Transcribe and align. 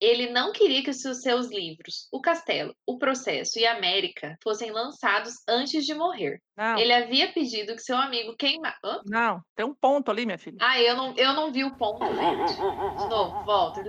Ele 0.00 0.30
não 0.30 0.52
queria 0.52 0.82
que 0.82 0.90
os 0.90 1.00
seus 1.00 1.48
livros, 1.48 2.06
O 2.12 2.20
Castelo, 2.20 2.74
O 2.86 2.98
Processo 2.98 3.58
e 3.58 3.66
América, 3.66 4.36
fossem 4.42 4.70
lançados 4.70 5.34
antes 5.48 5.86
de 5.86 5.94
morrer. 5.94 6.38
Não. 6.56 6.78
Ele 6.78 6.92
havia 6.92 7.32
pedido 7.32 7.74
que 7.74 7.82
seu 7.82 7.96
amigo 7.96 8.36
queimasse. 8.36 8.76
Não, 9.06 9.40
tem 9.54 9.64
um 9.64 9.74
ponto 9.74 10.10
ali, 10.10 10.26
minha 10.26 10.38
filha. 10.38 10.58
Ah, 10.60 10.78
eu 10.80 10.94
não, 10.94 11.14
eu 11.16 11.32
não 11.32 11.50
vi 11.50 11.64
o 11.64 11.74
ponto, 11.76 12.04
gente. 12.04 12.54
De 12.54 13.08
novo, 13.08 13.44
volta. 13.44 13.82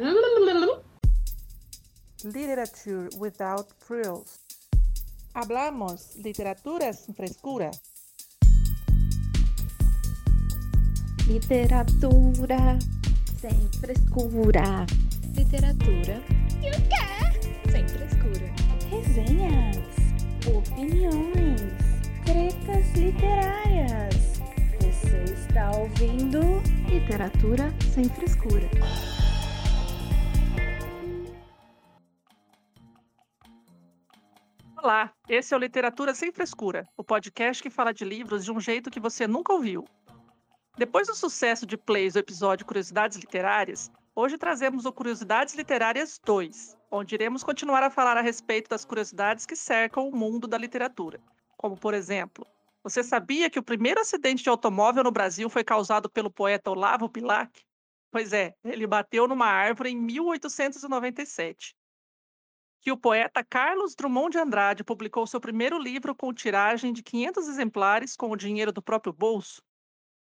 Literature 2.24 3.10
without 3.18 3.68
frills. 3.80 4.40
Hablamos 5.34 6.16
literatura 6.16 6.94
sin 6.94 7.14
frescura. 7.14 7.70
Literatura 11.28 12.80
sem 13.40 13.70
frescura. 13.80 14.86
Literatura 15.38 16.20
e 16.64 16.70
o 16.72 16.82
quê? 16.90 17.72
Sem 17.72 17.88
frescura. 17.88 18.52
Resenhas, 18.90 19.78
opiniões, 20.48 21.62
tretas 22.26 22.92
literárias. 22.96 24.42
Você 24.82 25.24
está 25.32 25.70
ouvindo 25.78 26.40
Literatura 26.90 27.72
sem 27.94 28.06
frescura. 28.06 28.68
Olá, 34.82 35.14
esse 35.30 35.54
é 35.54 35.58
o 35.58 35.60
Literatura 35.60 36.16
Sem 36.16 36.32
Frescura, 36.32 36.88
o 36.98 37.04
podcast 37.04 37.62
que 37.62 37.70
fala 37.70 37.94
de 37.94 38.04
livros 38.04 38.44
de 38.44 38.52
um 38.52 38.60
jeito 38.60 38.90
que 38.90 39.00
você 39.00 39.28
nunca 39.28 39.54
ouviu. 39.54 39.86
Depois 40.78 41.08
do 41.08 41.16
sucesso 41.16 41.66
de 41.66 41.78
plays 41.78 42.14
do 42.14 42.20
episódio 42.20 42.66
Curiosidades 42.66 43.18
Literárias, 43.18 43.92
hoje 44.20 44.36
trazemos 44.36 44.84
o 44.88 44.92
Curiosidades 44.92 45.54
Literárias 45.54 46.20
2, 46.26 46.76
onde 46.90 47.14
iremos 47.14 47.44
continuar 47.44 47.84
a 47.84 47.90
falar 47.92 48.18
a 48.18 48.22
respeito 48.22 48.68
das 48.68 48.84
curiosidades 48.84 49.46
que 49.46 49.56
cercam 49.56 50.10
o 50.10 50.16
mundo 50.16 50.48
da 50.48 50.58
literatura. 50.58 51.22
Como, 51.56 51.78
por 51.78 51.94
exemplo, 51.94 52.44
você 52.84 53.04
sabia 53.04 53.48
que 53.48 53.60
o 53.60 53.64
primeiro 53.64 54.02
acidente 54.02 54.42
de 54.42 54.50
automóvel 54.50 55.04
no 55.04 55.12
Brasil 55.12 55.48
foi 55.52 55.64
causado 55.64 56.10
pelo 56.10 56.32
poeta 56.32 56.72
Olavo 56.72 57.08
Bilac? 57.08 57.64
Pois 58.10 58.34
é, 58.34 58.56
ele 58.64 58.88
bateu 58.88 59.28
numa 59.28 59.46
árvore 59.46 59.92
em 59.92 59.96
1897 59.96 61.76
que 62.82 62.92
o 62.92 62.98
poeta 62.98 63.44
Carlos 63.44 63.94
Drummond 63.94 64.32
de 64.32 64.40
Andrade 64.40 64.84
publicou 64.84 65.28
seu 65.28 65.40
primeiro 65.40 65.78
livro 65.78 66.16
com 66.16 66.34
tiragem 66.34 66.92
de 66.92 67.04
500 67.04 67.48
exemplares 67.48 68.16
com 68.16 68.32
o 68.32 68.36
dinheiro 68.36 68.72
do 68.72 68.82
próprio 68.82 69.14
bolso, 69.14 69.62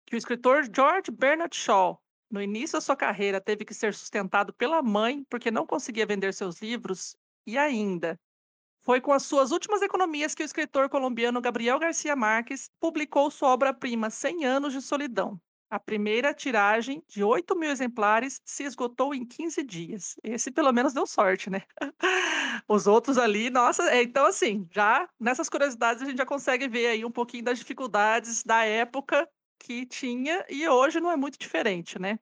que 0.05 0.15
o 0.15 0.17
escritor 0.17 0.63
George 0.63 1.11
Bernard 1.11 1.55
Shaw, 1.55 2.01
no 2.29 2.41
início 2.41 2.77
da 2.77 2.81
sua 2.81 2.95
carreira, 2.95 3.41
teve 3.41 3.65
que 3.65 3.73
ser 3.73 3.93
sustentado 3.93 4.53
pela 4.53 4.81
mãe 4.81 5.23
porque 5.29 5.51
não 5.51 5.65
conseguia 5.65 6.05
vender 6.05 6.33
seus 6.33 6.61
livros, 6.61 7.15
e 7.45 7.57
ainda 7.57 8.19
foi 8.81 9.01
com 9.01 9.11
as 9.11 9.23
suas 9.23 9.51
últimas 9.51 9.81
economias 9.81 10.33
que 10.33 10.43
o 10.43 10.45
escritor 10.45 10.89
colombiano 10.89 11.41
Gabriel 11.41 11.79
Garcia 11.79 12.15
Marques 12.15 12.69
publicou 12.79 13.29
sua 13.29 13.49
obra-prima 13.49 14.09
Cem 14.09 14.45
Anos 14.45 14.73
de 14.73 14.81
Solidão, 14.81 15.39
a 15.69 15.79
primeira 15.79 16.33
tiragem, 16.33 17.03
de 17.07 17.23
8 17.23 17.55
mil 17.55 17.69
exemplares, 17.69 18.41
se 18.43 18.63
esgotou 18.63 19.13
em 19.13 19.23
15 19.23 19.63
dias. 19.63 20.15
Esse, 20.23 20.51
pelo 20.51 20.71
menos, 20.71 20.93
deu 20.93 21.05
sorte, 21.05 21.49
né? 21.49 21.61
Os 22.67 22.87
outros 22.87 23.17
ali, 23.19 23.51
nossa, 23.51 23.83
é, 23.91 24.01
então, 24.01 24.25
assim, 24.25 24.67
já 24.71 25.07
nessas 25.19 25.47
curiosidades 25.47 26.01
a 26.01 26.05
gente 26.05 26.17
já 26.17 26.25
consegue 26.25 26.67
ver 26.67 26.87
aí 26.87 27.05
um 27.05 27.11
pouquinho 27.11 27.43
das 27.43 27.59
dificuldades 27.59 28.43
da 28.43 28.63
época 28.63 29.29
que 29.59 29.85
tinha 29.85 30.45
e 30.49 30.67
hoje 30.67 30.99
não 30.99 31.11
é 31.11 31.17
muito 31.17 31.37
diferente, 31.37 31.99
né? 31.99 32.19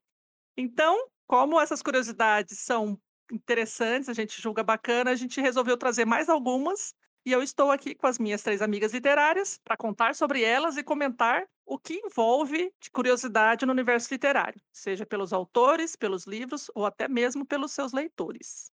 Então, 0.58 1.10
como 1.28 1.60
essas 1.60 1.82
curiosidades 1.82 2.60
são 2.60 3.00
interessantes, 3.32 4.10
a 4.10 4.14
gente 4.14 4.42
julga 4.42 4.64
bacana, 4.64 5.12
a 5.12 5.16
gente 5.16 5.42
resolveu 5.42 5.78
trazer 5.78 6.06
mais 6.06 6.30
algumas 6.30 6.96
e 7.26 7.32
eu 7.34 7.44
estou 7.44 7.72
aqui 7.72 7.94
com 7.94 8.08
as 8.08 8.18
minhas 8.18 8.42
três 8.42 8.62
amigas 8.62 8.94
literárias 8.94 9.60
para 9.64 9.76
contar 9.76 10.16
sobre 10.16 10.44
elas 10.44 10.78
e 10.78 10.84
comentar 10.84 11.46
o 11.66 11.78
que 11.78 11.96
envolve 11.96 12.74
de 12.80 12.90
curiosidade 12.90 13.66
no 13.66 13.74
universo 13.74 14.14
literário, 14.14 14.62
seja 14.72 15.06
pelos 15.06 15.34
autores, 15.34 15.96
pelos 15.96 16.26
livros 16.26 16.72
ou 16.74 16.86
até 16.86 17.08
mesmo 17.10 17.46
pelos 17.46 17.74
seus 17.74 17.92
leitores. 17.92 18.72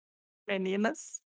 Meninas. 0.48 1.23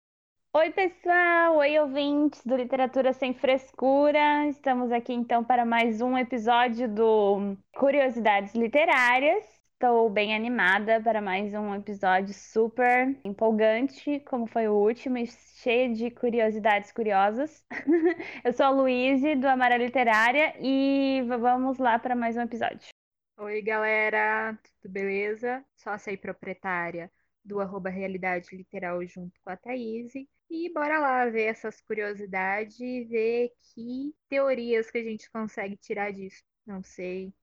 Oi, 0.57 0.71
pessoal! 0.71 1.57
Oi, 1.57 1.77
ouvintes 1.79 2.41
do 2.45 2.55
Literatura 2.55 3.11
Sem 3.11 3.33
Frescura. 3.33 4.47
Estamos 4.47 4.89
aqui 4.89 5.11
então 5.11 5.43
para 5.43 5.66
mais 5.66 5.99
um 5.99 6.17
episódio 6.17 6.88
do 6.88 7.57
Curiosidades 7.75 8.55
Literárias. 8.55 9.43
Estou 9.73 10.09
bem 10.09 10.33
animada 10.33 11.01
para 11.01 11.19
mais 11.19 11.53
um 11.53 11.75
episódio 11.75 12.33
super 12.33 13.19
empolgante, 13.25 14.21
como 14.21 14.47
foi 14.47 14.69
o 14.69 14.75
último, 14.75 15.17
e 15.17 15.27
cheio 15.27 15.93
de 15.93 16.09
curiosidades 16.09 16.89
curiosas. 16.89 17.66
Eu 18.45 18.53
sou 18.53 18.67
a 18.67 18.69
Luíse, 18.69 19.35
do 19.35 19.49
Amara 19.49 19.75
Literária, 19.75 20.55
e 20.61 21.22
vamos 21.27 21.77
lá 21.79 21.99
para 21.99 22.16
mais 22.16 22.37
um 22.37 22.41
episódio. 22.41 22.87
Oi, 23.39 23.61
galera, 23.61 24.57
tudo 24.81 24.89
beleza? 24.89 25.66
Sócia 25.75 26.11
e 26.11 26.17
proprietária 26.17 27.11
do 27.43 27.59
arroba 27.59 27.89
Realidade 27.89 28.55
Literal 28.55 29.05
junto 29.05 29.37
com 29.43 29.49
a 29.49 29.57
Thaís. 29.57 30.13
E 30.50 30.72
bora 30.72 31.00
lá 31.00 31.25
ver 31.28 31.45
essas 31.45 31.81
curiosidades 31.81 32.79
e 32.79 33.03
ver 33.03 33.51
que 33.73 34.13
teorias 34.29 34.91
que 34.91 34.97
a 34.97 35.03
gente 35.03 35.29
consegue 35.31 35.75
tirar 35.75 36.11
disso. 36.11 36.44
Não 36.66 36.83
sei, 36.83 37.33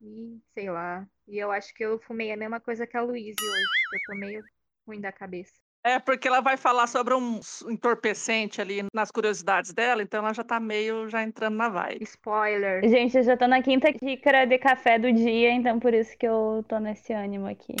e 0.00 0.40
sei 0.52 0.70
lá. 0.70 1.06
E 1.28 1.38
eu 1.38 1.52
acho 1.52 1.72
que 1.74 1.84
eu 1.84 1.98
fumei 2.00 2.32
a 2.32 2.36
mesma 2.36 2.60
coisa 2.60 2.86
que 2.86 2.96
a 2.96 3.02
Luísa 3.02 3.40
hoje. 3.40 3.94
Eu 3.94 4.00
tô 4.06 4.14
meio 4.16 4.44
ruim 4.86 5.00
da 5.00 5.12
cabeça. 5.12 5.54
É, 5.84 5.98
porque 5.98 6.28
ela 6.28 6.40
vai 6.40 6.56
falar 6.56 6.86
sobre 6.86 7.12
um 7.12 7.40
entorpecente 7.68 8.60
ali 8.60 8.84
nas 8.94 9.10
curiosidades 9.10 9.72
dela, 9.72 10.00
então 10.00 10.20
ela 10.20 10.32
já 10.32 10.44
tá 10.44 10.60
meio 10.60 11.08
já 11.08 11.24
entrando 11.24 11.56
na 11.56 11.68
vibe. 11.68 12.04
Spoiler. 12.04 12.88
Gente, 12.88 13.16
eu 13.16 13.22
já 13.24 13.36
tô 13.36 13.48
na 13.48 13.60
quinta 13.60 13.92
xícara 13.92 14.44
de 14.44 14.58
café 14.58 14.96
do 14.96 15.12
dia, 15.12 15.50
então 15.50 15.80
por 15.80 15.92
isso 15.92 16.16
que 16.16 16.26
eu 16.26 16.64
tô 16.68 16.78
nesse 16.78 17.12
ânimo 17.12 17.48
aqui. 17.48 17.74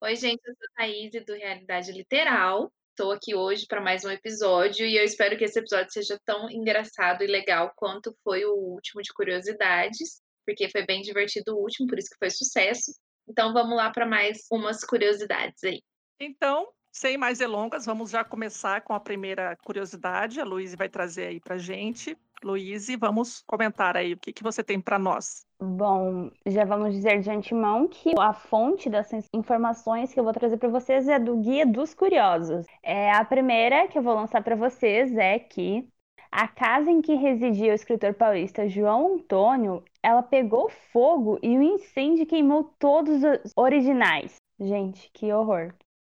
Oi, 0.00 0.16
gente, 0.16 0.40
eu 0.44 0.54
sou 0.54 0.66
a 0.72 0.82
Thaís 0.82 1.12
do 1.24 1.34
Realidade 1.34 1.92
Literal. 1.92 2.72
Estou 2.96 3.10
aqui 3.10 3.34
hoje 3.34 3.66
para 3.66 3.80
mais 3.80 4.04
um 4.04 4.10
episódio 4.10 4.86
e 4.86 4.96
eu 4.96 5.02
espero 5.02 5.36
que 5.36 5.42
esse 5.42 5.58
episódio 5.58 5.92
seja 5.92 6.16
tão 6.24 6.48
engraçado 6.48 7.24
e 7.24 7.26
legal 7.26 7.72
quanto 7.74 8.16
foi 8.22 8.44
o 8.44 8.54
último 8.54 9.02
de 9.02 9.12
curiosidades 9.12 10.22
porque 10.46 10.68
foi 10.68 10.86
bem 10.86 11.02
divertido 11.02 11.56
o 11.56 11.60
último, 11.60 11.88
por 11.88 11.98
isso 11.98 12.08
que 12.08 12.18
foi 12.20 12.30
sucesso. 12.30 12.92
Então 13.28 13.52
vamos 13.52 13.76
lá 13.76 13.90
para 13.90 14.06
mais 14.06 14.46
umas 14.48 14.84
curiosidades 14.84 15.64
aí. 15.64 15.82
Então, 16.20 16.68
sem 16.92 17.18
mais 17.18 17.38
delongas, 17.38 17.84
vamos 17.84 18.10
já 18.10 18.22
começar 18.22 18.80
com 18.82 18.92
a 18.92 19.00
primeira 19.00 19.56
curiosidade. 19.56 20.40
A 20.40 20.44
Luíse 20.44 20.76
vai 20.76 20.88
trazer 20.88 21.26
aí 21.26 21.40
para 21.40 21.58
gente. 21.58 22.16
Luíse, 22.44 22.96
vamos 22.96 23.42
comentar 23.46 23.96
aí 23.96 24.12
o 24.12 24.18
que, 24.18 24.32
que 24.32 24.42
você 24.42 24.62
tem 24.62 24.78
para 24.78 24.98
nós. 24.98 25.46
Bom, 25.58 26.30
já 26.46 26.64
vamos 26.64 26.92
dizer 26.92 27.20
de 27.20 27.30
antemão 27.30 27.88
que 27.88 28.12
a 28.18 28.34
fonte 28.34 28.90
dessas 28.90 29.26
informações 29.32 30.12
que 30.12 30.20
eu 30.20 30.24
vou 30.24 30.32
trazer 30.32 30.58
para 30.58 30.68
vocês 30.68 31.08
é 31.08 31.18
do 31.18 31.38
Guia 31.38 31.66
dos 31.66 31.94
Curiosos. 31.94 32.66
É 32.82 33.10
a 33.10 33.24
primeira 33.24 33.88
que 33.88 33.96
eu 33.96 34.02
vou 34.02 34.14
lançar 34.14 34.42
para 34.42 34.54
vocês 34.54 35.16
é 35.16 35.38
que 35.38 35.88
a 36.30 36.46
casa 36.46 36.90
em 36.90 37.00
que 37.00 37.14
residia 37.14 37.72
o 37.72 37.74
escritor 37.74 38.12
paulista 38.12 38.68
João 38.68 39.14
Antônio, 39.14 39.82
ela 40.02 40.22
pegou 40.22 40.68
fogo 40.68 41.38
e 41.42 41.56
o 41.56 41.62
incêndio 41.62 42.26
queimou 42.26 42.74
todos 42.78 43.22
os 43.22 43.52
originais. 43.56 44.36
Gente, 44.60 45.10
que 45.14 45.32
horror. 45.32 45.72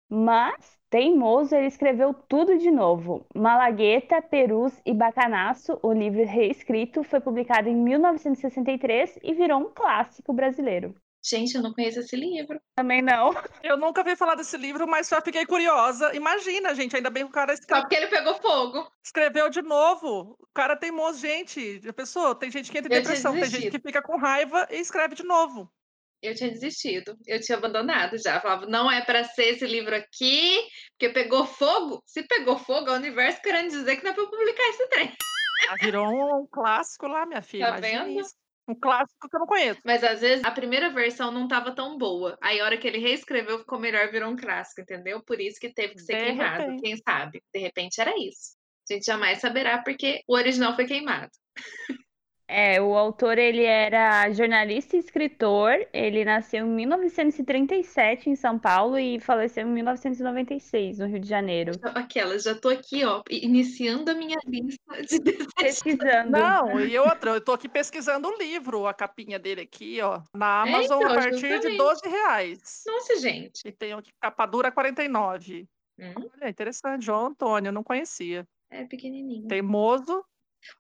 Mas, 0.10 0.79
teimoso, 0.90 1.56
ele 1.56 1.68
escreveu 1.68 2.14
tudo 2.14 2.58
de 2.58 2.72
novo. 2.72 3.26
Malagueta, 3.34 4.22
Perus 4.22 4.74
e 4.86 4.94
Bacanaço, 4.94 5.80
o 5.82 5.94
livro 5.94 6.26
reescrito, 6.26 7.04
foi 7.04 7.20
publicado 7.20 7.70
em 7.70 7.76
1963 7.76 9.20
e 9.24 9.34
virou 9.34 9.60
um 9.60 9.72
clássico 9.74 10.34
brasileiro. 10.34 10.96
Gente, 11.22 11.54
eu 11.56 11.62
não 11.62 11.74
conheço 11.74 12.00
esse 12.00 12.16
livro. 12.16 12.60
Também 12.76 13.02
não. 13.02 13.32
Eu 13.62 13.78
nunca 13.78 14.04
vi 14.04 14.16
falar 14.16 14.36
desse 14.36 14.56
livro, 14.56 14.88
mas 14.88 15.08
só 15.08 15.22
fiquei 15.22 15.46
curiosa. 15.46 16.16
Imagina, 16.16 16.74
gente, 16.74 16.96
ainda 16.96 17.10
bem 17.10 17.24
que 17.24 17.30
o 17.30 17.34
cara 17.34 17.54
escreveu. 17.54 17.76
Só 17.76 17.82
porque 17.82 17.96
ele 17.96 18.08
pegou 18.08 18.36
fogo. 18.36 18.90
Escreveu 19.04 19.50
de 19.50 19.62
novo. 19.62 20.38
O 20.40 20.48
cara 20.54 20.78
teimoso, 20.78 21.20
gente. 21.20 21.82
A 21.88 21.92
pessoa, 21.92 22.34
tem 22.34 22.50
gente 22.50 22.72
que 22.72 22.78
entra 22.78 22.94
em 22.94 22.96
Eu 22.96 23.02
depressão, 23.02 23.34
tem 23.34 23.46
gente 23.46 23.70
que 23.70 23.80
fica 23.80 24.02
com 24.02 24.18
raiva 24.18 24.66
e 24.72 24.78
escreve 24.78 25.14
de 25.14 25.24
novo. 25.24 25.70
Eu 26.22 26.36
tinha 26.36 26.52
desistido. 26.52 27.18
Eu 27.26 27.40
tinha 27.40 27.58
abandonado 27.58 28.18
já. 28.18 28.40
Falava, 28.42 28.66
não 28.66 28.92
é 28.92 29.02
para 29.02 29.24
ser 29.24 29.56
esse 29.56 29.66
livro 29.66 29.96
aqui, 29.96 30.60
porque 30.92 31.10
pegou 31.14 31.46
fogo. 31.46 32.04
Se 32.06 32.24
pegou 32.24 32.58
fogo, 32.58 32.90
é 32.90 32.92
o 32.92 32.96
universo 32.96 33.42
querendo 33.42 33.70
dizer 33.70 33.98
que 33.98 34.04
não 34.04 34.12
é 34.12 34.14
para 34.14 34.26
publicar 34.28 34.64
esse 34.70 34.90
trem. 34.90 35.14
Ah, 35.70 35.76
virou 35.82 36.42
um 36.42 36.48
clássico 36.48 37.08
lá, 37.08 37.26
minha 37.26 37.42
filha. 37.42 37.74
Tá 37.74 37.80
vendo? 37.80 38.20
isso. 38.20 38.34
Um 38.68 38.76
clássico 38.76 39.28
que 39.28 39.36
eu 39.36 39.40
não 39.40 39.48
conheço. 39.48 39.80
Mas 39.84 40.04
às 40.04 40.22
vezes 40.22 40.46
a 40.46 40.52
primeira 40.52 40.92
versão 40.92 41.32
não 41.32 41.46
estava 41.46 41.74
tão 41.74 41.98
boa. 41.98 42.38
Aí 42.40 42.60
a 42.60 42.66
hora 42.66 42.78
que 42.78 42.88
ele 42.88 43.00
reescreveu 43.00 43.58
ficou 43.60 43.80
melhor, 43.80 44.12
virou 44.12 44.30
um 44.30 44.36
clássico, 44.36 44.82
entendeu? 44.82 45.24
Por 45.24 45.42
isso 45.42 45.60
que 45.60 45.74
teve 45.74 45.96
que 45.96 46.02
ser 46.02 46.18
De 46.18 46.24
queimado. 46.26 46.62
repente. 46.62 46.82
Quem 46.84 46.98
sabe? 46.98 47.42
De 47.52 47.60
repente 47.60 48.00
era 48.00 48.14
isso. 48.20 48.56
A 48.88 48.94
gente 48.94 49.06
jamais 49.06 49.40
saberá 49.40 49.82
porque 49.82 50.22
o 50.28 50.36
original 50.36 50.76
foi 50.76 50.86
queimado. 50.86 51.32
É, 52.52 52.82
o 52.82 52.98
autor 52.98 53.38
ele 53.38 53.64
era 53.64 54.28
jornalista 54.32 54.96
e 54.96 55.00
escritor. 55.00 55.86
Ele 55.94 56.26
nasceu 56.26 56.66
em 56.66 56.70
1937 56.70 58.28
em 58.32 58.36
São 58.36 58.58
Paulo 58.58 58.98
e 58.98 59.20
faleceu 59.20 59.68
em 59.68 59.72
1996 59.72 60.98
no 60.98 61.06
Rio 61.06 61.20
de 61.20 61.28
Janeiro. 61.30 61.74
Aquela, 61.94 62.40
já 62.40 62.56
tô 62.56 62.70
aqui, 62.70 63.06
ó, 63.06 63.22
iniciando 63.30 64.10
a 64.10 64.16
minha 64.16 64.38
lista 64.48 64.82
de. 65.04 65.20
Pesquisando. 65.56 66.32
Não, 66.32 66.80
e 66.80 66.98
outra, 66.98 67.32
eu 67.32 67.42
tô 67.42 67.52
aqui 67.52 67.70
pesquisando 67.70 68.28
o 68.28 68.38
livro, 68.38 68.88
a 68.88 68.96
capinha 68.96 69.38
dele 69.38 69.62
aqui, 69.62 70.02
ó, 70.02 70.22
na 70.36 70.66
É, 70.66 70.70
Amazon 70.70 71.02
então, 71.04 71.12
a 71.12 71.16
partir 71.16 71.36
de 71.42 71.50
justamente. 71.50 71.78
12 71.78 72.10
reais. 72.10 72.84
Nossa, 72.88 73.16
gente. 73.20 73.62
E 73.64 73.72
tem 73.72 73.94
aqui 73.94 74.10
capa 74.20 74.48
dura 74.48 74.72
49. 74.72 75.68
Hum, 76.00 76.14
Olha, 76.34 76.50
interessante, 76.50 77.06
João 77.06 77.28
Antônio, 77.28 77.72
não 77.72 77.84
conhecia. 77.84 78.44
é 78.72 78.86
pequenininho. 78.86 79.48
Teimoso, 79.48 80.24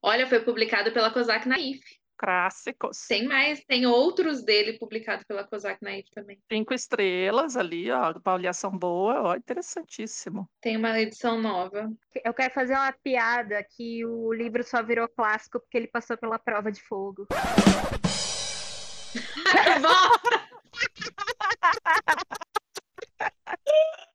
Olha, 0.01 0.27
foi 0.27 0.39
publicado 0.39 0.91
pela 0.91 1.11
Kozak 1.11 1.47
Naif. 1.47 1.81
clássicos. 2.17 3.07
Tem 3.07 3.25
mais, 3.25 3.63
tem 3.63 3.85
outros 3.85 4.43
dele 4.43 4.77
publicados 4.77 5.23
pela 5.25 5.45
Kozak 5.45 5.81
Naif 5.81 6.09
também. 6.13 6.37
Cinco 6.51 6.73
estrelas 6.73 7.55
ali, 7.55 7.89
ó, 7.89 8.13
avaliação 8.15 8.71
boa, 8.71 9.21
ó, 9.21 9.35
interessantíssimo. 9.35 10.49
Tem 10.61 10.75
uma 10.75 10.99
edição 10.99 11.41
nova. 11.41 11.89
Eu 12.25 12.33
quero 12.33 12.53
fazer 12.53 12.73
uma 12.73 12.91
piada 12.91 13.65
que 13.75 14.05
o 14.05 14.33
livro 14.33 14.63
só 14.63 14.83
virou 14.83 15.07
clássico 15.07 15.59
porque 15.59 15.77
ele 15.77 15.87
passou 15.87 16.17
pela 16.17 16.37
prova 16.37 16.71
de 16.71 16.81
fogo. 16.81 17.27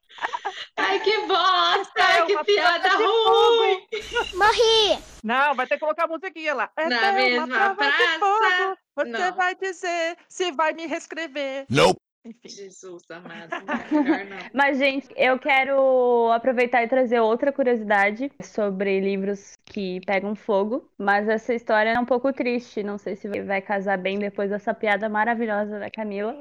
Ai, 0.77 1.01
que 1.01 1.19
bosta! 1.27 2.01
É 2.01 2.03
Ai, 2.21 2.27
que 2.27 2.45
piada 2.45 2.89
ruim! 2.91 3.87
Morri! 4.35 5.03
Não, 5.23 5.55
vai 5.55 5.67
ter 5.67 5.75
que 5.75 5.81
colocar 5.81 6.05
a 6.05 6.09
musiquinha 6.09 6.55
lá. 6.55 6.71
É 6.77 6.89
Na 6.89 7.13
mesma 7.13 7.75
praça. 7.75 8.19
fogo, 8.19 8.79
Você 8.97 9.11
Não. 9.11 9.35
vai 9.35 9.55
dizer 9.55 10.17
se 10.29 10.53
vai 10.53 10.73
me 10.73 10.87
reescrever. 10.87 11.67
Nope. 11.71 11.99
Enfim. 12.27 12.49
Jesus 12.49 13.03
amado, 13.11 13.51
melhor 13.93 14.25
não. 14.25 14.39
Mas, 14.55 14.79
gente, 14.79 15.07
eu 15.15 15.39
quero 15.39 16.33
aproveitar 16.33 16.83
e 16.83 16.89
trazer 16.89 17.21
outra 17.21 17.53
curiosidade 17.53 18.33
sobre 18.43 18.99
livros 18.99 19.53
que 19.67 20.01
pegam 20.07 20.35
fogo. 20.35 20.91
Mas 20.97 21.29
essa 21.29 21.53
história 21.53 21.91
é 21.91 21.99
um 22.01 22.07
pouco 22.07 22.33
triste. 22.33 22.83
Não 22.83 22.97
sei 22.97 23.15
se 23.15 23.29
vai 23.43 23.61
casar 23.61 23.99
bem 23.99 24.19
depois 24.19 24.49
dessa 24.49 24.73
piada 24.73 25.07
maravilhosa 25.07 25.79
da 25.79 25.91
Camila. 25.91 26.35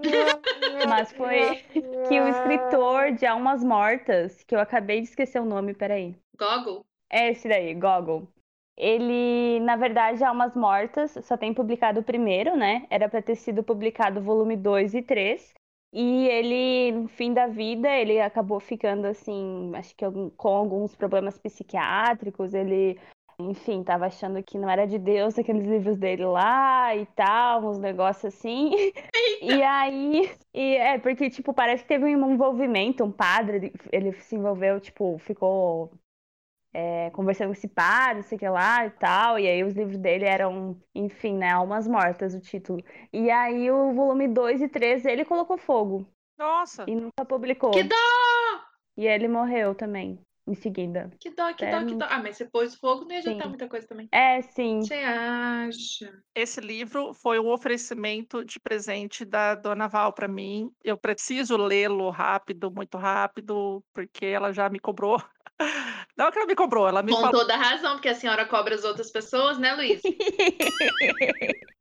Mas 0.87 1.11
foi 1.13 1.63
que 2.07 2.19
o 2.19 2.27
escritor 2.27 3.11
de 3.13 3.25
Almas 3.25 3.63
Mortas, 3.63 4.43
que 4.43 4.55
eu 4.55 4.59
acabei 4.59 5.01
de 5.01 5.07
esquecer 5.07 5.41
o 5.41 5.45
nome, 5.45 5.73
peraí. 5.73 6.15
Goggle? 6.37 6.85
É 7.09 7.31
esse 7.31 7.47
daí, 7.47 7.73
Goggle. 7.73 8.27
Ele, 8.75 9.59
na 9.59 9.75
verdade, 9.75 10.23
Almas 10.23 10.55
Mortas 10.55 11.17
só 11.21 11.37
tem 11.37 11.53
publicado 11.53 11.99
o 11.99 12.03
primeiro, 12.03 12.55
né? 12.57 12.87
Era 12.89 13.07
para 13.07 13.21
ter 13.21 13.35
sido 13.35 13.63
publicado 13.63 14.19
o 14.19 14.23
volume 14.23 14.57
2 14.57 14.95
e 14.95 15.01
3. 15.01 15.53
E 15.93 16.27
ele, 16.27 16.91
no 16.91 17.07
fim 17.07 17.33
da 17.33 17.45
vida, 17.45 17.87
ele 17.87 18.19
acabou 18.19 18.59
ficando 18.59 19.05
assim, 19.05 19.71
acho 19.75 19.95
que 19.95 20.03
com 20.35 20.47
alguns 20.49 20.95
problemas 20.95 21.37
psiquiátricos. 21.37 22.55
Ele, 22.55 22.99
enfim, 23.39 23.83
tava 23.83 24.05
achando 24.05 24.41
que 24.43 24.57
não 24.57 24.69
era 24.69 24.85
de 24.85 24.97
Deus 24.97 25.37
aqueles 25.37 25.65
livros 25.65 25.97
dele 25.97 26.25
lá 26.25 26.95
e 26.95 27.05
tal, 27.07 27.65
uns 27.65 27.79
negócios 27.79 28.33
assim. 28.33 28.71
E 29.41 29.61
aí, 29.61 30.29
e 30.53 30.75
é 30.75 30.97
porque, 30.99 31.29
tipo, 31.29 31.53
parece 31.53 31.83
que 31.83 31.89
teve 31.89 32.05
um 32.05 32.31
envolvimento, 32.31 33.03
um 33.03 33.11
padre, 33.11 33.73
ele- 33.91 34.13
se 34.13 34.35
envolveu, 34.35 34.79
tipo, 34.79 35.17
ficou 35.19 35.91
é, 36.73 37.11
conversando 37.11 37.47
com 37.47 37.53
esse 37.53 37.67
padre, 37.67 38.23
sei 38.23 38.35
o 38.35 38.39
que 38.39 38.49
lá 38.49 38.85
e 38.85 38.89
tal, 38.91 39.37
e 39.37 39.47
aí 39.47 39.63
os 39.63 39.73
livros 39.75 39.97
dele 39.99 40.25
eram, 40.25 40.75
enfim, 40.95 41.37
né, 41.37 41.51
Almas 41.51 41.87
Mortas, 41.87 42.33
o 42.33 42.39
título. 42.39 42.83
E 43.11 43.29
aí 43.29 43.69
o 43.69 43.93
volume 43.93 44.27
2 44.27 44.61
e 44.61 44.67
3 44.67 45.05
ele 45.05 45.23
colocou 45.23 45.57
fogo 45.57 46.07
Nossa, 46.37 46.83
e 46.87 46.95
nunca 46.95 47.23
publicou. 47.25 47.69
Que 47.71 47.83
dó! 47.83 47.95
E 48.97 49.05
ele 49.07 49.27
morreu 49.27 49.75
também, 49.75 50.19
em 50.45 50.55
seguida. 50.55 51.09
Que 51.19 51.29
dó, 51.31 51.53
que 51.53 51.63
É, 51.65 51.71
dó, 51.71 51.79
que 51.85 51.91
não- 51.91 51.97
dó. 51.99 52.05
Ah, 52.09 52.21
mas 52.21 52.37
você 52.37 52.45
pôs 52.45 52.75
fogo, 52.75 53.05
não 53.05 53.11
ia 53.11 53.19
adiantar 53.19 53.43
Sim. 53.43 53.49
muita 53.49 53.67
coisa 53.67 53.87
também. 53.87 54.09
É, 54.11 54.41
sim. 54.41 54.81
Você 54.81 54.95
acha? 54.95 56.21
esse 56.35 56.59
livro 56.59 57.13
foi 57.13 57.39
um 57.39 57.49
oferecimento 57.51 58.43
de 58.43 58.59
presente 58.59 59.23
da 59.23 59.55
Dona 59.55 59.87
Val 59.87 60.11
para 60.13 60.27
mim. 60.27 60.69
Eu 60.83 60.97
preciso 60.97 61.55
lê-lo 61.55 62.09
rápido, 62.09 62.71
muito 62.71 62.97
rápido, 62.97 63.83
porque 63.93 64.25
ela 64.25 64.51
já 64.51 64.69
me 64.69 64.79
cobrou. 64.79 65.21
Não 66.17 66.31
que 66.31 66.37
ela 66.37 66.47
me 66.47 66.55
cobrou, 66.55 66.87
ela 66.87 67.01
me 67.01 67.11
Com 67.11 67.21
falou. 67.21 67.39
toda 67.41 67.55
razão, 67.55 67.93
porque 67.93 68.09
a 68.09 68.15
senhora 68.15 68.45
cobra 68.45 68.75
as 68.75 68.83
outras 68.83 69.11
pessoas, 69.11 69.57
né, 69.57 69.73
Luiz? 69.75 70.01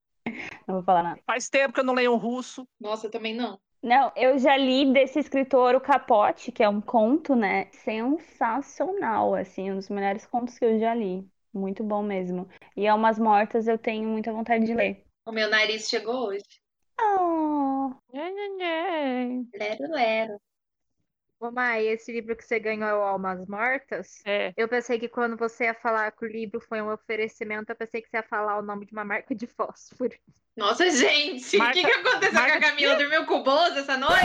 Não 0.67 0.77
vou 0.77 0.83
falar 0.83 1.03
nada. 1.03 1.21
Faz 1.27 1.49
tempo 1.49 1.75
que 1.75 1.81
eu 1.81 1.85
não 1.85 1.95
leio 1.95 2.13
um 2.13 2.17
russo. 2.17 2.67
Nossa, 2.81 3.07
eu 3.07 3.11
também 3.11 3.35
não. 3.35 3.59
Não, 3.83 4.13
eu 4.15 4.39
já 4.39 4.57
li 4.57 4.93
desse 4.93 5.19
escritor 5.19 5.75
O 5.75 5.81
Capote, 5.81 6.53
que 6.53 6.63
é 6.63 6.69
um 6.69 6.81
conto, 6.81 7.35
né? 7.35 7.67
Sensacional, 7.73 9.35
assim, 9.35 9.73
um 9.73 9.77
dos 9.77 9.89
melhores 9.89 10.25
contos 10.25 10.57
que 10.57 10.65
eu 10.65 10.79
já 10.79 10.95
li. 10.95 11.27
Muito 11.53 11.83
bom 11.83 12.03
mesmo. 12.03 12.49
E 12.77 12.87
Almas 12.87 13.19
Mortas 13.19 13.67
eu 13.67 13.77
tenho 13.77 14.09
muita 14.09 14.33
vontade 14.33 14.65
de 14.65 14.73
ler. 14.73 15.05
O 15.27 15.33
meu 15.33 15.51
nariz 15.51 15.89
chegou 15.89 16.29
hoje. 16.29 16.45
Oh. 17.01 17.93
Lero, 19.53 19.93
lero. 19.93 20.41
Ô, 21.43 21.51
Mai, 21.51 21.89
esse 21.89 22.13
livro 22.13 22.37
que 22.37 22.45
você 22.45 22.61
ganhou 22.61 22.89
é 22.89 22.95
o 22.95 23.03
Almas 23.03 23.45
Mortas? 23.49 24.23
É, 24.25 24.55
Eu 24.57 24.69
pensei 24.69 24.97
que 24.97 25.09
quando 25.09 25.37
você 25.37 25.65
ia 25.65 25.75
falar 25.75 26.13
que 26.13 26.25
o 26.25 26.29
livro 26.29 26.61
foi 26.61 26.81
um 26.81 26.93
oferecimento, 26.93 27.69
eu 27.69 27.75
pensei 27.75 28.01
que 28.01 28.09
você 28.09 28.19
ia 28.19 28.23
falar 28.23 28.59
o 28.59 28.63
nome 28.63 28.87
de 28.87 28.93
uma 28.93 29.05
marca 29.05 29.35
de 29.35 29.49
fósforo. 29.49 30.17
Nossa, 30.57 30.89
gente, 30.89 31.57
o 31.57 31.73
que, 31.73 31.83
que 31.83 31.91
aconteceu 31.91 32.33
marca 32.33 32.53
com 32.53 32.59
a 32.59 32.61
de 32.61 32.67
Camila? 32.67 32.95
Dormiu 32.95 33.27
com 33.27 33.35
o 33.41 33.43
Bozo 33.43 33.77
essa 33.77 33.97
noite? 33.97 34.23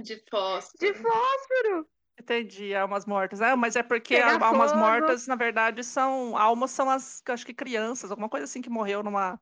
De 0.00 0.20
fósforo. 0.28 0.78
De 0.80 0.94
fósforo! 0.94 1.88
entendi, 2.20 2.74
almas 2.74 3.06
mortas. 3.06 3.40
Ah, 3.40 3.54
mas 3.54 3.76
é 3.76 3.84
porque 3.84 4.16
Pega 4.16 4.44
almas 4.44 4.72
fogo. 4.72 4.82
mortas, 4.82 5.28
na 5.28 5.36
verdade, 5.36 5.84
são 5.84 6.36
almas 6.36 6.72
são 6.72 6.90
as, 6.90 7.22
acho 7.28 7.46
que 7.46 7.54
crianças, 7.54 8.10
alguma 8.10 8.28
coisa 8.28 8.46
assim 8.46 8.60
que 8.60 8.68
morreu 8.68 9.00
numa, 9.04 9.40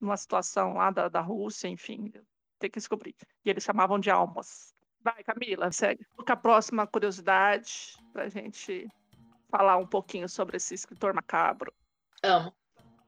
numa 0.00 0.16
situação 0.16 0.74
lá 0.74 0.90
da, 0.90 1.08
da 1.08 1.20
Rússia, 1.20 1.68
enfim. 1.68 2.12
Tem 2.58 2.68
que 2.68 2.80
descobrir. 2.80 3.14
E 3.44 3.50
eles 3.50 3.62
chamavam 3.62 4.00
de 4.00 4.10
almas. 4.10 4.73
Vai, 5.04 5.22
Camila, 5.22 5.70
segue. 5.70 6.06
Com 6.16 6.32
a 6.32 6.36
próxima 6.36 6.86
curiosidade, 6.86 7.94
pra 8.10 8.26
gente 8.30 8.88
falar 9.50 9.76
um 9.76 9.86
pouquinho 9.86 10.26
sobre 10.26 10.56
esse 10.56 10.72
escritor 10.74 11.12
macabro. 11.12 11.70
Amo. 12.22 12.54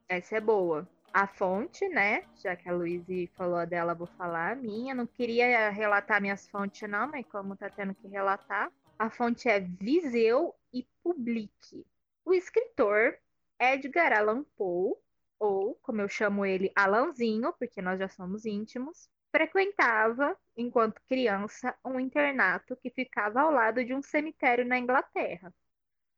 Essa 0.07 0.37
é 0.37 0.41
boa. 0.41 0.87
A 1.11 1.27
fonte, 1.27 1.89
né? 1.89 2.25
Já 2.37 2.55
que 2.55 2.69
a 2.69 2.75
Luíse 2.75 3.31
falou 3.35 3.57
a 3.57 3.65
dela, 3.65 3.95
vou 3.95 4.07
falar 4.07 4.53
a 4.53 4.55
minha. 4.55 4.95
Não 4.95 5.07
queria 5.07 5.71
relatar 5.71 6.21
minhas 6.21 6.47
fontes, 6.47 6.87
não, 6.87 7.09
mas 7.09 7.25
como 7.27 7.57
tá 7.57 7.71
tendo 7.71 7.95
que 7.95 8.07
relatar. 8.07 8.71
A 8.99 9.09
fonte 9.09 9.49
é 9.49 9.61
Viseu 9.61 10.55
e 10.75 10.87
Publique. 11.03 11.87
O 12.27 12.35
escritor 12.35 13.17
Edgar 13.59 14.13
Allan 14.13 14.45
Poe, 14.59 14.95
ou 15.39 15.75
como 15.77 16.03
eu 16.03 16.09
chamo 16.09 16.45
ele, 16.45 16.71
Alanzinho, 16.77 17.55
porque 17.59 17.81
nós 17.81 17.99
já 17.99 18.09
somos 18.09 18.45
íntimos, 18.45 19.09
frequentava, 19.37 20.35
enquanto 20.57 21.03
criança, 21.07 21.77
um 21.85 22.01
internato 22.01 22.75
que 22.75 22.89
ficava 22.89 23.43
ao 23.43 23.51
lado 23.51 23.85
de 23.85 23.93
um 23.93 24.01
cemitério 24.01 24.65
na 24.65 24.79
Inglaterra. 24.79 25.53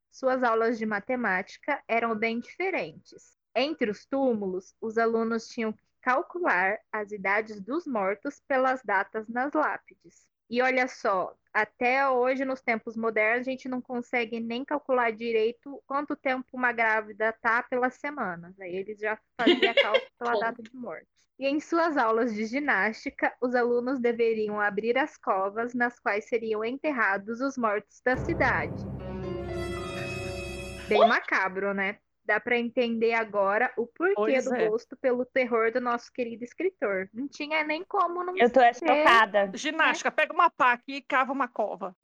Suas 0.09 0.45
aulas 0.45 0.79
de 0.79 0.87
matemática 0.87 1.83
eram 1.89 2.15
bem 2.15 2.39
diferentes. 2.39 3.37
Entre 3.57 3.91
os 3.91 4.07
túmulos, 4.07 4.73
os 4.81 4.97
alunos 4.97 5.49
tinham 5.49 5.73
que 5.73 5.83
calcular 6.01 6.79
as 6.93 7.11
idades 7.11 7.61
dos 7.61 7.89
mortos 7.89 8.41
pelas 8.47 8.85
datas 8.85 9.27
nas 9.27 9.53
lápides. 9.53 10.25
E 10.51 10.63
olha 10.63 10.89
só, 10.89 11.35
até 11.53 12.09
hoje, 12.09 12.45
nos 12.45 12.61
tempos 12.61 12.97
modernos, 12.97 13.47
a 13.47 13.51
gente 13.51 13.69
não 13.69 13.83
consegue 13.83 14.41
nem 14.41 14.65
calcular 14.65 15.11
direito 15.11 15.83
quanto 15.87 16.17
tempo 16.17 16.47
uma 16.53 16.73
grávida 16.73 17.33
tá 17.33 17.63
pelas 17.63 17.95
semanas. 17.95 18.59
Aí 18.61 18.77
eles 18.77 18.99
já 18.99 19.19
faziam 19.37 19.75
cálculo 19.75 20.13
pela 20.19 20.33
data 20.41 20.63
de 20.63 20.75
morte. 20.75 21.07
E 21.39 21.47
em 21.47 21.61
suas 21.61 21.97
aulas 21.97 22.35
de 22.35 22.45
ginástica, 22.47 23.33
os 23.41 23.55
alunos 23.55 24.01
deveriam 24.01 24.61
abrir 24.61 24.99
as 24.99 25.17
covas 25.17 25.75
nas 25.75 25.99
quais 26.01 26.29
seriam 26.29 26.65
enterrados 26.65 27.41
os 27.41 27.57
mortos 27.57 28.01
da 28.05 28.17
cidade. 28.17 28.75
Bem 30.89 31.07
macabro, 31.07 31.75
né? 31.75 31.99
Dá 32.29 32.39
pra 32.39 32.59
entender 32.59 33.15
agora 33.15 33.73
o 33.75 33.87
porquê 33.87 34.13
Pois 34.15 34.45
do 34.45 34.55
é. 34.55 34.69
gosto 34.69 34.95
pelo 34.99 35.25
terror 35.25 35.73
do 35.73 35.81
nosso 35.81 36.13
querido 36.13 36.45
escritor. 36.45 37.09
Não 37.15 37.27
tinha 37.27 37.65
nem 37.65 37.83
como 37.83 38.23
não 38.23 38.37
eu 38.37 38.53
tô 38.53 38.61
é 38.61 38.71
ser. 38.75 38.87
chocada. 38.87 39.51
Ginástica, 39.55 40.11
pega 40.11 40.35
uma 40.35 40.51
pá 40.51 40.73
aqui 40.73 40.97
e 40.97 41.01
cava 41.03 41.33
uma 41.33 41.49
cova. 41.49 41.97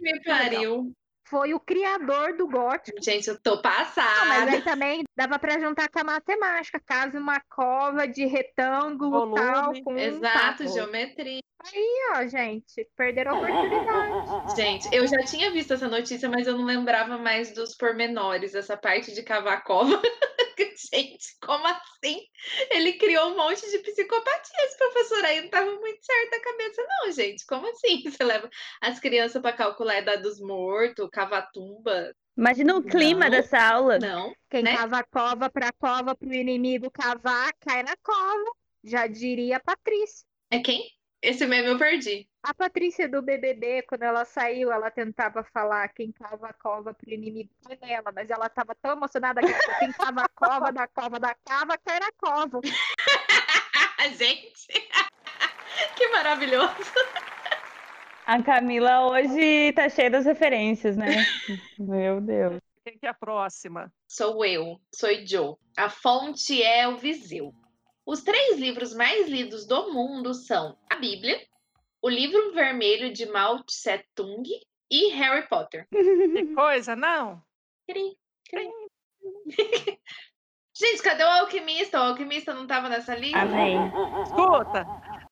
Me 0.00 0.22
pariu. 0.24 0.90
Foi 1.28 1.52
o 1.52 1.60
criador 1.60 2.34
do 2.34 2.48
gótico. 2.48 2.96
Gente, 3.02 3.28
eu 3.28 3.38
tô 3.40 3.52
Ah, 3.56 3.62
mas 3.62 3.86
passada. 3.86 4.50
aí 4.52 4.62
também 4.62 5.04
dava 5.16 5.38
pra 5.38 5.58
juntar 5.58 5.88
com 5.88 6.00
a 6.00 6.04
matemática, 6.04 6.80
caso 6.80 7.18
uma 7.18 7.40
cova 7.40 8.06
de 8.06 8.24
retângulo 8.26 9.10
Volume. 9.10 9.34
tal 9.34 9.72
com 9.82 9.94
um 9.94 9.98
Exato, 9.98 10.64
papo. 10.64 10.68
geometria. 10.68 11.40
Aí, 11.64 11.98
ó, 12.16 12.26
gente, 12.26 12.88
perderam 12.96 13.36
a 13.36 13.38
oportunidade. 13.38 14.56
Gente, 14.56 14.88
eu 14.92 15.06
já 15.06 15.18
tinha 15.24 15.48
visto 15.52 15.72
essa 15.72 15.86
notícia, 15.86 16.28
mas 16.28 16.48
eu 16.48 16.58
não 16.58 16.64
lembrava 16.64 17.16
mais 17.18 17.54
dos 17.54 17.76
pormenores, 17.76 18.52
essa 18.54 18.76
parte 18.76 19.14
de 19.14 19.22
cavar 19.22 19.62
cova. 19.62 20.02
Gente, 20.92 21.36
como 21.40 21.64
assim? 21.66 22.20
Ele 22.70 22.94
criou 22.94 23.30
um 23.30 23.36
monte 23.36 23.70
de 23.70 23.78
psicopatia. 23.78 24.64
Esse 24.64 24.76
professor 24.76 25.24
aí 25.24 25.38
não 25.38 25.46
estava 25.46 25.70
muito 25.70 26.04
certo 26.04 26.30
da 26.30 26.40
cabeça, 26.40 26.82
não, 26.88 27.12
gente. 27.12 27.46
Como 27.46 27.68
assim? 27.70 28.02
Você 28.10 28.24
leva 28.24 28.50
as 28.80 28.98
crianças 28.98 29.40
para 29.40 29.56
calcular 29.56 29.94
a 29.94 29.98
idade 30.00 30.22
dos 30.22 30.40
mortos, 30.40 31.08
cavatumba. 31.12 32.12
Imagina 32.36 32.76
o 32.76 32.82
clima 32.82 33.26
Não. 33.26 33.30
dessa 33.30 33.60
aula. 33.60 33.98
Não. 33.98 34.34
Quem 34.48 34.62
né? 34.62 34.76
cava 34.76 34.98
a 34.98 35.04
cova 35.04 35.50
pra 35.50 35.72
cova 35.72 36.14
pro 36.14 36.32
inimigo 36.32 36.90
cavar, 36.90 37.52
cai 37.60 37.82
na 37.82 37.96
cova. 38.02 38.52
Já 38.82 39.06
diria 39.06 39.58
a 39.58 39.60
Patrícia. 39.60 40.26
É 40.50 40.58
quem? 40.58 40.90
Esse 41.20 41.46
meme 41.46 41.68
eu 41.68 41.78
perdi. 41.78 42.28
A 42.42 42.52
Patrícia 42.52 43.08
do 43.08 43.22
BBB, 43.22 43.82
quando 43.82 44.02
ela 44.02 44.24
saiu, 44.24 44.72
ela 44.72 44.90
tentava 44.90 45.44
falar 45.44 45.88
quem 45.90 46.10
cava 46.10 46.48
a 46.48 46.52
cova 46.52 46.92
pro 46.92 47.12
inimigo 47.12 47.50
cai 47.64 47.78
nela, 47.80 48.10
mas 48.12 48.28
ela 48.28 48.48
tava 48.48 48.74
tão 48.74 48.92
emocionada 48.92 49.40
que 49.40 49.46
ela 49.46 49.78
quem 49.78 49.92
cava 49.92 50.22
a 50.22 50.28
cova 50.28 50.72
da 50.72 50.88
cova 50.88 51.20
da 51.20 51.36
cava 51.46 51.78
cai 51.78 52.00
na 52.00 52.10
cova. 52.18 52.60
gente, 54.18 54.66
que 55.96 56.08
maravilhoso. 56.08 56.92
A 58.24 58.42
Camila 58.42 59.08
hoje 59.08 59.72
tá 59.72 59.88
cheia 59.88 60.10
das 60.10 60.24
referências, 60.24 60.96
né? 60.96 61.06
Meu 61.78 62.20
Deus. 62.20 62.60
Quem 62.84 62.98
que 62.98 63.06
é 63.06 63.08
a 63.08 63.14
próxima? 63.14 63.92
Sou 64.08 64.44
eu, 64.44 64.80
sou 64.94 65.10
Joe. 65.26 65.56
A 65.76 65.88
fonte 65.88 66.62
é 66.62 66.86
o 66.86 66.96
Viseu. 66.96 67.52
Os 68.04 68.22
três 68.22 68.58
livros 68.58 68.94
mais 68.94 69.28
lidos 69.28 69.66
do 69.66 69.92
mundo 69.92 70.34
são 70.34 70.76
a 70.90 70.96
Bíblia, 70.96 71.40
o 72.00 72.08
livro 72.08 72.52
vermelho 72.52 73.12
de 73.12 73.26
Mao 73.26 73.62
Tse 73.64 74.04
Tung 74.14 74.48
e 74.90 75.08
Harry 75.10 75.48
Potter. 75.48 75.86
Que 75.90 76.54
coisa, 76.54 76.96
não? 76.96 77.42
Cri, 77.88 78.16
cri. 78.48 78.68
Gente, 80.74 81.02
cadê 81.02 81.22
o 81.22 81.28
alquimista? 81.28 82.00
O 82.00 82.04
alquimista 82.04 82.54
não 82.54 82.66
tava 82.66 82.88
nessa 82.88 83.14
lista? 83.14 83.38
Amei. 83.38 83.76
Escuta, 84.24 84.86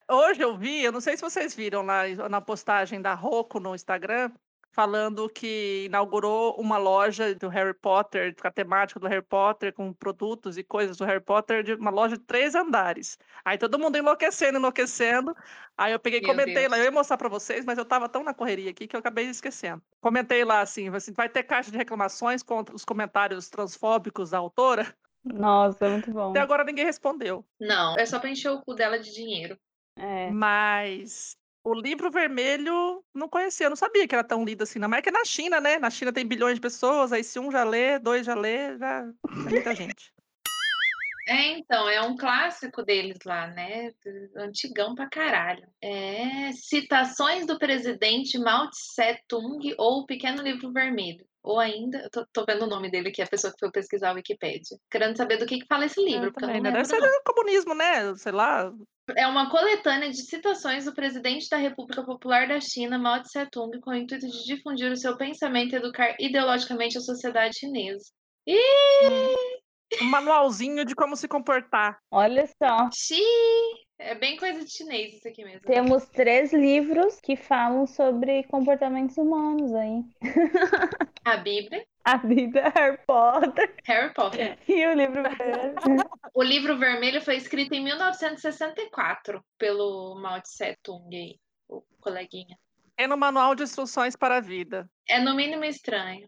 hoje 0.09 0.41
eu 0.41 0.55
vi, 0.55 0.83
eu 0.83 0.91
não 0.91 1.01
sei 1.01 1.17
se 1.17 1.21
vocês 1.21 1.55
viram 1.55 1.81
lá 1.81 2.03
na 2.29 2.39
postagem 2.39 3.01
da 3.01 3.15
Roku 3.15 3.59
no 3.59 3.73
Instagram, 3.73 4.31
falando 4.71 5.27
que 5.27 5.85
inaugurou 5.87 6.55
uma 6.59 6.77
loja 6.77 7.33
do 7.35 7.49
Harry 7.49 7.73
Potter, 7.73 8.35
com 8.39 8.47
a 8.47 8.51
temática 8.51 8.99
do 8.99 9.07
Harry 9.07 9.23
Potter, 9.23 9.73
com 9.73 9.91
produtos 9.91 10.57
e 10.57 10.63
coisas 10.63 10.95
do 10.97 11.05
Harry 11.05 11.19
Potter, 11.19 11.63
de 11.63 11.73
uma 11.73 11.89
loja 11.89 12.17
de 12.17 12.23
três 12.23 12.53
andares. 12.53 13.17
Aí 13.43 13.57
todo 13.57 13.79
mundo 13.79 13.97
enlouquecendo, 13.97 14.59
enlouquecendo. 14.59 15.35
Aí 15.75 15.91
eu 15.91 15.99
peguei 15.99 16.19
e 16.19 16.21
Meu 16.21 16.31
comentei 16.31 16.53
Deus. 16.53 16.71
lá, 16.71 16.77
eu 16.77 16.83
ia 16.85 16.91
mostrar 16.91 17.17
pra 17.17 17.27
vocês, 17.27 17.65
mas 17.65 17.77
eu 17.77 17.85
tava 17.85 18.07
tão 18.07 18.23
na 18.23 18.33
correria 18.33 18.69
aqui 18.69 18.87
que 18.87 18.95
eu 18.95 18.99
acabei 18.99 19.25
esquecendo. 19.25 19.81
Comentei 19.99 20.45
lá 20.45 20.61
assim, 20.61 20.87
assim, 20.89 21.11
vai 21.13 21.27
ter 21.27 21.43
caixa 21.43 21.71
de 21.71 21.77
reclamações 21.77 22.43
contra 22.43 22.75
os 22.75 22.85
comentários 22.85 23.49
transfóbicos 23.49 24.29
da 24.29 24.37
autora. 24.37 24.95
Nossa, 25.23 25.89
muito 25.89 26.11
bom. 26.11 26.31
Até 26.31 26.39
agora 26.39 26.63
ninguém 26.63 26.85
respondeu. 26.85 27.45
Não, 27.59 27.95
é 27.97 28.05
só 28.05 28.19
pra 28.19 28.29
encher 28.29 28.49
o 28.49 28.61
cu 28.61 28.73
dela 28.73 28.97
de 28.99 29.13
dinheiro. 29.13 29.57
É. 29.95 30.31
Mas 30.31 31.35
o 31.63 31.73
livro 31.73 32.09
vermelho 32.09 33.03
não 33.13 33.29
conhecia, 33.29 33.67
eu 33.67 33.69
não 33.69 33.75
sabia 33.75 34.07
que 34.07 34.15
era 34.15 34.23
tão 34.23 34.43
lido 34.43 34.63
assim. 34.63 34.79
Não, 34.79 34.89
mas 34.89 34.99
é 34.99 35.01
que 35.03 35.11
na 35.11 35.23
China, 35.23 35.61
né? 35.61 35.77
Na 35.77 35.89
China 35.89 36.11
tem 36.11 36.25
bilhões 36.25 36.55
de 36.55 36.61
pessoas, 36.61 37.11
aí 37.11 37.23
se 37.23 37.39
um 37.39 37.51
já 37.51 37.63
lê, 37.63 37.99
dois 37.99 38.25
já 38.25 38.33
lê, 38.33 38.77
já 38.77 39.05
é 39.47 39.49
muita 39.49 39.75
gente. 39.75 40.11
É, 41.27 41.59
então, 41.59 41.87
é 41.87 42.01
um 42.01 42.17
clássico 42.17 42.83
deles 42.83 43.19
lá, 43.23 43.47
né? 43.47 43.91
Antigão 44.35 44.95
pra 44.95 45.07
caralho. 45.07 45.67
É 45.81 46.51
Citações 46.53 47.45
do 47.45 47.59
Presidente 47.59 48.39
Mao 48.39 48.69
Tse 48.69 49.21
Tung 49.27 49.73
ou 49.77 49.99
O 49.99 50.05
Pequeno 50.05 50.41
Livro 50.41 50.73
Vermelho. 50.73 51.25
Ou 51.43 51.59
ainda, 51.59 51.99
eu 51.99 52.09
tô, 52.09 52.25
tô 52.31 52.45
vendo 52.45 52.63
o 52.63 52.69
nome 52.69 52.91
dele 52.91 53.09
aqui, 53.09 53.21
a 53.21 53.27
pessoa 53.27 53.51
que 53.51 53.59
foi 53.59 53.71
pesquisar 53.71 54.11
a 54.11 54.13
Wikipédia. 54.13 54.77
Querendo 54.89 55.17
saber 55.17 55.37
do 55.37 55.45
que, 55.45 55.59
que 55.59 55.65
fala 55.67 55.85
esse 55.85 56.03
livro, 56.03 56.27
Eu 56.27 56.31
porque 56.31 56.45
eu 56.45 56.47
também, 56.49 56.61
não 56.61 56.71
né? 56.71 56.77
Deve 56.77 56.85
ser 56.85 57.01
do 57.01 57.33
comunismo, 57.33 57.73
né? 57.73 58.15
Sei 58.15 58.31
lá. 58.31 58.71
É 59.15 59.25
uma 59.27 59.49
coletânea 59.49 60.09
de 60.09 60.21
citações 60.21 60.85
do 60.85 60.93
presidente 60.93 61.49
da 61.49 61.57
República 61.57 62.03
Popular 62.03 62.47
da 62.47 62.59
China, 62.59 62.99
Mao 62.99 63.21
Tse 63.21 63.49
Tung, 63.51 63.79
com 63.81 63.89
o 63.89 63.95
intuito 63.95 64.27
de 64.27 64.45
difundir 64.45 64.91
o 64.91 64.95
seu 64.95 65.17
pensamento 65.17 65.73
e 65.73 65.77
educar 65.77 66.15
ideologicamente 66.19 66.97
a 66.97 67.01
sociedade 67.01 67.57
chinesa. 67.57 68.05
Ih, 68.47 68.57
Um 70.01 70.05
manualzinho 70.05 70.85
de 70.85 70.95
como 70.95 71.15
se 71.15 71.27
comportar. 71.27 71.99
Olha 72.11 72.47
só. 72.47 72.89
xiii! 72.93 73.90
É 74.03 74.15
bem 74.15 74.35
coisa 74.35 74.65
de 74.65 74.71
chinês 74.71 75.13
isso 75.13 75.27
aqui 75.27 75.43
mesmo. 75.45 75.61
Temos 75.61 76.07
três 76.07 76.51
livros 76.51 77.21
que 77.21 77.35
falam 77.35 77.85
sobre 77.85 78.43
comportamentos 78.45 79.15
humanos 79.15 79.71
aí. 79.73 80.03
A 81.23 81.37
Bíblia, 81.37 81.85
A 82.03 82.17
vida, 82.17 82.73
Harry 82.75 82.97
Potter 83.05 83.75
Harry 83.85 84.11
Potter. 84.11 84.57
e 84.67 84.87
o 84.87 84.93
livro 84.93 85.21
vermelho. 85.21 85.75
O 86.33 86.41
livro 86.41 86.79
vermelho 86.79 87.21
foi 87.21 87.35
escrito 87.35 87.73
em 87.73 87.83
1964 87.83 89.43
pelo 89.57 90.15
Mao 90.15 90.41
Tse 90.41 90.75
Tung, 90.81 91.15
aí, 91.15 91.39
o 91.69 91.83
coleguinha. 91.99 92.57
É 92.97 93.05
no 93.05 93.17
manual 93.17 93.53
de 93.53 93.63
instruções 93.63 94.15
para 94.15 94.37
a 94.37 94.41
vida. 94.41 94.89
É 95.07 95.19
no 95.19 95.35
mínimo 95.35 95.63
estranho. 95.63 96.27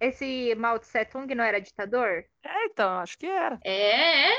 Esse 0.00 0.54
Mao 0.54 0.78
Tse 0.78 1.04
Tung 1.04 1.34
não 1.34 1.44
era 1.44 1.60
ditador? 1.60 2.24
É, 2.42 2.64
então, 2.66 2.98
acho 3.00 3.18
que 3.18 3.26
era. 3.26 3.58
É, 3.64 4.32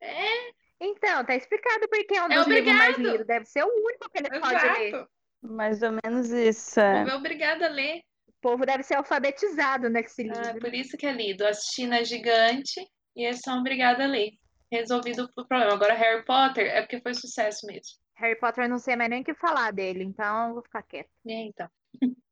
é, 0.00 0.49
Então, 0.80 1.24
tá 1.24 1.34
explicado 1.36 1.86
porque 1.88 2.16
é 2.16 2.22
um 2.22 2.30
É 2.30 2.36
dos 2.38 2.46
livros 2.46 2.74
mais 2.74 2.94
obrigado. 2.94 3.12
lidos. 3.12 3.26
Deve 3.26 3.44
ser 3.44 3.62
o 3.64 3.68
único 3.68 4.10
que 4.10 4.18
ele 4.18 4.40
pode 4.40 4.54
ler. 4.54 4.88
exato. 4.88 5.10
Mais 5.42 5.82
ou 5.82 5.92
menos 6.04 6.30
isso. 6.30 6.80
O 6.80 6.82
é. 6.82 6.98
povo 7.00 7.10
é 7.10 7.14
obrigado 7.16 7.62
a 7.62 7.68
ler. 7.68 8.00
O 8.28 8.32
povo 8.40 8.64
deve 8.66 8.82
ser 8.82 8.94
alfabetizado 8.94 9.88
nesse 9.90 10.22
Ah, 10.30 10.52
livro. 10.52 10.60
por 10.60 10.74
isso 10.74 10.96
que 10.96 11.06
é 11.06 11.12
lido. 11.12 11.46
A 11.46 11.52
China 11.52 11.98
é 11.98 12.04
gigante 12.04 12.80
e 13.14 13.24
eles 13.24 13.40
são 13.40 13.58
obrigados 13.60 14.02
a 14.02 14.06
ler. 14.08 14.30
Resolvido 14.72 15.24
o 15.36 15.46
problema. 15.46 15.74
Agora, 15.74 15.94
Harry 15.94 16.24
Potter 16.24 16.66
é 16.66 16.80
porque 16.82 17.00
foi 17.00 17.12
sucesso 17.14 17.66
mesmo. 17.66 17.98
Harry 18.16 18.38
Potter 18.38 18.64
eu 18.64 18.68
não 18.70 18.78
sei 18.78 18.96
mais 18.96 19.10
nem 19.10 19.22
o 19.22 19.24
que 19.24 19.34
falar 19.34 19.72
dele, 19.72 20.04
então 20.04 20.48
eu 20.48 20.54
vou 20.54 20.62
ficar 20.62 20.82
quieta. 20.82 21.10
E 21.24 21.32
aí, 21.32 21.48
então? 21.48 21.68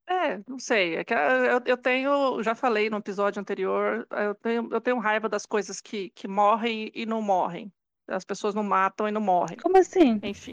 É, 0.09 0.39
não 0.49 0.59
sei. 0.59 0.97
É 0.97 1.05
que 1.05 1.13
eu, 1.13 1.61
eu 1.67 1.77
tenho, 1.77 2.43
já 2.43 2.55
falei 2.55 2.89
no 2.89 2.99
episódio 2.99 3.41
anterior, 3.41 4.07
eu 4.11 4.35
tenho, 4.37 4.69
eu 4.73 4.81
tenho 4.81 4.99
raiva 4.99 5.29
das 5.29 5.45
coisas 5.45 5.81
que, 5.81 6.11
que 6.11 6.27
morrem 6.29 6.91
e 6.95 7.05
não 7.05 7.21
morrem. 7.21 7.71
As 8.09 8.25
pessoas 8.25 8.55
não 8.55 8.63
matam 8.63 9.07
e 9.07 9.11
não 9.11 9.21
morrem. 9.21 9.59
Como 9.59 9.77
assim? 9.77 10.19
Enfim, 10.23 10.53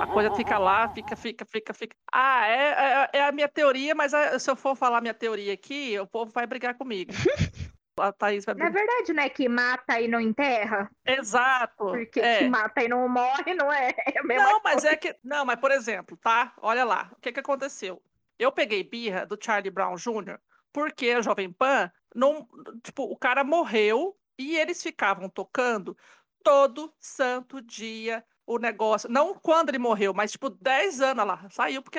a 0.00 0.06
coisa 0.06 0.30
fica 0.36 0.56
lá, 0.56 0.88
fica, 0.88 1.16
fica, 1.16 1.44
fica, 1.44 1.74
fica. 1.74 1.96
Ah, 2.12 2.46
é, 2.46 3.08
é, 3.14 3.18
é 3.18 3.24
a 3.24 3.32
minha 3.32 3.48
teoria, 3.48 3.94
mas 3.94 4.14
a- 4.14 4.38
se 4.38 4.48
eu 4.48 4.54
for 4.54 4.76
falar 4.76 5.00
minha 5.00 5.12
teoria 5.14 5.52
aqui, 5.52 5.98
o 5.98 6.06
povo 6.06 6.30
vai 6.30 6.46
brigar 6.46 6.74
comigo. 6.74 7.10
A 7.98 8.12
Thaís 8.12 8.44
vai 8.44 8.54
Na 8.54 8.66
brigar. 8.68 8.86
verdade, 8.86 9.12
não 9.14 9.22
é 9.22 9.28
que 9.30 9.48
mata 9.48 9.98
e 9.98 10.06
não 10.06 10.20
enterra? 10.20 10.90
Exato. 11.06 11.76
Porque 11.86 12.20
é. 12.20 12.40
que 12.40 12.48
mata 12.48 12.82
e 12.84 12.88
não 12.88 13.08
morre, 13.08 13.54
não 13.54 13.72
é? 13.72 13.88
É 14.14 14.18
a 14.18 14.22
mesma 14.22 14.44
Não, 14.44 14.60
mas 14.62 14.72
coisa. 14.74 14.90
é 14.90 14.96
que. 14.96 15.16
Não, 15.24 15.46
mas 15.46 15.58
por 15.58 15.70
exemplo, 15.70 16.14
tá? 16.18 16.52
Olha 16.60 16.84
lá, 16.84 17.08
o 17.16 17.20
que 17.22 17.32
que 17.32 17.40
aconteceu? 17.40 18.02
Eu 18.38 18.52
peguei 18.52 18.84
birra 18.84 19.24
do 19.24 19.38
Charlie 19.42 19.70
Brown 19.70 19.96
Jr. 19.96 20.38
porque 20.74 21.08
a 21.08 21.22
Jovem 21.22 21.50
Pan 21.50 21.90
não. 22.14 22.46
Tipo, 22.82 23.04
o 23.04 23.16
cara 23.16 23.42
morreu 23.42 24.14
e 24.38 24.58
eles 24.58 24.82
ficavam 24.82 25.26
tocando 25.30 25.96
todo 26.46 26.94
santo 27.00 27.60
dia 27.60 28.24
o 28.46 28.56
negócio. 28.56 29.10
Não 29.10 29.34
quando 29.34 29.70
ele 29.70 29.80
morreu, 29.80 30.14
mas 30.14 30.30
tipo 30.30 30.48
10 30.48 31.00
anos 31.00 31.26
lá. 31.26 31.50
Saiu, 31.50 31.82
porque 31.82 31.98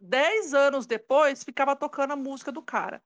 10 0.00 0.54
anos 0.54 0.86
depois 0.86 1.42
ficava 1.42 1.74
tocando 1.74 2.12
a 2.12 2.16
música 2.16 2.52
do 2.52 2.62
cara. 2.62 3.02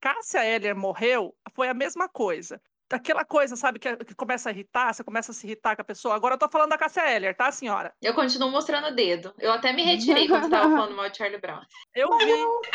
Cássia 0.00 0.44
Eller 0.44 0.74
morreu, 0.74 1.32
foi 1.54 1.68
a 1.68 1.74
mesma 1.74 2.08
coisa. 2.08 2.60
Aquela 2.92 3.24
coisa, 3.24 3.56
sabe, 3.56 3.78
que, 3.78 3.96
que 3.96 4.14
começa 4.14 4.48
a 4.48 4.52
irritar, 4.52 4.92
você 4.92 5.02
começa 5.02 5.32
a 5.32 5.34
se 5.34 5.46
irritar 5.46 5.74
com 5.74 5.82
a 5.82 5.84
pessoa. 5.84 6.14
Agora 6.14 6.34
eu 6.34 6.38
tô 6.38 6.48
falando 6.48 6.70
da 6.70 6.78
Cássia 6.78 7.10
Eller, 7.10 7.34
tá, 7.34 7.50
senhora? 7.50 7.94
Eu 8.00 8.14
continuo 8.14 8.50
mostrando 8.50 8.88
o 8.88 8.94
dedo. 8.94 9.34
Eu 9.38 9.52
até 9.52 9.72
me 9.72 9.82
retirei 9.82 10.28
quando 10.28 10.50
tava 10.50 10.64
falando 10.76 10.94
mal 10.94 11.08
de 11.08 11.16
Charlie 11.16 11.40
Brown. 11.40 11.62
Eu 11.94 12.16
vi. 12.18 12.30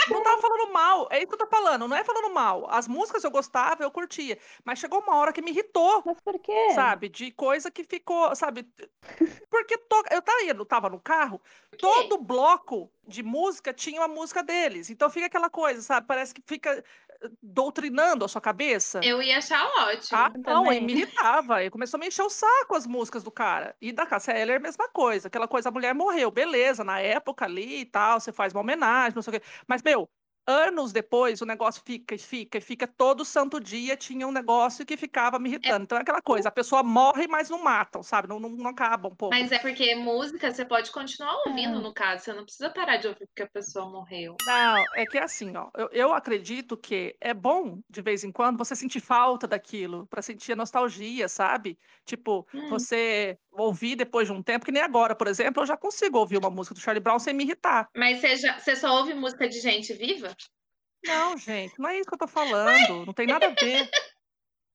Não 0.10 0.24
tava 0.24 0.42
falando 0.42 0.74
mal. 0.74 1.08
É 1.12 1.20
isso 1.20 1.28
que 1.28 1.34
eu 1.36 1.40
tô 1.40 1.48
falando. 1.48 1.88
Não 1.88 1.96
é 1.96 2.04
falando 2.04 2.34
mal. 2.34 2.68
As 2.70 2.88
músicas 2.88 3.24
eu 3.24 3.32
gostava, 3.32 3.84
eu 3.84 3.92
curtia. 3.92 4.38
Mas 4.66 4.80
chegou 4.80 5.00
uma 5.00 5.16
hora 5.18 5.32
que 5.32 5.42
me 5.42 5.52
irritou, 5.52 6.04
Mas 6.06 6.20
por 6.22 6.40
quê? 6.40 6.72
sabe? 6.74 7.10
De 7.10 7.32
coisa 7.32 7.70
que 7.70 7.84
ficou, 7.84 8.36
sabe? 8.36 8.68
Porque 9.50 9.78
to... 9.78 10.04
eu 10.12 10.22
tava, 10.22 10.44
eu 10.44 10.66
tava 10.66 10.90
no 10.90 11.00
carro, 11.00 11.42
todo 11.78 12.18
bloco 12.18 12.92
de 13.08 13.24
música 13.24 13.74
tinha 13.74 14.02
uma 14.02 14.08
música 14.08 14.44
deles. 14.44 14.90
Então 14.90 15.10
fica 15.10 15.28
aquela 15.28 15.50
coisa, 15.50 15.82
sabe? 15.82 16.08
Parece 16.08 16.34
que 16.34 16.42
fica 16.46 16.84
doutrinando 17.42 18.26
a 18.26 18.28
sua 18.28 18.42
cabeça. 18.42 19.02
Eu 19.04 19.22
ia 19.22 19.38
achar 19.38 19.66
ótimo. 19.66 20.10
Tá? 20.10 20.32
Não, 20.36 20.64
também. 20.64 20.78
e 20.84 20.86
me 20.86 20.94
irritava. 20.94 21.64
E 21.64 21.70
começou 21.70 21.98
a 21.98 22.02
me 22.02 22.08
encher 22.08 22.24
o 22.24 22.30
saco 22.30 22.76
as 22.76 22.86
músicas 22.86 23.24
do 23.24 23.32
cara. 23.32 23.76
E 23.82 23.92
da 23.92 24.06
Cássia 24.06 24.38
Eller, 24.38 24.58
a 24.58 24.60
mesma 24.60 24.90
coisa. 24.90 25.28
Aquela 25.28 25.48
coisa, 25.48 25.70
a 25.70 25.72
mulher 25.72 25.94
morreu, 25.94 26.32
beleza, 26.32 26.84
na 26.84 27.00
época 27.00 27.46
ali 27.46 27.82
e 27.82 27.86
tal, 27.86 28.20
você 28.20 28.32
faz 28.32 28.54
uma 28.54 28.62
homenagem, 28.62 29.16
não 29.16 29.22
sei 29.22 29.38
o 29.38 29.40
quê. 29.40 29.46
Mas, 29.68 29.82
meu, 29.82 30.10
anos 30.48 30.92
depois 30.94 31.42
o 31.42 31.46
negócio 31.46 31.82
fica 31.86 32.16
e 32.16 32.18
fica 32.18 32.58
e 32.58 32.62
fica 32.62 32.88
todo 32.88 33.26
santo 33.26 33.60
dia 33.60 33.98
tinha 33.98 34.28
um 34.28 34.32
negócio 34.32 34.86
que 34.86 34.98
ficava 34.98 35.38
me 35.40 35.50
irritando. 35.50 35.84
Então 35.84 35.98
é 35.98 36.02
aquela 36.02 36.22
coisa, 36.22 36.50
a 36.50 36.52
pessoa 36.52 36.84
morre, 36.84 37.28
mas 37.28 37.50
não 37.50 37.64
matam, 37.64 38.02
sabe? 38.04 38.28
Não, 38.28 38.40
não, 38.40 38.50
não 38.50 38.70
acaba 38.72 39.08
um 39.10 39.16
pouco. 39.16 39.40
Mas 39.40 39.52
é 39.54 39.60
porque 39.60 39.96
música 39.96 40.52
você 40.54 40.66
pode 40.66 40.92
continuar 40.92 41.34
ouvindo, 41.48 41.80
É. 41.80 41.82
no 41.82 41.94
caso, 41.94 42.24
você 42.26 42.34
não 42.34 42.44
precisa 42.44 42.70
parar 42.70 42.98
de 42.98 43.08
ouvir 43.08 43.26
porque 43.28 43.44
a 43.44 43.50
pessoa 43.50 43.90
morreu. 43.90 44.44
Não, 44.46 44.88
é 44.94 45.06
que 45.06 45.18
é 45.18 45.24
assim, 45.24 45.56
ó. 45.58 45.70
Eu, 45.76 45.90
eu 45.92 46.14
acredito 46.14 46.78
que 46.78 47.18
é 47.20 47.34
bom, 47.34 47.82
de 47.90 48.02
vez 48.02 48.24
em 48.24 48.32
quando, 48.32 48.58
você 48.58 48.76
sentir 48.76 49.00
falta 49.00 49.48
daquilo, 49.48 50.08
pra 50.08 50.22
sentir 50.22 50.54
a 50.54 50.56
nostalgia, 50.56 51.28
sabe? 51.28 51.78
Tipo, 52.06 52.48
Hum. 52.54 52.62
você 52.70 53.38
ouvir 53.52 53.96
depois 53.96 54.28
de 54.28 54.34
um 54.34 54.44
tempo, 54.44 54.66
que 54.66 54.72
nem 54.72 54.84
agora, 54.84 55.16
por 55.16 55.28
exemplo, 55.28 55.64
eu 55.64 55.68
já 55.68 55.76
consigo 55.76 56.20
ouvir 56.20 56.38
uma 56.38 56.50
música 56.52 56.76
do 56.76 56.80
Charlie 56.82 57.02
Brown 57.04 57.20
sem 57.20 57.34
me 57.34 57.44
irritar. 57.44 57.90
Mas 57.96 58.20
você, 58.22 58.36
já, 58.38 58.60
você 58.60 58.76
só 58.76 58.96
ouve 58.98 59.14
música 59.14 59.48
de 59.50 59.60
gente 59.60 59.94
viva? 59.94 60.36
Não, 61.08 61.38
gente, 61.38 61.80
não 61.80 61.90
é 61.90 61.98
isso 62.00 62.08
que 62.10 62.14
eu 62.16 62.20
tô 62.20 62.28
falando. 62.28 63.06
Não 63.06 63.14
tem 63.14 63.28
nada 63.28 63.48
a 63.48 63.52
ver. 63.52 63.90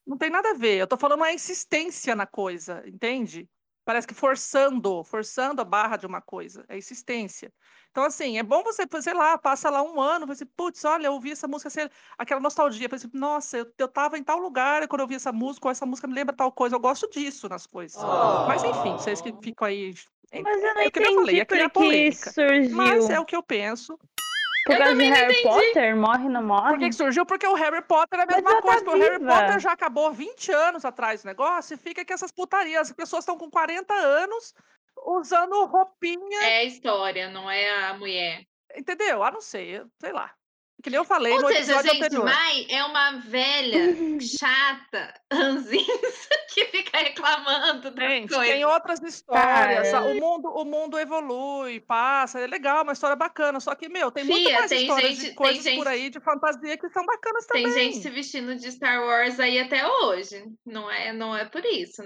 Não 0.06 0.16
tem 0.18 0.30
nada 0.30 0.50
a 0.50 0.54
ver. 0.54 0.78
Eu 0.78 0.86
tô 0.86 0.96
falando 0.96 1.22
a 1.22 1.32
insistência 1.32 2.16
na 2.16 2.26
coisa, 2.26 2.82
entende? 2.86 3.48
Parece 3.84 4.06
que 4.06 4.14
forçando, 4.14 5.02
forçando 5.02 5.60
a 5.60 5.64
barra 5.64 5.96
de 5.96 6.06
uma 6.06 6.20
coisa, 6.20 6.64
é 6.68 6.78
insistência. 6.78 7.52
Então, 7.90 8.04
assim, 8.04 8.38
é 8.38 8.42
bom 8.42 8.62
você, 8.62 8.84
sei 9.02 9.12
lá, 9.12 9.36
passa 9.36 9.68
lá 9.70 9.82
um 9.82 10.00
ano, 10.00 10.24
você, 10.24 10.46
putz, 10.46 10.84
olha, 10.84 11.08
eu 11.08 11.12
ouvi 11.14 11.32
essa 11.32 11.48
música, 11.48 11.68
sei- 11.68 11.90
aquela 12.16 12.40
nostalgia, 12.40 12.88
por 12.88 12.94
exemplo, 12.94 13.18
nossa, 13.18 13.58
eu, 13.58 13.66
eu 13.76 13.88
tava 13.88 14.16
em 14.16 14.22
tal 14.22 14.38
lugar 14.38 14.86
quando 14.86 15.00
eu 15.00 15.04
ouvi 15.04 15.16
essa 15.16 15.32
música, 15.32 15.66
ou 15.66 15.72
essa 15.72 15.84
música 15.84 16.06
me 16.06 16.14
lembra 16.14 16.34
tal 16.34 16.52
coisa, 16.52 16.76
eu 16.76 16.80
gosto 16.80 17.10
disso 17.10 17.48
nas 17.48 17.66
coisas. 17.66 17.98
Mas, 18.46 18.62
enfim, 18.62 18.96
vocês 18.96 19.20
que 19.20 19.32
ficam 19.42 19.66
aí. 19.66 19.92
É, 20.30 20.40
Mas 20.42 20.62
eu 20.62 20.74
não 20.74 20.82
é 20.82 20.86
o 20.86 20.90
que 20.90 20.98
eu 21.00 21.02
entendi 21.02 21.16
falei, 21.16 21.40
é 21.40 21.44
por 21.44 21.48
criar 21.54 21.68
que 21.68 21.74
polêmica. 21.74 22.32
surgiu. 22.32 22.76
Mas 22.76 23.10
é 23.10 23.20
o 23.20 23.24
que 23.24 23.36
eu 23.36 23.42
penso. 23.42 23.98
Por 24.64 24.72
Eu 24.74 24.78
causa 24.78 24.94
de 24.94 25.04
Harry 25.04 25.32
entendi. 25.40 25.42
Potter? 25.42 25.96
Morre, 25.96 26.28
não 26.28 26.42
morre? 26.42 26.68
Por 26.70 26.78
que, 26.78 26.88
que 26.88 26.94
surgiu? 26.94 27.26
Porque 27.26 27.46
o 27.46 27.54
Harry 27.54 27.82
Potter 27.82 28.20
é 28.20 28.22
a 28.22 28.26
mesma 28.26 28.50
tá 28.56 28.62
coisa. 28.62 28.84
porque 28.84 28.98
o 28.98 29.02
Harry. 29.02 29.24
Potter 29.24 29.58
já 29.60 29.72
acabou 29.72 30.12
20 30.12 30.52
anos 30.52 30.84
atrás 30.84 31.22
do 31.22 31.26
negócio 31.26 31.74
e 31.74 31.76
fica 31.76 32.04
que 32.04 32.12
essas 32.12 32.30
putarias. 32.30 32.88
As 32.90 32.96
pessoas 32.96 33.22
estão 33.24 33.36
com 33.36 33.50
40 33.50 33.92
anos 33.92 34.54
usando 35.04 35.64
roupinha, 35.66 36.42
É 36.44 36.58
a 36.58 36.64
história, 36.64 37.28
não 37.30 37.50
é 37.50 37.86
a 37.88 37.94
mulher. 37.94 38.44
entendeu? 38.76 39.22
Ah, 39.24 39.30
não 39.32 39.40
sei, 39.40 39.78
eu- 39.78 39.86
sei 40.00 40.12
lá. 40.12 40.32
Que 40.82 40.90
nem 40.90 40.98
eu 40.98 41.04
falei 41.04 41.32
Ou 41.34 41.40
no 41.42 41.46
seja, 41.48 41.60
episódio 41.60 41.92
gente, 41.92 42.04
anterior. 42.04 42.24
Mai 42.24 42.66
é 42.68 42.82
uma 42.84 43.12
velha, 43.20 43.78
chata, 44.20 45.14
ranzinza, 45.32 45.86
que 46.52 46.64
fica 46.66 46.98
reclamando 46.98 47.90
das 47.90 48.08
Gente, 48.10 48.34
coisas. 48.34 48.48
tem 48.54 48.64
outras 48.64 49.00
histórias. 49.02 49.90
Cara. 49.90 50.04
O 50.06 50.14
mundo, 50.20 50.48
o 50.48 50.64
mundo 50.64 50.98
evolui, 50.98 51.80
passa, 51.80 52.40
é 52.40 52.46
legal, 52.46 52.82
uma 52.82 52.92
história 52.94 53.14
bacana. 53.16 53.60
Só 53.60 53.74
que, 53.74 53.88
meu, 53.88 54.10
tem 54.10 54.24
muito 54.24 54.44
Fia, 54.48 54.58
mais 54.58 54.68
tem 54.70 54.80
histórias 54.82 55.10
gente- 55.16 55.28
de 55.30 55.34
coisas 55.34 55.62
gente- 55.62 55.76
por 55.78 55.86
aí 55.88 56.10
de 56.10 56.20
fantasia 56.20 56.76
que 56.76 56.88
são 56.88 57.04
bacanas 57.06 57.46
também. 57.46 57.64
Tem 57.64 57.72
gente 57.72 58.02
se 58.02 58.10
vestindo 58.10 58.56
de 58.56 58.70
Star 58.72 59.00
Wars 59.04 59.38
aí 59.38 59.58
até 59.60 59.86
hoje. 59.86 60.44
Não 60.66 60.90
é, 60.90 61.12
não 61.12 61.36
é 61.36 61.44
por 61.44 61.64
isso. 61.64 62.02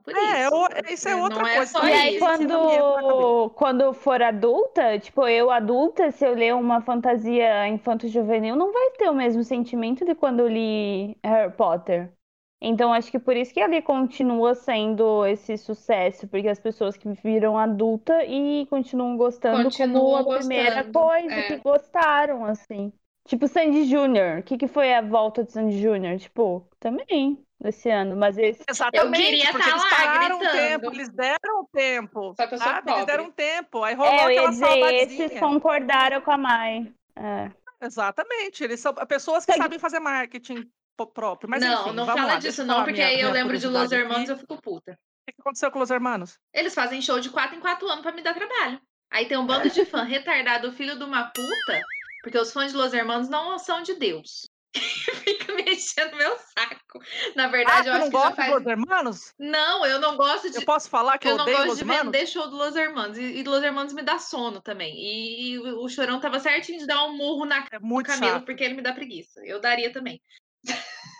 Por 0.00 0.16
É, 0.16 0.18
isso. 0.18 0.50
o- 0.50 0.68
isso 0.92 1.08
é 1.08 1.16
outra 1.16 1.46
não 1.46 1.46
é 1.46 1.62
coisa 1.62 1.72
só 1.72 1.80
também. 1.80 1.94
E 1.94 1.94
aí, 1.94 2.12
quando, 2.14 3.50
quando 3.56 3.92
for 3.94 4.20
adulta, 4.22 4.98
tipo, 4.98 5.26
eu 5.26 5.50
adulta, 5.50 6.10
se 6.10 6.24
eu 6.26 6.34
ler 6.34 6.54
uma 6.54 6.80
fantasia 6.82 7.66
infanto-juvenil, 7.68 8.54
não 8.56 8.72
vai 8.72 8.90
ter 8.92 9.08
o 9.10 9.14
mesmo 9.14 9.42
sentimento 9.42 10.04
de 10.04 10.14
quando 10.14 10.40
eu 10.40 10.48
li 10.48 11.16
Harry 11.24 11.52
Potter. 11.56 12.12
Então, 12.60 12.92
acho 12.92 13.10
que 13.10 13.18
por 13.18 13.36
isso 13.36 13.52
que 13.52 13.60
ali 13.60 13.82
continua 13.82 14.54
sendo 14.54 15.26
esse 15.26 15.56
sucesso, 15.58 16.28
porque 16.28 16.48
as 16.48 16.60
pessoas 16.60 16.96
que 16.96 17.08
viram 17.08 17.58
adulta 17.58 18.24
e 18.24 18.66
continuam 18.66 19.16
gostando 19.16 19.70
Continuam 19.70 19.90
como 19.92 20.16
a 20.16 20.24
primeira 20.24 20.84
gostando, 20.84 20.92
coisa 20.92 21.34
é. 21.34 21.42
que 21.42 21.56
gostaram, 21.58 22.44
assim. 22.44 22.92
Tipo, 23.26 23.48
Sandy 23.48 23.84
Júnior. 23.84 24.40
O 24.40 24.42
que 24.42 24.56
que 24.58 24.68
foi 24.68 24.94
a 24.94 25.00
volta 25.02 25.42
de 25.44 25.52
Sandy 25.52 25.80
Júnior? 25.80 26.18
Tipo, 26.18 26.66
também, 26.78 27.44
esse 27.68 27.90
ano. 27.90 28.16
Mas 28.16 28.36
esse 28.38 28.62
Exatamente, 28.68 29.22
queria 29.22 29.50
porque 29.52 29.64
tá 29.64 29.70
eles 29.70 29.82
lá 29.84 29.90
pararam 29.90 30.36
um 30.36 30.38
gritando. 30.40 30.58
tempo, 30.58 30.92
eles 30.92 31.08
deram 31.10 31.68
tempo, 31.72 32.34
Só 32.36 32.46
que 32.46 32.54
eu 32.54 32.58
sou 32.58 32.66
sabe? 32.66 32.90
Eles 32.90 33.00
pobre. 33.00 33.06
deram 33.06 33.24
um 33.24 33.32
tempo, 33.32 33.82
aí 33.84 33.94
rolou 33.94 34.12
É, 34.12 34.24
eu 34.24 34.30
ia 34.30 34.36
aquela 34.40 34.50
dizer, 34.50 34.66
saudadezinha. 34.66 35.26
esses 35.26 35.40
concordaram 35.40 36.20
com 36.20 36.30
a 36.30 36.38
Mai. 36.38 36.92
É. 37.16 37.50
Exatamente, 37.84 38.62
eles 38.64 38.80
são 38.80 38.94
pessoas 38.94 39.44
que 39.44 39.52
sabem 39.54 39.78
fazer 39.78 39.98
marketing 40.00 40.70
próprio. 41.14 41.50
Mas 41.50 41.60
não, 41.64 41.86
enfim, 41.86 41.96
não 41.96 42.06
vamos 42.06 42.20
fala 42.20 42.34
lá, 42.34 42.38
disso 42.38 42.60
eu 42.62 42.66
não, 42.66 42.76
porque 42.84 42.92
minha- 42.92 43.06
aí 43.08 43.20
eu 43.20 43.32
lembro 43.32 43.58
de 43.58 43.66
Los 43.66 43.90
Hermanos 43.90 44.28
e 44.28 44.32
eu 44.32 44.38
fico 44.38 44.56
puta. 44.62 44.92
O 44.92 44.94
que 45.26 45.32
que 45.34 45.40
aconteceu 45.40 45.68
com 45.72 45.80
Los 45.80 45.90
Hermanos? 45.90 46.38
Eles 46.54 46.74
fazem 46.74 47.02
show 47.02 47.18
de 47.18 47.28
4 47.30 47.56
em 47.56 47.60
4 47.60 47.88
anos 47.88 48.02
pra 48.02 48.12
me 48.12 48.22
dar 48.22 48.34
trabalho. 48.34 48.80
Aí 49.10 49.26
tem 49.26 49.36
um 49.36 49.44
bando 49.44 49.68
de 49.68 49.84
fã 49.84 50.04
retardado, 50.04 50.70
filho 50.72 50.96
de 50.96 51.02
uma 51.04 51.24
puta, 51.24 51.82
porque 52.22 52.38
os 52.38 52.52
fãs 52.52 52.70
de 52.70 52.78
Los 52.78 52.94
Hermanos 52.94 53.28
não 53.28 53.58
são 53.58 53.82
de 53.82 53.94
Deus. 53.94 54.48
Fica 55.24 55.52
me 55.54 55.62
enchendo 55.72 56.16
meu 56.16 56.36
saco. 56.38 56.98
Na 57.36 57.44
Ah, 57.44 57.48
verdade, 57.48 57.82
você 57.84 57.88
eu 57.88 57.92
acho 57.92 58.00
não 58.04 58.10
que 58.10 58.16
já 58.16 58.22
gosta 58.22 58.36
faz. 58.36 58.48
de 58.48 58.54
Los 58.54 58.66
Hermanos? 58.66 59.34
Não, 59.38 59.84
eu 59.86 59.98
não 60.00 60.16
gosto 60.16 60.50
de. 60.50 60.56
Eu 60.56 60.64
posso 60.64 60.88
falar 60.88 61.18
que 61.18 61.26
eu, 61.28 61.32
Eu 61.32 61.36
não 61.36 61.42
odeio 61.44 61.58
gosto 61.58 61.74
de 61.76 61.80
Hermanos? 61.82 62.04
vender 62.12 62.26
show 62.26 62.48
do 62.48 62.56
Los 62.56 62.74
Hermanos. 62.76 63.18
E, 63.18 63.22
e 63.22 63.42
Los 63.44 63.62
Hermanos 63.62 63.92
me 63.92 64.02
dá 64.02 64.18
sono 64.18 64.60
também. 64.62 64.94
E, 64.96 65.52
e 65.52 65.58
o 65.58 65.88
Chorão 65.88 66.20
tava 66.20 66.40
certinho 66.40 66.78
de 66.78 66.86
dar 66.86 67.04
um 67.04 67.16
murro 67.16 67.44
na 67.44 67.62
cara 67.62 67.76
É 67.76 67.78
do 67.80 68.02
Camilo, 68.02 68.32
chato. 68.32 68.44
porque 68.46 68.64
ele 68.64 68.74
me 68.74 68.82
dá 68.82 68.92
preguiça. 68.92 69.40
Eu 69.44 69.60
daria 69.60 69.92
também. 69.92 70.20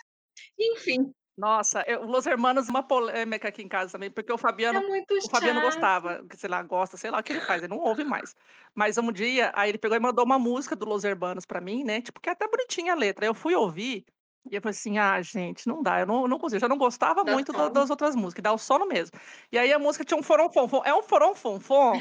Enfim, 0.59 1.13
Nossa, 1.37 1.83
eu, 1.87 2.05
Los 2.05 2.25
Hermanos 2.27 2.67
é 2.67 2.71
uma 2.71 2.83
polêmica 2.83 3.47
aqui 3.47 3.63
em 3.63 3.67
casa 3.67 3.93
também, 3.93 4.11
porque 4.11 4.31
o 4.31 4.35
é 4.35 4.37
Fabiano 4.37 4.87
muito 4.87 5.15
O 5.15 5.29
Fabiano 5.29 5.61
gostava, 5.61 6.23
sei 6.35 6.49
lá, 6.49 6.61
gosta, 6.61 6.95
sei 6.95 7.09
lá 7.09 7.19
o 7.19 7.23
que 7.23 7.33
ele 7.33 7.41
faz, 7.41 7.63
ele 7.63 7.73
não 7.73 7.79
ouve 7.79 8.03
mais. 8.03 8.35
Mas 8.75 8.97
um 8.97 9.11
dia, 9.11 9.51
aí 9.55 9.69
ele 9.69 9.77
pegou 9.77 9.97
e 9.97 9.99
mandou 9.99 10.23
uma 10.23 10.37
música 10.37 10.75
do 10.75 10.85
Los 10.85 11.03
Hermanos 11.03 11.45
pra 11.45 11.59
mim, 11.59 11.83
né? 11.83 12.01
Tipo, 12.01 12.21
que 12.21 12.29
é 12.29 12.33
até 12.33 12.47
bonitinha 12.47 12.93
a 12.93 12.95
letra. 12.95 13.25
Eu 13.25 13.33
fui 13.33 13.55
ouvir 13.55 14.05
e 14.51 14.55
eu 14.55 14.61
falei 14.61 14.71
assim: 14.71 14.97
ah, 14.97 15.21
gente, 15.21 15.67
não 15.67 15.81
dá, 15.81 16.01
eu 16.01 16.05
não, 16.05 16.27
não 16.27 16.37
consigo. 16.37 16.57
Eu 16.57 16.61
já 16.61 16.67
não 16.67 16.77
gostava 16.77 17.23
Dá 17.23 17.31
muito 17.31 17.51
sono. 17.51 17.69
das 17.69 17.89
outras 17.89 18.15
músicas, 18.15 18.43
dá 18.43 18.53
o 18.53 18.57
sono 18.57 18.85
mesmo. 18.85 19.17
E 19.51 19.57
aí 19.57 19.71
a 19.71 19.79
música 19.79 20.03
tinha 20.03 20.19
um 20.19 20.23
foronfonfon. 20.23 20.81
É 20.85 20.93
um 20.93 21.01
foronfonfon 21.01 21.93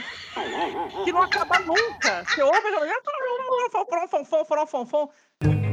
que 1.05 1.13
não 1.13 1.23
acaba 1.23 1.59
nunca. 1.61 2.25
Você 2.25 2.43
ouve, 2.43 2.69
eu 2.69 3.87
foronfonfon, 3.87 4.45
foronfonfon. 4.45 5.09
Ah, 5.41 5.47
eu 5.47 5.72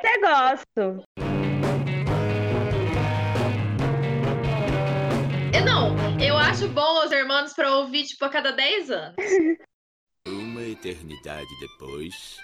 até 0.00 0.18
gosto. 0.18 1.04
Eu 5.54 5.64
não, 5.64 5.94
eu 6.20 6.36
acho 6.36 6.68
bom 6.68 6.94
Los 6.94 7.12
Hermanos 7.12 7.52
pra 7.52 7.76
ouvir, 7.76 8.04
tipo, 8.04 8.24
a 8.24 8.30
cada 8.30 8.50
10 8.50 8.90
anos. 8.90 9.16
Uma 10.26 10.62
eternidade 10.62 11.48
depois. 11.60 12.38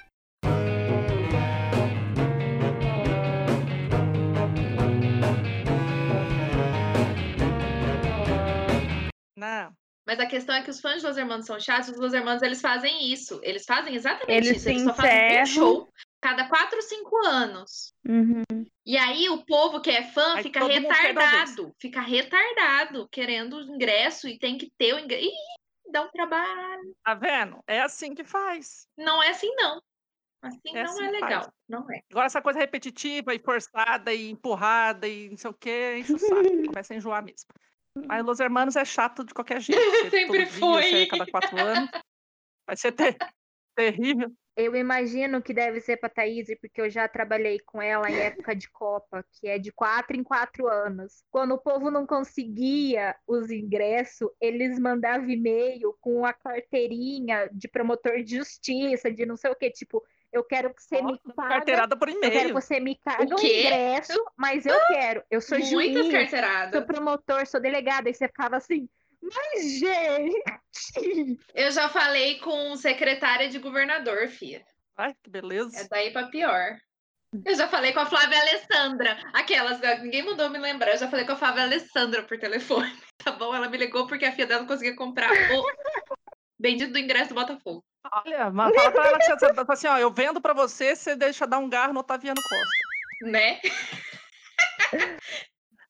Não. 9.36 9.85
Mas 10.06 10.20
a 10.20 10.26
questão 10.26 10.54
é 10.54 10.62
que 10.62 10.70
os 10.70 10.80
fãs 10.80 11.00
de 11.00 11.06
Los 11.08 11.16
Hermanos 11.16 11.46
são 11.46 11.58
chatos, 11.58 11.88
os 11.88 11.98
Los 11.98 12.12
Hermanos 12.12 12.42
eles 12.42 12.60
fazem 12.60 13.12
isso. 13.12 13.40
Eles 13.42 13.64
fazem 13.64 13.94
exatamente 13.94 14.30
Eles 14.30 14.50
isso. 14.50 14.60
se 14.60 14.70
Eles 14.70 14.82
só 14.82 14.94
fazem 14.94 15.42
um 15.42 15.46
show 15.46 15.88
cada 16.20 16.48
4 16.48 16.76
ou 16.76 16.82
5 16.82 17.26
anos. 17.26 17.94
Uhum. 18.04 18.42
E 18.84 18.96
aí 18.96 19.28
o 19.28 19.44
povo 19.44 19.80
que 19.80 19.90
é 19.90 20.02
fã 20.02 20.34
Aí 20.34 20.42
fica 20.42 20.64
retardado. 20.64 21.74
Fica 21.78 22.00
retardado, 22.00 23.08
querendo 23.10 23.60
ingresso 23.60 24.28
e 24.28 24.38
tem 24.38 24.58
que 24.58 24.70
ter 24.76 24.94
o 24.94 24.98
ingresso. 24.98 25.24
Ih, 25.24 25.92
dá 25.92 26.02
um 26.02 26.10
trabalho. 26.10 26.96
Tá 27.04 27.14
vendo? 27.14 27.62
É 27.66 27.80
assim 27.80 28.14
que 28.14 28.24
faz. 28.24 28.88
Não 28.96 29.22
é 29.22 29.30
assim, 29.30 29.54
não. 29.54 29.80
Assim 30.42 30.76
É 30.76 30.82
não 30.82 30.90
assim 30.92 31.04
é 31.04 31.10
legal. 31.10 31.42
faz. 31.42 31.48
Não 31.68 31.90
é. 31.90 32.00
Agora 32.10 32.26
essa 32.26 32.42
coisa 32.42 32.58
repetitiva 32.58 33.34
e 33.34 33.38
forçada 33.38 34.12
e 34.12 34.30
empurrada 34.30 35.06
e 35.06 35.30
não 35.30 35.36
sei 35.36 35.50
o 35.50 35.54
que, 35.54 35.98
enche 35.98 36.12
o 36.12 36.18
saco. 36.18 36.32
Começa 36.74 36.92
a 36.92 36.96
enjoar 36.96 37.24
mesmo. 37.24 37.48
Mas 38.04 38.24
Los 38.24 38.40
Hermanos 38.40 38.76
é 38.76 38.84
chato 38.84 39.24
de 39.24 39.32
qualquer 39.32 39.60
jeito. 39.60 39.80
Sempre 40.10 40.44
dia, 40.44 40.46
foi. 40.46 40.82
ser 40.82 41.02
a 41.02 41.08
cada 41.08 41.26
quatro 41.30 41.58
anos. 41.58 41.90
Vai 42.66 42.76
ser 42.76 42.92
ter- 42.92 43.16
terrível. 43.74 44.30
Eu 44.56 44.74
imagino 44.74 45.42
que 45.42 45.52
deve 45.52 45.82
ser 45.82 45.98
pra 45.98 46.08
Thaís, 46.08 46.46
porque 46.58 46.80
eu 46.80 46.88
já 46.88 47.06
trabalhei 47.06 47.58
com 47.60 47.80
ela 47.80 48.10
em 48.10 48.16
época 48.16 48.56
de 48.56 48.70
Copa, 48.70 49.22
que 49.32 49.46
é 49.46 49.58
de 49.58 49.70
quatro 49.70 50.16
em 50.16 50.24
quatro 50.24 50.66
anos. 50.66 51.22
Quando 51.30 51.52
o 51.52 51.58
povo 51.58 51.90
não 51.90 52.06
conseguia 52.06 53.14
os 53.26 53.50
ingressos, 53.50 54.30
eles 54.40 54.78
mandavam 54.78 55.28
e-mail 55.28 55.94
com 56.00 56.24
a 56.24 56.32
carteirinha 56.32 57.50
de 57.52 57.68
promotor 57.68 58.22
de 58.22 58.36
justiça, 58.38 59.12
de 59.12 59.26
não 59.26 59.36
sei 59.36 59.50
o 59.50 59.54
quê, 59.54 59.70
tipo, 59.70 60.02
eu 60.36 60.44
quero 60.44 60.72
que 60.74 60.82
você 60.82 60.96
me 61.02 61.12
Nossa, 61.12 61.34
paga, 61.34 61.48
Carteirada 61.48 61.96
por 61.96 62.08
eu 62.08 62.20
quero 62.20 62.32
que 62.32 62.38
e-mail. 62.38 62.54
você 62.54 62.80
me 62.80 62.96
caga 62.96 63.34
o 63.34 63.40
ingresso, 63.40 64.24
mas 64.36 64.66
eu 64.66 64.78
quero, 64.88 65.22
eu 65.30 65.40
sou 65.40 65.58
Muitas 65.58 65.70
juiz, 65.70 65.98
sou 66.02 66.12
carteiradas. 66.12 66.84
promotor, 66.86 67.46
sou 67.46 67.60
delegada, 67.60 68.08
e 68.10 68.14
você 68.14 68.26
ficava 68.28 68.56
assim, 68.56 68.88
mas 69.22 69.78
gente, 69.78 71.38
Eu 71.54 71.70
já 71.72 71.88
falei 71.88 72.38
com 72.38 72.76
secretária 72.76 73.48
de 73.48 73.58
governador, 73.58 74.28
fia. 74.28 74.64
Ai, 74.96 75.14
que 75.22 75.28
beleza. 75.30 75.76
É 75.80 75.88
daí 75.88 76.12
pra 76.12 76.28
pior. 76.28 76.78
Eu 77.44 77.54
já 77.54 77.68
falei 77.68 77.92
com 77.92 78.00
a 78.00 78.06
Flávia 78.06 78.38
Alessandra. 78.40 79.18
Aquelas, 79.34 79.80
né, 79.80 79.98
ninguém 79.98 80.22
mandou 80.24 80.48
me 80.48 80.58
lembrar. 80.58 80.92
Eu 80.92 80.98
já 80.98 81.08
falei 81.10 81.26
com 81.26 81.32
a 81.32 81.36
Flávia 81.36 81.64
Alessandra 81.64 82.22
por 82.22 82.38
telefone. 82.38 82.92
Tá 83.18 83.32
bom? 83.32 83.52
Ela 83.52 83.68
me 83.68 83.76
ligou 83.76 84.06
porque 84.06 84.24
a 84.24 84.30
filha 84.30 84.46
dela 84.46 84.60
não 84.60 84.68
conseguia 84.68 84.94
comprar 84.94 85.28
o 85.32 85.34
bendito 86.56 86.92
do 86.92 86.98
ingresso 86.98 87.30
do 87.30 87.34
Botafogo. 87.34 87.84
Olha, 88.12 88.50
mas 88.50 88.74
fala 88.74 88.90
pra 88.92 89.06
ela 89.08 89.18
que 89.18 89.24
você, 89.24 89.52
você, 89.52 89.72
assim, 89.72 89.86
ó, 89.88 89.98
eu 89.98 90.10
vendo 90.10 90.40
pra 90.40 90.52
você, 90.52 90.94
você 90.96 91.16
deixa 91.16 91.46
dar 91.46 91.58
um 91.58 91.68
garro 91.68 91.92
no 91.92 92.00
Otaviano 92.00 92.40
Costa. 92.42 93.30
Né? 93.30 93.60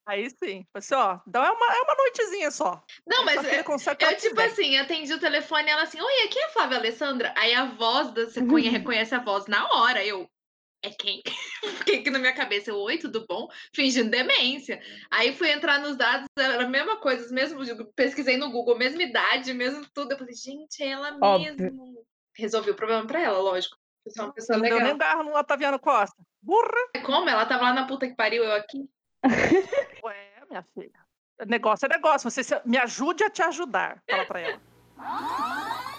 Aí 0.07 0.31
sim. 0.31 0.65
Assim, 0.73 0.95
ó, 0.95 1.19
então 1.27 1.45
é 1.45 1.51
uma, 1.51 1.67
é 1.75 1.81
uma 1.83 1.95
noitezinha 1.97 2.51
só. 2.53 2.81
Não, 3.07 3.25
mas 3.25 3.35
Só 3.37 3.41
que 3.43 3.47
ele 3.49 3.57
é, 3.57 3.63
consegue 3.65 4.05
eu, 4.05 4.17
tipo 4.17 4.37
quiser. 4.37 4.47
assim, 4.47 4.77
atendi 4.79 5.13
o 5.13 5.19
telefone 5.19 5.67
e 5.67 5.71
ela 5.71 5.83
assim, 5.83 6.01
oi, 6.01 6.23
aqui 6.25 6.39
é 6.39 6.45
a 6.45 6.51
Flávia 6.51 6.79
Alessandra. 6.79 7.35
Aí 7.37 7.53
a 7.55 7.65
voz, 7.67 8.13
da, 8.13 8.25
você 8.25 8.45
conhe- 8.47 8.69
reconhece 8.71 9.15
a 9.15 9.19
voz 9.19 9.47
na 9.47 9.67
hora. 9.69 10.05
Eu, 10.05 10.31
é 10.87 10.91
quem? 10.91 11.23
Fiquei 11.79 12.01
aqui 12.01 12.11
na 12.11 12.19
minha 12.19 12.35
cabeça, 12.35 12.71
eu, 12.71 12.77
oi, 12.79 12.99
tudo 12.99 13.27
bom? 13.29 13.49
Fingindo 13.75 14.11
demência. 14.11 14.81
Aí 15.11 15.35
fui 15.35 15.51
entrar 15.51 15.79
nos 15.81 15.97
dados, 15.97 16.27
era 16.39 16.65
a 16.65 16.69
mesma 16.69 16.97
coisa, 16.97 17.33
mesmo, 17.35 17.61
pesquisei 17.95 18.37
no 18.37 18.51
Google, 18.51 18.77
mesma 18.79 19.03
idade, 19.03 19.53
mesmo 19.53 19.87
tudo. 19.95 20.13
Eu 20.13 20.19
falei, 20.19 20.35
gente, 20.35 20.83
é 20.83 20.89
ela 20.89 21.17
Óbvio. 21.21 21.55
mesmo. 21.57 22.05
Resolvi 22.37 22.71
o 22.71 22.77
problema 22.77 23.07
pra 23.07 23.21
ela, 23.21 23.39
lógico. 23.39 23.77
Você 24.05 24.21
é 24.21 24.25
uma 24.25 24.33
pessoa 24.33 24.59
Não 24.59 24.63
deu 24.63 24.75
nem 24.75 24.83
legal. 24.83 24.95
um 24.95 24.99
garro 24.99 25.23
no 25.25 25.37
Otaviano 25.37 25.79
Costa. 25.81 26.17
Burra! 26.41 27.03
Como? 27.05 27.29
Ela 27.29 27.45
tava 27.47 27.65
lá 27.65 27.73
na 27.73 27.87
puta 27.87 28.07
que 28.07 28.15
pariu, 28.15 28.45
eu 28.45 28.53
aqui. 28.53 28.89
Ué, 30.05 30.33
minha 30.49 30.63
filha. 30.75 30.93
Negócio 31.47 31.87
é 31.87 31.89
negócio. 31.89 32.31
Você 32.31 32.45
se- 32.45 32.61
me 32.65 32.79
ajude 32.79 33.25
a 33.25 33.31
te 33.31 33.43
ajudar. 33.43 34.01
Fala 34.09 34.25
pra 34.27 34.41
ela. 34.41 34.61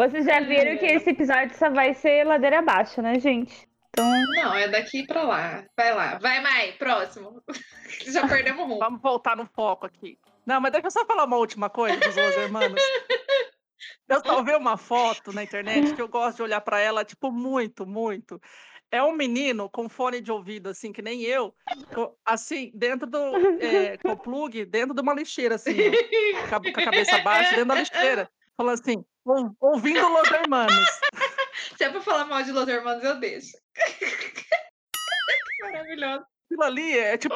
Vocês 0.00 0.24
já 0.24 0.40
viram 0.40 0.78
que 0.78 0.86
esse 0.86 1.10
episódio 1.10 1.54
só 1.58 1.68
vai 1.68 1.92
ser 1.92 2.24
ladeira 2.24 2.60
abaixo, 2.60 3.02
né, 3.02 3.18
gente? 3.18 3.68
Então, 3.90 4.10
Não, 4.34 4.54
é 4.54 4.66
daqui 4.66 5.06
pra 5.06 5.24
lá. 5.24 5.62
Vai 5.76 5.94
lá. 5.94 6.18
Vai, 6.18 6.40
Mai, 6.40 6.72
próximo. 6.72 7.42
Já 8.10 8.26
perdemos 8.26 8.62
rumo. 8.62 8.78
Vamos 8.78 9.02
voltar 9.02 9.36
no 9.36 9.44
foco 9.44 9.84
aqui. 9.84 10.16
Não, 10.46 10.58
mas 10.58 10.72
deixa 10.72 10.86
eu 10.86 10.90
só 10.90 11.04
falar 11.04 11.24
uma 11.24 11.36
última 11.36 11.68
coisa 11.68 11.98
dos 11.98 12.16
Los 12.16 12.34
Hermanos. 12.34 12.82
Eu 14.08 14.24
só 14.24 14.42
vi 14.42 14.54
uma 14.54 14.78
foto 14.78 15.34
na 15.34 15.42
internet 15.42 15.94
que 15.94 16.00
eu 16.00 16.08
gosto 16.08 16.36
de 16.36 16.42
olhar 16.44 16.62
pra 16.62 16.80
ela, 16.80 17.04
tipo, 17.04 17.30
muito, 17.30 17.86
muito. 17.86 18.40
É 18.90 19.02
um 19.02 19.12
menino 19.12 19.68
com 19.68 19.86
fone 19.86 20.22
de 20.22 20.32
ouvido, 20.32 20.70
assim, 20.70 20.92
que 20.92 21.02
nem 21.02 21.22
eu, 21.22 21.54
assim, 22.24 22.72
dentro 22.74 23.06
do. 23.06 23.18
É, 23.60 23.98
com 23.98 24.12
o 24.12 24.16
plug, 24.16 24.64
dentro 24.64 24.94
de 24.94 25.00
uma 25.02 25.12
lixeira, 25.12 25.56
assim, 25.56 25.76
ó, 26.52 26.60
com 26.60 26.80
a 26.80 26.84
cabeça 26.84 27.18
baixa, 27.18 27.50
dentro 27.50 27.66
da 27.66 27.74
lixeira. 27.74 28.30
Falando 28.60 28.78
assim, 28.78 29.02
ou- 29.24 29.56
ouvindo 29.58 30.06
Los 30.06 30.30
Hermanos. 30.30 30.74
Se 31.78 31.84
é 31.84 31.88
pra 31.88 32.02
falar 32.02 32.26
mal 32.26 32.42
de 32.42 32.52
Los 32.52 32.68
Hermanos, 32.68 33.02
eu 33.02 33.18
deixo. 33.18 33.56
Maravilhoso. 35.62 36.26
Aquilo 36.44 36.62
ali 36.64 36.98
é 36.98 37.16
tipo. 37.16 37.34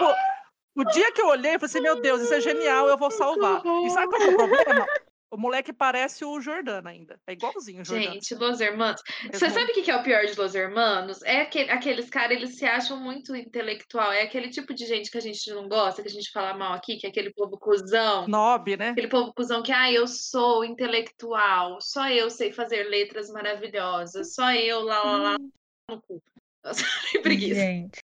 O 0.76 0.84
dia 0.84 1.10
que 1.12 1.22
eu 1.22 1.28
olhei, 1.28 1.54
eu 1.54 1.60
falei 1.60 1.70
assim: 1.70 1.80
meu 1.80 1.98
Deus, 2.02 2.20
isso 2.20 2.34
é 2.34 2.42
genial, 2.42 2.88
eu 2.88 2.98
vou 2.98 3.10
salvar. 3.10 3.62
E 3.86 3.90
sabe 3.90 4.08
qual 4.08 4.20
é 4.20 4.28
o 4.28 4.36
problema? 4.36 4.86
O 5.34 5.36
moleque 5.36 5.72
parece 5.72 6.24
o 6.24 6.40
Jordana 6.40 6.90
ainda. 6.90 7.18
É 7.26 7.32
igualzinho 7.32 7.82
o 7.82 7.84
Jordana. 7.84 8.12
Gente, 8.12 8.34
Los 8.36 8.60
Hermanos. 8.60 9.02
Você 9.32 9.50
sabe 9.50 9.72
o 9.72 9.74
que 9.74 9.82
que 9.82 9.90
é 9.90 9.96
o 9.96 10.02
pior 10.04 10.24
de 10.26 10.38
Los 10.38 10.54
Hermanos? 10.54 11.20
É 11.22 11.40
aquele- 11.40 11.70
aqueles 11.72 12.08
caras, 12.08 12.36
eles 12.36 12.56
se 12.56 12.64
acham 12.64 13.00
muito 13.00 13.34
intelectual. 13.34 14.12
É 14.12 14.22
aquele 14.22 14.48
tipo 14.48 14.72
de 14.72 14.86
gente 14.86 15.10
que 15.10 15.18
a 15.18 15.20
gente 15.20 15.50
não 15.50 15.68
gosta, 15.68 16.02
que 16.02 16.08
a 16.08 16.12
gente 16.12 16.30
fala 16.30 16.56
mal 16.56 16.72
aqui, 16.72 16.96
que 16.98 17.06
é 17.06 17.10
aquele 17.10 17.32
povo 17.32 17.58
cuzão. 17.58 18.28
Nob, 18.28 18.76
né? 18.76 18.90
Aquele 18.90 19.08
povo 19.08 19.34
cuzão 19.34 19.60
que, 19.60 19.72
ah, 19.72 19.90
eu 19.90 20.06
sou 20.06 20.64
intelectual, 20.64 21.80
só 21.80 22.08
eu 22.08 22.30
sei 22.30 22.52
fazer 22.52 22.84
letras 22.84 23.28
maravilhosas, 23.30 24.34
só 24.34 24.52
eu, 24.52 24.82
lá, 24.82 25.02
lá, 25.02 25.18
lá, 25.18 25.36
no 25.90 26.00
cu. 26.00 26.22
Nossa, 26.64 26.84
que 27.10 27.18
preguiça. 27.18 27.56
Gente. 27.60 27.98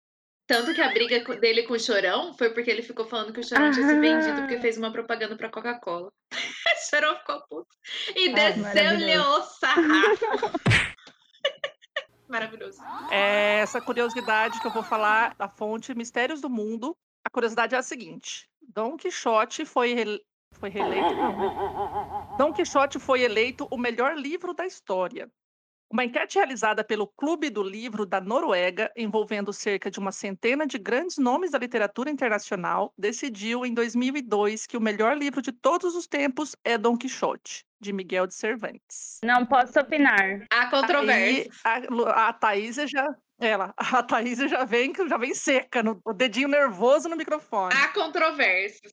Tanto 0.50 0.74
que 0.74 0.82
a 0.82 0.88
briga 0.90 1.20
dele 1.36 1.62
com 1.62 1.74
o 1.74 1.78
Chorão 1.78 2.34
foi 2.34 2.50
porque 2.50 2.68
ele 2.68 2.82
ficou 2.82 3.06
falando 3.06 3.32
que 3.32 3.38
o 3.38 3.44
Chorão 3.44 3.70
tinha 3.70 3.86
se 3.86 3.94
Ah. 3.94 4.00
vendido 4.00 4.40
porque 4.40 4.58
fez 4.58 4.76
uma 4.76 4.90
propaganda 4.90 5.36
pra 5.36 5.48
Coca-Cola. 5.48 6.12
O 6.76 6.90
Chorão 6.90 7.14
ficou 7.18 7.40
puto. 7.48 7.68
E 8.16 8.28
Ai, 8.30 8.52
desceu-lhe 8.54 9.16
o 9.16 9.42
sarrafo. 9.42 10.26
Maravilhoso. 12.26 12.80
É 13.12 13.58
essa 13.60 13.80
curiosidade 13.80 14.60
que 14.60 14.66
eu 14.66 14.72
vou 14.72 14.82
falar 14.82 15.36
da 15.36 15.48
fonte 15.48 15.94
Mistérios 15.94 16.40
do 16.40 16.50
Mundo. 16.50 16.96
A 17.24 17.30
curiosidade 17.30 17.76
é 17.76 17.78
a 17.78 17.82
seguinte: 17.82 18.48
Dom 18.60 18.96
Quixote 18.96 19.64
foi, 19.64 19.94
foi 20.54 20.68
reeleito. 20.68 21.14
Não, 21.14 21.38
né? 21.38 22.36
Dom 22.38 22.52
Quixote 22.52 22.98
foi 22.98 23.22
eleito 23.22 23.68
o 23.70 23.76
melhor 23.76 24.16
livro 24.16 24.52
da 24.52 24.66
história. 24.66 25.30
Uma 25.92 26.04
enquete 26.04 26.36
realizada 26.38 26.84
pelo 26.84 27.08
Clube 27.08 27.50
do 27.50 27.64
Livro 27.64 28.06
da 28.06 28.20
Noruega, 28.20 28.92
envolvendo 28.96 29.52
cerca 29.52 29.90
de 29.90 29.98
uma 29.98 30.12
centena 30.12 30.64
de 30.64 30.78
grandes 30.78 31.18
nomes 31.18 31.50
da 31.50 31.58
literatura 31.58 32.08
internacional, 32.08 32.94
decidiu 32.96 33.66
em 33.66 33.74
2002 33.74 34.66
que 34.66 34.76
o 34.76 34.80
melhor 34.80 35.16
livro 35.16 35.42
de 35.42 35.50
todos 35.50 35.96
os 35.96 36.06
tempos 36.06 36.54
é 36.62 36.78
Dom 36.78 36.96
Quixote, 36.96 37.66
de 37.80 37.92
Miguel 37.92 38.28
de 38.28 38.36
Cervantes. 38.36 39.18
não 39.24 39.44
posso 39.44 39.80
opinar. 39.80 40.46
Há 40.48 40.70
controvérsia. 40.70 41.50
A, 41.64 42.28
a 42.28 42.32
Thaísa 42.34 42.86
já. 42.86 43.12
Ela, 43.40 43.74
a 43.76 44.00
Thaísa 44.04 44.46
já 44.46 44.64
vem, 44.64 44.92
já 45.08 45.16
vem 45.16 45.34
seca, 45.34 45.82
no, 45.82 46.00
o 46.04 46.12
dedinho 46.12 46.46
nervoso 46.46 47.08
no 47.08 47.16
microfone. 47.16 47.74
Há 47.74 47.88
controvérsias. 47.88 48.92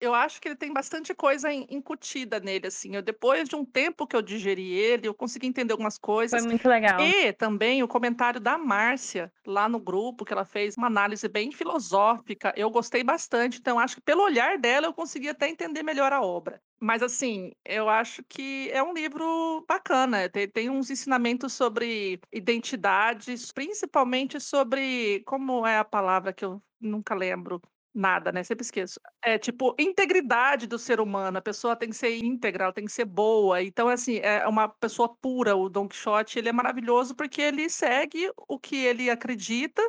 Eu 0.00 0.14
acho 0.14 0.40
que 0.40 0.48
ele 0.48 0.56
tem 0.56 0.72
bastante 0.72 1.14
coisa 1.14 1.50
in- 1.52 1.66
incutida 1.70 2.38
nele, 2.38 2.66
assim. 2.66 2.94
Eu, 2.94 3.02
depois 3.02 3.48
de 3.48 3.56
um 3.56 3.64
tempo 3.64 4.06
que 4.06 4.14
eu 4.14 4.20
digeri 4.22 4.72
ele, 4.74 5.08
eu 5.08 5.14
consegui 5.14 5.46
entender 5.46 5.72
algumas 5.72 5.96
coisas. 5.98 6.40
Foi 6.40 6.42
muito 6.42 6.68
legal. 6.68 7.16
E 7.18 7.32
também 7.32 7.82
o 7.82 7.88
comentário 7.88 8.40
da 8.40 8.58
Márcia 8.58 9.32
lá 9.46 9.68
no 9.68 9.78
grupo, 9.80 10.24
que 10.24 10.32
ela 10.32 10.44
fez 10.44 10.74
uma 10.76 10.86
análise 10.86 11.28
bem 11.28 11.50
filosófica. 11.52 12.52
Eu 12.56 12.70
gostei 12.70 13.02
bastante, 13.02 13.58
então 13.58 13.78
acho 13.78 13.96
que 13.96 14.02
pelo 14.02 14.22
olhar 14.22 14.58
dela 14.58 14.86
eu 14.86 14.94
consegui 14.94 15.28
até 15.28 15.48
entender 15.48 15.82
melhor 15.82 16.12
a 16.12 16.20
obra. 16.22 16.60
Mas 16.80 17.02
assim, 17.02 17.52
eu 17.64 17.88
acho 17.88 18.22
que 18.28 18.70
é 18.72 18.82
um 18.82 18.92
livro 18.92 19.64
bacana. 19.68 20.28
Tem, 20.28 20.48
tem 20.48 20.70
uns 20.70 20.90
ensinamentos 20.90 21.52
sobre 21.54 22.20
identidades, 22.32 23.50
principalmente 23.52 24.38
sobre 24.40 25.22
como 25.26 25.66
é 25.66 25.78
a 25.78 25.84
palavra 25.84 26.32
que 26.32 26.44
eu 26.44 26.62
nunca 26.80 27.14
lembro. 27.14 27.60
Nada, 27.98 28.30
né? 28.30 28.42
Sempre 28.42 28.62
esqueço. 28.62 29.00
É 29.22 29.38
tipo 29.38 29.74
integridade 29.78 30.66
do 30.66 30.78
ser 30.78 31.00
humano. 31.00 31.38
A 31.38 31.40
pessoa 31.40 31.74
tem 31.74 31.88
que 31.88 31.96
ser 31.96 32.14
íntegra, 32.14 32.64
ela 32.64 32.72
tem 32.72 32.84
que 32.84 32.92
ser 32.92 33.06
boa. 33.06 33.62
Então, 33.62 33.88
assim, 33.88 34.18
é 34.18 34.46
uma 34.46 34.68
pessoa 34.68 35.08
pura. 35.16 35.56
O 35.56 35.70
Don 35.70 35.88
Quixote, 35.88 36.38
ele 36.38 36.50
é 36.50 36.52
maravilhoso 36.52 37.14
porque 37.14 37.40
ele 37.40 37.70
segue 37.70 38.30
o 38.46 38.58
que 38.58 38.76
ele 38.76 39.08
acredita 39.08 39.80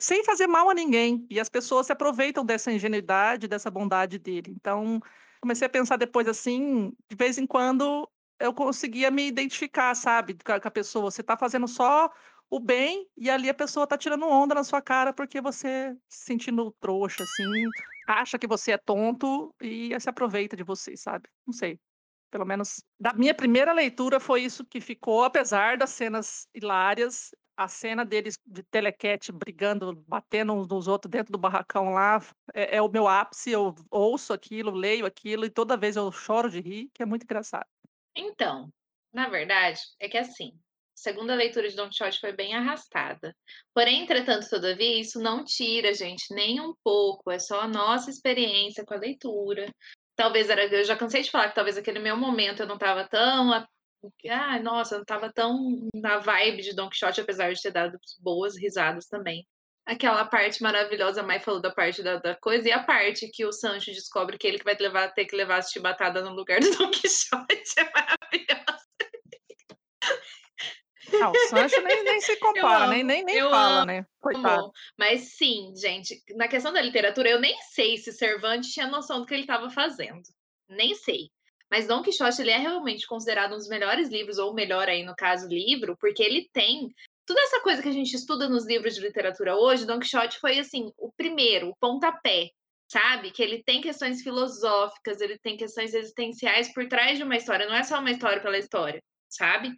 sem 0.00 0.24
fazer 0.24 0.48
mal 0.48 0.68
a 0.68 0.74
ninguém. 0.74 1.24
E 1.30 1.38
as 1.38 1.48
pessoas 1.48 1.86
se 1.86 1.92
aproveitam 1.92 2.44
dessa 2.44 2.72
ingenuidade, 2.72 3.46
dessa 3.46 3.70
bondade 3.70 4.18
dele. 4.18 4.52
Então, 4.56 5.00
comecei 5.40 5.66
a 5.66 5.70
pensar 5.70 5.96
depois 5.96 6.26
assim, 6.26 6.92
de 7.08 7.16
vez 7.16 7.38
em 7.38 7.46
quando 7.46 8.10
eu 8.40 8.52
conseguia 8.52 9.12
me 9.12 9.28
identificar, 9.28 9.94
sabe, 9.94 10.36
com 10.44 10.52
a, 10.52 10.70
pessoa. 10.72 11.08
Você 11.08 11.20
está 11.20 11.36
fazendo 11.36 11.68
só 11.68 12.10
o 12.54 12.60
bem 12.60 13.08
e 13.16 13.28
ali 13.28 13.48
a 13.48 13.54
pessoa 13.54 13.82
está 13.82 13.98
tirando 13.98 14.28
onda 14.28 14.54
na 14.54 14.62
sua 14.62 14.80
cara 14.80 15.12
porque 15.12 15.40
você 15.40 15.92
se 16.08 16.26
sentindo 16.26 16.70
trouxa, 16.78 17.24
assim, 17.24 17.68
acha 18.06 18.38
que 18.38 18.46
você 18.46 18.70
é 18.70 18.78
tonto 18.78 19.52
e 19.60 19.90
se 19.98 20.08
aproveita 20.08 20.56
de 20.56 20.62
você, 20.62 20.96
sabe? 20.96 21.28
Não 21.44 21.52
sei. 21.52 21.80
Pelo 22.30 22.44
menos 22.44 22.80
da 22.98 23.12
minha 23.12 23.34
primeira 23.34 23.72
leitura 23.72 24.20
foi 24.20 24.42
isso 24.42 24.64
que 24.64 24.80
ficou, 24.80 25.24
apesar 25.24 25.76
das 25.76 25.90
cenas 25.90 26.46
hilárias. 26.54 27.34
A 27.56 27.66
cena 27.66 28.04
deles 28.04 28.36
de 28.44 28.62
telequete 28.64 29.32
brigando, 29.32 30.04
batendo 30.06 30.52
uns 30.52 30.68
nos 30.68 30.88
outros 30.88 31.10
dentro 31.10 31.32
do 31.32 31.38
barracão 31.38 31.90
lá, 31.90 32.20
é, 32.52 32.76
é 32.76 32.82
o 32.82 32.88
meu 32.88 33.08
ápice. 33.08 33.50
Eu 33.50 33.74
ouço 33.90 34.32
aquilo, 34.32 34.70
leio 34.70 35.06
aquilo 35.06 35.44
e 35.44 35.50
toda 35.50 35.76
vez 35.76 35.96
eu 35.96 36.10
choro 36.12 36.50
de 36.50 36.60
rir, 36.60 36.90
que 36.94 37.02
é 37.02 37.06
muito 37.06 37.24
engraçado. 37.24 37.66
Então, 38.14 38.72
na 39.12 39.28
verdade, 39.28 39.80
é 40.00 40.08
que 40.08 40.18
assim, 40.18 40.58
segunda 41.04 41.34
leitura 41.34 41.68
de 41.68 41.76
Don 41.76 41.88
Quixote 41.90 42.18
foi 42.18 42.32
bem 42.32 42.54
arrastada. 42.54 43.36
Porém, 43.74 44.02
entretanto, 44.02 44.48
todavia, 44.48 45.00
isso 45.00 45.20
não 45.20 45.44
tira, 45.44 45.92
gente, 45.92 46.34
nem 46.34 46.60
um 46.60 46.74
pouco. 46.82 47.30
É 47.30 47.38
só 47.38 47.60
a 47.60 47.68
nossa 47.68 48.08
experiência 48.10 48.84
com 48.86 48.94
a 48.94 48.98
leitura. 48.98 49.70
Talvez 50.16 50.48
era. 50.48 50.64
Eu 50.64 50.84
já 50.84 50.96
cansei 50.96 51.22
de 51.22 51.30
falar 51.30 51.50
que 51.50 51.54
talvez 51.54 51.76
aquele 51.76 51.98
meu 51.98 52.16
momento 52.16 52.60
eu 52.62 52.66
não 52.66 52.76
estava 52.76 53.06
tão. 53.06 53.52
Ah, 54.30 54.58
nossa, 54.60 54.94
eu 54.94 54.98
não 54.98 55.02
estava 55.02 55.32
tão 55.32 55.88
na 55.94 56.18
vibe 56.18 56.62
de 56.62 56.74
Don 56.74 56.88
Quixote, 56.88 57.20
apesar 57.20 57.52
de 57.52 57.60
ter 57.60 57.70
dado 57.70 57.98
boas 58.20 58.56
risadas 58.56 59.06
também. 59.06 59.46
Aquela 59.86 60.24
parte 60.24 60.62
maravilhosa, 60.62 61.20
a 61.20 61.24
Mai 61.24 61.40
falou 61.40 61.60
da 61.60 61.70
parte 61.70 62.02
da, 62.02 62.16
da 62.16 62.34
coisa, 62.34 62.66
e 62.66 62.72
a 62.72 62.82
parte 62.82 63.30
que 63.30 63.44
o 63.44 63.52
Sancho 63.52 63.92
descobre 63.92 64.38
que 64.38 64.46
ele 64.46 64.58
que 64.58 64.64
vai 64.64 64.74
levar, 64.80 65.12
ter 65.12 65.26
que 65.26 65.36
levar 65.36 65.58
a 65.58 65.62
chibatada 65.62 66.22
no 66.22 66.34
lugar 66.34 66.60
do 66.60 66.70
Don 66.76 66.90
Quixote 66.90 67.64
é 67.76 67.90
maravilhosa. 67.92 68.93
Ah, 71.20 71.30
o 71.30 71.36
Sancho 71.48 71.80
nem, 71.82 72.04
nem 72.04 72.20
se 72.20 72.36
compara, 72.40 72.86
nem, 72.88 73.02
nem, 73.04 73.24
nem 73.24 73.36
eu 73.36 73.50
fala, 73.50 73.78
amo. 73.78 73.86
né? 73.86 74.06
Coitado. 74.20 74.72
Mas 74.98 75.36
sim, 75.36 75.72
gente, 75.76 76.22
na 76.36 76.48
questão 76.48 76.72
da 76.72 76.80
literatura, 76.80 77.28
eu 77.28 77.40
nem 77.40 77.56
sei 77.72 77.96
se 77.96 78.12
Cervantes 78.12 78.72
tinha 78.72 78.86
noção 78.86 79.20
do 79.20 79.26
que 79.26 79.34
ele 79.34 79.42
estava 79.42 79.70
fazendo. 79.70 80.22
Nem 80.68 80.94
sei. 80.94 81.30
Mas 81.70 81.86
Dom 81.86 82.02
Quixote, 82.02 82.40
ele 82.40 82.50
é 82.50 82.58
realmente 82.58 83.06
considerado 83.06 83.52
um 83.52 83.56
dos 83.56 83.68
melhores 83.68 84.08
livros, 84.08 84.38
ou 84.38 84.54
melhor 84.54 84.88
aí, 84.88 85.02
no 85.02 85.14
caso, 85.14 85.48
livro, 85.48 85.96
porque 85.98 86.22
ele 86.22 86.48
tem 86.52 86.88
toda 87.26 87.40
essa 87.40 87.60
coisa 87.60 87.82
que 87.82 87.88
a 87.88 87.92
gente 87.92 88.14
estuda 88.14 88.48
nos 88.48 88.66
livros 88.66 88.94
de 88.94 89.00
literatura 89.00 89.56
hoje, 89.56 89.86
Don 89.86 89.98
Quixote 89.98 90.38
foi 90.38 90.58
assim, 90.58 90.92
o 90.98 91.10
primeiro, 91.12 91.70
o 91.70 91.76
pontapé, 91.76 92.50
sabe? 92.86 93.30
Que 93.30 93.42
ele 93.42 93.62
tem 93.62 93.80
questões 93.80 94.22
filosóficas, 94.22 95.20
ele 95.20 95.38
tem 95.38 95.56
questões 95.56 95.94
existenciais 95.94 96.72
por 96.72 96.86
trás 96.86 97.18
de 97.18 97.24
uma 97.24 97.36
história, 97.36 97.66
não 97.66 97.74
é 97.74 97.82
só 97.82 97.98
uma 97.98 98.10
história 98.10 98.42
pela 98.42 98.58
história, 98.58 99.02
sabe? 99.28 99.74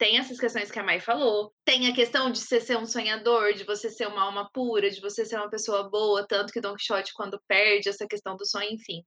Tem 0.00 0.16
essas 0.16 0.40
questões 0.40 0.70
que 0.70 0.78
a 0.78 0.82
Mai 0.82 0.98
falou. 0.98 1.52
Tem 1.62 1.86
a 1.86 1.94
questão 1.94 2.32
de 2.32 2.38
você 2.38 2.58
ser 2.58 2.78
um 2.78 2.86
sonhador, 2.86 3.52
de 3.52 3.64
você 3.64 3.90
ser 3.90 4.08
uma 4.08 4.22
alma 4.22 4.48
pura, 4.50 4.88
de 4.88 4.98
você 4.98 5.26
ser 5.26 5.36
uma 5.36 5.50
pessoa 5.50 5.90
boa, 5.90 6.26
tanto 6.26 6.54
que 6.54 6.60
Don 6.60 6.74
Quixote, 6.74 7.12
quando 7.12 7.38
perde 7.46 7.90
essa 7.90 8.06
questão 8.08 8.34
do 8.34 8.46
sonho, 8.46 8.70
enfim. 8.72 9.02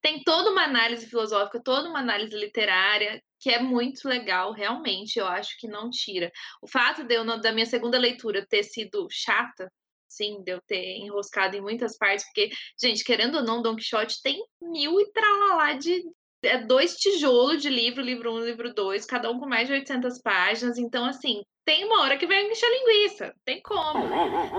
Tem 0.00 0.20
toda 0.24 0.50
uma 0.50 0.64
análise 0.64 1.06
filosófica, 1.06 1.62
toda 1.62 1.88
uma 1.88 2.00
análise 2.00 2.36
literária, 2.36 3.22
que 3.38 3.50
é 3.50 3.60
muito 3.60 4.08
legal, 4.08 4.52
realmente, 4.52 5.16
eu 5.16 5.28
acho 5.28 5.56
que 5.60 5.68
não 5.68 5.88
tira. 5.90 6.28
O 6.60 6.66
fato 6.66 7.04
de 7.04 7.14
eu, 7.14 7.24
da 7.40 7.52
minha 7.52 7.66
segunda 7.66 7.96
leitura, 7.96 8.44
ter 8.44 8.64
sido 8.64 9.06
chata, 9.12 9.70
sim, 10.08 10.42
de 10.42 10.50
eu 10.50 10.60
ter 10.66 10.96
enroscado 10.96 11.56
em 11.56 11.60
muitas 11.60 11.96
partes, 11.96 12.26
porque, 12.26 12.50
gente, 12.82 13.04
querendo 13.04 13.36
ou 13.36 13.44
não, 13.44 13.62
Don 13.62 13.76
Quixote 13.76 14.20
tem 14.20 14.42
mil 14.60 15.00
e 15.00 15.12
tralalá 15.12 15.74
de 15.74 16.02
é 16.42 16.58
dois 16.58 16.96
tijolos 16.96 17.62
de 17.62 17.68
livro, 17.68 18.02
livro 18.02 18.32
1 18.32 18.34
um, 18.34 18.44
livro 18.44 18.74
2, 18.74 19.06
cada 19.06 19.30
um 19.30 19.38
com 19.38 19.46
mais 19.46 19.68
de 19.68 19.74
800 19.74 20.20
páginas. 20.20 20.76
Então, 20.76 21.04
assim, 21.04 21.42
tem 21.64 21.84
uma 21.84 22.02
hora 22.02 22.18
que 22.18 22.26
vai 22.26 22.42
encher 22.42 22.68
linguiça, 22.68 23.32
tem 23.44 23.60
como. 23.62 24.04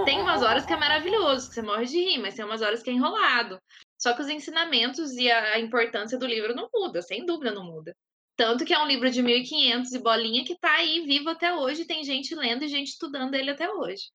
Tem 0.05 0.21
umas 0.21 0.41
horas 0.41 0.65
que 0.65 0.73
é 0.73 0.77
maravilhoso, 0.77 1.49
que 1.49 1.55
você 1.55 1.61
morre 1.61 1.85
de 1.85 1.97
rir, 1.97 2.19
mas 2.19 2.35
tem 2.35 2.45
umas 2.45 2.61
horas 2.61 2.81
que 2.81 2.89
é 2.89 2.93
enrolado. 2.93 3.59
Só 3.99 4.13
que 4.13 4.21
os 4.21 4.29
ensinamentos 4.29 5.11
e 5.13 5.29
a 5.29 5.59
importância 5.59 6.17
do 6.17 6.25
livro 6.25 6.55
não 6.55 6.69
muda, 6.73 7.01
sem 7.01 7.25
dúvida 7.25 7.51
não 7.51 7.65
muda. 7.65 7.93
Tanto 8.35 8.65
que 8.65 8.73
é 8.73 8.79
um 8.79 8.87
livro 8.87 9.09
de 9.11 9.21
1500 9.21 9.93
e 9.93 9.99
bolinha 9.99 10.43
que 10.43 10.57
tá 10.57 10.75
aí 10.75 11.01
vivo 11.01 11.29
até 11.29 11.53
hoje, 11.53 11.85
tem 11.85 12.03
gente 12.03 12.33
lendo 12.33 12.63
e 12.63 12.67
gente 12.67 12.87
estudando 12.87 13.35
ele 13.35 13.51
até 13.51 13.69
hoje. 13.69 14.09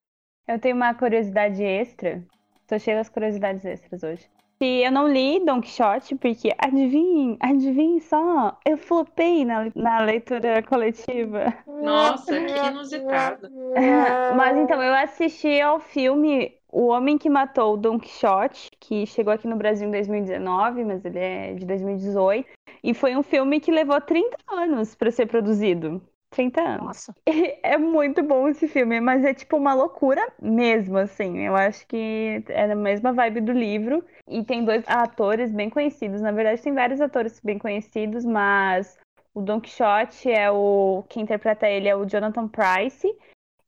Eu 0.47 0.59
tenho 0.59 0.75
uma 0.75 0.93
curiosidade 0.93 1.63
extra. 1.63 2.25
Tô 2.67 2.77
cheia 2.77 2.97
das 2.97 3.09
curiosidades 3.09 3.63
extras 3.63 4.03
hoje 4.03 4.29
que 4.59 4.83
eu 4.83 4.91
não 4.91 5.07
li 5.07 5.43
Don 5.45 5.61
Quixote, 5.61 6.15
porque 6.15 6.53
adivinhem, 6.57 7.37
adivinhem 7.39 7.99
só, 8.01 8.57
eu 8.65 8.77
flopei 8.77 9.45
na, 9.45 9.71
na 9.73 10.01
leitura 10.01 10.61
coletiva. 10.61 11.53
Nossa, 11.65 12.33
que 12.39 12.67
inusitado. 12.67 13.49
Mas 14.35 14.57
então, 14.57 14.83
eu 14.83 14.93
assisti 14.93 15.61
ao 15.61 15.79
filme 15.79 16.53
O 16.71 16.87
Homem 16.87 17.17
que 17.17 17.29
Matou 17.29 17.77
Don 17.77 17.97
Quixote, 17.97 18.69
que 18.79 19.05
chegou 19.05 19.33
aqui 19.33 19.47
no 19.47 19.55
Brasil 19.55 19.87
em 19.87 19.91
2019, 19.91 20.83
mas 20.83 21.05
ele 21.05 21.19
é 21.19 21.53
de 21.53 21.65
2018. 21.65 22.47
E 22.83 22.93
foi 22.93 23.15
um 23.15 23.23
filme 23.23 23.59
que 23.59 23.71
levou 23.71 23.99
30 24.01 24.37
anos 24.51 24.93
para 24.93 25.09
ser 25.09 25.25
produzido. 25.25 26.01
30 26.29 26.61
anos. 26.61 26.85
Nossa. 26.85 27.15
É 27.61 27.77
muito 27.77 28.23
bom 28.23 28.47
esse 28.47 28.67
filme, 28.67 28.99
mas 28.99 29.23
é 29.23 29.33
tipo 29.33 29.57
uma 29.57 29.73
loucura 29.73 30.25
mesmo, 30.41 30.97
assim. 30.97 31.39
Eu 31.39 31.55
acho 31.55 31.85
que 31.87 32.43
é 32.47 32.67
na 32.67 32.75
mesma 32.75 33.13
vibe 33.13 33.41
do 33.41 33.51
livro. 33.51 34.03
E 34.27 34.43
tem 34.43 34.63
dois 34.63 34.83
atores 34.87 35.51
bem 35.51 35.69
conhecidos. 35.69 36.21
Na 36.21 36.31
verdade, 36.31 36.61
tem 36.61 36.73
vários 36.73 37.01
atores 37.01 37.39
bem 37.43 37.59
conhecidos, 37.59 38.25
mas 38.25 38.97
o 39.33 39.41
Don 39.41 39.59
Quixote 39.59 40.31
é 40.31 40.49
o. 40.49 41.03
Quem 41.09 41.23
interpreta 41.23 41.67
ele 41.67 41.87
é 41.87 41.95
o 41.95 42.05
Jonathan 42.05 42.47
Price. 42.47 43.07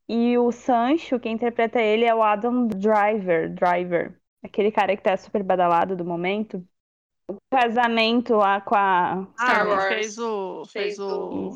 E 0.07 0.37
o 0.37 0.51
Sancho, 0.51 1.19
quem 1.19 1.33
interpreta 1.33 1.81
ele 1.81 2.05
é 2.05 2.13
o 2.13 2.23
Adam 2.23 2.67
Driver. 2.67 3.53
Driver. 3.53 4.19
Aquele 4.43 4.71
cara 4.71 4.95
que 4.95 5.03
tá 5.03 5.15
super 5.15 5.43
badalado 5.43 5.95
do 5.95 6.03
momento. 6.03 6.65
O 7.29 7.35
casamento 7.51 8.35
lá 8.35 8.59
com 8.61 8.75
a. 8.75 9.27
Ah, 9.39 9.45
Star 9.45 9.67
Wars. 9.67 9.85
fez 9.85 10.17
o. 10.17 10.65
Fez, 10.65 10.95
fez 10.95 10.99
o. 10.99 11.51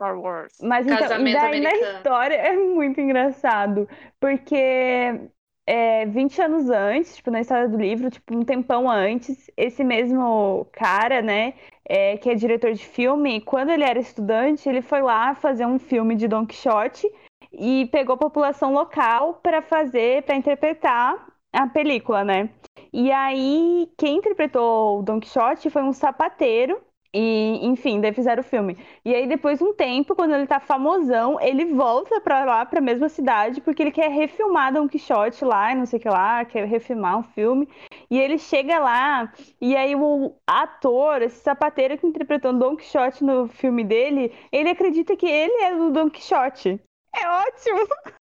Star 0.00 0.18
Wars. 0.18 0.54
Mas 0.62 0.86
então, 0.86 0.96
e 0.96 1.32
daí 1.34 1.60
americano. 1.60 1.62
na 1.62 1.98
história 1.98 2.34
é 2.34 2.56
muito 2.56 2.98
engraçado, 2.98 3.86
porque 4.18 5.20
é, 5.66 6.06
20 6.06 6.40
anos 6.40 6.70
antes, 6.70 7.16
tipo, 7.16 7.30
na 7.30 7.42
história 7.42 7.68
do 7.68 7.76
livro, 7.76 8.10
tipo, 8.10 8.34
um 8.34 8.42
tempão 8.42 8.90
antes, 8.90 9.50
esse 9.58 9.84
mesmo 9.84 10.66
cara, 10.72 11.20
né, 11.20 11.52
é, 11.86 12.16
que 12.16 12.30
é 12.30 12.34
diretor 12.34 12.72
de 12.72 12.84
filme, 12.84 13.42
quando 13.42 13.68
ele 13.68 13.84
era 13.84 13.98
estudante, 13.98 14.66
ele 14.66 14.80
foi 14.80 15.02
lá 15.02 15.34
fazer 15.34 15.66
um 15.66 15.78
filme 15.78 16.16
de 16.16 16.26
Don 16.26 16.46
Quixote 16.46 17.06
e 17.52 17.86
pegou 17.92 18.14
a 18.14 18.18
população 18.18 18.72
local 18.72 19.34
para 19.42 19.60
fazer, 19.60 20.22
para 20.22 20.34
interpretar 20.36 21.26
a 21.52 21.66
película, 21.66 22.24
né? 22.24 22.48
E 22.92 23.12
aí, 23.12 23.88
quem 23.98 24.16
interpretou 24.16 25.00
o 25.00 25.02
Don 25.02 25.20
Quixote 25.20 25.68
foi 25.68 25.82
um 25.82 25.92
sapateiro 25.92 26.80
e, 27.12 27.66
enfim, 27.66 28.00
daí 28.00 28.12
fizeram 28.12 28.40
o 28.40 28.44
filme. 28.44 28.76
E 29.04 29.14
aí, 29.14 29.26
depois 29.26 29.58
de 29.58 29.64
um 29.64 29.74
tempo, 29.74 30.14
quando 30.14 30.32
ele 30.34 30.46
tá 30.46 30.60
famosão, 30.60 31.40
ele 31.40 31.64
volta 31.74 32.20
pra 32.20 32.44
lá, 32.44 32.64
pra 32.64 32.80
mesma 32.80 33.08
cidade, 33.08 33.60
porque 33.60 33.82
ele 33.82 33.90
quer 33.90 34.10
refilmar 34.10 34.72
Don 34.72 34.88
Quixote 34.88 35.44
lá, 35.44 35.74
não 35.74 35.86
sei 35.86 35.98
o 35.98 36.02
que 36.02 36.08
lá, 36.08 36.44
quer 36.44 36.66
refilmar 36.66 37.18
um 37.18 37.22
filme. 37.22 37.68
E 38.10 38.18
ele 38.18 38.38
chega 38.38 38.78
lá, 38.78 39.32
e 39.60 39.76
aí 39.76 39.96
o 39.96 40.34
ator, 40.46 41.22
esse 41.22 41.40
sapateiro 41.42 41.98
que 41.98 42.06
interpretou 42.06 42.52
Don 42.52 42.76
Quixote 42.76 43.24
no 43.24 43.48
filme 43.48 43.82
dele, 43.84 44.32
ele 44.52 44.70
acredita 44.70 45.16
que 45.16 45.26
ele 45.26 45.62
é 45.64 45.74
o 45.74 45.90
Don 45.90 46.08
Quixote. 46.10 46.80
É 47.14 47.28
ótimo! 47.28 47.88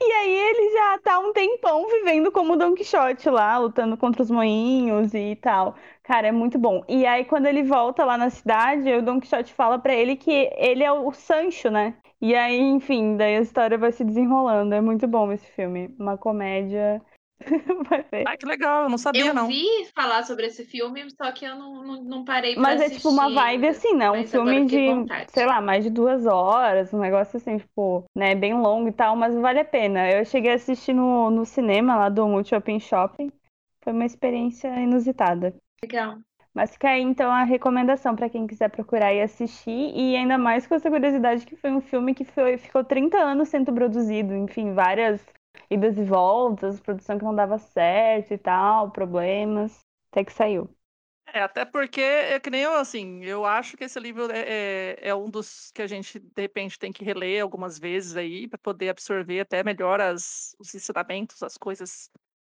E 0.00 0.12
aí 0.12 0.32
ele 0.34 0.72
já 0.72 0.98
tá 0.98 1.18
um 1.18 1.32
tempão 1.32 1.86
vivendo 1.88 2.32
como 2.32 2.56
Don 2.56 2.74
Quixote 2.74 3.28
lá, 3.30 3.58
lutando 3.58 3.96
contra 3.96 4.22
os 4.22 4.30
moinhos 4.30 5.14
e 5.14 5.36
tal. 5.36 5.74
Cara, 6.02 6.28
é 6.28 6.32
muito 6.32 6.58
bom. 6.58 6.82
E 6.88 7.06
aí 7.06 7.24
quando 7.24 7.46
ele 7.46 7.62
volta 7.62 8.04
lá 8.04 8.16
na 8.18 8.30
cidade, 8.30 8.92
o 8.92 9.02
Don 9.02 9.20
Quixote 9.20 9.52
fala 9.54 9.78
para 9.78 9.94
ele 9.94 10.16
que 10.16 10.50
ele 10.56 10.82
é 10.82 10.90
o 10.92 11.12
Sancho, 11.12 11.70
né? 11.70 11.94
E 12.20 12.34
aí, 12.34 12.58
enfim, 12.60 13.16
daí 13.16 13.36
a 13.36 13.40
história 13.40 13.78
vai 13.78 13.92
se 13.92 14.04
desenrolando. 14.04 14.74
É 14.74 14.80
muito 14.80 15.06
bom 15.08 15.32
esse 15.32 15.46
filme. 15.52 15.94
Uma 15.98 16.18
comédia 16.18 17.00
Vai 17.88 18.04
ver. 18.10 18.24
Ah, 18.26 18.36
que 18.36 18.46
legal, 18.46 18.84
eu 18.84 18.90
não 18.90 18.98
sabia, 18.98 19.26
eu 19.26 19.34
não. 19.34 19.44
Eu 19.44 19.48
vi 19.48 19.66
falar 19.94 20.22
sobre 20.24 20.46
esse 20.46 20.64
filme, 20.64 21.08
só 21.10 21.32
que 21.32 21.44
eu 21.44 21.56
não, 21.56 21.82
não, 21.82 22.02
não 22.02 22.24
parei 22.24 22.54
pra 22.54 22.62
Mas 22.62 22.80
assistir. 22.80 22.94
é 22.94 22.96
tipo 22.98 23.08
uma 23.08 23.30
vibe 23.30 23.68
assim, 23.68 23.94
né? 23.94 24.10
Um 24.10 24.26
filme 24.26 24.66
de, 24.66 24.86
sei 25.28 25.46
lá, 25.46 25.60
mais 25.60 25.84
de 25.84 25.90
duas 25.90 26.26
horas, 26.26 26.92
um 26.92 27.00
negócio 27.00 27.36
assim, 27.36 27.58
tipo, 27.58 28.04
né, 28.14 28.34
bem 28.34 28.54
longo 28.54 28.88
e 28.88 28.92
tal, 28.92 29.16
mas 29.16 29.34
vale 29.34 29.60
a 29.60 29.64
pena. 29.64 30.10
Eu 30.10 30.24
cheguei 30.24 30.52
a 30.52 30.56
assistir 30.56 30.92
no, 30.92 31.30
no 31.30 31.44
cinema 31.44 31.96
lá 31.96 32.08
do 32.08 32.26
Multi 32.26 32.54
Open 32.54 32.78
Shopping. 32.78 33.30
Foi 33.82 33.92
uma 33.92 34.04
experiência 34.04 34.68
inusitada. 34.78 35.54
Legal. 35.82 36.18
Mas 36.52 36.72
fica 36.72 36.88
aí 36.88 37.00
então 37.00 37.30
a 37.30 37.44
recomendação 37.44 38.16
para 38.16 38.28
quem 38.28 38.46
quiser 38.46 38.68
procurar 38.68 39.14
e 39.14 39.22
assistir, 39.22 39.92
e 39.94 40.16
ainda 40.16 40.36
mais 40.36 40.66
com 40.66 40.74
essa 40.74 40.90
curiosidade 40.90 41.46
que 41.46 41.56
foi 41.56 41.70
um 41.70 41.80
filme 41.80 42.12
que 42.12 42.24
foi, 42.24 42.58
ficou 42.58 42.82
30 42.82 43.16
anos 43.18 43.48
sendo 43.48 43.72
produzido, 43.72 44.34
enfim, 44.34 44.74
várias 44.74 45.24
idas 45.70 45.96
e 45.98 46.04
voltas, 46.04 46.80
produção 46.80 47.18
que 47.18 47.24
não 47.24 47.34
dava 47.34 47.58
certo 47.58 48.32
e 48.34 48.38
tal, 48.38 48.90
problemas, 48.90 49.80
até 50.10 50.24
que 50.24 50.32
saiu. 50.32 50.68
É, 51.32 51.42
até 51.42 51.64
porque, 51.64 52.00
é 52.00 52.40
que 52.40 52.50
nem 52.50 52.62
eu, 52.62 52.74
assim, 52.74 53.22
eu 53.24 53.44
acho 53.44 53.76
que 53.76 53.84
esse 53.84 54.00
livro 54.00 54.30
é, 54.32 54.94
é, 54.96 55.08
é 55.10 55.14
um 55.14 55.30
dos 55.30 55.70
que 55.72 55.80
a 55.80 55.86
gente, 55.86 56.18
de 56.18 56.42
repente, 56.42 56.76
tem 56.78 56.92
que 56.92 57.04
reler 57.04 57.40
algumas 57.42 57.78
vezes 57.78 58.16
aí, 58.16 58.48
para 58.48 58.58
poder 58.58 58.88
absorver 58.88 59.40
até 59.40 59.62
melhor 59.62 60.00
as, 60.00 60.56
os 60.58 60.74
ensinamentos, 60.74 61.40
as 61.42 61.56
coisas 61.56 62.10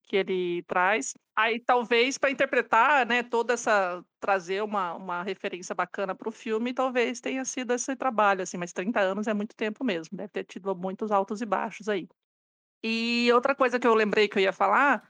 que 0.05 0.17
ele 0.17 0.63
traz. 0.65 1.15
Aí, 1.37 1.61
talvez, 1.61 2.19
para 2.19 2.31
interpretar, 2.31 3.07
né, 3.07 3.23
toda 3.25 3.55
essa, 3.55 4.05
trazer 4.21 4.63
uma, 4.63 4.95
uma 4.95 5.23
referência 5.25 5.75
bacana 5.75 6.15
para 6.15 6.29
o 6.29 6.33
filme, 6.33 6.75
talvez 6.75 7.21
tenha 7.21 7.45
sido 7.45 7.73
esse 7.75 7.97
trabalho, 7.97 8.43
assim, 8.43 8.59
mas 8.59 8.73
30 8.73 9.01
anos 9.01 9.27
é 9.29 9.35
muito 9.35 9.57
tempo 9.57 9.85
mesmo, 9.85 10.17
deve 10.17 10.31
ter 10.33 10.45
tido 10.45 10.77
muitos 10.77 11.11
altos 11.13 11.41
e 11.43 11.47
baixos 11.47 11.89
aí. 11.89 12.09
E 12.83 13.31
outra 13.33 13.55
coisa 13.55 13.79
que 13.79 13.87
eu 13.87 13.95
lembrei 13.95 14.29
que 14.29 14.39
eu 14.39 14.43
ia 14.43 14.53
falar 14.53 15.09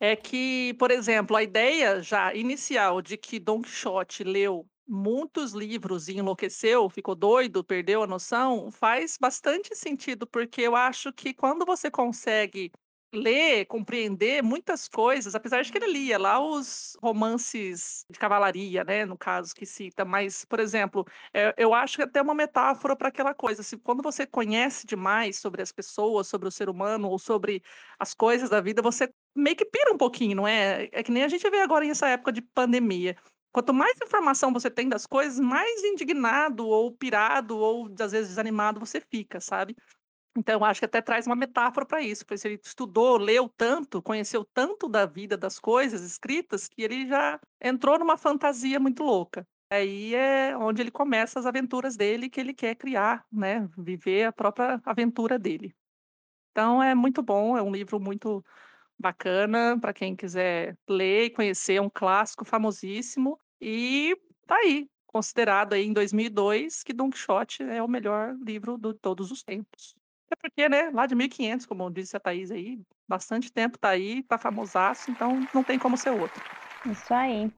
é 0.00 0.14
que, 0.16 0.74
por 0.78 0.90
exemplo, 0.90 1.36
a 1.36 1.42
ideia 1.42 2.02
já 2.02 2.34
inicial 2.34 3.02
de 3.02 3.16
que 3.16 3.38
Don 3.40 3.62
Quixote 3.62 4.24
leu 4.24 4.68
muitos 4.86 5.52
livros 5.52 6.08
e 6.08 6.16
enlouqueceu, 6.18 6.88
ficou 6.88 7.14
doido, 7.14 7.64
perdeu 7.64 8.02
a 8.02 8.06
noção, 8.06 8.70
faz 8.70 9.18
bastante 9.20 9.74
sentido, 9.74 10.26
porque 10.26 10.62
eu 10.62 10.74
acho 10.74 11.12
que 11.12 11.34
quando 11.34 11.66
você 11.66 11.90
consegue 11.90 12.72
ler, 13.12 13.64
compreender 13.66 14.42
muitas 14.42 14.86
coisas, 14.88 15.34
apesar 15.34 15.62
de 15.62 15.72
que 15.72 15.78
ele 15.78 15.86
lia 15.92 16.18
lá 16.18 16.40
os 16.40 16.96
romances 17.02 18.04
de 18.10 18.18
cavalaria, 18.18 18.84
né, 18.84 19.04
no 19.06 19.16
caso 19.16 19.54
que 19.54 19.64
cita, 19.64 20.04
mas, 20.04 20.44
por 20.44 20.60
exemplo, 20.60 21.04
é, 21.32 21.54
eu 21.56 21.72
acho 21.72 21.96
que 21.96 22.02
é 22.02 22.04
até 22.04 22.20
uma 22.20 22.34
metáfora 22.34 22.94
para 22.94 23.08
aquela 23.08 23.34
coisa, 23.34 23.62
se 23.62 23.78
quando 23.78 24.02
você 24.02 24.26
conhece 24.26 24.86
demais 24.86 25.38
sobre 25.38 25.62
as 25.62 25.72
pessoas, 25.72 26.28
sobre 26.28 26.48
o 26.48 26.52
ser 26.52 26.68
humano 26.68 27.08
ou 27.08 27.18
sobre 27.18 27.62
as 27.98 28.14
coisas 28.14 28.50
da 28.50 28.60
vida, 28.60 28.82
você 28.82 29.08
meio 29.34 29.56
que 29.56 29.64
pira 29.64 29.92
um 29.92 29.98
pouquinho, 29.98 30.36
não 30.36 30.46
é? 30.46 30.88
É 30.92 31.02
que 31.02 31.10
nem 31.10 31.24
a 31.24 31.28
gente 31.28 31.48
vê 31.50 31.60
agora 31.60 31.84
nessa 31.86 32.08
época 32.08 32.32
de 32.32 32.42
pandemia. 32.42 33.16
Quanto 33.52 33.72
mais 33.72 33.96
informação 34.02 34.52
você 34.52 34.70
tem 34.70 34.88
das 34.88 35.06
coisas, 35.06 35.40
mais 35.40 35.82
indignado 35.82 36.66
ou 36.68 36.92
pirado 36.96 37.56
ou 37.58 37.88
às 38.00 38.12
vezes 38.12 38.28
desanimado 38.28 38.78
você 38.78 39.00
fica, 39.00 39.40
sabe? 39.40 39.74
Então, 40.38 40.64
acho 40.64 40.80
que 40.80 40.84
até 40.84 41.02
traz 41.02 41.26
uma 41.26 41.34
metáfora 41.34 41.84
para 41.84 42.00
isso, 42.00 42.24
porque 42.24 42.46
ele 42.46 42.60
estudou, 42.62 43.16
leu 43.16 43.48
tanto, 43.48 44.00
conheceu 44.00 44.44
tanto 44.54 44.88
da 44.88 45.04
vida, 45.04 45.36
das 45.36 45.58
coisas 45.58 46.00
escritas, 46.02 46.68
que 46.68 46.80
ele 46.80 47.08
já 47.08 47.40
entrou 47.60 47.98
numa 47.98 48.16
fantasia 48.16 48.78
muito 48.78 49.02
louca. 49.02 49.44
Aí 49.68 50.14
é 50.14 50.56
onde 50.56 50.80
ele 50.80 50.92
começa 50.92 51.40
as 51.40 51.44
aventuras 51.44 51.96
dele, 51.96 52.30
que 52.30 52.38
ele 52.40 52.54
quer 52.54 52.76
criar, 52.76 53.26
né? 53.32 53.68
Viver 53.76 54.26
a 54.26 54.32
própria 54.32 54.80
aventura 54.84 55.40
dele. 55.40 55.74
Então 56.52 56.80
é 56.80 56.94
muito 56.94 57.20
bom, 57.20 57.58
é 57.58 57.62
um 57.62 57.72
livro 57.72 57.98
muito 57.98 58.44
bacana 58.96 59.76
para 59.80 59.92
quem 59.92 60.14
quiser 60.14 60.78
ler 60.88 61.24
e 61.26 61.30
conhecer, 61.30 61.74
é 61.74 61.82
um 61.82 61.90
clássico 61.90 62.44
famosíssimo 62.44 63.40
e 63.60 64.16
tá 64.46 64.54
aí, 64.56 64.88
considerado 65.06 65.72
aí 65.72 65.84
em 65.84 65.92
2002 65.92 66.84
que 66.84 66.92
Don 66.92 67.10
Quixote 67.10 67.64
é 67.64 67.82
o 67.82 67.88
melhor 67.88 68.36
livro 68.40 68.78
de 68.78 68.94
todos 68.94 69.32
os 69.32 69.42
tempos. 69.42 69.97
É 70.30 70.36
porque, 70.36 70.68
né, 70.68 70.90
lá 70.92 71.06
de 71.06 71.14
1500, 71.14 71.66
como 71.66 71.90
disse 71.90 72.16
a 72.16 72.20
Thaís 72.20 72.50
aí, 72.50 72.80
bastante 73.08 73.50
tempo 73.52 73.78
tá 73.78 73.88
aí, 73.88 74.22
tá 74.22 74.36
famosaço, 74.36 75.10
então 75.10 75.40
não 75.54 75.64
tem 75.64 75.78
como 75.78 75.96
ser 75.96 76.10
outro. 76.10 76.42
Isso 76.86 77.12
aí. 77.12 77.50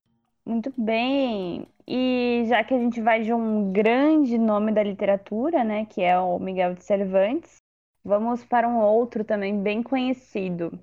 Muito 0.45 0.73
bem. 0.75 1.67
E 1.87 2.45
já 2.47 2.63
que 2.63 2.73
a 2.73 2.77
gente 2.77 3.01
vai 3.01 3.21
de 3.21 3.33
um 3.33 3.71
grande 3.71 4.37
nome 4.37 4.71
da 4.71 4.81
literatura, 4.81 5.63
né, 5.63 5.85
que 5.85 6.01
é 6.01 6.17
o 6.17 6.39
Miguel 6.39 6.73
de 6.73 6.83
Cervantes, 6.83 7.57
vamos 8.03 8.43
para 8.43 8.67
um 8.67 8.79
outro 8.79 9.23
também 9.23 9.61
bem 9.61 9.83
conhecido. 9.83 10.79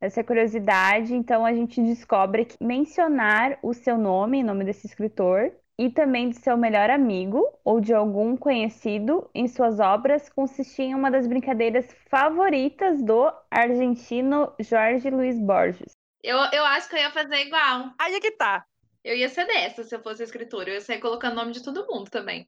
Essa 0.00 0.24
curiosidade, 0.24 1.14
então 1.14 1.44
a 1.44 1.52
gente 1.52 1.82
descobre 1.82 2.44
que 2.44 2.56
mencionar 2.62 3.58
o 3.62 3.74
seu 3.74 3.98
nome, 3.98 4.42
o 4.42 4.46
nome 4.46 4.64
desse 4.64 4.86
escritor, 4.86 5.52
e 5.80 5.88
também 5.88 6.28
de 6.28 6.36
seu 6.36 6.58
melhor 6.58 6.90
amigo 6.90 7.42
ou 7.64 7.80
de 7.80 7.94
algum 7.94 8.36
conhecido 8.36 9.30
em 9.34 9.48
suas 9.48 9.80
obras 9.80 10.28
consistia 10.28 10.84
em 10.84 10.94
uma 10.94 11.10
das 11.10 11.26
brincadeiras 11.26 11.90
favoritas 12.10 13.02
do 13.02 13.32
argentino 13.50 14.52
Jorge 14.60 15.08
Luiz 15.08 15.40
Borges. 15.40 15.92
Eu, 16.22 16.36
eu 16.52 16.66
acho 16.66 16.86
que 16.86 16.96
eu 16.96 17.00
ia 17.00 17.10
fazer 17.10 17.46
igual. 17.46 17.94
Aí 17.98 18.14
é 18.14 18.20
que 18.20 18.32
tá. 18.32 18.62
Eu 19.02 19.16
ia 19.16 19.30
ser 19.30 19.46
dessa 19.46 19.82
se 19.82 19.94
eu 19.94 20.02
fosse 20.02 20.22
escritora. 20.22 20.68
Eu 20.68 20.74
ia 20.74 20.80
sair 20.82 21.00
colocando 21.00 21.32
o 21.32 21.36
nome 21.36 21.52
de 21.52 21.62
todo 21.62 21.86
mundo 21.86 22.10
também. 22.10 22.46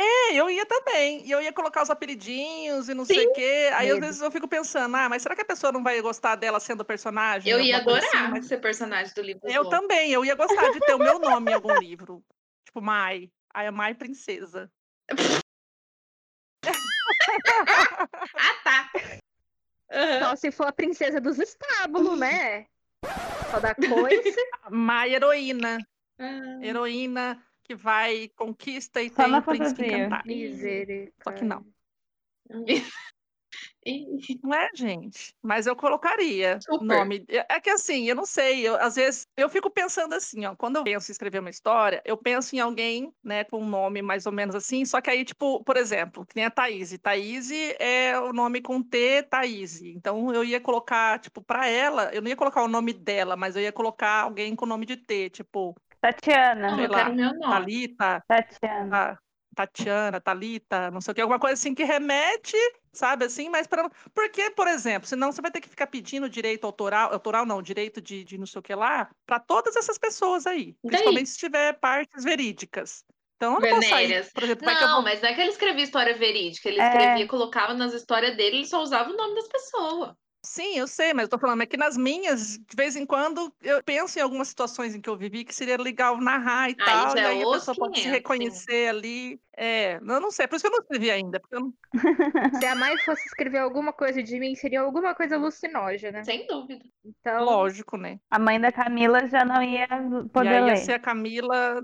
É, 0.00 0.32
eu 0.32 0.48
ia 0.48 0.64
também. 0.64 1.26
E 1.26 1.30
eu 1.32 1.42
ia 1.42 1.52
colocar 1.52 1.82
os 1.82 1.90
apelidinhos 1.90 2.88
e 2.88 2.94
não 2.94 3.04
sei 3.04 3.26
o 3.26 3.32
quê. 3.32 3.68
Aí 3.74 3.90
às 3.90 3.98
vezes 3.98 4.20
eu 4.20 4.30
fico 4.30 4.46
pensando, 4.46 4.94
ah, 4.96 5.08
mas 5.08 5.22
será 5.22 5.34
que 5.34 5.42
a 5.42 5.44
pessoa 5.44 5.72
não 5.72 5.82
vai 5.82 6.00
gostar 6.00 6.36
dela 6.36 6.60
sendo 6.60 6.84
personagem? 6.84 7.52
Eu 7.52 7.60
ia 7.60 7.78
adorar 7.78 8.04
assim, 8.04 8.28
mas 8.30 8.46
ser 8.46 8.58
personagem 8.58 9.12
do 9.12 9.20
livro. 9.22 9.50
Eu 9.50 9.68
também, 9.68 10.12
eu 10.12 10.24
ia 10.24 10.36
gostar 10.36 10.70
de 10.70 10.80
ter 10.80 10.94
o 10.94 10.98
meu 10.98 11.18
nome 11.18 11.50
em 11.50 11.54
algum 11.54 11.76
livro. 11.80 12.22
Tipo, 12.64 12.80
Mai. 12.80 13.28
Aí 13.52 13.66
a 13.66 13.72
Mai 13.72 13.94
Princesa. 13.94 14.70
Ah, 18.34 18.54
tá. 18.64 18.90
Aham. 19.90 20.20
Só 20.20 20.36
se 20.36 20.50
for 20.50 20.66
a 20.66 20.72
princesa 20.72 21.20
dos 21.20 21.38
estábulos, 21.38 22.18
né? 22.18 22.66
Só 23.50 23.60
da 23.60 23.74
coisa. 23.74 24.22
Mai 24.70 25.14
Heroína. 25.14 25.78
Ah, 26.18 26.58
Heroína 26.62 27.42
que 27.68 27.74
vai, 27.74 28.28
conquista 28.34 29.02
e 29.02 29.10
Só 29.10 29.24
tem 29.24 29.34
o 29.34 29.42
príncipe 29.42 29.84
encantado. 29.84 30.22
Só 31.22 31.32
que 31.32 31.44
não. 31.44 31.66
Não 34.42 34.54
é, 34.54 34.68
gente? 34.74 35.34
Mas 35.42 35.66
eu 35.66 35.74
colocaria 35.74 36.58
o 36.68 36.84
nome. 36.84 37.24
É 37.28 37.60
que 37.60 37.70
assim, 37.70 38.04
eu 38.08 38.14
não 38.14 38.26
sei, 38.26 38.66
eu, 38.66 38.76
às 38.76 38.96
vezes 38.96 39.26
eu 39.36 39.48
fico 39.48 39.70
pensando 39.70 40.14
assim, 40.14 40.44
ó, 40.44 40.54
quando 40.54 40.76
eu 40.76 40.84
penso 40.84 41.10
em 41.10 41.12
escrever 41.12 41.38
uma 41.38 41.48
história, 41.48 42.02
eu 42.04 42.16
penso 42.16 42.54
em 42.54 42.60
alguém, 42.60 43.12
né, 43.22 43.44
com 43.44 43.62
um 43.62 43.68
nome 43.68 44.02
mais 44.02 44.26
ou 44.26 44.32
menos 44.32 44.54
assim, 44.54 44.84
só 44.84 45.00
que 45.00 45.08
aí, 45.08 45.24
tipo, 45.24 45.64
por 45.64 45.76
exemplo, 45.76 46.26
que 46.26 46.36
nem 46.36 46.44
a 46.44 46.50
Thaís. 46.50 46.96
Thaís 46.98 47.50
é 47.78 48.18
o 48.18 48.32
nome 48.32 48.60
com 48.60 48.82
T, 48.82 49.22
Thaís. 49.22 49.80
Então 49.80 50.34
eu 50.34 50.44
ia 50.44 50.60
colocar, 50.60 51.18
tipo, 51.18 51.42
pra 51.42 51.66
ela, 51.66 52.12
eu 52.12 52.20
não 52.20 52.28
ia 52.28 52.36
colocar 52.36 52.62
o 52.62 52.68
nome 52.68 52.92
dela, 52.92 53.36
mas 53.36 53.56
eu 53.56 53.62
ia 53.62 53.72
colocar 53.72 54.22
alguém 54.22 54.54
com 54.54 54.66
nome 54.66 54.84
de 54.84 54.96
T, 54.96 55.30
tipo, 55.30 55.74
Tatiana. 56.00 56.70
Não, 56.70 56.76
sei 56.76 56.86
eu 56.86 56.90
quero 56.90 57.10
lá, 57.10 57.14
meu 57.14 57.28
nome. 57.30 57.40
Thalita, 57.40 58.24
Tatiana. 58.28 58.90
Ta- 58.90 59.18
Tatiana, 59.54 60.20
Thalita, 60.20 60.88
não 60.92 61.00
sei 61.00 61.10
o 61.10 61.14
que, 61.16 61.20
alguma 61.20 61.40
coisa 61.40 61.54
assim 61.54 61.74
que 61.74 61.82
remete, 61.82 62.56
sabe 62.92 63.24
assim, 63.24 63.48
mas 63.48 63.66
para 63.66 63.90
porque, 64.14 64.50
por 64.52 64.68
exemplo, 64.68 65.08
senão 65.08 65.32
você 65.32 65.42
vai 65.42 65.50
ter 65.50 65.60
que 65.60 65.68
ficar 65.68 65.88
pedindo 65.88 66.28
direito 66.30 66.64
autoral, 66.64 67.12
autoral 67.12 67.44
não, 67.44 67.60
direito 67.60 68.00
de, 68.00 68.22
de 68.22 68.38
não 68.38 68.46
sei 68.46 68.60
o 68.60 68.62
que 68.62 68.72
lá, 68.72 69.10
para 69.26 69.40
todas 69.40 69.74
essas 69.74 69.98
pessoas 69.98 70.46
aí, 70.46 70.66
Daí? 70.66 70.76
principalmente 70.86 71.30
se 71.30 71.38
tiver 71.38 71.72
partes 71.80 72.22
verídicas. 72.22 73.04
Então 73.36 73.54
eu 73.54 73.60
não 73.60 73.68
posso 73.68 73.88
sair, 73.88 74.32
por 74.32 74.42
exemplo, 74.44 74.64
vai 74.64 74.76
que 74.76 74.84
eu 74.84 74.88
Não, 74.88 74.94
vou... 74.96 75.02
mas 75.02 75.20
não 75.22 75.28
é 75.28 75.34
que 75.34 75.40
ele 75.40 75.50
escrevia 75.50 75.84
história 75.84 76.16
verídica. 76.16 76.68
Ele 76.68 76.80
É. 76.80 76.84
escrevia, 76.86 77.26
colocava 77.26 77.74
nas 77.74 77.92
histórias 77.94 78.36
dele, 78.36 78.58
ele 78.58 78.66
só 78.66 78.80
usava 78.80 79.10
o 79.10 79.16
nome 79.16 79.34
das 79.34 79.48
pessoas. 79.48 80.14
Sim, 80.48 80.78
eu 80.78 80.88
sei, 80.88 81.12
mas 81.12 81.24
eu 81.24 81.28
tô 81.28 81.38
falando 81.38 81.62
é 81.62 81.66
que 81.66 81.76
nas 81.76 81.96
minhas, 81.96 82.56
de 82.58 82.74
vez 82.74 82.96
em 82.96 83.04
quando, 83.04 83.54
eu 83.60 83.82
penso 83.84 84.18
em 84.18 84.22
algumas 84.22 84.48
situações 84.48 84.94
em 84.94 85.00
que 85.00 85.08
eu 85.08 85.16
vivi 85.16 85.44
que 85.44 85.54
seria 85.54 85.76
legal 85.76 86.18
narrar 86.18 86.70
e 86.70 86.76
Aí 86.80 86.84
tal, 86.86 87.16
e 87.16 87.20
é 87.20 87.26
aí 87.26 87.42
a 87.42 87.50
pessoa 87.50 87.76
pode 87.76 87.98
se 87.98 88.02
500, 88.04 88.12
reconhecer 88.16 88.88
ali. 88.88 89.38
É, 89.54 89.96
eu 89.96 90.20
não 90.20 90.30
sei, 90.30 90.48
por 90.48 90.56
isso 90.56 90.62
que 90.62 90.68
eu 90.68 90.72
não 90.72 90.80
escrevi 90.80 91.10
ainda, 91.10 91.38
porque 91.38 91.54
eu 91.56 91.60
não... 91.60 91.74
Se 92.60 92.66
a 92.66 92.74
mãe 92.74 92.96
fosse 92.98 93.26
escrever 93.26 93.58
alguma 93.58 93.92
coisa 93.92 94.22
de 94.22 94.38
mim, 94.40 94.54
seria 94.54 94.80
alguma 94.80 95.14
coisa 95.14 95.36
alucinógena. 95.36 96.24
Sem 96.24 96.46
dúvida. 96.46 96.84
Então, 97.04 97.44
lógico, 97.44 97.96
né? 97.98 98.18
A 98.30 98.38
mãe 98.38 98.58
da 98.60 98.72
Camila 98.72 99.28
já 99.28 99.44
não 99.44 99.62
ia 99.62 99.86
E 99.86 100.28
poder 100.32 100.48
aí 100.48 100.54
ia 100.56 100.64
ler. 100.64 100.76
ser 100.76 100.92
a 100.94 100.98
Camila 100.98 101.82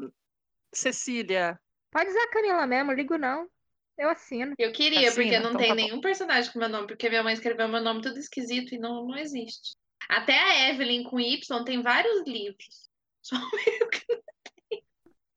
Cecília. 0.74 1.60
pode 1.90 2.10
usar 2.10 2.22
a 2.24 2.30
Camila 2.30 2.66
mesmo, 2.66 2.92
ligo 2.92 3.18
não. 3.18 3.48
Eu 3.96 4.08
assino. 4.10 4.54
Eu 4.58 4.72
queria, 4.72 5.08
Assina, 5.08 5.14
porque 5.14 5.38
não 5.38 5.50
então 5.50 5.58
tem 5.60 5.68
tá 5.68 5.74
bom. 5.74 5.80
nenhum 5.82 6.00
personagem 6.00 6.52
com 6.52 6.58
meu 6.58 6.68
nome, 6.68 6.86
porque 6.86 7.08
minha 7.08 7.22
mãe 7.22 7.34
escreveu 7.34 7.68
meu 7.68 7.80
nome 7.80 8.02
tudo 8.02 8.18
esquisito 8.18 8.74
e 8.74 8.78
não, 8.78 9.06
não 9.06 9.16
existe. 9.16 9.76
Até 10.08 10.38
a 10.38 10.70
Evelyn 10.70 11.04
com 11.04 11.20
Y 11.20 11.64
tem 11.64 11.80
vários 11.82 12.26
livros. 12.26 12.90
Só 13.22 13.36
meu 13.36 13.88
que 13.90 14.22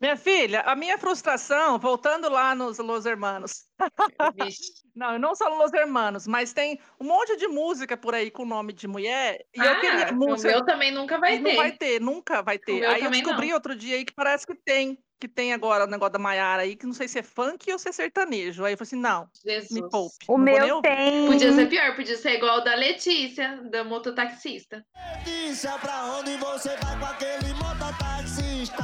Minha 0.02 0.18
filha, 0.18 0.62
a 0.62 0.76
minha 0.76 0.98
frustração, 0.98 1.80
voltando 1.80 2.30
lá 2.30 2.54
nos 2.54 2.78
Los 2.80 3.06
Hermanos. 3.06 3.66
Não, 4.96 5.20
não 5.20 5.36
só 5.36 5.48
Los 5.50 5.72
Hermanos, 5.74 6.26
mas 6.26 6.54
tem 6.54 6.80
um 7.00 7.06
monte 7.06 7.38
de 7.38 7.48
música 7.48 7.96
por 7.96 8.16
aí 8.16 8.32
com 8.32 8.46
nome 8.46 8.74
de 8.74 8.88
mulher. 8.88 9.46
E 9.56 9.60
eu 9.60 9.72
Ah, 9.72 9.80
queria. 9.80 10.12
o 10.12 10.16
Música, 10.16 10.50
meu 10.52 10.66
também 10.66 10.92
nunca 10.92 11.20
vai 11.20 11.38
não 11.38 11.44
ter. 11.52 11.56
vai 11.56 11.72
ter, 11.72 12.02
nunca 12.02 12.42
vai 12.42 12.58
ter. 12.58 12.84
Aí 12.84 13.04
eu 13.04 13.12
descobri 13.12 13.50
não. 13.50 13.54
outro 13.56 13.76
dia 13.76 13.96
aí 13.96 14.04
que 14.04 14.14
parece 14.14 14.46
que 14.48 14.56
tem. 14.56 14.98
Que 15.20 15.28
tem 15.28 15.52
agora 15.52 15.86
o 15.86 15.88
negócio 15.88 16.14
da 16.14 16.20
Maiara 16.20 16.62
aí, 16.62 16.76
que 16.76 16.86
não 16.86 16.94
sei 16.94 17.08
se 17.08 17.18
é 17.18 17.24
funk 17.24 17.72
ou 17.72 17.80
se 17.80 17.90
é 17.90 17.92
sertanejo. 17.92 18.64
Aí 18.64 18.74
eu 18.74 18.78
falei 18.78 18.88
assim: 18.88 18.96
não, 18.96 19.28
Jesus. 19.44 19.72
me 19.72 19.90
poupe. 19.90 20.26
O 20.28 20.38
não 20.38 20.46
meu 20.46 20.82
tem. 20.82 21.28
Podia 21.28 21.54
ser 21.54 21.68
pior, 21.68 21.96
podia 21.96 22.18
ser 22.18 22.36
igual 22.36 22.60
o 22.60 22.64
da 22.64 22.76
Letícia, 22.76 23.60
da 23.72 23.84
mototaxista. 23.84 24.86
Letícia, 25.26 25.72
pra 25.80 26.06
onde 26.20 26.38
você 26.38 26.70
vai 26.78 27.00
com 27.00 27.06
aquele 27.06 27.54
mototaxista? 27.56 28.84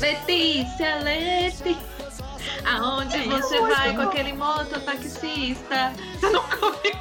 Letícia, 0.00 0.98
Letícia. 1.00 2.02
Aonde 2.64 3.18
você 3.28 3.60
vai 3.60 3.94
com 3.94 4.02
aquele 4.02 4.32
mototaxista? 4.32 5.92
Você 6.20 6.30
nunca 6.30 6.66
ouviu 6.66 6.92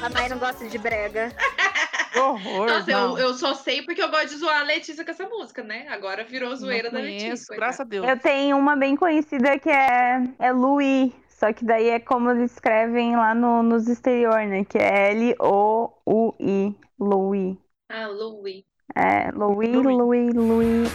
A 0.00 0.10
mãe 0.10 0.28
não 0.28 0.38
gosta 0.38 0.68
de 0.68 0.78
brega. 0.78 1.32
Horror. 2.14 2.66
Nossa, 2.66 2.90
eu, 2.90 3.18
eu 3.18 3.34
só 3.34 3.54
sei 3.54 3.82
porque 3.82 4.02
eu 4.02 4.10
gosto 4.10 4.28
de 4.28 4.36
zoar 4.36 4.60
a 4.60 4.64
Letícia 4.64 5.04
com 5.04 5.10
essa 5.10 5.28
música, 5.28 5.62
né? 5.62 5.86
Agora 5.88 6.24
virou 6.24 6.50
Não 6.50 6.56
zoeira 6.56 6.90
da 6.90 6.98
Letícia. 6.98 7.56
graças 7.56 7.80
a 7.80 7.84
Deus. 7.84 8.06
Eu 8.06 8.18
tenho 8.18 8.56
uma 8.56 8.76
bem 8.76 8.96
conhecida 8.96 9.58
que 9.58 9.70
é, 9.70 10.22
é 10.38 10.52
Louis. 10.52 11.12
Só 11.28 11.52
que 11.52 11.64
daí 11.64 11.88
é 11.88 11.98
como 11.98 12.30
eles 12.30 12.52
escrevem 12.52 13.16
lá 13.16 13.34
no, 13.34 13.62
nos 13.64 13.88
exterior, 13.88 14.46
né? 14.46 14.64
Que 14.64 14.78
é 14.78 15.10
L-O-U-I. 15.10 16.76
Louis. 16.98 17.56
Ah, 17.88 18.06
Louis. 18.06 18.62
É, 18.94 19.30
Louis, 19.32 19.72
Louis. 19.72 19.96
Louis, 19.96 20.34
Louis. 20.34 20.92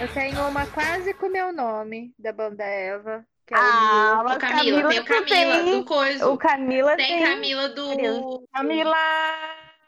Eu 0.00 0.12
tenho 0.12 0.48
uma 0.48 0.66
quase 0.66 1.14
com 1.14 1.26
o 1.26 1.32
meu 1.32 1.52
nome 1.52 2.12
da 2.18 2.32
banda 2.32 2.64
Eva, 2.64 3.24
que 3.46 3.54
é 3.54 3.56
o 3.56 3.60
Ah, 3.60 4.22
O 4.34 4.38
Camila, 4.38 4.88
tem 4.88 5.00
o 5.00 5.04
Camila 5.04 5.24
tem. 5.26 5.78
do 5.78 5.84
Coisa. 5.84 6.28
O 6.28 6.36
Camila 6.38 6.96
Tem 6.96 7.06
tem. 7.18 7.22
Camila 7.24 7.68
do. 7.68 8.46
Camila! 8.52 8.96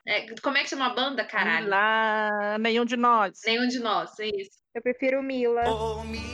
É, 0.07 0.27
como 0.41 0.57
é 0.57 0.63
que 0.63 0.69
chama 0.71 0.87
a 0.87 0.95
banda, 0.95 1.25
caralho? 1.25 1.69
Camila, 1.71 2.59
nenhum 2.59 2.85
de 2.85 2.97
nós. 2.97 3.41
Nenhum 3.45 3.67
de 3.67 3.79
nós, 3.81 4.19
é 4.21 4.27
isso. 4.29 4.59
Eu 4.75 4.83
prefiro 4.83 5.23
Mila. 5.23 5.63
ô 5.69 6.05
Mila. 6.05 6.27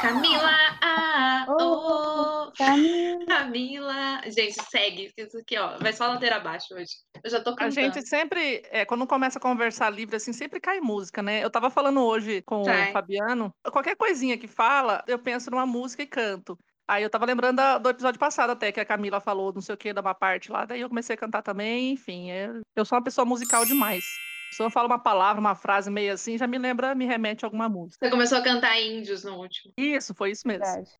Camila, 0.00 0.56
ah, 0.82 1.46
Oh, 1.48 2.46
oh, 2.48 2.52
Camila. 2.56 3.26
Camila. 3.26 4.20
Gente, 4.26 4.54
segue. 4.70 5.12
Isso 5.16 5.38
aqui, 5.38 5.58
ó. 5.58 5.78
Vai 5.78 5.92
só 5.92 6.06
ladeira 6.06 6.36
abaixo 6.36 6.74
hoje. 6.74 6.92
Eu 7.22 7.30
já 7.30 7.40
tô 7.42 7.50
A 7.50 7.56
cantando. 7.56 7.72
gente 7.74 8.06
sempre, 8.08 8.62
é, 8.70 8.84
quando 8.84 9.06
começa 9.06 9.38
a 9.38 9.42
conversar 9.42 9.90
livre, 9.90 10.16
assim, 10.16 10.32
sempre 10.32 10.60
cai 10.60 10.80
música, 10.80 11.22
né? 11.22 11.42
Eu 11.44 11.50
tava 11.50 11.70
falando 11.70 12.00
hoje 12.02 12.42
com 12.42 12.64
Sai. 12.64 12.90
o 12.90 12.92
Fabiano, 12.92 13.54
qualquer 13.72 13.96
coisinha 13.96 14.38
que 14.38 14.46
fala, 14.48 15.02
eu 15.06 15.18
penso 15.18 15.50
numa 15.50 15.66
música 15.66 16.02
e 16.02 16.06
canto. 16.06 16.58
Aí 16.88 17.02
eu 17.02 17.10
tava 17.10 17.24
lembrando 17.24 17.56
da- 17.56 17.78
do 17.78 17.88
episódio 17.88 18.18
passado 18.18 18.50
até, 18.50 18.72
que 18.72 18.80
a 18.80 18.84
Camila 18.84 19.20
falou 19.20 19.52
não 19.52 19.60
sei 19.60 19.74
o 19.74 19.78
que, 19.78 19.92
da 19.92 20.00
uma 20.00 20.14
parte 20.14 20.50
lá, 20.50 20.64
daí 20.64 20.80
eu 20.80 20.88
comecei 20.88 21.14
a 21.14 21.18
cantar 21.18 21.40
também, 21.42 21.92
enfim, 21.92 22.30
é- 22.30 22.50
eu 22.74 22.84
sou 22.84 22.96
uma 22.98 23.04
pessoa 23.04 23.24
musical 23.24 23.64
demais. 23.64 24.04
Se 24.50 24.62
eu 24.62 24.70
falo 24.70 24.86
uma 24.86 24.98
palavra, 24.98 25.40
uma 25.40 25.54
frase 25.54 25.90
meio 25.90 26.12
assim, 26.12 26.36
já 26.36 26.46
me 26.46 26.58
lembra, 26.58 26.94
me 26.94 27.06
remete 27.06 27.44
a 27.44 27.46
alguma 27.46 27.68
música. 27.68 28.04
Você 28.04 28.10
começou 28.10 28.38
a 28.38 28.42
cantar 28.42 28.80
índios 28.80 29.24
no 29.24 29.36
último. 29.38 29.72
Isso, 29.76 30.14
foi 30.14 30.32
isso 30.32 30.46
mesmo. 30.46 30.64
Verdade. 30.64 30.90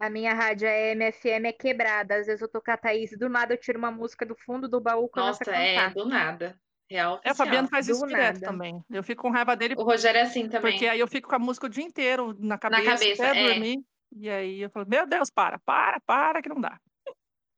A 0.00 0.10
minha 0.10 0.34
rádio 0.34 0.66
AM/FM 0.68 1.46
é 1.46 1.52
quebrada. 1.52 2.16
Às 2.16 2.26
vezes 2.26 2.42
eu 2.42 2.48
tô 2.48 2.60
com 2.60 2.72
a 2.72 2.76
Thaís 2.76 3.12
e 3.12 3.16
do 3.16 3.28
nada 3.28 3.54
eu 3.54 3.58
tiro 3.58 3.78
uma 3.78 3.92
música 3.92 4.26
do 4.26 4.34
fundo 4.34 4.68
do 4.68 4.80
baú 4.80 5.06
e 5.06 5.08
começo 5.10 5.38
Nossa, 5.38 5.42
a 5.44 5.46
cantar. 5.46 5.90
é, 5.90 5.90
do 5.90 6.04
nada. 6.06 6.60
Real 6.90 7.20
É, 7.24 7.30
o 7.30 7.34
Fabiano 7.34 7.68
faz 7.68 7.88
isso 7.88 8.00
Do 8.00 8.08
direto 8.08 8.40
nada. 8.40 8.46
também. 8.52 8.84
Eu 8.90 9.02
fico 9.02 9.22
com 9.22 9.30
raiva 9.30 9.56
dele 9.56 9.74
O 9.78 9.84
Rogério 9.84 10.18
é 10.18 10.22
assim 10.22 10.48
também. 10.48 10.72
porque 10.72 10.86
aí 10.86 10.98
eu 10.98 11.06
fico 11.06 11.28
com 11.28 11.36
a 11.36 11.38
música 11.38 11.66
o 11.66 11.70
dia 11.70 11.84
inteiro 11.84 12.36
na 12.38 12.58
cabeça, 12.58 12.84
cabeça, 12.84 13.28
até 13.28 13.40
é. 13.40 13.48
dormir. 13.48 13.78
E 14.14 14.28
aí 14.28 14.60
eu 14.60 14.70
falo, 14.70 14.86
meu 14.88 15.06
Deus, 15.06 15.30
para, 15.30 15.58
para, 15.60 16.00
para, 16.00 16.42
que 16.42 16.48
não 16.48 16.60
dá. 16.60 16.78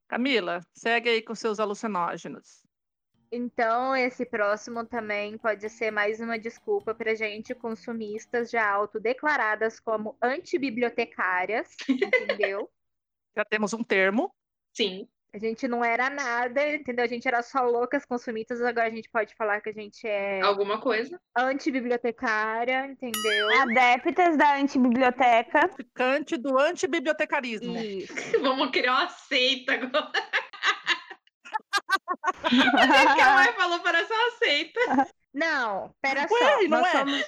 Camila, 0.07 0.61
segue 0.73 1.09
aí 1.09 1.23
com 1.23 1.35
seus 1.35 1.59
alucinógenos. 1.59 2.63
Então, 3.35 3.97
esse 3.97 4.25
próximo 4.25 4.87
também 4.87 5.37
pode 5.37 5.69
ser 5.69 5.91
mais 5.91 6.21
uma 6.21 6.39
desculpa 6.39 6.95
pra 6.95 7.17
gente, 7.17 7.53
consumistas 7.53 8.49
já 8.49 8.71
autodeclaradas 8.71 9.81
como 9.81 10.17
antibibliotecárias, 10.23 11.75
entendeu? 11.91 12.71
Já 13.37 13.45
temos 13.45 13.73
um 13.73 13.83
termo. 13.83 14.33
Sim. 14.73 15.09
A 15.35 15.39
gente 15.39 15.67
não 15.67 15.85
era 15.85 16.09
nada, 16.09 16.77
entendeu? 16.77 17.05
A 17.05 17.09
gente 17.09 17.27
era 17.27 17.43
só 17.43 17.63
loucas 17.63 18.05
consumistas, 18.07 18.63
agora 18.63 18.87
a 18.87 18.91
gente 18.91 19.11
pode 19.11 19.35
falar 19.35 19.61
que 19.61 19.69
a 19.69 19.73
gente 19.73 20.07
é 20.07 20.41
Alguma 20.41 20.81
coisa. 20.81 21.21
antibibliotecária, 21.37 22.87
entendeu? 22.87 23.49
Adeptas 23.63 24.37
da 24.37 24.55
antibiblioteca. 24.55 25.69
Ficante 25.77 26.37
do 26.37 26.57
antibibliotecarismo. 26.57 27.77
Isso. 27.77 28.15
Vamos 28.41 28.71
criar 28.71 28.93
uma 28.93 29.09
seita 29.09 29.73
agora. 29.73 30.13
O 32.45 33.15
que 33.15 33.21
a 33.21 33.35
mãe 33.35 33.53
falou 33.55 33.81
parece 33.81 34.13
uma 34.13 34.31
seita. 34.33 34.81
Não, 35.33 35.95
pera 36.01 36.21
Ué, 36.23 36.27
só. 36.29 36.63
não 36.63 36.69
nós, 36.69 36.87
é? 36.87 36.93
somos, 36.99 37.23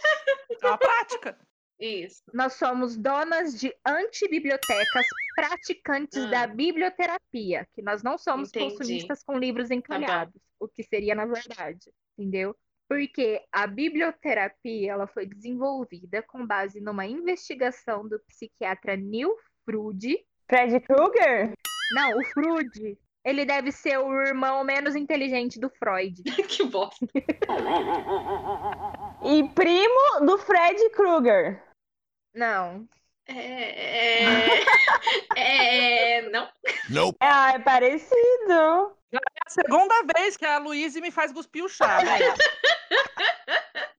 É 0.63 0.67
uma 0.67 0.79
prática. 0.79 1.39
Isso. 1.79 2.23
nós 2.33 2.55
somos 2.55 2.97
donas 2.97 3.59
de 3.61 3.75
antibibliotecas 3.87 5.07
praticantes 5.35 6.25
Hum. 6.25 6.31
da 6.31 6.47
biblioterapia, 6.47 7.67
que 7.75 7.83
nós 7.83 8.03
não 8.03 8.17
somos 8.17 8.49
Entendi. 8.49 8.73
Tá 8.73 8.79
consumistas 8.79 9.23
com 9.23 9.37
livros 9.39 9.71
encalhados, 9.71 10.41
o 10.59 10.67
que 10.67 10.83
seria 10.83 11.15
na 11.15 11.27
verdade, 11.27 11.93
entendeu? 12.17 12.57
Porque 12.89 13.43
a 13.53 13.67
biblioterapia 13.67 14.93
ela 14.93 15.07
foi 15.07 15.27
desenvolvida 15.27 16.23
com 16.23 16.47
base 16.47 16.81
numa 16.81 17.05
investigação 17.05 18.09
do 18.09 18.19
psiquiatra 18.21 18.97
Neil 18.97 19.35
Freud. 19.65 20.17
Fred 20.49 20.81
Krueger? 20.81 21.53
Não, 21.93 22.19
o 22.19 22.25
Freud. 22.27 22.99
Ele 23.27 23.45
deve 23.45 23.73
ser 23.73 23.99
o 23.99 24.23
irmão 24.23 24.63
menos 24.63 24.95
inteligente 24.95 25.59
do 25.59 25.69
Freud. 25.69 26.23
que 26.47 26.63
bosta. 26.63 27.05
E 29.25 29.49
primo 29.49 30.25
do 30.25 30.39
Fred 30.39 30.91
Krueger. 30.91 31.61
Não. 32.33 32.89
É, 33.27 34.61
é, 35.35 36.19
é, 36.19 36.23
não. 36.31 36.49
Nope. 36.89 37.19
Ah, 37.21 37.55
é 37.55 37.59
parecido. 37.59 38.97
É 39.13 39.17
a 39.17 39.51
segunda 39.51 39.95
vez 40.17 40.37
que 40.37 40.47
a 40.47 40.59
Luísa 40.59 41.01
me 41.01 41.11
faz 41.11 41.33
cuspir 41.33 41.65
o 41.65 41.69
chá, 41.69 42.05
né? 42.05 42.19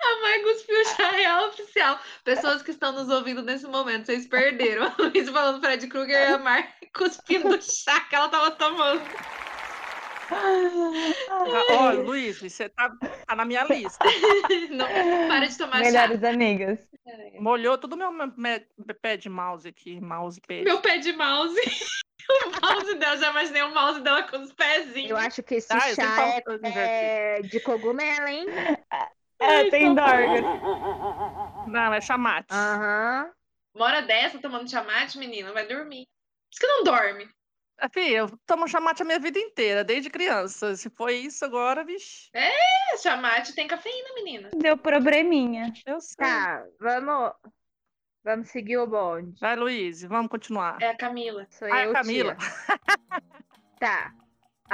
A 0.00 0.20
mãe 0.22 0.42
cuspiu 0.42 0.84
chá 0.96 1.10
real 1.10 1.48
oficial. 1.48 1.98
Pessoas 2.22 2.62
que 2.62 2.70
estão 2.70 2.92
nos 2.92 3.08
ouvindo 3.08 3.42
nesse 3.42 3.66
momento, 3.66 4.06
vocês 4.06 4.26
perderam. 4.26 4.84
A 4.98 5.02
Luísa 5.02 5.32
falando 5.32 5.60
Fred 5.60 5.86
Krueger 5.88 6.30
e 6.30 6.32
a 6.34 6.38
Mar 6.38 6.68
cuspindo 6.96 7.60
chá 7.60 8.00
que 8.00 8.14
ela 8.14 8.28
tava 8.28 8.50
tomando. 8.52 9.02
Ó, 11.70 11.90
Luiz, 11.92 12.40
você 12.40 12.68
tá, 12.68 12.90
tá 13.26 13.36
na 13.36 13.44
minha 13.44 13.64
lista. 13.64 14.04
Não, 14.70 14.86
para 15.28 15.46
de 15.46 15.58
tomar 15.58 15.84
chá. 15.84 15.90
Melhores 15.90 16.24
amigas. 16.24 16.78
Molhou 17.38 17.76
todo 17.76 17.92
o 17.92 17.96
meu 17.96 18.10
me- 18.10 18.32
me- 18.36 18.94
pé 19.02 19.16
de 19.16 19.28
mouse 19.28 19.68
aqui, 19.68 20.00
mouse 20.00 20.40
pé. 20.40 20.62
Meu 20.62 20.80
pé 20.80 20.98
de 20.98 21.12
mouse. 21.12 21.54
O 22.26 22.66
mouse 22.66 22.94
dela, 22.94 23.18
já 23.18 23.28
imaginei 23.30 23.60
o 23.64 23.74
mouse 23.74 24.00
dela 24.00 24.22
com 24.22 24.38
os 24.38 24.50
pezinhos. 24.50 25.10
Eu 25.10 25.16
acho 25.18 25.42
que 25.42 25.56
esse 25.56 25.70
Ah, 25.70 25.94
chá 25.94 26.42
é, 26.62 27.36
é 27.36 27.42
de 27.42 27.60
cogumelo, 27.60 28.26
hein? 28.26 28.46
É, 29.38 29.70
tem 29.70 29.94
dorgas. 29.94 30.42
Não, 31.66 31.92
é 31.92 32.00
chamate. 32.00 32.46
Aham. 32.52 33.30
Uma 33.74 33.86
hora 33.86 34.02
dessa 34.02 34.38
tomando 34.38 34.70
chamate, 34.70 35.18
menina, 35.18 35.52
vai 35.52 35.66
dormir. 35.66 36.04
Por 36.06 36.52
isso 36.52 36.60
que 36.60 36.66
não 36.66 36.84
dorme. 36.84 37.28
Fih, 37.92 38.12
eu 38.12 38.28
tomo 38.46 38.68
chamate 38.68 39.02
a 39.02 39.04
minha 39.04 39.18
vida 39.18 39.38
inteira, 39.38 39.82
desde 39.82 40.08
criança. 40.08 40.76
Se 40.76 40.88
foi 40.90 41.16
isso 41.16 41.44
agora, 41.44 41.84
vixi, 41.84 42.30
É, 42.32 42.96
chamate 42.98 43.52
tem 43.54 43.66
cafeína, 43.66 44.14
menina. 44.14 44.50
Deu 44.56 44.78
probleminha. 44.78 45.72
eu 45.84 46.00
sei. 46.00 46.14
Tá, 46.16 46.64
vamos. 46.80 47.32
Vamos 48.22 48.48
seguir 48.48 48.78
o 48.78 48.86
bonde. 48.86 49.38
Vai, 49.40 49.54
Luiz, 49.56 50.02
vamos 50.04 50.30
continuar. 50.30 50.80
É 50.80 50.90
a 50.90 50.96
Camila. 50.96 51.46
Sou 51.50 51.68
Ah, 51.70 51.84
eu, 51.84 51.92
Camila. 51.92 52.36
tia. 52.36 52.78
Tá. 53.78 54.14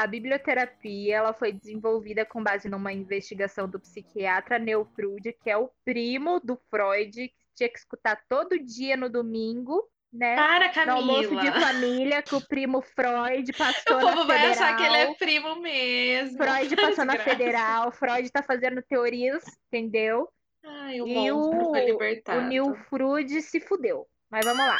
A 0.02 0.06
biblioterapia 0.06 1.16
ela 1.16 1.34
foi 1.34 1.52
desenvolvida 1.52 2.24
com 2.24 2.42
base 2.42 2.70
numa 2.70 2.90
investigação 2.90 3.68
do 3.68 3.78
psiquiatra 3.78 4.58
Neil 4.58 4.86
Freud, 4.96 5.30
que 5.42 5.50
é 5.50 5.56
o 5.58 5.70
primo 5.84 6.40
do 6.40 6.56
Freud, 6.70 7.28
que 7.28 7.34
tinha 7.54 7.68
que 7.68 7.78
escutar 7.78 8.18
todo 8.26 8.58
dia 8.58 8.96
no 8.96 9.10
domingo, 9.10 9.86
né? 10.10 10.36
Para, 10.36 10.86
No 10.86 10.92
almoço 10.92 11.28
de 11.28 11.36
Camila. 11.36 11.60
família, 11.60 12.22
que 12.22 12.34
o 12.34 12.40
primo 12.40 12.80
Freud 12.80 13.52
O 13.52 13.58
passou 13.58 14.00
na 14.00 14.12
povo 14.14 14.26
vai 14.26 14.38
federal. 14.38 14.52
achar 14.52 14.76
que 14.76 14.82
ele 14.84 14.96
é 14.96 15.14
primo 15.16 15.56
mesmo. 15.60 16.38
Freud 16.38 16.76
passou 16.80 17.04
na 17.04 17.18
federal, 17.18 17.92
Freud 17.92 18.30
tá 18.30 18.42
fazendo 18.42 18.80
teorias, 18.80 19.44
entendeu? 19.66 20.30
Ai, 20.64 20.98
o 21.02 21.06
E 21.06 21.30
o- 21.30 22.70
O 22.70 22.74
Freud 22.88 23.42
se 23.42 23.60
fudeu. 23.60 24.06
Mas 24.30 24.46
vamos 24.46 24.64
lá. 24.64 24.78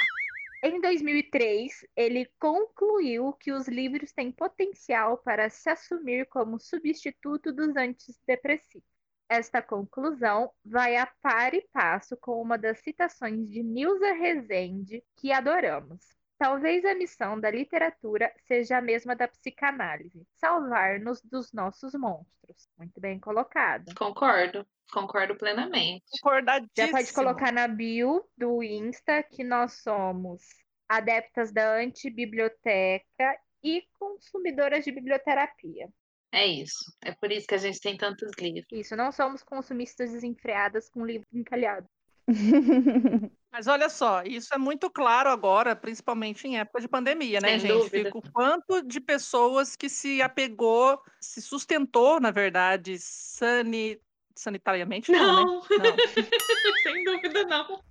Em 0.62 0.78
2003, 0.78 1.86
ele 1.96 2.30
concluiu 2.38 3.32
que 3.32 3.50
os 3.50 3.66
livros 3.66 4.12
têm 4.12 4.30
potencial 4.30 5.16
para 5.16 5.48
se 5.48 5.70
assumir 5.70 6.26
como 6.26 6.61
substituto 6.61 7.50
dos 7.50 7.74
antidepressivos. 7.76 8.86
Esta 9.26 9.62
conclusão 9.62 10.52
vai 10.62 10.96
a 10.96 11.06
par 11.06 11.54
e 11.54 11.62
passo 11.72 12.14
com 12.16 12.42
uma 12.42 12.58
das 12.58 12.80
citações 12.80 13.48
de 13.48 13.62
Nilza 13.62 14.12
Rezende, 14.12 15.02
que 15.16 15.32
adoramos. 15.32 16.04
Talvez 16.36 16.84
a 16.84 16.94
missão 16.94 17.40
da 17.40 17.50
literatura 17.50 18.30
seja 18.46 18.78
a 18.78 18.82
mesma 18.82 19.16
da 19.16 19.28
psicanálise, 19.28 20.26
salvar-nos 20.34 21.22
dos 21.22 21.52
nossos 21.52 21.94
monstros. 21.94 22.68
Muito 22.76 23.00
bem 23.00 23.18
colocado. 23.18 23.94
Concordo. 23.94 24.66
Concordo 24.91 25.36
plenamente. 25.36 26.05
Concordadíssimo. 26.20 26.70
Já 26.76 26.91
pode 26.91 27.12
colocar 27.12 27.53
na 27.53 27.68
bio 27.68 28.24
do 28.36 28.62
Insta 28.62 29.22
que 29.22 29.45
nós 29.45 29.82
somos 29.82 30.43
adeptas 30.88 31.53
da 31.53 31.76
antibiblioteca 31.76 33.38
e 33.62 33.84
consumidoras 33.99 34.84
de 34.84 34.93
biblioterapia. 34.93 35.88
É 36.32 36.47
isso. 36.47 36.93
É 37.03 37.12
por 37.12 37.30
isso 37.30 37.47
que 37.47 37.55
a 37.55 37.59
gente 37.59 37.80
tem 37.80 37.97
tantos 37.97 38.30
livros. 38.38 38.66
Isso, 38.72 38.97
não 38.97 39.11
somos 39.11 39.43
consumistas 39.43 40.12
desenfreadas 40.12 40.88
com 40.88 41.05
livro 41.05 41.26
encalhado. 41.32 41.86
Mas 43.53 43.66
olha 43.66 43.88
só, 43.88 44.22
isso 44.22 44.55
é 44.55 44.59
muito 44.59 44.88
claro 44.88 45.28
agora, 45.28 45.74
principalmente 45.74 46.47
em 46.47 46.59
época 46.59 46.80
de 46.80 46.86
pandemia, 46.86 47.41
né, 47.41 47.59
Sem 47.59 47.61
gente? 47.61 47.72
dúvida. 47.72 48.05
Fica 48.05 48.18
o 48.18 48.32
quanto 48.32 48.82
de 48.82 49.01
pessoas 49.01 49.74
que 49.74 49.88
se 49.88 50.22
apegou, 50.22 51.01
se 51.20 51.43
sustentou, 51.43 52.20
na 52.20 52.30
verdade, 52.30 52.97
sani... 52.99 54.01
sanitariamente, 54.34 55.10
não, 55.10 55.44
Não, 55.44 55.60
né? 55.78 55.90
Não. 55.90 55.96
sem 56.82 57.04
dúvida 57.04 57.44
não. 57.44 57.82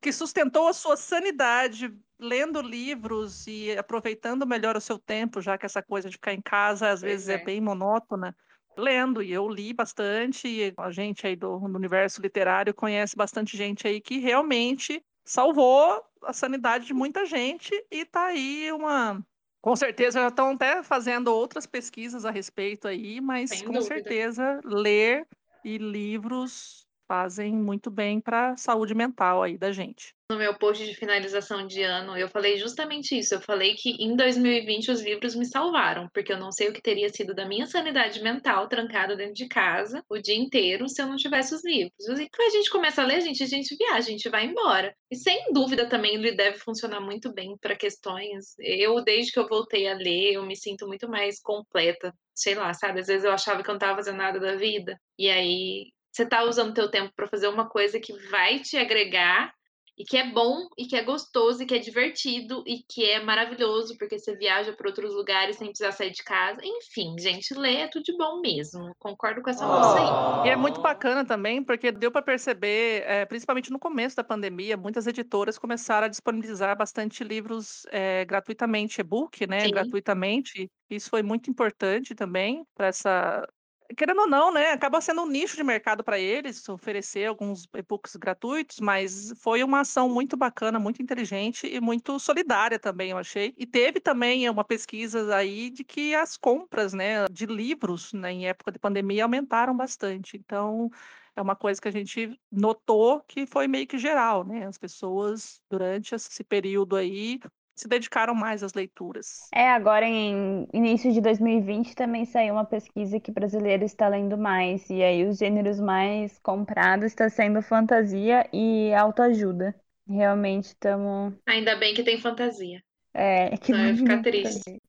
que 0.00 0.12
sustentou 0.12 0.68
a 0.68 0.72
sua 0.72 0.96
sanidade 0.96 1.92
lendo 2.18 2.60
livros 2.60 3.46
e 3.46 3.72
aproveitando 3.76 4.46
melhor 4.46 4.76
o 4.76 4.80
seu 4.80 4.98
tempo, 4.98 5.40
já 5.40 5.58
que 5.58 5.66
essa 5.66 5.82
coisa 5.82 6.08
de 6.08 6.16
ficar 6.16 6.32
em 6.32 6.40
casa 6.40 6.90
às 6.90 7.00
Pois 7.00 7.12
vezes 7.12 7.28
é. 7.28 7.34
é. 7.34 7.44
bem 7.44 7.60
monótona. 7.60 8.36
Lendo, 8.76 9.22
e 9.22 9.32
eu 9.32 9.48
li 9.48 9.72
bastante, 9.72 10.48
e 10.48 10.74
a 10.76 10.90
gente 10.90 11.24
aí 11.24 11.36
do, 11.36 11.60
do 11.60 11.76
universo 11.76 12.20
literário 12.20 12.74
conhece 12.74 13.14
bastante 13.14 13.56
gente 13.56 13.86
aí 13.86 14.00
que 14.00 14.18
realmente 14.18 15.00
salvou 15.24 16.02
a 16.22 16.32
sanidade 16.32 16.84
de 16.86 16.92
muita 16.92 17.24
gente 17.24 17.70
e 17.90 18.04
tá 18.04 18.26
aí 18.26 18.72
uma. 18.72 19.24
Com 19.62 19.76
certeza 19.76 20.20
já 20.20 20.28
estão 20.28 20.50
até 20.50 20.82
fazendo 20.82 21.28
outras 21.28 21.66
pesquisas 21.66 22.24
a 22.24 22.30
respeito 22.30 22.88
aí, 22.88 23.20
mas 23.20 23.50
Sem 23.50 23.60
com 23.60 23.74
dúvida. 23.74 23.94
certeza 23.94 24.60
ler 24.64 25.26
e 25.64 25.78
livros 25.78 26.86
fazem 27.08 27.54
muito 27.56 27.90
bem 27.90 28.20
para 28.20 28.50
a 28.52 28.56
saúde 28.56 28.94
mental 28.94 29.42
aí 29.42 29.58
da 29.58 29.72
gente. 29.72 30.13
No 30.30 30.38
meu 30.38 30.54
post 30.56 30.82
de 30.82 30.94
finalização 30.94 31.66
de 31.66 31.82
ano, 31.82 32.16
eu 32.16 32.30
falei 32.30 32.56
justamente 32.56 33.18
isso. 33.18 33.34
Eu 33.34 33.42
falei 33.42 33.74
que 33.74 33.90
em 34.02 34.16
2020 34.16 34.90
os 34.90 35.02
livros 35.02 35.34
me 35.34 35.44
salvaram, 35.44 36.08
porque 36.14 36.32
eu 36.32 36.38
não 36.38 36.50
sei 36.50 36.70
o 36.70 36.72
que 36.72 36.80
teria 36.80 37.10
sido 37.10 37.34
da 37.34 37.46
minha 37.46 37.66
sanidade 37.66 38.22
mental 38.22 38.66
trancada 38.66 39.14
dentro 39.14 39.34
de 39.34 39.46
casa 39.46 40.02
o 40.08 40.18
dia 40.18 40.34
inteiro 40.34 40.88
se 40.88 41.02
eu 41.02 41.06
não 41.06 41.16
tivesse 41.16 41.54
os 41.54 41.62
livros. 41.62 41.92
E 42.08 42.26
quando 42.30 42.48
a 42.48 42.56
gente 42.56 42.70
começa 42.70 43.02
a 43.02 43.04
ler, 43.04 43.16
a 43.16 43.20
gente, 43.20 43.42
a 43.42 43.46
gente 43.46 43.76
viaja, 43.76 43.98
a 43.98 44.10
gente 44.10 44.30
vai 44.30 44.46
embora. 44.46 44.96
E 45.10 45.16
sem 45.16 45.52
dúvida 45.52 45.86
também 45.90 46.14
ele 46.14 46.32
deve 46.32 46.56
funcionar 46.56 47.00
muito 47.00 47.30
bem 47.30 47.54
para 47.60 47.76
questões. 47.76 48.54
Eu, 48.58 49.04
desde 49.04 49.30
que 49.30 49.38
eu 49.38 49.46
voltei 49.46 49.86
a 49.86 49.94
ler, 49.94 50.32
eu 50.32 50.46
me 50.46 50.56
sinto 50.56 50.86
muito 50.86 51.06
mais 51.06 51.38
completa. 51.38 52.14
Sei 52.34 52.54
lá, 52.54 52.72
sabe? 52.72 53.00
Às 53.00 53.08
vezes 53.08 53.24
eu 53.24 53.30
achava 53.30 53.62
que 53.62 53.68
eu 53.68 53.74
não 53.74 53.78
estava 53.78 53.96
fazendo 53.96 54.16
nada 54.16 54.40
da 54.40 54.56
vida. 54.56 54.98
E 55.18 55.28
aí 55.28 55.92
você 56.10 56.24
tá 56.24 56.44
usando 56.44 56.72
teu 56.72 56.90
tempo 56.90 57.12
para 57.14 57.28
fazer 57.28 57.48
uma 57.48 57.68
coisa 57.68 58.00
que 58.00 58.14
vai 58.30 58.60
te 58.60 58.78
agregar 58.78 59.52
E 59.96 60.04
que 60.04 60.16
é 60.16 60.28
bom, 60.32 60.68
e 60.76 60.86
que 60.86 60.96
é 60.96 61.02
gostoso, 61.04 61.62
e 61.62 61.66
que 61.66 61.74
é 61.74 61.78
divertido, 61.78 62.62
e 62.66 62.82
que 62.82 63.04
é 63.04 63.20
maravilhoso, 63.22 63.96
porque 63.96 64.18
você 64.18 64.36
viaja 64.36 64.72
para 64.72 64.88
outros 64.88 65.14
lugares 65.14 65.56
sem 65.56 65.68
precisar 65.68 65.92
sair 65.92 66.10
de 66.10 66.22
casa. 66.24 66.60
Enfim, 66.64 67.16
gente, 67.18 67.54
ler 67.54 67.76
é 67.82 67.88
tudo 67.88 68.02
de 68.04 68.16
bom 68.16 68.40
mesmo. 68.40 68.92
Concordo 68.98 69.40
com 69.42 69.50
essa 69.50 69.66
moça 69.68 69.98
aí. 70.00 70.18
E 70.42 70.48
é 70.48 70.56
muito 70.56 70.78
bacana 70.80 71.24
também, 71.24 71.64
porque 71.64 71.90
deu 71.90 72.12
para 72.12 72.20
perceber, 72.22 73.02
eh, 73.06 73.24
principalmente 73.24 73.70
no 73.70 73.78
começo 73.78 74.14
da 74.14 74.22
pandemia, 74.22 74.76
muitas 74.76 75.06
editoras 75.06 75.58
começaram 75.58 76.04
a 76.06 76.08
disponibilizar 76.08 76.76
bastante 76.76 77.24
livros 77.24 77.86
eh, 77.90 78.26
gratuitamente, 78.26 79.00
e-book, 79.00 79.46
né? 79.46 79.66
Sim. 79.66 79.70
Gratuitamente. 79.70 80.70
Isso 80.90 81.08
foi 81.08 81.22
muito 81.22 81.48
importante 81.50 82.14
também 82.14 82.62
para 82.74 82.88
essa. 82.88 83.48
Querendo 83.96 84.22
ou 84.22 84.26
não, 84.26 84.50
né? 84.50 84.70
Acaba 84.72 85.00
sendo 85.00 85.22
um 85.22 85.26
nicho 85.28 85.56
de 85.56 85.62
mercado 85.62 86.02
para 86.02 86.18
eles, 86.18 86.66
oferecer 86.68 87.26
alguns 87.26 87.68
e-books 87.76 88.16
gratuitos, 88.16 88.80
mas 88.80 89.32
foi 89.36 89.62
uma 89.62 89.80
ação 89.80 90.08
muito 90.08 90.36
bacana, 90.38 90.78
muito 90.80 91.02
inteligente 91.02 91.66
e 91.66 91.80
muito 91.80 92.18
solidária 92.18 92.78
também, 92.78 93.10
eu 93.10 93.18
achei. 93.18 93.54
E 93.58 93.66
teve 93.66 94.00
também 94.00 94.48
uma 94.48 94.64
pesquisa 94.64 95.36
aí 95.36 95.68
de 95.70 95.84
que 95.84 96.14
as 96.14 96.36
compras, 96.36 96.94
né, 96.94 97.26
de 97.30 97.44
livros, 97.44 98.12
né, 98.14 98.32
em 98.32 98.46
época 98.48 98.72
de 98.72 98.78
pandemia 98.78 99.24
aumentaram 99.24 99.76
bastante. 99.76 100.36
Então, 100.38 100.88
é 101.36 101.42
uma 101.42 101.54
coisa 101.54 101.80
que 101.80 101.88
a 101.88 101.92
gente 101.92 102.40
notou 102.50 103.20
que 103.28 103.46
foi 103.46 103.68
meio 103.68 103.86
que 103.86 103.98
geral, 103.98 104.44
né? 104.44 104.66
As 104.66 104.78
pessoas, 104.78 105.60
durante 105.68 106.14
esse 106.14 106.42
período 106.42 106.96
aí, 106.96 107.38
se 107.74 107.88
dedicaram 107.88 108.34
mais 108.34 108.62
às 108.62 108.72
leituras. 108.74 109.48
É, 109.52 109.70
agora 109.70 110.06
em 110.06 110.66
início 110.72 111.12
de 111.12 111.20
2020 111.20 111.94
também 111.94 112.24
saiu 112.24 112.54
uma 112.54 112.64
pesquisa 112.64 113.20
que 113.20 113.30
brasileiro 113.32 113.84
está 113.84 114.08
lendo 114.08 114.38
mais, 114.38 114.88
e 114.90 115.02
aí 115.02 115.26
os 115.26 115.38
gêneros 115.38 115.80
mais 115.80 116.38
comprados 116.38 117.06
está 117.06 117.28
sendo 117.28 117.62
fantasia 117.62 118.48
e 118.52 118.92
autoajuda. 118.94 119.74
Realmente 120.06 120.66
estamos. 120.66 121.34
Ainda 121.46 121.76
bem 121.76 121.94
que 121.94 122.02
tem 122.02 122.20
fantasia. 122.20 122.82
É, 123.12 123.56
que 123.56 123.72
Não, 123.72 123.86
ia 123.86 123.96
ficar 123.96 124.22
triste. 124.22 124.80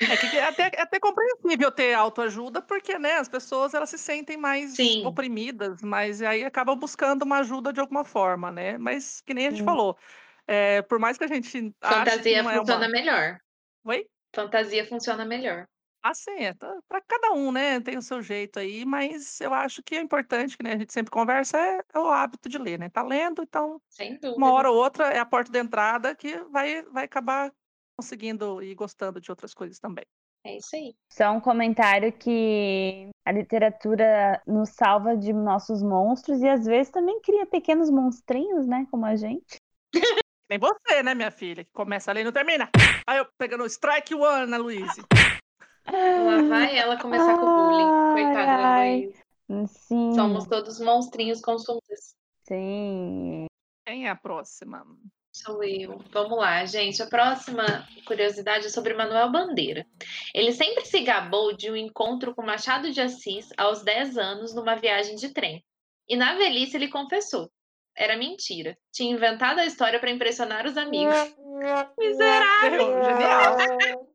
É 0.00 0.16
que 0.16 0.36
é 0.36 0.44
até, 0.44 0.70
é 0.74 0.82
até 0.82 1.00
compreensível 1.00 1.70
ter 1.70 1.92
autoajuda, 1.92 2.62
porque, 2.62 2.98
né, 2.98 3.14
as 3.14 3.28
pessoas 3.28 3.74
elas 3.74 3.90
se 3.90 3.98
sentem 3.98 4.36
mais 4.36 4.74
Sim. 4.76 5.04
oprimidas, 5.04 5.82
mas 5.82 6.22
aí 6.22 6.44
acabam 6.44 6.78
buscando 6.78 7.22
uma 7.22 7.38
ajuda 7.38 7.72
de 7.72 7.80
alguma 7.80 8.04
forma, 8.04 8.50
né? 8.50 8.78
Mas 8.78 9.20
que 9.20 9.34
nem 9.34 9.46
a 9.46 9.50
gente 9.50 9.58
Sim. 9.58 9.64
falou, 9.64 9.98
é, 10.48 10.80
por 10.82 10.98
mais 10.98 11.18
que 11.18 11.24
a 11.24 11.28
gente 11.28 11.46
ache 11.46 11.70
que 11.70 11.86
Fantasia 11.86 12.38
é 12.38 12.42
funciona 12.42 12.86
uma... 12.86 12.88
melhor. 12.88 13.38
Oi? 13.84 14.06
Fantasia 14.34 14.86
funciona 14.86 15.24
melhor. 15.24 15.68
Assim, 16.02 16.44
é, 16.44 16.54
tá, 16.54 16.78
para 16.88 17.02
cada 17.02 17.32
um, 17.32 17.52
né? 17.52 17.80
Tem 17.80 17.98
o 17.98 18.02
seu 18.02 18.22
jeito 18.22 18.58
aí, 18.58 18.84
mas 18.84 19.40
eu 19.40 19.52
acho 19.52 19.82
que 19.82 19.96
é 19.96 20.00
importante, 20.00 20.56
que 20.56 20.64
né, 20.64 20.72
a 20.72 20.78
gente 20.78 20.92
sempre 20.92 21.10
conversa, 21.10 21.58
é, 21.58 21.80
é 21.92 21.98
o 21.98 22.08
hábito 22.08 22.48
de 22.48 22.56
ler, 22.56 22.78
né? 22.78 22.88
Tá 22.88 23.02
lendo, 23.02 23.42
então 23.42 23.80
Sem 23.90 24.18
uma 24.36 24.52
hora 24.52 24.70
ou 24.70 24.76
outra 24.76 25.08
é 25.08 25.18
a 25.18 25.26
porta 25.26 25.52
de 25.52 25.58
entrada 25.58 26.14
que 26.14 26.38
vai, 26.44 26.82
vai 26.84 27.04
acabar 27.04 27.52
conseguindo 27.96 28.62
e 28.62 28.74
gostando 28.74 29.20
de 29.20 29.30
outras 29.30 29.52
coisas 29.52 29.78
também. 29.78 30.04
É 30.44 30.56
isso 30.56 30.76
aí. 30.76 30.94
Só 31.10 31.32
um 31.32 31.40
comentário 31.40 32.12
que 32.12 33.10
a 33.26 33.32
literatura 33.32 34.40
nos 34.46 34.70
salva 34.70 35.16
de 35.16 35.32
nossos 35.32 35.82
monstros 35.82 36.40
e 36.40 36.48
às 36.48 36.64
vezes 36.64 36.90
também 36.92 37.20
cria 37.20 37.44
pequenos 37.44 37.90
monstrinhos, 37.90 38.66
né? 38.66 38.86
Como 38.90 39.04
a 39.04 39.16
gente. 39.16 39.58
Nem 40.48 40.58
você, 40.58 41.02
né, 41.02 41.14
minha 41.14 41.30
filha, 41.30 41.62
que 41.64 41.70
começa 41.72 42.10
a 42.10 42.14
ler 42.14 42.22
e 42.22 42.24
não 42.24 42.32
termina. 42.32 42.70
Aí 43.06 43.18
eu 43.18 43.26
pegando 43.36 43.64
o 43.64 43.66
strike 43.66 44.14
one 44.14 44.46
na 44.46 44.56
Luíse. 44.56 45.02
Lá 45.90 46.42
vai 46.48 46.76
ela 46.76 46.98
começar 46.98 47.36
com 47.38 47.44
o 47.44 47.70
bullying. 47.70 48.14
Coitada 48.14 48.46
da 48.46 48.68
Ai, 48.68 49.00
Luísa. 49.48 49.68
Sim, 49.68 50.12
Somos 50.14 50.46
todos 50.46 50.78
monstrinhos 50.80 51.40
consumidos. 51.40 52.14
sim. 52.46 53.46
Quem 53.86 54.06
é 54.06 54.10
a 54.10 54.16
próxima? 54.16 54.84
Sou 55.32 55.62
eu. 55.64 55.98
Vamos 56.12 56.36
lá, 56.38 56.62
gente. 56.66 57.02
A 57.02 57.06
próxima 57.06 57.86
curiosidade 58.06 58.66
é 58.66 58.70
sobre 58.70 58.92
Manuel 58.92 59.30
Bandeira. 59.32 59.86
Ele 60.34 60.52
sempre 60.52 60.84
se 60.84 61.00
gabou 61.00 61.56
de 61.56 61.70
um 61.70 61.76
encontro 61.76 62.34
com 62.34 62.42
Machado 62.42 62.90
de 62.90 63.00
Assis 63.00 63.48
aos 63.56 63.82
10 63.82 64.18
anos 64.18 64.54
numa 64.54 64.74
viagem 64.74 65.16
de 65.16 65.32
trem. 65.32 65.64
E 66.06 66.16
na 66.16 66.34
velhice 66.34 66.76
ele 66.76 66.88
confessou. 66.88 67.50
Era 68.00 68.16
mentira. 68.16 68.78
Tinha 68.92 69.12
inventado 69.12 69.58
a 69.58 69.66
história 69.66 69.98
para 69.98 70.10
impressionar 70.10 70.64
os 70.66 70.76
amigos. 70.76 71.14
Miserável! 71.98 73.02
Genial! 73.02 73.56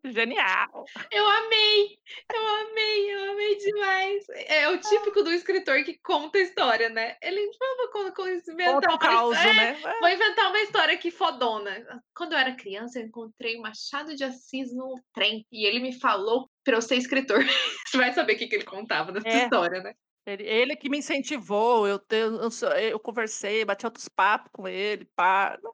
Genial! 0.06 0.86
Eu 1.12 1.28
amei! 1.28 1.98
Eu 2.34 2.48
amei, 2.48 3.14
eu 3.14 3.32
amei 3.32 3.58
demais. 3.58 4.24
É 4.48 4.70
o 4.70 4.78
típico 4.80 5.22
do 5.24 5.32
escritor 5.34 5.84
que 5.84 5.98
conta 6.02 6.38
a 6.38 6.42
história, 6.42 6.88
né? 6.90 7.18
Ele 7.22 7.50
con- 7.92 8.38
inventar 8.50 8.90
o 8.92 8.94
uma 8.94 8.98
caos, 9.00 9.38
é, 9.38 9.54
né? 9.54 9.82
É. 9.84 10.00
Vou 10.00 10.10
inventar 10.10 10.48
uma 10.50 10.60
história 10.62 10.94
aqui 10.94 11.12
fodona. 11.12 12.02
Quando 12.16 12.32
eu 12.34 12.38
era 12.38 12.56
criança, 12.56 13.00
eu 13.00 13.06
encontrei 13.06 13.58
Machado 13.60 14.16
de 14.16 14.24
Assis 14.24 14.74
no 14.74 14.96
trem 15.14 15.46
e 15.52 15.66
ele 15.68 15.80
me 15.80 16.00
falou 16.00 16.50
para 16.64 16.78
eu 16.78 16.82
ser 16.82 16.96
escritor. 16.96 17.40
Você 17.86 17.98
vai 17.98 18.14
saber 18.14 18.34
o 18.34 18.38
que, 18.38 18.48
que 18.48 18.56
ele 18.56 18.64
contava 18.66 19.12
nessa 19.12 19.28
É. 19.28 19.44
história, 19.44 19.82
né? 19.82 19.94
Ele, 20.26 20.44
ele 20.44 20.76
que 20.76 20.90
me 20.90 21.00
incentivou, 21.00 21.88
eu, 21.88 22.00
te- 22.00 22.16
eu, 22.16 22.50
eu 22.82 23.00
conversei, 23.00 23.66
bati 23.66 23.86
outros 23.86 24.08
papos 24.08 24.50
com 24.54 24.68
ele, 24.68 25.06
pá. 25.16 25.58
Não. 25.62 25.74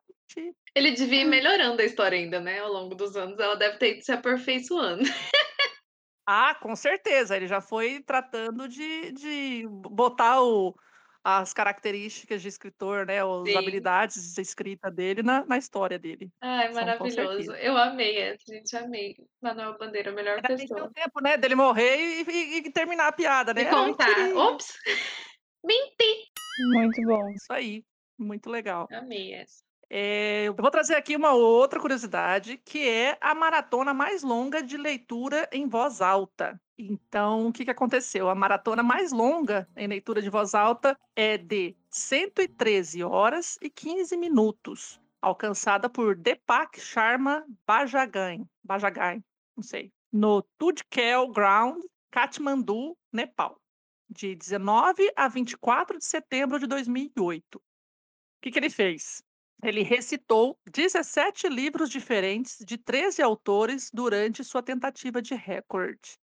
Ele 0.76 0.92
devia 0.92 1.22
ir 1.22 1.26
melhorando 1.26 1.82
a 1.82 1.86
história 1.86 2.18
ainda, 2.18 2.40
né? 2.40 2.60
Ao 2.60 2.72
longo 2.72 2.96
dos 2.96 3.16
anos, 3.16 3.40
ela 3.40 3.56
deve 3.56 3.78
ter 3.78 3.96
ido 3.96 4.04
se 4.04 4.12
aperfeiçoando. 4.12 5.04
Ah, 6.26 6.54
com 6.54 6.76
certeza. 6.76 7.36
Ele 7.36 7.48
já 7.48 7.60
foi 7.60 8.04
tratando 8.04 8.68
de, 8.68 9.12
de 9.14 9.68
botar 9.68 10.44
o, 10.44 10.76
as 11.24 11.54
características 11.54 12.42
de 12.42 12.48
escritor, 12.48 13.06
né? 13.06 13.20
As 13.22 13.48
Sim. 13.50 13.58
habilidades 13.58 14.34
de 14.34 14.42
escrita 14.42 14.90
dele 14.90 15.22
na, 15.22 15.46
na 15.46 15.58
história 15.58 16.00
dele. 16.00 16.32
São, 16.44 16.68
com 16.68 16.74
maravilhoso. 16.74 17.52
Eu 17.56 17.78
amei 17.78 18.18
essa, 18.18 18.44
gente. 18.48 18.76
Amei. 18.76 19.16
Manuel 19.42 19.78
Bandeira, 19.78 20.12
a 20.12 20.14
melhor 20.14 20.42
deu 20.42 20.58
pessoa. 20.58 20.92
tempo, 20.94 21.22
né? 21.22 21.38
Dele 21.38 21.56
morrer 21.56 21.98
e, 21.98 22.24
e- 22.30 22.58
e 22.58 22.72
terminar 22.72 23.08
a 23.08 23.12
piada, 23.12 23.54
né? 23.54 23.62
Era 23.64 23.72
contar. 23.72 24.36
Ops! 24.36 24.74
Menti! 25.64 26.30
Muito 26.74 27.02
bom. 27.04 27.30
Isso 27.32 27.52
aí. 27.52 27.84
Muito 28.18 28.50
legal. 28.50 28.88
Amei 28.92 29.34
essa. 29.34 29.64
É, 29.92 30.44
eu 30.44 30.54
vou 30.54 30.70
trazer 30.70 30.96
aqui 30.96 31.16
uma 31.16 31.34
outra 31.34 31.80
curiosidade, 31.80 32.58
que 32.58 32.88
é 32.88 33.18
a 33.20 33.34
maratona 33.34 33.92
mais 33.92 34.22
longa 34.22 34.62
de 34.62 34.78
leitura 34.78 35.50
em 35.52 35.68
voz 35.68 36.00
alta. 36.00 36.62
Então, 36.78 37.48
o 37.48 37.52
que, 37.52 37.66
que 37.66 37.72
aconteceu? 37.72 38.30
A 38.30 38.36
maratona 38.36 38.84
mais 38.84 39.12
longa 39.12 39.68
em 39.76 39.88
leitura 39.88 40.22
de 40.22 40.30
voz 40.30 40.54
alta 40.54 40.96
é 41.16 41.38
de 41.38 41.76
113 41.90 43.04
horas 43.04 43.58
e 43.62 43.70
15 43.70 44.16
minutos, 44.16 45.02
alcançada 45.22 45.90
por 45.90 46.16
Deepak 46.16 46.80
Sharma 46.80 47.44
Bajagan, 47.66 48.46
Bajagan, 48.64 49.24
não 49.58 49.64
sei, 49.64 49.92
no 50.12 50.44
Tudkel 50.58 51.28
Ground, 51.30 51.84
Kathmandu, 52.12 52.96
Nepal, 53.12 53.60
de 54.08 54.36
19 54.36 55.12
a 55.16 55.28
24 55.28 55.98
de 55.98 56.06
setembro 56.06 56.60
de 56.60 56.68
2008. 56.68 57.58
O 57.58 57.62
que, 58.42 58.52
que 58.52 58.60
ele 58.60 58.70
fez? 58.70 59.24
Ele 59.64 59.84
recitou 59.84 60.58
17 60.72 61.50
livros 61.50 61.90
diferentes 61.90 62.58
de 62.66 62.78
13 62.78 63.22
autores 63.22 63.90
durante 63.94 64.44
sua 64.44 64.64
tentativa 64.64 65.22
de 65.22 65.36
recorde. 65.36 66.18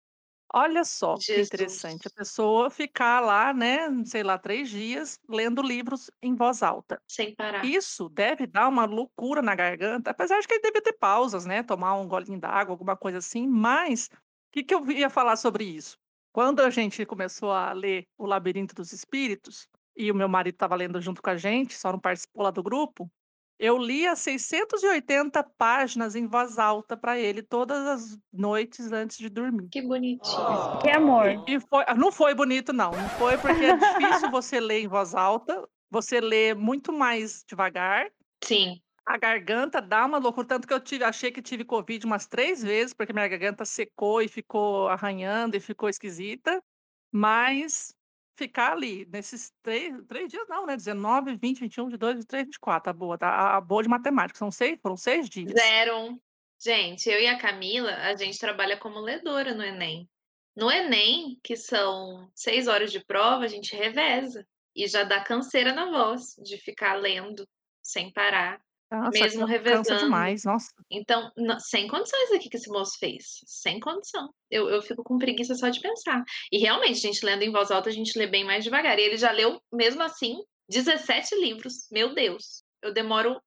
Olha 0.53 0.85
só 0.85 1.15
que 1.15 1.23
Jesus. 1.23 1.47
interessante. 1.47 2.07
A 2.07 2.11
pessoa 2.11 2.69
ficar 2.69 3.19
lá, 3.19 3.53
né, 3.53 3.89
sei 4.05 4.23
lá, 4.23 4.37
três 4.37 4.69
dias, 4.69 5.19
lendo 5.27 5.61
livros 5.61 6.09
em 6.21 6.33
voz 6.33 6.63
alta. 6.63 6.97
Sem 7.09 7.35
parar. 7.35 7.65
Isso 7.65 8.07
deve 8.07 8.47
dar 8.47 8.69
uma 8.69 8.85
loucura 8.85 9.41
na 9.41 9.53
garganta, 9.53 10.11
apesar 10.11 10.39
de 10.39 10.47
que 10.47 10.53
ele 10.53 10.61
deve 10.61 10.81
ter 10.81 10.93
pausas, 10.93 11.45
né? 11.45 11.61
Tomar 11.61 11.95
um 11.95 12.07
golinho 12.07 12.39
d'água, 12.39 12.73
alguma 12.73 12.95
coisa 12.95 13.17
assim. 13.17 13.47
Mas 13.47 14.07
o 14.13 14.17
que, 14.53 14.63
que 14.63 14.73
eu 14.73 14.89
ia 14.91 15.09
falar 15.09 15.35
sobre 15.35 15.65
isso? 15.65 15.97
Quando 16.31 16.61
a 16.61 16.69
gente 16.69 17.05
começou 17.05 17.51
a 17.51 17.73
ler 17.73 18.05
O 18.17 18.25
Labirinto 18.25 18.75
dos 18.75 18.93
Espíritos, 18.93 19.67
e 19.97 20.11
o 20.11 20.15
meu 20.15 20.27
marido 20.27 20.55
estava 20.55 20.75
lendo 20.75 21.01
junto 21.01 21.21
com 21.21 21.29
a 21.29 21.37
gente, 21.37 21.73
só 21.77 21.91
não 21.91 21.99
participou 21.99 22.43
lá 22.43 22.51
do 22.51 22.61
grupo, 22.61 23.09
eu 23.57 23.77
lia 23.77 24.15
680 24.15 25.41
páginas 25.57 26.15
em 26.15 26.27
voz 26.27 26.59
alta 26.59 26.97
para 26.97 27.17
ele 27.17 27.41
todas 27.41 27.87
as 27.87 28.17
noites 28.31 28.91
antes 28.91 29.17
de 29.17 29.29
dormir. 29.29 29.69
Que 29.71 29.81
bonitinho. 29.81 30.79
Que 30.81 30.89
amor. 30.89 31.43
E 31.47 31.59
foi, 31.59 31.85
não 31.97 32.11
foi 32.11 32.33
bonito, 32.33 32.73
não. 32.73 32.91
Não 32.91 33.09
foi 33.09 33.37
porque 33.37 33.63
é 33.63 33.77
difícil 33.77 34.29
você 34.29 34.59
ler 34.59 34.81
em 34.81 34.87
voz 34.87 35.15
alta. 35.15 35.65
Você 35.89 36.19
lê 36.19 36.53
muito 36.53 36.91
mais 36.91 37.45
devagar. 37.47 38.07
Sim. 38.43 38.81
A 39.05 39.17
garganta 39.17 39.81
dá 39.81 40.05
uma 40.05 40.17
loucura. 40.17 40.47
Tanto 40.47 40.67
que 40.67 40.73
eu 40.73 40.79
tive, 40.79 41.05
achei 41.05 41.31
que 41.31 41.41
tive 41.41 41.63
Covid 41.63 42.05
umas 42.05 42.27
três 42.27 42.61
vezes, 42.61 42.93
porque 42.93 43.13
minha 43.13 43.27
garganta 43.27 43.63
secou 43.63 44.21
e 44.21 44.27
ficou 44.27 44.89
arranhando 44.89 45.55
e 45.55 45.61
ficou 45.61 45.87
esquisita. 45.87 46.61
Mas 47.09 47.94
ficar 48.35 48.73
ali 48.73 49.05
nesses 49.11 49.53
três, 49.63 49.93
três 50.07 50.29
dias, 50.29 50.47
não, 50.47 50.65
né? 50.65 50.75
19, 50.75 51.35
20, 51.35 51.59
21, 51.59 51.85
22, 51.85 52.15
23, 52.15 52.45
24. 52.45 52.89
A 52.89 52.93
boa, 52.93 53.17
tá? 53.17 53.55
A, 53.55 53.61
boa 53.61 53.83
de 53.83 53.89
matemática. 53.89 54.37
São 54.37 54.51
seis, 54.51 54.79
foram 54.81 54.97
seis 54.97 55.29
dias. 55.29 55.51
Zero. 55.51 56.19
Gente, 56.61 57.09
eu 57.09 57.19
e 57.19 57.27
a 57.27 57.37
Camila, 57.37 57.93
a 57.95 58.15
gente 58.15 58.39
trabalha 58.39 58.77
como 58.77 58.99
ledora 58.99 59.53
no 59.53 59.63
Enem. 59.63 60.09
No 60.55 60.71
Enem, 60.71 61.39
que 61.43 61.55
são 61.55 62.31
seis 62.33 62.67
horas 62.67 62.91
de 62.91 63.03
prova, 63.03 63.43
a 63.43 63.47
gente 63.47 63.75
reveza. 63.75 64.47
E 64.75 64.87
já 64.87 65.03
dá 65.03 65.21
canseira 65.21 65.73
na 65.73 65.89
voz 65.89 66.35
de 66.37 66.57
ficar 66.57 66.95
lendo 66.95 67.47
sem 67.81 68.11
parar, 68.11 68.59
Nossa, 68.91 69.19
mesmo 69.19 69.45
revezando. 69.45 69.99
demais, 69.99 70.43
nossa. 70.43 70.67
Então, 70.89 71.31
não- 71.35 71.59
sem 71.59 71.87
condições 71.87 72.31
aqui 72.31 72.49
que 72.49 72.57
esse 72.57 72.69
moço 72.69 72.97
fez. 72.99 73.39
Sem 73.45 73.79
condição. 73.79 74.29
Eu, 74.49 74.69
eu 74.69 74.81
fico 74.81 75.03
com 75.03 75.17
preguiça 75.17 75.55
só 75.55 75.69
de 75.69 75.81
pensar. 75.81 76.23
E 76.51 76.59
realmente, 76.59 76.99
gente, 76.99 77.25
lendo 77.25 77.43
em 77.43 77.51
voz 77.51 77.71
alta, 77.71 77.89
a 77.89 77.91
gente 77.93 78.17
lê 78.17 78.27
bem 78.27 78.43
mais 78.45 78.63
devagar. 78.63 78.97
E 78.99 79.01
ele 79.01 79.17
já 79.17 79.31
leu, 79.31 79.59
mesmo 79.73 80.03
assim, 80.03 80.35
17 80.69 81.35
livros. 81.35 81.87
Meu 81.91 82.13
Deus. 82.13 82.63
Eu 82.81 82.93
demoro. 82.93 83.41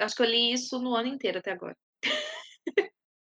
Acho 0.00 0.16
que 0.16 0.22
eu 0.22 0.26
li 0.26 0.52
isso 0.52 0.78
no 0.78 0.94
ano 0.94 1.08
inteiro 1.08 1.38
até 1.38 1.52
agora. 1.52 1.76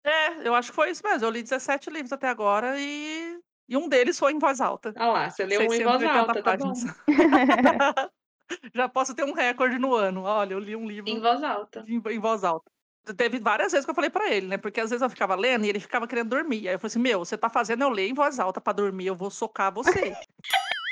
É, 0.05 0.47
eu 0.47 0.55
acho 0.55 0.71
que 0.71 0.77
foi 0.77 0.91
isso 0.91 1.03
mesmo. 1.05 1.25
Eu 1.25 1.31
li 1.31 1.43
17 1.43 1.89
livros 1.89 2.13
até 2.13 2.29
agora 2.29 2.79
e, 2.79 3.39
e 3.69 3.77
um 3.77 3.89
deles 3.89 4.19
foi 4.19 4.33
em 4.33 4.39
voz 4.39 4.61
alta. 4.61 4.93
Ah 4.97 5.07
lá, 5.07 5.31
você 5.31 5.47
leu 5.47 5.61
um 5.61 5.65
em 5.65 5.71
680 5.71 5.99
voz 5.99 6.17
alta, 6.17 6.43
tá 6.43 6.57
bom. 6.57 6.73
Já 8.75 8.89
posso 8.89 9.15
ter 9.15 9.25
um 9.25 9.33
recorde 9.33 9.79
no 9.79 9.95
ano. 9.95 10.23
Olha, 10.23 10.55
eu 10.55 10.59
li 10.59 10.77
um 10.77 10.87
livro 10.87 11.11
Em 11.11 11.21
voz 11.21 11.43
alta. 11.43 11.85
em, 11.89 12.03
em 12.11 12.19
voz 12.19 12.45
alta. 12.45 12.71
Teve 13.17 13.39
várias 13.39 13.73
vezes 13.73 13.85
que 13.85 13.91
eu 13.91 13.95
falei 13.95 14.09
pra 14.09 14.33
ele, 14.33 14.47
né? 14.47 14.57
Porque 14.57 14.81
às 14.81 14.89
vezes 14.89 15.03
eu 15.03 15.11
ficava 15.11 15.35
lendo 15.35 15.67
e 15.67 15.69
ele 15.69 15.79
ficava 15.81 16.07
querendo 16.07 16.31
dormir. 16.31 16.69
Aí 16.69 16.75
eu 16.75 16.79
falei 16.79 16.89
assim: 16.89 16.99
Meu, 16.99 17.19
você 17.19 17.37
tá 17.37 17.51
fazendo 17.51 17.83
eu 17.83 17.91
ler 17.91 18.09
em 18.09 18.15
voz 18.15 18.39
alta 18.39 18.61
pra 18.61 18.73
dormir, 18.73 19.07
eu 19.07 19.15
vou 19.15 19.31
socar 19.31 19.73
você. 19.73 20.17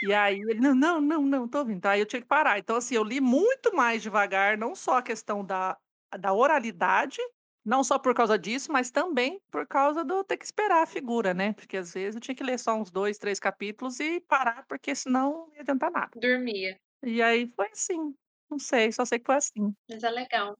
e 0.02 0.12
aí 0.12 0.38
ele: 0.38 0.60
Não, 0.60 0.74
não, 0.74 1.00
não, 1.00 1.22
não, 1.22 1.48
tô 1.48 1.58
ouvindo. 1.60 1.86
Aí 1.86 2.00
eu 2.00 2.06
tinha 2.06 2.20
que 2.20 2.28
parar. 2.28 2.58
Então, 2.58 2.76
assim, 2.76 2.94
eu 2.94 3.04
li 3.04 3.20
muito 3.20 3.74
mais 3.74 4.02
devagar, 4.02 4.58
não 4.58 4.74
só 4.74 4.98
a 4.98 5.02
questão 5.02 5.44
da, 5.44 5.78
da 6.18 6.32
oralidade, 6.34 7.18
não 7.64 7.82
só 7.84 7.98
por 7.98 8.14
causa 8.14 8.38
disso, 8.38 8.72
mas 8.72 8.90
também 8.90 9.40
por 9.50 9.66
causa 9.66 10.04
do 10.04 10.24
ter 10.24 10.36
que 10.36 10.44
esperar 10.44 10.82
a 10.82 10.86
figura, 10.86 11.32
né? 11.32 11.52
Porque 11.54 11.76
às 11.76 11.94
vezes 11.94 12.14
eu 12.16 12.20
tinha 12.20 12.34
que 12.34 12.44
ler 12.44 12.58
só 12.58 12.74
uns 12.74 12.90
dois, 12.90 13.18
três 13.18 13.38
capítulos 13.40 14.00
e 14.00 14.20
parar, 14.20 14.66
porque 14.68 14.94
senão 14.94 15.46
não 15.46 15.54
ia 15.54 15.60
adiantar 15.62 15.90
nada. 15.90 16.10
Dormia. 16.14 16.78
E 17.04 17.20
aí 17.22 17.50
foi 17.56 17.68
assim. 17.68 18.14
Não 18.50 18.58
sei, 18.58 18.92
só 18.92 19.04
sei 19.04 19.18
que 19.18 19.24
foi 19.26 19.36
assim. 19.36 19.74
Mas 19.90 20.02
é 20.04 20.10
legal. 20.10 20.56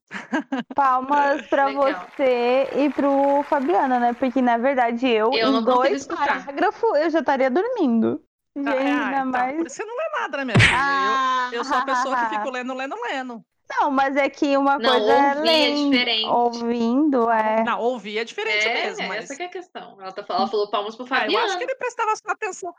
Palmas 0.75 1.45
pra 1.47 1.67
Legal. 1.67 2.07
você 2.17 2.67
e 2.75 2.89
pro 2.89 3.43
Fabiana, 3.43 3.99
né? 3.99 4.13
Porque 4.13 4.41
na 4.41 4.57
verdade 4.57 5.07
eu, 5.07 5.31
Eu 5.33 5.59
em 5.59 5.63
dois 5.63 6.05
parágrafos, 6.07 6.99
eu 6.99 7.09
já 7.09 7.19
estaria 7.19 7.51
dormindo. 7.51 8.23
Gente, 8.55 8.67
Ah, 8.69 8.71
ainda 8.71 9.19
então, 9.19 9.25
mais. 9.31 9.57
por 9.57 9.65
isso 9.67 9.75
você 9.75 9.85
não 9.85 9.95
lê 9.95 10.09
nada, 10.19 10.37
né, 10.37 10.43
minha 10.45 10.59
filha? 10.59 10.75
Ah, 10.75 11.49
eu, 11.51 11.57
eu 11.59 11.63
sou 11.63 11.77
a 11.77 11.85
pessoa 11.85 12.15
que 12.17 12.35
fico 12.35 12.49
lendo, 12.51 12.73
lendo, 12.73 12.95
lendo. 13.01 13.45
Não, 13.69 13.89
mas 13.89 14.15
é 14.15 14.29
que 14.29 14.55
uma 14.57 14.77
Não, 14.77 14.89
coisa 14.89 15.11
é 15.11 15.35
ouvir 15.35 15.49
é 15.49 15.69
lendo, 15.69 15.91
diferente. 15.91 16.25
ouvindo, 16.25 17.31
é. 17.31 17.63
Não, 17.63 17.79
ouvir 17.79 18.17
é 18.19 18.23
diferente 18.23 18.67
É, 18.67 18.73
mesmo, 18.73 19.07
mas... 19.07 19.23
essa 19.23 19.35
que 19.35 19.43
é 19.43 19.45
a 19.45 19.49
questão. 19.49 19.99
Ela, 19.99 20.11
tá, 20.11 20.25
ela 20.29 20.47
falou 20.47 20.69
palmas 20.69 20.95
pro 20.95 21.05
Ah, 21.09 21.25
eu 21.27 21.37
acho 21.39 21.57
que 21.57 21.63
ele 21.63 21.75
prestava 21.75 22.13
atenção. 22.27 22.73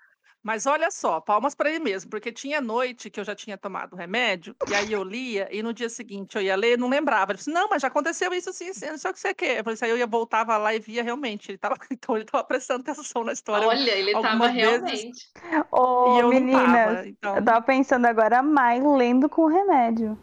Mas 0.45 0.67
olha 0.67 0.91
só, 0.91 1.21
palmas 1.23 1.55
para 1.55 1.71
ele 1.71 1.79
mesmo, 1.79 2.11
porque 2.11 2.31
tinha 2.31 2.61
noite 2.61 3.09
que 3.09 3.19
eu 3.19 3.25
já 3.25 3.35
tinha 3.35 3.57
tomado 3.57 3.97
remédio, 3.97 4.55
e 4.71 4.75
aí 4.75 4.93
eu 4.93 5.03
lia, 5.03 5.49
e 5.51 5.63
no 5.63 5.73
dia 5.73 5.89
seguinte 5.89 6.37
eu 6.37 6.43
ia 6.43 6.55
ler 6.55 6.75
e 6.75 6.77
não 6.77 6.89
lembrava. 6.91 7.33
Ele 7.33 7.39
disse, 7.39 7.51
não, 7.51 7.67
mas 7.71 7.81
já 7.81 7.89
aconteceu 7.89 8.31
isso 8.35 8.51
assim, 8.51 8.69
assim, 8.69 8.91
não 8.91 8.99
sei 8.99 9.11
o 9.11 9.15
que 9.15 9.21
você 9.21 9.33
quer. 9.33 9.59
Eu 9.59 9.65
falei, 9.65 9.73
assim, 9.75 9.87
aí 9.87 9.91
eu 9.93 9.97
ia, 9.97 10.07
voltava 10.07 10.55
lá 10.59 10.75
e 10.75 10.79
via 10.81 11.03
realmente. 11.03 11.51
Ele 11.51 11.57
tava, 11.57 11.77
então 11.91 12.15
ele 12.15 12.25
estava 12.25 12.45
prestando 12.45 12.83
atenção 12.83 13.25
na 13.25 13.33
história. 13.33 13.67
Olha, 13.67 13.91
ele 13.93 14.13
tava 14.13 14.29
algumas 14.29 14.53
vezes- 14.53 14.71
realmente. 14.71 15.31
Ô, 15.73 16.17
e 16.17 16.21
eu 16.21 16.29
meninas, 16.29 16.63
não 16.63 16.75
tava. 16.75 17.09
Então, 17.09 17.37
eu 17.37 17.45
tava 17.45 17.63
pensando 17.63 18.05
agora 18.05 18.43
mais 18.43 18.85
lendo 18.85 19.31
com 19.31 19.47
remédio. 19.47 20.19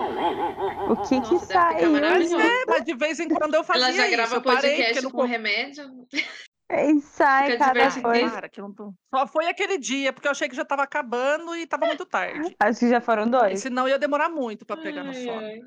O 0.88 0.96
que 0.98 1.20
que 1.22 1.34
Nossa, 1.34 1.48
ficar 1.48 1.74
saiu? 1.74 1.92
maravilhoso. 1.94 2.40
é, 2.40 2.66
mas 2.68 2.84
de 2.86 2.94
vez 2.94 3.20
em 3.20 3.28
quando 3.28 3.56
eu 3.56 3.64
fazia 3.64 3.86
Ela 3.88 3.92
já 3.94 4.04
isso. 4.08 4.16
grava 4.16 4.42
parei, 4.42 4.76
podcast 4.76 5.04
no 5.04 5.12
com 5.12 5.24
remédio. 5.24 5.86
E 6.74 7.02
sai 7.02 7.52
Fica 7.52 7.66
cada 7.66 8.02
coisa. 8.02 8.32
Para, 8.32 8.50
que 8.50 8.60
eu 8.60 8.68
não 8.68 8.74
tô... 8.74 8.94
Só 9.14 9.28
foi 9.28 9.48
aquele 9.48 9.78
dia, 9.78 10.14
porque 10.14 10.28
eu 10.28 10.32
achei 10.32 10.48
que 10.48 10.56
já 10.56 10.62
estava 10.62 10.84
acabando 10.84 11.56
e 11.56 11.64
estava 11.64 11.86
muito 11.86 12.06
tarde. 12.06 12.56
Acho 12.60 12.80
que 12.80 12.90
já 12.90 13.02
foram 13.02 13.28
E 13.28 13.30
dois. 13.30 13.60
senão 13.60 13.88
ia 13.88 14.00
demorar 14.00 14.30
muito 14.30 14.66
para 14.66 14.82
pegar 14.82 15.04
no 15.04 15.10
Ai, 15.10 15.24
sono. 15.24 15.46
ai. 15.46 15.60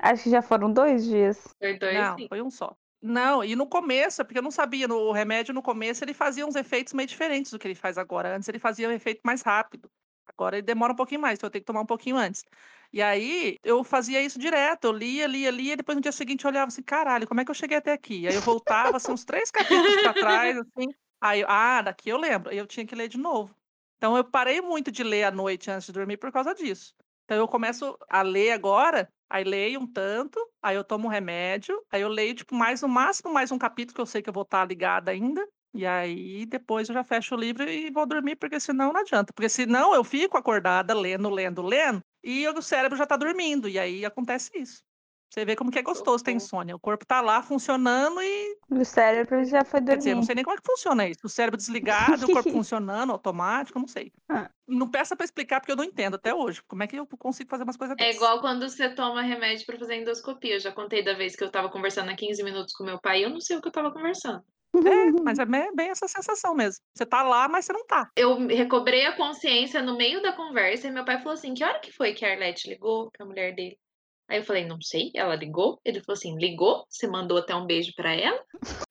Acho 0.00 0.24
que 0.24 0.30
já 0.30 0.42
foram 0.42 0.72
dois 0.72 1.04
dias. 1.04 1.48
Foi 1.58 1.78
dois, 1.78 1.94
Não, 1.94 2.16
sim. 2.18 2.26
foi 2.28 2.42
um 2.42 2.50
só. 2.50 2.76
Não, 3.00 3.42
e 3.42 3.56
no 3.56 3.66
começo, 3.66 4.20
é 4.20 4.24
porque 4.24 4.38
eu 4.38 4.42
não 4.42 4.50
sabia, 4.50 4.86
no 4.86 4.96
o 4.96 5.12
remédio 5.12 5.52
no 5.52 5.62
começo 5.62 6.04
ele 6.04 6.14
fazia 6.14 6.46
uns 6.46 6.54
efeitos 6.54 6.92
meio 6.92 7.08
diferentes 7.08 7.50
do 7.50 7.58
que 7.58 7.66
ele 7.66 7.74
faz 7.74 7.98
agora. 7.98 8.36
Antes 8.36 8.48
ele 8.48 8.60
fazia 8.60 8.88
um 8.88 8.92
efeito 8.92 9.20
mais 9.24 9.42
rápido. 9.42 9.90
Agora 10.26 10.56
ele 10.56 10.62
demora 10.66 10.92
um 10.92 10.96
pouquinho 10.96 11.20
mais, 11.20 11.38
então 11.38 11.48
eu 11.48 11.50
tenho 11.50 11.62
que 11.62 11.66
tomar 11.66 11.80
um 11.80 11.86
pouquinho 11.86 12.16
antes. 12.16 12.44
E 12.92 13.00
aí 13.00 13.56
eu 13.64 13.82
fazia 13.82 14.20
isso 14.22 14.38
direto, 14.38 14.84
eu 14.84 14.92
lia, 14.92 15.26
lia, 15.26 15.50
lia, 15.50 15.72
e 15.72 15.76
depois 15.76 15.96
no 15.96 16.02
dia 16.02 16.12
seguinte 16.12 16.44
eu 16.44 16.50
olhava 16.50 16.68
assim, 16.68 16.82
caralho, 16.82 17.26
como 17.26 17.40
é 17.40 17.44
que 17.44 17.50
eu 17.50 17.54
cheguei 17.54 17.78
até 17.78 17.92
aqui? 17.92 18.28
Aí 18.28 18.34
eu 18.34 18.42
voltava, 18.42 18.98
assim, 18.98 19.12
uns 19.12 19.24
três 19.24 19.50
capítulos 19.50 19.96
para 19.96 20.12
trás, 20.12 20.58
assim. 20.58 20.88
Aí, 21.20 21.42
ah, 21.48 21.80
daqui 21.82 22.10
eu 22.10 22.18
lembro. 22.18 22.52
Eu 22.52 22.66
tinha 22.66 22.84
que 22.86 22.94
ler 22.94 23.08
de 23.08 23.16
novo. 23.18 23.54
Então 23.96 24.16
eu 24.16 24.24
parei 24.24 24.60
muito 24.60 24.90
de 24.90 25.02
ler 25.02 25.24
à 25.24 25.30
noite 25.30 25.70
antes 25.70 25.86
de 25.86 25.92
dormir 25.92 26.16
por 26.18 26.30
causa 26.32 26.54
disso. 26.54 26.92
Então 27.24 27.36
eu 27.36 27.48
começo 27.48 27.96
a 28.10 28.20
ler 28.20 28.50
agora, 28.50 29.08
aí 29.30 29.44
leio 29.44 29.80
um 29.80 29.86
tanto, 29.90 30.38
aí 30.60 30.76
eu 30.76 30.84
tomo 30.84 31.06
um 31.06 31.10
remédio, 31.10 31.80
aí 31.90 32.02
eu 32.02 32.08
leio, 32.08 32.34
tipo, 32.34 32.54
mais 32.54 32.82
no 32.82 32.88
máximo 32.88 33.32
mais 33.32 33.50
um 33.52 33.58
capítulo 33.58 33.94
que 33.94 34.00
eu 34.00 34.06
sei 34.06 34.20
que 34.20 34.28
eu 34.28 34.32
vou 34.34 34.42
estar 34.42 34.66
ligada 34.66 35.10
ainda. 35.12 35.46
E 35.72 35.86
aí 35.86 36.44
depois 36.44 36.88
eu 36.88 36.94
já 36.94 37.02
fecho 37.04 37.34
o 37.34 37.38
livro 37.38 37.62
e 37.68 37.90
vou 37.90 38.04
dormir, 38.04 38.36
porque 38.36 38.60
senão 38.60 38.92
não 38.92 39.00
adianta. 39.00 39.32
Porque 39.32 39.48
senão 39.48 39.94
eu 39.94 40.04
fico 40.04 40.36
acordada, 40.36 40.92
lendo, 40.92 41.30
lendo, 41.30 41.62
lendo, 41.62 42.02
e 42.22 42.46
o 42.48 42.62
cérebro 42.62 42.96
já 42.96 43.06
tá 43.06 43.16
dormindo. 43.16 43.68
E 43.68 43.78
aí 43.78 44.04
acontece 44.04 44.50
isso. 44.54 44.82
Você 45.32 45.46
vê 45.46 45.56
como 45.56 45.70
que 45.70 45.78
é 45.78 45.82
gostoso 45.82 46.22
ter 46.22 46.32
insônia. 46.32 46.76
O 46.76 46.80
corpo 46.80 47.06
tá 47.06 47.22
lá 47.22 47.42
funcionando 47.42 48.20
e. 48.20 48.58
O 48.70 48.84
cérebro 48.84 49.42
já 49.44 49.64
foi 49.64 49.82
Quer 49.82 49.96
dizer, 49.96 50.14
não 50.14 50.22
sei 50.22 50.34
nem 50.34 50.44
como 50.44 50.54
é 50.54 50.60
que 50.60 50.66
funciona 50.66 51.08
isso. 51.08 51.20
O 51.24 51.28
cérebro 51.28 51.56
desligado, 51.56 52.26
o 52.26 52.30
corpo 52.30 52.50
funcionando, 52.52 53.12
automático, 53.12 53.78
eu 53.78 53.80
não 53.80 53.88
sei. 53.88 54.12
Ah. 54.28 54.50
Não 54.68 54.90
peça 54.90 55.16
pra 55.16 55.24
explicar, 55.24 55.60
porque 55.60 55.72
eu 55.72 55.76
não 55.76 55.84
entendo 55.84 56.16
até 56.16 56.34
hoje. 56.34 56.62
Como 56.68 56.82
é 56.82 56.86
que 56.86 56.96
eu 56.96 57.06
consigo 57.06 57.48
fazer 57.48 57.64
umas 57.64 57.78
coisas 57.78 57.96
É 57.98 58.04
dessas? 58.04 58.16
igual 58.16 58.40
quando 58.40 58.68
você 58.68 58.94
toma 58.94 59.22
remédio 59.22 59.64
pra 59.64 59.78
fazer 59.78 59.96
endoscopia. 59.96 60.56
Eu 60.56 60.60
já 60.60 60.70
contei 60.72 61.02
da 61.02 61.14
vez 61.14 61.34
que 61.34 61.42
eu 61.42 61.50
tava 61.50 61.70
conversando 61.70 62.10
há 62.10 62.14
15 62.14 62.42
minutos 62.42 62.74
com 62.74 62.84
meu 62.84 63.00
pai 63.00 63.20
e 63.20 63.22
eu 63.22 63.30
não 63.30 63.40
sei 63.40 63.56
o 63.56 63.62
que 63.62 63.68
eu 63.68 63.72
tava 63.72 63.90
conversando. 63.90 64.44
É, 64.74 65.22
mas 65.22 65.38
é 65.40 65.44
bem 65.44 65.90
essa 65.90 66.08
sensação 66.08 66.54
mesmo. 66.54 66.82
Você 66.94 67.04
tá 67.04 67.22
lá, 67.22 67.48
mas 67.48 67.64
você 67.64 67.72
não 67.72 67.86
tá. 67.86 68.10
Eu 68.16 68.46
recobrei 68.46 69.04
a 69.06 69.16
consciência 69.16 69.82
no 69.82 69.96
meio 69.96 70.22
da 70.22 70.32
conversa 70.32 70.88
e 70.88 70.90
meu 70.90 71.04
pai 71.04 71.18
falou 71.18 71.34
assim: 71.34 71.54
Que 71.54 71.64
hora 71.64 71.80
que 71.80 71.92
foi 71.92 72.14
que 72.14 72.24
a 72.24 72.32
Arlete 72.32 72.68
ligou, 72.68 73.10
que 73.10 73.22
é 73.22 73.24
a 73.24 73.28
mulher 73.28 73.54
dele? 73.54 73.78
Aí 74.28 74.38
eu 74.38 74.44
falei: 74.44 74.64
Não 74.64 74.80
sei, 74.80 75.10
ela 75.14 75.36
ligou? 75.36 75.78
Ele 75.84 76.00
falou 76.00 76.16
assim: 76.16 76.36
Ligou? 76.38 76.86
Você 76.88 77.06
mandou 77.06 77.38
até 77.38 77.54
um 77.54 77.66
beijo 77.66 77.92
pra 77.94 78.14
ela? 78.14 78.42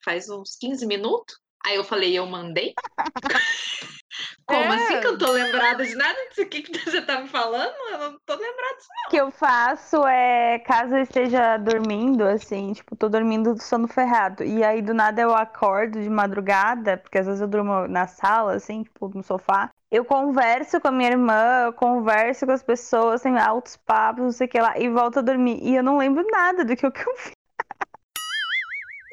Faz 0.03 0.29
uns 0.29 0.55
15 0.59 0.85
minutos? 0.85 1.40
Aí 1.65 1.75
eu 1.75 1.83
falei: 1.83 2.17
Eu 2.17 2.25
mandei? 2.25 2.73
Como 4.45 4.61
É. 4.63 4.75
assim 4.75 4.99
que 4.99 5.07
eu 5.07 5.17
tô 5.17 5.31
lembrada 5.31 5.85
de 5.85 5.95
nada 5.95 6.17
disso 6.27 6.41
aqui 6.41 6.61
que 6.61 6.77
você 6.77 7.01
tá 7.01 7.21
me 7.21 7.27
falando? 7.29 7.73
Eu 7.91 7.97
não 7.97 8.19
tô 8.25 8.33
lembrada 8.33 8.75
disso. 8.75 8.89
O 9.07 9.09
que 9.09 9.17
eu 9.17 9.31
faço 9.31 10.05
é, 10.05 10.59
caso 10.59 10.95
eu 10.95 11.03
esteja 11.03 11.57
dormindo, 11.57 12.23
assim, 12.25 12.73
tipo, 12.73 12.95
tô 12.95 13.07
dormindo 13.07 13.53
do 13.53 13.61
sono 13.61 13.87
ferrado. 13.87 14.43
E 14.43 14.61
aí 14.63 14.81
do 14.81 14.93
nada 14.93 15.21
eu 15.21 15.33
acordo 15.33 16.01
de 16.01 16.09
madrugada, 16.09 16.97
porque 16.97 17.19
às 17.19 17.25
vezes 17.25 17.41
eu 17.41 17.47
durmo 17.47 17.87
na 17.87 18.07
sala, 18.07 18.55
assim, 18.55 18.83
tipo, 18.83 19.09
no 19.15 19.23
sofá. 19.23 19.69
Eu 19.89 20.03
converso 20.03 20.81
com 20.81 20.89
a 20.89 20.91
minha 20.91 21.11
irmã, 21.11 21.63
eu 21.65 21.73
converso 21.73 22.45
com 22.45 22.51
as 22.51 22.63
pessoas, 22.63 23.21
tem 23.21 23.37
altos 23.37 23.77
papos, 23.77 24.23
não 24.23 24.31
sei 24.31 24.47
o 24.47 24.49
que 24.49 24.59
lá, 24.59 24.77
e 24.77 24.89
volto 24.89 25.19
a 25.19 25.21
dormir. 25.21 25.59
E 25.61 25.75
eu 25.75 25.83
não 25.83 25.97
lembro 25.97 26.25
nada 26.29 26.65
do 26.65 26.75
que 26.75 26.85
eu 26.85 26.91
que 26.91 27.07
eu 27.07 27.15
fiz. 27.15 27.31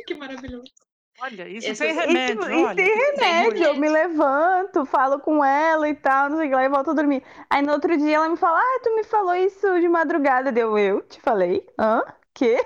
Que 0.07 0.15
maravilhoso. 0.15 0.73
Olha, 1.21 1.49
isso 1.49 1.69
Esse- 1.69 1.77
sem 1.77 1.89
e, 1.89 1.93
E, 1.93 1.97
remédio, 2.07 2.43
e 2.51 2.65
olha. 2.65 2.75
sem 2.77 2.87
que 2.87 3.07
coisa 3.07 3.25
remédio, 3.25 3.65
eu 3.65 3.77
me 3.77 3.89
levanto, 3.89 4.85
falo 4.87 5.19
com 5.21 5.45
ela 5.45 5.89
e 5.89 5.95
tal, 5.95 6.31
não 6.31 6.39
sei 6.39 6.47
o 6.47 6.51
que 6.51 6.55
lá, 6.57 6.65
e 6.65 6.69
volto 6.69 6.91
a 6.91 6.95
dormir. 6.95 7.23
Aí 7.51 7.61
no 7.63 7.73
outro 7.73 7.97
dia 7.97 8.17
ela 8.17 8.29
me 8.29 8.37
fala, 8.37 8.61
ah, 8.61 8.81
tu 8.83 8.95
me 8.95 9.03
falou 9.05 9.35
isso 9.35 9.81
de 9.81 9.89
madrugada. 9.89 10.53
Deu, 10.53 10.79
eu 10.79 11.03
te 11.03 11.21
falei? 11.21 11.67
Hã? 11.79 12.03
Quê? 12.33 12.59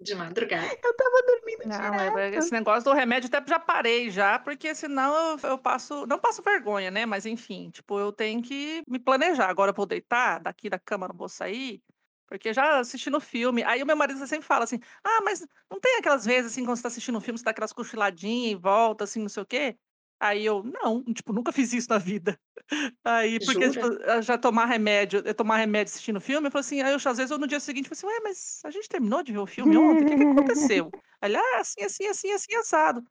De 0.00 0.14
madrugada. 0.14 0.66
Eu 0.82 0.96
tava 0.96 1.22
dormindo 1.26 1.66
Não, 1.66 1.90
direto. 1.92 2.18
é, 2.18 2.34
esse 2.36 2.52
negócio 2.52 2.84
do 2.84 2.92
remédio 2.92 3.28
até 3.32 3.48
já 3.48 3.58
parei 3.60 4.10
já, 4.10 4.38
porque 4.40 4.74
senão 4.74 5.14
eu, 5.14 5.50
eu 5.50 5.58
passo, 5.58 6.04
não 6.06 6.18
passo 6.18 6.42
vergonha, 6.42 6.90
né? 6.90 7.06
Mas 7.06 7.24
enfim, 7.24 7.70
tipo, 7.70 7.98
eu 7.98 8.12
tenho 8.12 8.42
que 8.42 8.82
me 8.88 8.98
planejar. 8.98 9.48
Agora 9.48 9.70
eu 9.70 9.74
vou 9.74 9.86
deitar, 9.86 10.40
daqui 10.40 10.68
da 10.68 10.78
cama 10.80 11.06
não 11.08 11.16
vou 11.16 11.28
sair, 11.28 11.80
porque 12.26 12.52
já 12.52 12.78
assistindo 12.80 13.20
filme. 13.20 13.62
Aí 13.64 13.82
o 13.82 13.86
meu 13.86 13.96
marido 13.96 14.26
sempre 14.26 14.46
fala 14.46 14.64
assim: 14.64 14.80
"Ah, 15.04 15.20
mas 15.24 15.46
não 15.70 15.80
tem 15.80 15.98
aquelas 15.98 16.24
vezes 16.24 16.52
assim 16.52 16.64
quando 16.64 16.76
você 16.76 16.82
tá 16.82 16.88
assistindo 16.88 17.18
um 17.18 17.20
filme, 17.20 17.38
você 17.38 17.44
dá 17.44 17.50
aquelas 17.52 17.72
cochiladinhas 17.72 18.52
e 18.52 18.54
volta 18.56 19.04
assim, 19.04 19.20
não 19.20 19.28
sei 19.28 19.42
o 19.42 19.46
quê?" 19.46 19.76
Aí 20.20 20.44
eu, 20.46 20.62
não, 20.62 21.02
tipo, 21.12 21.32
nunca 21.32 21.52
fiz 21.52 21.72
isso 21.72 21.88
na 21.90 21.98
vida. 21.98 22.38
Aí, 23.04 23.40
porque 23.40 23.70
tipo, 23.70 23.86
já 24.22 24.38
tomar 24.38 24.66
remédio, 24.66 25.22
eu 25.24 25.34
tomar 25.34 25.58
remédio 25.58 25.90
assistindo 25.92 26.20
filme, 26.20 26.48
eu 26.48 26.52
falo 26.52 26.60
assim, 26.60 26.80
aí 26.82 26.92
eu, 26.92 26.96
às 26.96 27.16
vezes 27.18 27.30
eu 27.30 27.38
no 27.38 27.46
dia 27.46 27.60
seguinte 27.60 27.88
falo 27.88 27.94
assim, 27.98 28.06
ué, 28.06 28.20
mas 28.24 28.60
a 28.64 28.70
gente 28.70 28.88
terminou 28.88 29.22
de 29.22 29.32
ver 29.32 29.38
o 29.38 29.46
filme 29.46 29.76
ontem? 29.76 30.04
O 30.04 30.06
que, 30.06 30.16
que 30.16 30.24
aconteceu? 30.24 30.94
Aí 31.20 31.30
Ele, 31.30 31.36
ah, 31.38 31.60
assim, 31.60 31.82
assim, 31.84 32.06
assim, 32.06 32.32
assim, 32.32 32.54
assado. 32.56 33.02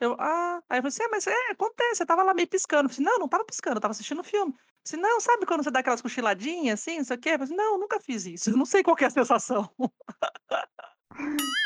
Eu, 0.00 0.16
ah, 0.18 0.62
aí 0.68 0.78
eu 0.78 0.82
falei 0.82 0.88
assim, 0.88 1.02
é, 1.02 1.08
mas 1.08 1.26
é, 1.26 1.50
acontece, 1.50 2.02
eu 2.02 2.06
tava 2.06 2.22
lá 2.22 2.32
meio 2.32 2.48
piscando. 2.48 2.88
Eu 2.88 2.90
falei, 2.90 2.94
assim, 2.94 3.02
não, 3.02 3.18
não 3.18 3.28
tava 3.28 3.44
piscando, 3.44 3.76
eu 3.76 3.80
tava 3.80 3.92
assistindo 3.92 4.20
o 4.20 4.24
filme. 4.24 4.52
Falei, 4.52 4.64
assim, 4.84 4.96
não, 4.96 5.20
sabe 5.20 5.46
quando 5.46 5.64
você 5.64 5.70
dá 5.70 5.80
aquelas 5.80 6.00
cochiladinhas 6.00 6.80
assim, 6.80 6.98
não 6.98 7.04
sei 7.04 7.16
o 7.16 7.20
quê? 7.20 7.30
Eu 7.30 7.38
falei, 7.38 7.44
assim, 7.44 7.56
não, 7.56 7.78
nunca 7.78 8.00
fiz 8.00 8.24
isso, 8.26 8.50
eu 8.50 8.56
não 8.56 8.64
sei 8.64 8.82
qual 8.82 8.96
que 8.96 9.04
é 9.04 9.08
a 9.08 9.10
sensação. 9.10 9.68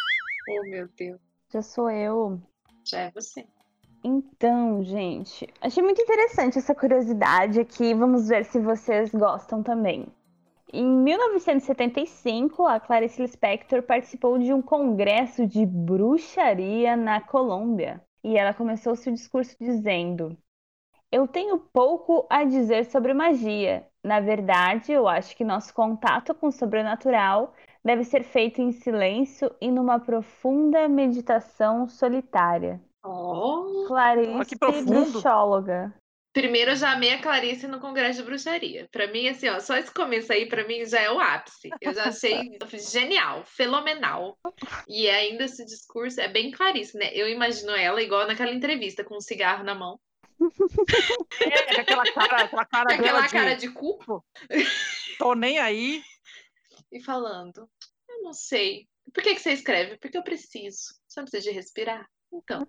Oh, 0.49 0.64
meu 0.64 0.89
Deus. 0.99 1.20
Já 1.53 1.62
sou 1.62 1.89
eu. 1.89 2.41
Já 2.85 3.03
é 3.03 3.11
você. 3.12 3.47
Então, 4.03 4.83
gente, 4.83 5.49
achei 5.61 5.83
muito 5.83 6.03
interessante 6.03 6.59
essa 6.59 6.74
curiosidade 6.74 7.61
aqui. 7.61 7.95
Vamos 7.95 8.28
ver 8.28 8.45
se 8.45 8.59
vocês 8.59 9.12
gostam 9.12 9.62
também. 9.62 10.09
Em 10.72 10.85
1975, 10.85 12.66
a 12.66 12.80
Clarice 12.80 13.22
Lispector 13.22 13.83
participou 13.83 14.39
de 14.39 14.53
um 14.53 14.61
congresso 14.61 15.47
de 15.47 15.64
bruxaria 15.64 16.97
na 16.97 17.20
Colômbia. 17.20 18.03
E 18.25 18.37
ela 18.37 18.55
começou 18.55 18.95
seu 18.95 19.12
discurso 19.12 19.57
dizendo: 19.61 20.37
Eu 21.11 21.27
tenho 21.27 21.59
pouco 21.59 22.27
a 22.31 22.45
dizer 22.45 22.87
sobre 22.87 23.12
magia. 23.12 23.87
Na 24.03 24.20
verdade, 24.20 24.93
eu 24.93 25.07
acho 25.09 25.37
que 25.37 25.45
nosso 25.45 25.73
contato 25.73 26.35
com 26.35 26.49
o 26.49 26.53
sobrenatural 26.53 27.55
deve 27.85 28.05
ser 28.05 28.23
feito 28.23 28.61
em 28.61 28.73
silêncio 28.73 29.55
e 29.61 29.70
numa 29.70 29.99
profunda 29.99 30.89
meditação 30.89 31.89
solitária. 31.89 32.81
Oh. 33.05 33.85
Clarice, 33.89 34.51
que 34.51 34.59
profundo. 34.59 34.87
bruxóloga. 34.87 35.93
Primeiro, 36.33 36.70
eu 36.70 36.76
já 36.76 36.93
amei 36.93 37.12
a 37.12 37.20
Clarice 37.20 37.66
no 37.66 37.78
Congresso 37.78 38.20
de 38.20 38.24
Bruxaria. 38.24 38.89
Pra 38.91 39.07
mim, 39.07 39.28
assim, 39.28 39.49
ó, 39.49 39.61
só 39.61 39.76
esse 39.76 39.93
começo 39.93 40.33
aí, 40.33 40.47
pra 40.47 40.66
mim, 40.66 40.85
já 40.87 41.01
é 41.01 41.11
o 41.11 41.20
ápice. 41.20 41.68
Eu 41.78 41.93
já 41.93 42.05
achei 42.05 42.59
genial, 42.91 43.45
fenomenal. 43.45 44.39
E 44.89 45.11
ainda 45.11 45.45
esse 45.45 45.62
discurso 45.66 46.20
é 46.20 46.28
bem 46.28 46.51
Clarice, 46.51 46.97
né? 46.97 47.11
Eu 47.12 47.28
imagino 47.28 47.72
ela 47.72 48.03
igual 48.03 48.26
naquela 48.26 48.53
entrevista, 48.53 49.05
com 49.05 49.18
um 49.18 49.20
cigarro 49.20 49.62
na 49.62 49.74
mão. 49.74 50.01
É, 51.41 51.74
com 51.74 51.80
aquela 51.83 52.05
cara, 52.05 52.45
aquela 52.45 52.64
cara 52.64 52.95
aquela 52.95 53.03
dela 53.03 53.26
de, 53.26 53.33
cara 53.33 53.55
de 53.55 53.70
cu 53.70 54.24
tô 55.18 55.35
nem 55.35 55.59
aí. 55.59 56.03
e 56.91 57.01
falando. 57.01 57.68
Eu 58.09 58.22
não 58.22 58.33
sei. 58.33 58.89
Por 59.12 59.22
que, 59.22 59.35
que 59.35 59.41
você 59.41 59.53
escreve? 59.53 59.99
Porque 59.99 60.16
eu 60.16 60.24
preciso. 60.24 60.95
Você 61.07 61.20
não 61.20 61.24
precisa 61.26 61.51
de 61.51 61.55
respirar? 61.55 62.09
Então. 62.33 62.66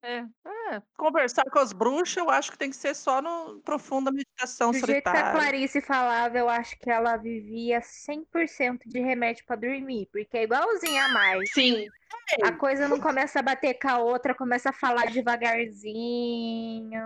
É, 0.00 0.18
é, 0.46 0.82
conversar 0.96 1.42
com 1.50 1.58
as 1.58 1.72
bruxas, 1.72 2.16
eu 2.18 2.30
acho 2.30 2.52
que 2.52 2.58
tem 2.58 2.70
que 2.70 2.76
ser 2.76 2.94
só 2.94 3.20
no 3.20 3.60
profunda 3.62 4.12
meditação 4.12 4.70
Do 4.70 4.74
jeito 4.78 4.86
que 4.86 5.08
a 5.08 5.12
solitária. 5.12 5.32
Clarice 5.32 5.80
falava, 5.80 6.38
eu 6.38 6.48
acho 6.48 6.78
que 6.78 6.88
ela 6.88 7.16
vivia 7.16 7.80
100% 7.80 8.82
de 8.86 9.00
remédio 9.00 9.44
pra 9.44 9.56
dormir, 9.56 10.08
porque 10.12 10.38
é 10.38 10.44
igualzinha 10.44 11.04
a 11.06 11.08
mais. 11.08 11.50
Sim. 11.52 11.88
A 12.44 12.52
coisa 12.52 12.86
não 12.86 13.00
começa 13.00 13.40
a 13.40 13.42
bater 13.42 13.74
com 13.74 13.88
a 13.88 13.98
outra, 13.98 14.34
começa 14.36 14.70
a 14.70 14.72
falar 14.72 15.10
devagarzinho. 15.10 17.00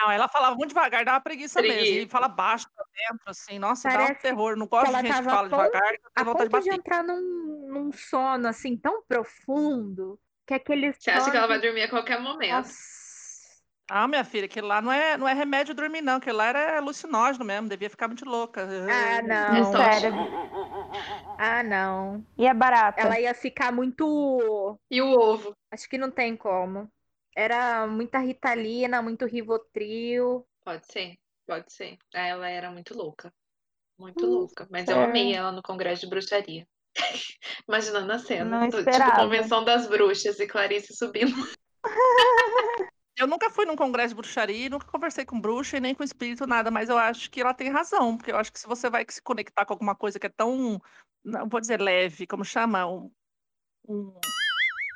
Não, 0.00 0.10
ela 0.10 0.28
falava 0.28 0.54
muito 0.54 0.68
devagar, 0.68 1.04
dá 1.04 1.12
uma 1.14 1.20
preguiça, 1.20 1.60
mesmo. 1.60 1.84
E 1.84 2.08
fala 2.08 2.28
baixo 2.28 2.66
pra 2.74 2.84
dentro, 2.94 3.24
assim. 3.28 3.58
Nossa, 3.58 3.88
dá 3.88 3.94
um 3.94 3.98
Parece 4.06 4.20
terror. 4.22 4.56
Não 4.56 4.66
que 4.66 4.70
gosto 4.70 4.86
de 4.94 5.02
gente 5.02 5.16
que 5.16 5.22
fala 5.24 5.48
tão- 5.50 5.58
devagar, 5.58 5.94
A 6.14 6.22
de 6.22 6.24
ponto 6.30 6.42
de 6.44 6.48
bater. 6.48 6.72
entrar 6.74 7.02
num, 7.02 7.66
num 7.68 7.92
sono 7.92 8.46
assim 8.48 8.76
tão 8.76 9.02
profundo 9.02 10.18
que 10.48 10.54
aquele 10.54 10.92
Você 10.94 11.10
acha 11.10 11.30
que 11.30 11.36
ela 11.36 11.46
vai 11.46 11.60
dormir 11.60 11.82
a 11.82 11.90
qualquer 11.90 12.18
momento? 12.20 12.52
Nossa. 12.54 12.88
Ah, 13.90 14.06
minha 14.06 14.24
filha, 14.24 14.46
aquilo 14.46 14.66
lá 14.66 14.82
não 14.82 14.92
é, 14.92 15.16
não 15.16 15.26
é 15.28 15.32
remédio 15.32 15.74
dormir, 15.74 16.02
não. 16.02 16.16
Aquilo 16.16 16.36
lá 16.38 16.46
era 16.46 16.78
alucinógeno 16.78 17.44
mesmo, 17.44 17.68
devia 17.68 17.88
ficar 17.88 18.08
muito 18.08 18.24
louca. 18.24 18.66
Ah, 18.90 19.22
não. 19.22 19.72
Cérebro. 19.72 21.38
Ah, 21.38 21.62
não. 21.62 22.24
E 22.36 22.46
a 22.46 22.54
barata? 22.54 23.00
Ela 23.00 23.20
ia 23.20 23.34
ficar 23.34 23.72
muito. 23.72 24.78
E 24.90 25.00
o 25.00 25.10
ovo? 25.10 25.56
Acho 25.70 25.88
que 25.88 25.98
não 25.98 26.10
tem 26.10 26.36
como. 26.36 26.90
Era 27.34 27.86
muita 27.86 28.18
Ritalina, 28.18 29.00
muito 29.00 29.24
Rivotril. 29.24 30.46
Pode 30.64 30.84
ser, 30.86 31.16
pode 31.46 31.72
ser. 31.72 31.96
Ela 32.12 32.48
era 32.48 32.70
muito 32.70 32.94
louca. 32.94 33.32
Muito 33.98 34.26
Hum, 34.26 34.30
louca. 34.30 34.66
Mas 34.70 34.88
eu 34.88 34.96
é. 34.96 35.04
amei 35.04 35.34
ela 35.34 35.52
no 35.52 35.62
Congresso 35.62 36.02
de 36.02 36.08
Bruxaria. 36.08 36.66
Imaginando 37.68 38.12
a 38.12 38.18
cena. 38.18 38.60
Não 38.60 38.70
Tô- 38.70 38.78
Tipo. 38.78 39.16
Convenção 39.16 39.64
das 39.64 39.86
Bruxas 39.86 40.38
e 40.40 40.46
Clarice 40.46 40.94
subindo. 40.96 41.34
Eu 43.16 43.26
nunca 43.26 43.50
fui 43.50 43.64
num 43.66 43.74
congresso 43.74 44.10
de 44.10 44.14
bruxaria, 44.14 44.68
nunca 44.70 44.86
conversei 44.86 45.24
com 45.24 45.40
bruxa 45.40 45.76
e 45.76 45.80
nem 45.80 45.94
com 45.94 46.04
espírito, 46.04 46.46
nada, 46.46 46.70
mas 46.70 46.88
eu 46.88 46.96
acho 46.96 47.28
que 47.30 47.40
ela 47.40 47.52
tem 47.52 47.68
razão, 47.68 48.16
porque 48.16 48.30
eu 48.30 48.36
acho 48.36 48.52
que 48.52 48.60
se 48.60 48.66
você 48.66 48.88
vai 48.88 49.04
se 49.08 49.20
conectar 49.20 49.64
com 49.64 49.72
alguma 49.72 49.94
coisa 49.96 50.20
que 50.20 50.26
é 50.26 50.30
tão, 50.30 50.80
não 51.24 51.48
vou 51.48 51.60
dizer 51.60 51.80
leve, 51.80 52.28
como 52.28 52.44
chama? 52.44 52.86
Um, 52.86 53.10
um- 53.88 54.14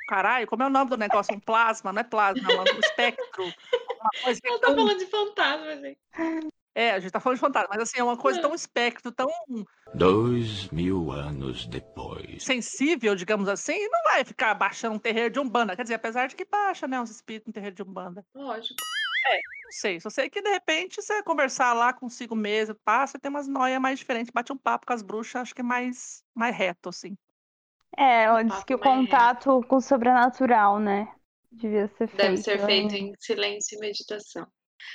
caralho, 0.08 0.46
como 0.46 0.62
é 0.62 0.66
o 0.66 0.70
nome 0.70 0.90
do 0.90 0.96
negócio? 0.96 1.34
Um 1.34 1.40
plasma, 1.40 1.92
não 1.92 2.00
é 2.00 2.04
plasma, 2.04 2.52
é 2.52 2.60
um 2.60 2.78
espectro. 2.80 3.42
Uma 4.02 4.10
coisa 4.24 4.40
que 4.40 4.46
é 4.46 4.50
Ela 4.50 4.60
tá 4.60 4.66
tão 4.66 4.76
falando 4.76 4.98
de 4.98 5.06
fantasma, 5.06 5.76
gente. 5.76 5.98
É, 6.74 6.92
a 6.92 7.00
gente 7.00 7.12
tá 7.12 7.20
falando 7.20 7.36
de 7.36 7.40
fantasma, 7.40 7.68
mas 7.70 7.82
assim, 7.82 7.98
é 7.98 8.04
uma 8.04 8.16
coisa 8.16 8.40
tão 8.40 8.54
espectro, 8.54 9.12
tão 9.12 9.28
Dois 9.94 10.68
mil 10.70 11.10
anos 11.12 11.66
depois. 11.66 12.42
sensível, 12.42 13.14
digamos 13.14 13.48
assim, 13.48 13.74
e 13.74 13.88
não 13.88 14.02
vai 14.04 14.24
ficar 14.24 14.54
baixando 14.54 14.96
um 14.96 14.98
terreiro 14.98 15.30
de 15.30 15.38
Umbanda. 15.38 15.76
Quer 15.76 15.82
dizer, 15.82 15.94
apesar 15.94 16.28
de 16.28 16.36
que 16.36 16.46
baixa, 16.46 16.86
né, 16.86 17.00
os 17.00 17.10
espíritos 17.10 17.48
no 17.48 17.52
terreiro 17.52 17.76
de 17.76 17.82
Umbanda. 17.82 18.24
Lógico. 18.34 18.80
Não 19.64 19.70
sei, 19.70 20.00
só 20.00 20.10
sei 20.10 20.28
que 20.28 20.42
de 20.42 20.50
repente 20.50 21.00
você 21.00 21.22
conversar 21.22 21.72
lá 21.72 21.92
consigo 21.92 22.34
mesmo, 22.34 22.74
passa, 22.84 23.18
tem 23.18 23.30
umas 23.30 23.48
noias 23.48 23.80
mais 23.80 23.98
diferentes, 23.98 24.30
bate 24.30 24.52
um 24.52 24.56
papo 24.56 24.86
com 24.86 24.92
as 24.92 25.02
bruxas, 25.02 25.42
acho 25.42 25.54
que 25.54 25.62
é 25.62 25.64
mais, 25.64 26.22
mais 26.34 26.54
reto, 26.54 26.88
assim. 26.88 27.16
É, 27.96 28.24
ela 28.24 28.42
disse 28.42 28.64
que 28.64 28.74
o 28.74 28.78
contato 28.78 29.62
com 29.68 29.76
o 29.76 29.80
sobrenatural, 29.80 30.78
né? 30.78 31.14
Devia 31.50 31.88
ser 31.88 32.06
feito. 32.06 32.16
Deve 32.16 32.36
ser 32.38 32.58
Ela 32.58 32.66
feito 32.66 32.94
em 32.94 33.12
silêncio 33.18 33.76
e 33.76 33.80
meditação. 33.80 34.46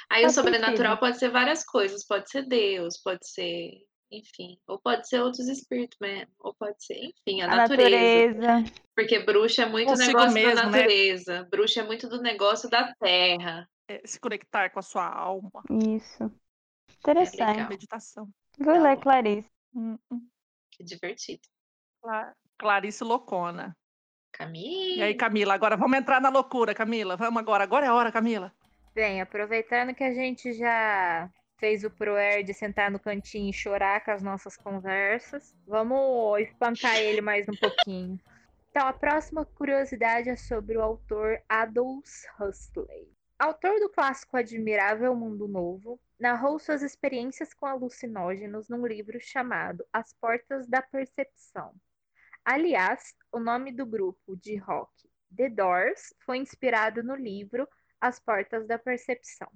Aí 0.09 0.21
o 0.21 0.23
Faz 0.23 0.35
sobrenatural 0.35 0.75
sentido. 0.93 0.99
pode 0.99 1.17
ser 1.19 1.29
várias 1.29 1.65
coisas. 1.65 2.05
Pode 2.05 2.29
ser 2.29 2.43
Deus, 2.47 2.97
pode 3.01 3.27
ser, 3.29 3.71
enfim. 4.11 4.57
Ou 4.67 4.79
pode 4.79 5.07
ser 5.07 5.21
outros 5.21 5.47
espíritos 5.47 5.97
mesmo. 6.01 6.31
Ou 6.39 6.53
pode 6.53 6.83
ser, 6.83 6.95
enfim, 6.97 7.41
a, 7.41 7.45
A 7.51 7.55
natureza. 7.55 8.35
natureza. 8.37 8.73
Porque 8.95 9.19
bruxa 9.19 9.63
é 9.63 9.65
muito 9.69 9.89
Consigo 9.89 10.07
negócio 10.17 10.33
mesmo, 10.33 10.55
da 10.55 10.65
né? 10.65 10.71
natureza. 10.71 11.47
Bruxa 11.51 11.81
é 11.81 11.83
muito 11.83 12.07
do 12.09 12.21
negócio 12.21 12.69
da 12.69 12.93
terra. 12.95 13.67
É, 13.89 14.01
se 14.05 14.19
conectar 14.19 14.69
com 14.69 14.79
a 14.79 14.83
sua 14.83 15.07
alma, 15.07 15.63
Isso. 15.69 16.23
legal. 16.23 16.31
Interessante. 16.99 17.69
meditação. 17.69 18.27
Vou 18.57 18.73
Tá 18.73 18.81
ler. 18.81 18.97
Clarice. 18.97 19.49
Hum, 19.73 19.97
hum. 20.11 20.27
Que 20.71 20.83
divertido. 20.83 21.41
Cla- 22.01 22.33
Clarice 22.57 23.03
Loucona. 23.03 23.75
E 23.77 24.37
Camila. 24.37 25.05
aí, 25.05 25.15
Camila, 25.15 25.53
agora 25.53 25.77
vamos 25.77 25.97
entrar 25.97 26.19
na 26.21 26.29
loucura, 26.29 26.73
Camila. 26.73 27.15
Vamos 27.15 27.39
agora. 27.39 27.63
Agora 27.63 27.85
é 27.85 27.89
a 27.89 27.93
hora, 27.93 28.11
Camila. 28.11 28.53
Bem, 28.97 29.21
aproveitando 29.21 29.93
que 29.93 30.03
a 30.03 30.11
gente 30.11 30.53
já 30.53 31.29
fez 31.59 31.83
o 31.83 31.91
Proer 31.91 32.43
de 32.43 32.51
sentar 32.51 32.89
no 32.89 32.99
cantinho 32.99 33.51
e 33.51 33.53
chorar 33.53 34.03
com 34.03 34.09
as 34.09 34.23
nossas 34.23 34.57
conversas, 34.57 35.55
vamos 35.67 36.39
espantar 36.39 36.97
ele 36.97 37.21
mais 37.21 37.47
um 37.47 37.53
pouquinho. 37.53 38.19
Então, 38.71 38.87
a 38.87 38.93
próxima 38.93 39.45
curiosidade 39.45 40.29
é 40.29 40.35
sobre 40.35 40.77
o 40.77 40.81
autor 40.81 41.39
Aldous 41.47 42.25
Huxley. 42.39 43.07
Autor 43.37 43.79
do 43.79 43.87
clássico 43.87 44.35
Admirável 44.35 45.13
Mundo 45.13 45.47
Novo, 45.47 45.99
narrou 46.19 46.57
suas 46.57 46.81
experiências 46.81 47.53
com 47.53 47.67
alucinógenos 47.67 48.67
num 48.67 48.83
livro 48.83 49.19
chamado 49.21 49.85
As 49.93 50.11
Portas 50.11 50.67
da 50.67 50.81
Percepção. 50.81 51.71
Aliás, 52.43 53.13
o 53.31 53.39
nome 53.39 53.71
do 53.71 53.85
grupo 53.85 54.35
de 54.35 54.55
rock 54.55 55.07
The 55.35 55.49
Doors 55.49 56.15
foi 56.25 56.37
inspirado 56.37 57.03
no 57.03 57.15
livro 57.15 57.67
As 57.99 58.19
Portas 58.19 58.67
da 58.67 58.77
Percepção. 58.77 59.49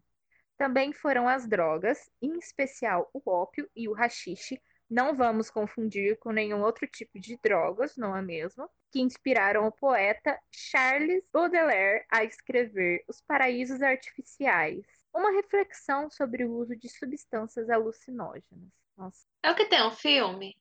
Também 0.58 0.94
foram 0.94 1.28
as 1.28 1.48
drogas, 1.48 2.10
em 2.22 2.38
especial 2.38 3.10
o 3.14 3.22
ópio 3.30 3.70
e 3.76 3.90
o 3.90 3.96
haxixe, 3.96 4.62
não 4.92 5.16
vamos 5.16 5.50
confundir 5.50 6.20
com 6.20 6.34
nenhum 6.34 6.62
outro 6.62 6.86
tipo 6.86 7.18
de 7.18 7.40
drogas, 7.42 7.96
não 7.96 8.14
é 8.14 8.22
mesmo? 8.22 8.70
Que 8.92 9.00
inspiraram 9.00 9.66
o 9.66 9.72
poeta 9.72 10.38
Charles 10.52 11.24
Baudelaire 11.32 12.06
a 12.12 12.26
escrever 12.26 13.02
Os 13.08 13.22
Paraísos 13.22 13.82
Artificiais, 13.82 14.86
uma 15.14 15.32
reflexão 15.32 16.10
sobre 16.10 16.44
o 16.44 16.54
uso 16.54 16.76
de 16.76 16.90
substâncias 16.90 17.70
alucinógenas. 17.70 18.70
Nossa, 18.98 19.26
É 19.42 19.50
o 19.50 19.56
que 19.56 19.66
tem 19.66 19.82
um 19.82 19.92
filme? 19.92 20.58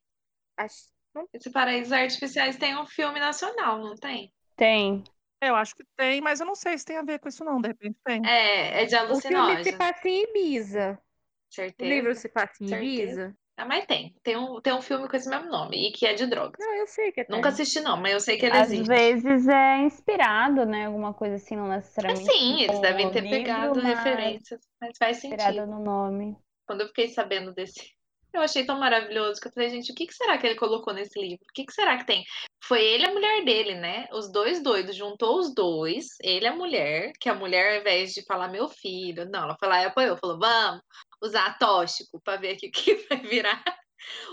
acho... 0.57 0.89
Esse 1.35 1.51
Paraísos 1.51 1.93
Artificiais 1.93 2.57
tem 2.57 2.79
um 2.79 2.87
filme 2.87 3.19
nacional, 3.19 3.81
não 3.81 3.97
tem? 3.97 4.33
Tem. 4.57 5.03
Eu 5.43 5.57
acho 5.57 5.75
que 5.75 5.85
tem, 5.97 6.21
mas 6.21 6.41
eu 6.41 6.47
não 6.47 6.55
sei 6.55 6.77
se 6.77 6.85
tem 6.85 6.99
a 6.99 7.03
ver 7.03 7.19
com 7.19 7.29
isso, 7.29 7.45
não. 7.45 7.61
De 7.61 7.69
repente 7.69 7.99
tem. 8.05 8.21
É, 8.27 8.83
é 8.83 8.85
de 8.85 8.95
o 8.95 8.99
filme 8.99 9.65
se 9.65 9.73
alucinógeno. 9.73 9.79
passa 9.79 10.09
em 10.09 10.23
Ibiza. 10.25 10.99
O 11.01 11.55
Certeza. 11.55 11.95
livro 11.95 12.15
se 12.15 12.29
passa 12.29 12.63
em 12.63 12.69
Certeza. 12.69 13.03
Ibiza. 13.03 13.37
Ah, 13.57 13.67
mas 13.67 13.85
tem. 13.87 14.15
Tem 14.23 14.37
um, 14.37 14.61
tem 14.61 14.73
um 14.73 14.81
filme 14.81 15.09
com 15.09 15.17
esse 15.17 15.29
mesmo 15.29 15.51
nome 15.51 15.89
e 15.89 15.93
que 15.93 16.07
é 16.07 16.15
de 16.15 16.27
drogas. 16.27 16.59
Não, 16.59 16.75
eu 16.77 16.87
sei 16.87 17.13
que 17.13 17.21
é 17.21 17.27
Nunca 17.29 17.49
assisti, 17.51 17.81
não, 17.81 17.97
mas 17.97 18.13
eu 18.13 18.21
sei 18.21 18.39
que 18.39 18.47
ele 18.47 18.57
Às 18.57 18.71
existe. 18.73 18.89
vezes 18.89 19.49
é 19.49 19.79
inspirado, 19.79 20.65
né? 20.65 20.87
Alguma 20.87 21.13
coisa 21.13 21.35
assim, 21.37 21.57
não 21.57 21.69
necessariamente. 21.69 22.33
sim, 22.33 22.61
eles 22.63 22.77
no 22.77 22.83
devem 22.83 23.11
ter 23.11 23.21
livro, 23.21 23.37
pegado 23.39 23.83
mas 23.83 23.85
referências, 23.99 24.61
mas 24.81 24.97
faz 24.99 25.19
Inspirado 25.19 25.57
sentido. 25.57 25.67
no 25.67 25.79
nome. 25.85 26.37
Quando 26.67 26.83
eu 26.83 26.87
fiquei 26.89 27.09
sabendo 27.09 27.53
desse, 27.53 27.91
eu 28.33 28.43
achei 28.43 28.65
tão 28.65 28.79
maravilhoso 28.79 29.41
que 29.41 29.49
eu 29.49 29.53
falei, 29.53 29.71
gente, 29.71 29.93
o 29.93 29.95
que 29.95 30.07
que 30.07 30.15
será 30.15 30.39
que 30.39 30.47
ele 30.47 30.57
colocou 30.57 30.93
nesse 30.93 31.19
livro? 31.21 31.45
O 31.49 31.53
que 31.53 31.65
que 31.65 31.73
será 31.73 31.99
que 31.99 32.07
tem? 32.07 32.25
Foi 32.63 32.83
ele 32.85 33.05
e 33.05 33.09
a 33.09 33.13
mulher 33.13 33.45
dele, 33.45 33.75
né? 33.75 34.07
Os 34.13 34.31
dois 34.31 34.63
doidos, 34.63 34.97
juntou 34.97 35.39
os 35.39 35.55
dois, 35.55 36.07
ele 36.23 36.45
e 36.45 36.49
a 36.49 36.55
mulher, 36.55 37.13
que 37.21 37.29
a 37.29 37.35
mulher, 37.35 37.75
ao 37.75 37.81
invés 37.81 38.13
de 38.13 38.25
falar 38.25 38.49
meu 38.49 38.69
filho, 38.69 39.29
não, 39.29 39.45
ela 39.45 39.57
foi 39.59 39.69
lá 39.69 39.83
e 39.83 39.87
apoiou, 39.87 40.17
falou, 40.17 40.39
vamos 40.39 40.83
usar 41.23 41.59
tóxico 41.59 42.21
pra 42.23 42.37
ver 42.37 42.55
o 42.55 42.59
que 42.59 42.95
vai 43.09 43.21
virar. 43.21 43.63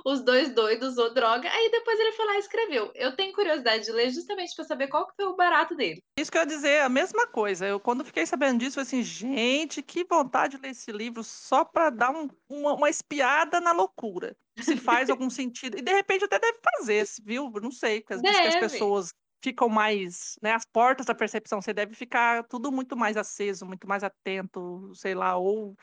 Os 0.05 0.22
dois 0.22 0.53
doidos 0.53 0.89
usou 0.89 1.13
droga, 1.13 1.49
aí 1.49 1.70
depois 1.72 1.99
ele 1.99 2.11
foi 2.11 2.26
lá 2.26 2.36
e 2.36 2.39
escreveu. 2.39 2.91
Eu 2.95 3.15
tenho 3.15 3.34
curiosidade 3.34 3.86
de 3.86 3.91
ler 3.91 4.09
justamente 4.09 4.55
para 4.55 4.65
saber 4.65 4.88
qual 4.88 5.07
que 5.07 5.15
foi 5.15 5.26
o 5.26 5.36
barato 5.36 5.76
dele. 5.76 6.03
Isso 6.18 6.32
que 6.32 6.38
eu 6.38 6.41
ia 6.41 6.47
dizer, 6.47 6.82
a 6.82 6.89
mesma 6.89 7.28
coisa. 7.28 7.65
Eu, 7.65 7.80
quando 7.80 8.05
fiquei 8.05 8.26
sabendo 8.26 8.59
disso, 8.59 8.76
falei 8.76 8.88
assim, 8.88 9.03
gente, 9.03 9.82
que 9.82 10.05
vontade 10.05 10.57
de 10.57 10.61
ler 10.63 10.72
esse 10.72 10.91
livro 10.91 11.24
só 11.24 11.63
para 11.63 11.89
dar 11.89 12.11
um, 12.11 12.28
uma, 12.49 12.74
uma 12.74 12.89
espiada 12.89 13.59
na 13.59 13.72
loucura. 13.72 14.36
Se 14.57 14.76
faz 14.78 15.09
algum 15.09 15.30
sentido. 15.30 15.78
E 15.78 15.82
de 15.82 15.91
repente 15.91 16.26
até 16.26 16.39
deve 16.39 16.59
fazer, 16.78 17.05
viu? 17.24 17.51
Não 17.61 17.72
sei, 17.72 18.01
porque 18.01 18.13
às 18.13 18.22
vezes 18.22 18.55
as 18.55 18.55
pessoas 18.55 19.13
ficam 19.43 19.70
mais, 19.70 20.36
né, 20.41 20.53
as 20.53 20.65
portas 20.65 21.05
da 21.05 21.13
percepção, 21.13 21.61
você 21.61 21.74
deve 21.74 21.93
ficar 21.93 22.43
tudo 22.47 22.72
muito 22.72 22.97
mais 22.97 23.15
aceso, 23.15 23.65
muito 23.65 23.88
mais 23.88 24.03
atento, 24.03 24.91
sei 24.95 25.13
lá, 25.13 25.38
ou 25.38 25.78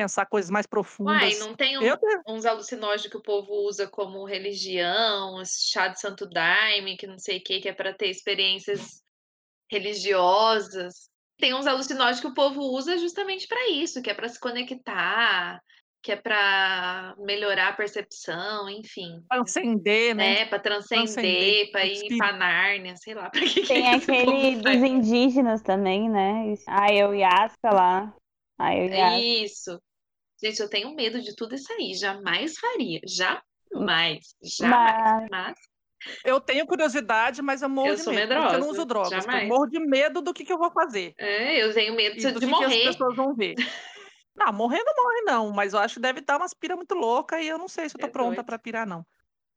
pensar 0.00 0.26
coisas 0.26 0.50
mais 0.50 0.66
profundas. 0.66 1.22
Uai, 1.22 1.34
não 1.38 1.54
tem 1.54 1.78
um- 1.78 1.82
Eu 1.82 1.98
uns 2.28 2.44
alucinógenos 2.44 3.06
que 3.10 3.16
o 3.16 3.22
povo 3.22 3.50
usa 3.66 3.86
como 3.88 4.26
religião, 4.26 5.42
chá 5.46 5.88
de 5.88 5.98
santo 5.98 6.28
daime, 6.28 6.98
que 6.98 7.06
não 7.06 7.18
sei 7.18 7.38
o 7.38 7.42
que, 7.42 7.60
que 7.60 7.68
é 7.68 7.72
para 7.72 7.94
ter 7.94 8.08
experiências 8.10 9.02
religiosas. 9.70 11.08
Tem 11.38 11.54
uns 11.54 11.66
alucinógenos 11.66 12.20
que 12.20 12.26
o 12.26 12.34
povo 12.34 12.60
usa 12.60 12.98
justamente 12.98 13.46
para 13.48 13.70
isso, 13.70 14.02
que 14.02 14.10
é 14.10 14.14
para 14.14 14.28
se 14.28 14.38
conectar, 14.38 15.60
que 16.02 16.12
é 16.12 16.16
para 16.16 17.14
melhorar 17.18 17.68
a 17.68 17.72
percepção, 17.72 18.68
enfim. 18.68 19.22
Transcender, 19.30 20.14
né? 20.14 20.40
É, 20.40 20.44
para 20.46 20.58
transcender, 20.58 21.06
Transcender, 21.06 21.70
para 21.72 21.86
ir 21.86 22.16
para 22.18 22.32
Nárnia, 22.36 22.96
sei 22.96 23.14
lá, 23.14 23.30
para 23.30 23.40
que 23.40 23.62
que 23.62 23.66
Tem 23.66 23.82
povo 24.00 24.02
aquele 24.02 24.56
dos 24.56 24.82
indígenas 24.82 25.62
também, 25.62 26.08
né? 26.08 26.54
A 26.66 26.84
Ayahuasca 26.84 27.70
lá. 27.70 28.14
A 28.58 28.66
Ayahuasca. 28.66 29.20
Isso. 29.20 29.80
Gente, 30.42 30.60
eu 30.60 30.68
tenho 30.68 30.94
medo 30.94 31.20
de 31.20 31.34
tudo 31.34 31.54
isso 31.54 31.72
aí. 31.72 31.94
Jamais 31.94 32.58
faria. 32.58 33.00
Jamais. 33.06 34.34
Jamais. 34.42 35.28
Mas 35.30 35.30
Mas 35.30 35.58
Eu 36.24 36.40
tenho 36.40 36.66
curiosidade, 36.66 37.42
mas 37.42 37.62
eu 37.62 37.68
morro 37.68 37.88
Eu 37.88 37.96
de 37.96 38.02
sou 38.02 38.12
medo, 38.12 38.28
porque 38.28 38.54
eu 38.54 38.58
não 38.60 38.68
medrosa, 38.68 38.70
uso 38.70 38.86
drogas. 38.86 39.26
Eu 39.26 39.46
morro 39.48 39.66
de 39.66 39.80
medo 39.80 40.20
do 40.22 40.32
que, 40.34 40.44
que 40.44 40.52
eu 40.52 40.58
vou 40.58 40.70
fazer. 40.72 41.14
é, 41.18 41.62
eu 41.62 41.72
tenho 41.72 41.94
medo 41.96 42.14
de, 42.16 42.20
de 42.20 42.32
que, 42.34 42.38
que 42.40 42.44
as 42.46 42.50
morrer. 42.50 42.84
pessoas 42.84 43.16
vão 43.16 43.34
ver. 43.34 43.54
Não, 44.36 44.52
morrer 44.52 44.82
não 44.84 44.92
morre, 45.02 45.22
não, 45.22 45.50
mas 45.50 45.72
eu 45.72 45.78
acho 45.78 45.94
que 45.94 46.00
deve 46.00 46.20
dar 46.20 46.36
umas 46.36 46.52
pira 46.52 46.76
muito 46.76 46.94
louca 46.94 47.40
e 47.40 47.48
eu 47.48 47.56
não 47.56 47.68
sei 47.68 47.88
se 47.88 47.96
eu 47.96 48.00
tô 48.00 48.06
É 48.06 48.10
pronta 48.10 48.44
pra 48.44 48.58
pirar, 48.58 48.86
não. 48.86 49.02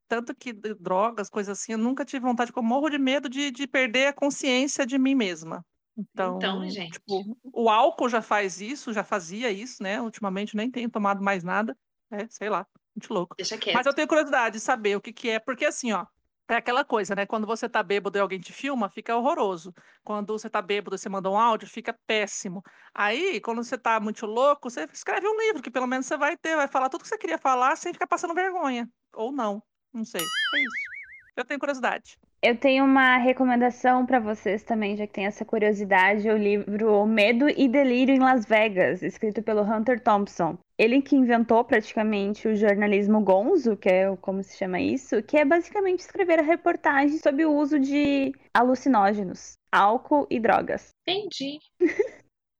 Tanto 0.08 0.34
que 0.34 0.54
drogas, 0.54 1.30
coisas 1.30 1.60
assim, 1.60 1.74
eu 1.74 1.78
nunca 1.78 2.06
tive 2.06 2.26
vontade, 2.26 2.54
eu 2.56 2.64
morro 2.64 2.90
de 2.90 2.98
medo 2.98 3.28
de, 3.28 3.52
de 3.52 3.68
perder 3.68 4.08
a 4.08 4.14
consciência 4.14 4.86
de 4.86 4.98
mim 4.98 5.16
mesma. 5.16 5.66
Então, 6.00 6.38
Então, 6.38 6.70
gente. 6.70 6.94
tipo, 6.94 7.38
o 7.44 7.70
álcool 7.70 8.08
já 8.08 8.22
faz 8.22 8.62
isso, 8.62 8.94
já 8.94 9.04
fazia 9.04 9.52
isso, 9.52 9.84
né? 9.84 10.02
Ultimamente 10.02 10.56
nem 10.56 10.72
tenho 10.72 10.90
tomado 10.90 11.22
mais 11.22 11.44
nada. 11.44 11.78
É, 12.12 12.26
sei 12.30 12.50
lá, 12.50 12.66
muito 12.96 13.14
louco. 13.14 13.36
Deixa 13.36 13.58
quieto. 13.58 13.76
Mas 13.76 13.86
eu 13.86 13.94
tenho 13.94 14.08
curiosidade 14.08 14.56
de 14.56 14.60
saber 14.62 14.96
o 14.96 15.02
que 15.02 15.12
que 15.12 15.30
é, 15.30 15.40
porque 15.40 15.66
assim, 15.66 15.92
ó, 15.92 16.06
é 16.48 16.56
aquela 16.56 16.84
coisa, 16.84 17.14
né? 17.14 17.26
Quando 17.26 17.46
você 17.46 17.70
tá 17.70 17.84
bêbado 17.84 18.18
e 18.18 18.22
alguém 18.22 18.40
te 18.40 18.52
filma, 18.52 18.90
fica 18.90 19.16
horroroso. 19.16 19.74
Quando 20.04 20.34
você 20.34 20.50
tá 20.50 20.62
bêbado 20.62 20.96
e 20.96 20.98
você 20.98 21.10
manda 21.10 21.30
um 21.30 21.38
áudio, 21.38 21.68
fica 21.68 21.96
péssimo. 22.08 22.64
Aí, 22.94 23.40
quando 23.42 23.64
você 23.64 23.78
tá 23.78 24.00
muito 24.00 24.26
louco, 24.26 24.70
você 24.70 24.88
escreve 24.92 25.28
um 25.28 25.38
livro, 25.38 25.62
que 25.62 25.70
pelo 25.70 25.86
menos 25.86 26.08
você 26.08 26.18
vai 26.18 26.36
ter, 26.36 26.56
vai 26.56 26.68
falar 26.68 26.90
tudo 26.90 27.04
que 27.04 27.08
você 27.08 27.18
queria 27.18 27.38
falar 27.38 27.76
sem 27.76 27.94
ficar 27.94 28.08
passando 28.08 28.34
vergonha. 28.34 28.90
Ou 29.14 29.32
não, 29.32 29.62
não 29.94 30.04
sei. 30.04 30.22
É 30.22 30.60
isso. 30.60 30.76
Eu 31.36 31.46
tenho 31.46 31.60
curiosidade. 31.60 32.18
Eu 32.42 32.56
tenho 32.58 32.86
uma 32.86 33.18
recomendação 33.18 34.06
pra 34.06 34.20
vocês 34.20 34.64
também, 34.64 34.96
já 34.96 35.06
que 35.06 35.14
tem 35.14 35.26
essa 35.26 35.44
curiosidade, 35.44 36.30
o 36.30 36.38
livro 36.38 36.94
O 36.94 37.06
Medo 37.06 37.50
e 37.50 37.68
Delírio 37.68 38.16
em 38.16 38.20
Las 38.20 38.46
Vegas, 38.46 39.04
escrito 39.04 39.44
pelo 39.44 39.62
Hunter 39.62 40.02
Thompson. 40.02 40.58
Ele 40.78 41.02
que 41.02 41.18
inventou 41.18 41.64
praticamente 41.66 42.48
o 42.48 42.56
jornalismo 42.56 43.20
gonzo, 43.20 43.76
que 43.76 43.90
é 43.90 44.16
como 44.22 44.42
se 44.42 44.58
chama 44.58 44.80
isso, 44.80 45.22
que 45.22 45.38
é 45.38 45.44
basicamente 45.44 46.00
escrever 46.00 46.40
a 46.40 46.44
reportagem 46.44 47.18
sobre 47.18 47.46
o 47.46 47.54
uso 47.54 47.78
de 47.78 48.32
alucinógenos, 48.54 49.58
álcool 49.70 50.26
e 50.30 50.40
drogas. 50.40 50.92
Entendi. 51.06 51.60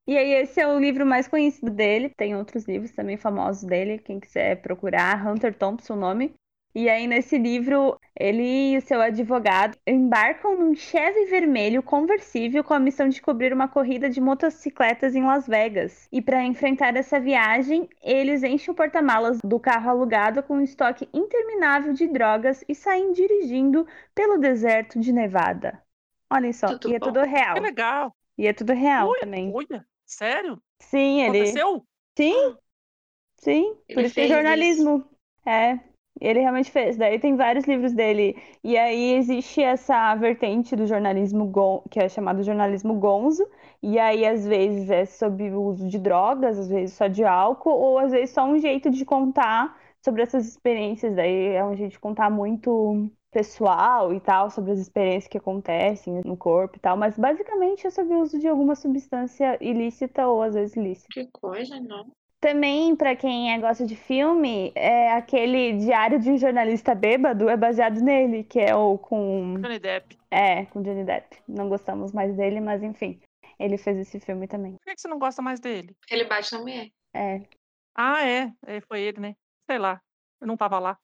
E 0.06 0.18
aí, 0.18 0.34
esse 0.34 0.60
é 0.60 0.68
o 0.68 0.80
livro 0.80 1.06
mais 1.06 1.28
conhecido 1.28 1.70
dele. 1.70 2.10
Tem 2.18 2.36
outros 2.36 2.68
livros 2.68 2.92
também 2.92 3.16
famosos 3.16 3.64
dele, 3.64 4.00
quem 4.00 4.20
quiser 4.20 4.60
procurar, 4.60 5.24
Hunter 5.26 5.54
Thompson 5.54 5.94
o 5.94 5.98
nome. 5.98 6.34
E 6.76 6.88
aí, 6.88 7.08
nesse 7.08 7.38
livro, 7.38 8.00
ele 8.16 8.74
e 8.74 8.78
o 8.78 8.82
seu 8.82 9.02
advogado 9.02 9.78
embarcam 9.88 10.56
num 10.58 10.76
Chevy 10.76 11.26
vermelho 11.26 11.82
conversível 11.84 12.64
com 12.64 12.74
a 12.74 12.80
missão 12.80 13.10
de 13.10 13.22
cobrir 13.22 13.52
uma 13.52 13.68
corrida 13.68 14.10
de 14.10 14.22
motocicletas 14.22 15.16
em 15.16 15.24
Las 15.24 15.48
Vegas. 15.48 16.08
E 16.12 16.22
para 16.22 16.44
enfrentar 16.44 16.96
essa 16.96 17.20
viagem, 17.20 17.90
eles 18.02 18.44
enchem 18.44 18.72
o 18.72 18.76
porta-malas 18.76 19.40
do 19.44 19.60
carro 19.60 19.90
alugado 19.90 20.44
com 20.44 20.56
um 20.58 20.62
estoque 20.62 21.10
interminável 21.14 21.92
de 21.94 22.08
drogas 22.08 22.64
e 22.68 22.76
saem 22.76 23.12
dirigindo 23.14 23.86
pelo 24.14 24.38
deserto 24.38 25.00
de 25.00 25.12
Nevada. 25.12 25.82
Olhem 26.32 26.54
só, 26.54 26.68
Tudo 26.68 26.90
e 26.92 26.96
é 26.96 27.00
bom. 27.00 27.08
tudo 27.08 27.22
real. 27.24 27.56
Que 27.56 27.60
legal. 27.62 28.16
E 28.38 28.48
é 28.48 28.54
tudo 28.54 28.74
real 28.74 29.10
Ui, 29.10 29.20
também. 29.20 29.52
Olha, 29.54 29.86
sério? 30.06 30.62
Sim, 30.80 31.22
ele. 31.22 31.40
Aconteceu? 31.40 31.86
Sim, 32.18 32.58
sim. 33.38 33.76
Por 33.92 34.02
Ele 34.02 34.08
isso 34.08 34.16
que 34.16 34.22
é 34.22 34.28
jornalismo. 34.28 35.10
É, 35.46 35.80
ele 36.20 36.40
realmente 36.40 36.72
fez. 36.72 36.98
Daí 36.98 37.20
tem 37.20 37.36
vários 37.36 37.66
livros 37.66 37.94
dele. 37.94 38.36
E 38.64 38.78
aí 38.78 39.14
existe 39.14 39.62
essa 39.62 40.16
vertente 40.16 40.76
do 40.76 40.86
jornalismo 40.86 41.46
gon... 41.46 41.84
que 41.90 42.00
é 42.00 42.10
chamado 42.10 42.44
jornalismo 42.44 42.94
gonzo. 42.96 43.48
E 43.82 43.98
aí, 43.98 44.26
às 44.26 44.46
vezes, 44.46 44.90
é 44.90 45.06
sobre 45.06 45.50
o 45.52 45.62
uso 45.64 45.88
de 45.88 45.98
drogas, 46.00 46.60
às 46.60 46.70
vezes 46.70 46.96
só 46.96 47.08
de 47.08 47.24
álcool, 47.24 47.72
ou 47.72 48.00
às 48.00 48.12
vezes 48.12 48.32
só 48.32 48.46
um 48.46 48.58
jeito 48.60 48.90
de 48.90 49.06
contar 49.06 49.78
sobre 50.04 50.22
essas 50.22 50.48
experiências. 50.48 51.16
Daí 51.16 51.56
é 51.56 51.64
um 51.64 51.76
jeito 51.76 51.92
de 51.92 52.00
contar 52.00 52.30
muito 52.30 53.10
pessoal 53.32 54.14
e 54.14 54.20
tal, 54.20 54.50
sobre 54.50 54.72
as 54.72 54.80
experiências 54.80 55.28
que 55.28 55.38
acontecem 55.38 56.22
no 56.26 56.36
corpo 56.36 56.78
e 56.78 56.80
tal. 56.80 56.98
Mas 56.98 57.18
basicamente 57.18 57.86
é 57.88 57.90
sobre 57.90 58.16
o 58.16 58.22
uso 58.22 58.40
de 58.40 58.48
alguma 58.48 58.76
substância 58.76 59.58
ilícita 59.62 60.28
ou 60.28 60.42
às 60.42 60.56
vezes 60.56 60.76
ilícita. 60.76 61.08
Que 61.12 61.28
coisa, 61.32 61.80
não. 61.80 62.12
Também, 62.40 62.96
pra 62.96 63.16
quem 63.16 63.54
é- 63.54 63.60
gosta 63.60 63.86
de 63.86 63.96
filme, 63.96 64.72
é 64.74 65.12
aquele 65.12 65.74
Diário 65.78 66.20
de 66.20 66.32
um 66.32 66.38
Jornalista 66.38 66.96
Bêbado 66.96 67.50
é 67.50 67.58
baseado 67.58 68.00
nele, 68.00 68.46
que 68.46 68.60
é 68.60 68.74
o 68.74 68.98
com. 68.98 69.56
Johnny 69.62 69.80
Depp. 69.80 70.18
É, 70.32 70.66
com 70.68 70.82
Johnny 70.82 71.04
Depp. 71.04 71.38
Não 71.48 71.68
gostamos 71.68 72.14
mais 72.14 72.36
dele, 72.36 72.62
mas 72.62 72.82
enfim. 72.82 73.20
Ele 73.60 73.78
fez 73.78 73.98
esse 73.98 74.22
filme 74.22 74.48
também. 74.48 74.78
Por 74.78 74.94
que 74.94 75.02
você 75.02 75.08
não 75.10 75.20
gosta 75.20 75.42
mais 75.42 75.60
dele? 75.60 75.94
Ele 76.10 76.24
bate 76.24 76.54
na 76.54 76.60
mulher. 76.60 76.90
É. 77.14 77.42
Ah, 77.94 78.26
é. 78.26 78.54
é 78.66 78.80
foi 78.82 79.02
ele, 79.02 79.20
né? 79.20 79.36
Sei 79.70 79.78
lá. 79.78 80.02
Eu 80.40 80.48
não 80.48 80.56
tava 80.56 80.80
lá. 80.80 80.98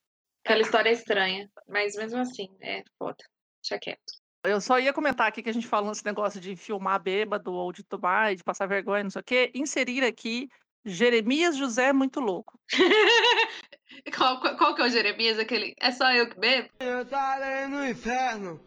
Aquela 0.46 0.62
história 0.62 0.90
é 0.90 0.94
estranha. 0.94 1.50
Mas 1.68 1.98
mesmo 1.98 2.20
assim, 2.20 2.56
é 2.62 2.82
foda. 2.98 3.18
Deixa 3.62 3.78
quieto. 3.78 4.14
Eu 4.46 4.62
só 4.62 4.80
ia 4.80 4.94
comentar 4.94 5.28
aqui 5.28 5.42
que 5.42 5.50
a 5.50 5.54
gente 5.54 5.68
falando 5.68 5.94
esse 5.94 6.06
negócio 6.06 6.40
de 6.40 6.56
filmar 6.56 7.02
bêbado 7.02 7.52
ou 7.52 7.74
de 7.74 7.84
tomar 7.84 8.32
e 8.32 8.36
de 8.36 8.44
passar 8.44 8.68
vergonha, 8.68 9.04
não 9.04 9.10
sei 9.10 9.22
o 9.22 9.26
quê. 9.26 9.52
Inserir 9.56 10.04
aqui 10.06 10.48
Jeremias 10.86 11.58
José 11.58 11.92
Muito 11.92 12.20
Louco. 12.20 12.60
qual, 14.16 14.40
qual, 14.40 14.56
qual 14.58 14.76
que 14.76 14.82
é 14.82 14.86
o 14.86 14.90
Jeremias? 14.90 15.40
Aquele. 15.40 15.74
É 15.80 15.92
só 15.92 16.12
eu 16.12 16.30
que 16.30 16.40
bebo? 16.40 16.70
Eu 16.80 17.06
tava 17.06 17.68
no 17.68 17.86
inferno. 17.88 18.62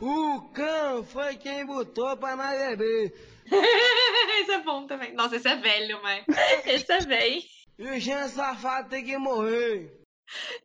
O 0.00 0.40
cão 0.52 1.04
foi 1.04 1.36
quem 1.36 1.66
botou 1.66 2.16
pra 2.16 2.36
nós 2.36 2.58
beber. 2.58 3.12
esse 4.40 4.52
é 4.52 4.60
bom 4.60 4.86
também. 4.86 5.12
Nossa, 5.14 5.36
esse 5.36 5.48
é 5.48 5.56
velho, 5.56 6.00
mas. 6.02 6.24
Esse 6.64 6.92
é 6.92 7.00
velho. 7.00 7.42
E 7.78 7.88
o 7.88 8.00
Jean 8.00 8.28
Safado 8.28 8.88
tem 8.88 9.04
que 9.04 9.18
morrer. 9.18 9.92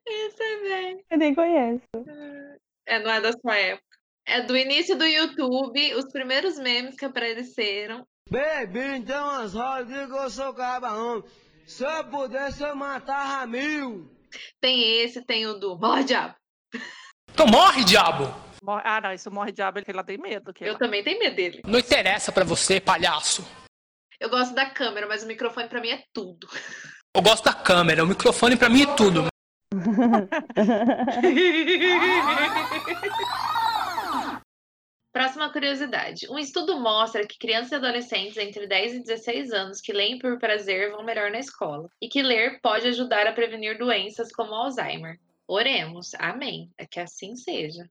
Esse 0.05 0.41
é 0.41 0.57
velho. 0.57 1.05
Eu 1.10 1.18
nem 1.18 1.34
conheço. 1.34 1.82
É, 2.86 2.99
não 2.99 3.12
é 3.12 3.20
da 3.20 3.32
sua 3.34 3.57
época. 3.57 3.97
É 4.26 4.41
do 4.41 4.55
início 4.55 4.95
do 4.95 5.05
YouTube, 5.05 5.95
os 5.95 6.05
primeiros 6.12 6.60
memes 6.60 6.95
que 6.95 7.05
apareceram. 7.05 8.05
Bebi 8.30 8.97
então 8.97 9.30
as 9.41 9.53
rodas, 9.53 9.89
eu 10.09 10.30
sou 10.30 10.53
cabarão. 10.53 11.23
Se 11.65 11.84
eu 11.84 12.03
pudesse, 12.05 12.63
eu 12.63 12.75
matava 12.75 13.45
mil. 13.47 14.09
Tem 14.61 15.01
esse, 15.01 15.21
tem 15.23 15.47
o 15.47 15.55
do 15.55 15.77
Morre 15.77 16.03
Diabo. 16.03 16.36
Então 17.32 17.47
morre, 17.47 17.84
diabo! 17.84 18.32
Morre- 18.61 18.82
Ah, 18.86 19.01
não, 19.01 19.13
isso 19.13 19.32
morre 19.32 19.51
diabo, 19.51 19.80
ele 19.80 19.93
lá 19.95 20.03
tem 20.03 20.17
medo. 20.17 20.53
Que 20.53 20.65
Eu 20.65 20.77
também 20.77 21.03
tenho 21.03 21.19
medo 21.19 21.36
dele. 21.36 21.61
Não 21.65 21.80
interessa 21.80 22.32
pra 22.32 22.43
você, 22.43 22.80
palhaço. 22.82 23.47
Eu 24.19 24.30
gosto 24.30 24.53
da 24.53 24.69
câmera, 24.69 25.07
mas 25.07 25.23
o 25.23 25.27
microfone 25.27 25.69
pra 25.69 25.80
mim 25.80 25.89
é 25.89 26.03
tudo. 26.13 26.47
Eu 27.15 27.21
gosto 27.21 27.43
da 27.45 27.53
câmera, 27.53 28.03
o 28.03 28.07
microfone 28.07 28.57
pra 28.57 28.67
mim 28.69 28.84
é 28.84 28.95
tudo. 28.95 29.27
Próxima 35.12 35.51
curiosidade. 35.51 36.28
Um 36.30 36.38
estudo 36.38 36.80
mostra 36.80 37.26
que 37.26 37.39
crianças 37.39 37.72
e 37.72 37.76
adolescentes 37.76 38.38
entre 38.38 38.68
10 38.68 38.93
e 38.93 38.99
16 39.03 39.51
anos 39.51 39.82
que 39.82 39.91
leem 39.91 40.20
por 40.20 40.38
prazer 40.38 40.91
vão 40.91 41.03
melhor 41.03 41.32
na 41.32 41.39
escola. 41.39 41.89
E 41.99 42.07
que 42.07 42.22
ler 42.22 42.62
pode 42.62 42.88
ajudar 42.88 43.26
a 43.26 43.34
prevenir 43.34 43.78
doenças 43.78 44.32
como 44.32 44.53
Alzheimer. 44.53 45.20
Oremos, 45.47 46.14
amém. 46.20 46.72
É 46.78 46.86
que 46.86 46.99
assim 46.99 47.36
seja. 47.36 47.89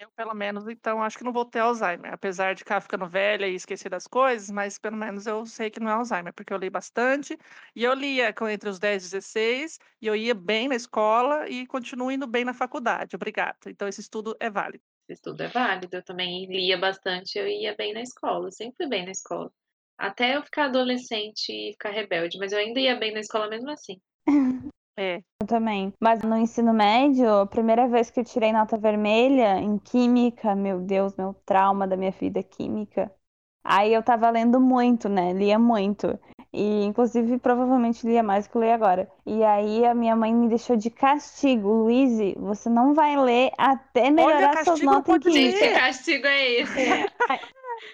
Eu, 0.00 0.10
pelo 0.16 0.34
menos, 0.34 0.66
então, 0.66 1.02
acho 1.02 1.18
que 1.18 1.22
não 1.22 1.34
vou 1.34 1.44
ter 1.44 1.58
Alzheimer. 1.58 2.14
Apesar 2.14 2.54
de 2.54 2.60
ficar 2.60 2.80
ficando 2.80 3.06
velha 3.06 3.46
e 3.46 3.54
esquecer 3.54 3.90
das 3.90 4.06
coisas, 4.06 4.50
mas 4.50 4.78
pelo 4.78 4.96
menos 4.96 5.26
eu 5.26 5.44
sei 5.44 5.68
que 5.68 5.78
não 5.78 5.90
é 5.90 5.92
Alzheimer, 5.92 6.32
porque 6.32 6.52
eu 6.52 6.56
li 6.56 6.70
bastante. 6.70 7.38
E 7.76 7.84
eu 7.84 7.92
lia 7.92 8.34
entre 8.50 8.70
os 8.70 8.78
10 8.78 9.06
e 9.06 9.10
16, 9.10 9.78
e 10.00 10.06
eu 10.06 10.16
ia 10.16 10.34
bem 10.34 10.66
na 10.66 10.76
escola 10.76 11.46
e 11.46 11.66
continuo 11.66 12.10
indo 12.10 12.26
bem 12.26 12.42
na 12.42 12.54
faculdade. 12.54 13.16
Obrigada. 13.16 13.58
Então, 13.66 13.86
esse 13.86 14.00
estudo 14.00 14.34
é 14.40 14.48
válido. 14.48 14.82
Esse 15.04 15.14
estudo 15.14 15.42
é 15.42 15.48
válido. 15.48 15.96
Eu 15.96 16.02
também 16.02 16.46
lia 16.46 16.78
bastante, 16.78 17.38
eu 17.38 17.46
ia 17.46 17.74
bem 17.76 17.92
na 17.92 18.00
escola. 18.00 18.48
Eu 18.48 18.52
sempre 18.52 18.76
fui 18.76 18.88
bem 18.88 19.04
na 19.04 19.10
escola. 19.10 19.50
Até 19.98 20.36
eu 20.36 20.42
ficar 20.42 20.66
adolescente 20.66 21.50
e 21.50 21.72
ficar 21.72 21.90
rebelde, 21.90 22.38
mas 22.38 22.52
eu 22.52 22.58
ainda 22.58 22.80
ia 22.80 22.96
bem 22.96 23.12
na 23.12 23.20
escola 23.20 23.48
mesmo 23.48 23.70
assim. 23.70 24.00
É. 24.96 25.16
Eu 25.42 25.46
também. 25.48 25.92
Mas 26.00 26.22
no 26.22 26.36
ensino 26.36 26.72
médio, 26.72 27.28
a 27.28 27.46
primeira 27.46 27.88
vez 27.88 28.12
que 28.12 28.20
eu 28.20 28.24
tirei 28.24 28.52
nota 28.52 28.78
vermelha 28.78 29.58
em 29.58 29.76
química, 29.76 30.54
meu 30.54 30.78
Deus, 30.78 31.16
meu 31.16 31.34
trauma 31.44 31.84
da 31.84 31.96
minha 31.96 32.12
vida, 32.12 32.40
química. 32.44 33.12
Aí 33.64 33.92
eu 33.92 34.04
tava 34.04 34.30
lendo 34.30 34.60
muito, 34.60 35.08
né? 35.08 35.32
Lia 35.32 35.58
muito. 35.58 36.16
E 36.56 36.84
inclusive 36.84 37.36
provavelmente 37.38 38.06
lia 38.06 38.22
mais 38.22 38.46
do 38.46 38.50
que 38.50 38.56
eu 38.56 38.60
leio 38.60 38.74
agora. 38.74 39.08
E 39.26 39.42
aí 39.42 39.84
a 39.84 39.92
minha 39.92 40.14
mãe 40.14 40.32
me 40.32 40.48
deixou 40.48 40.76
de 40.76 40.88
castigo. 40.88 41.68
Luíse, 41.68 42.36
você 42.38 42.70
não 42.70 42.94
vai 42.94 43.16
ler 43.16 43.50
até 43.58 44.08
melhorar 44.08 44.52
suas 44.62 44.66
castigo 44.66 44.86
não 44.86 44.92
notas 44.92 45.26
em 45.26 45.52
que 45.52 45.70
castigo 45.70 46.26
é 46.26 46.50
esse? 46.52 47.06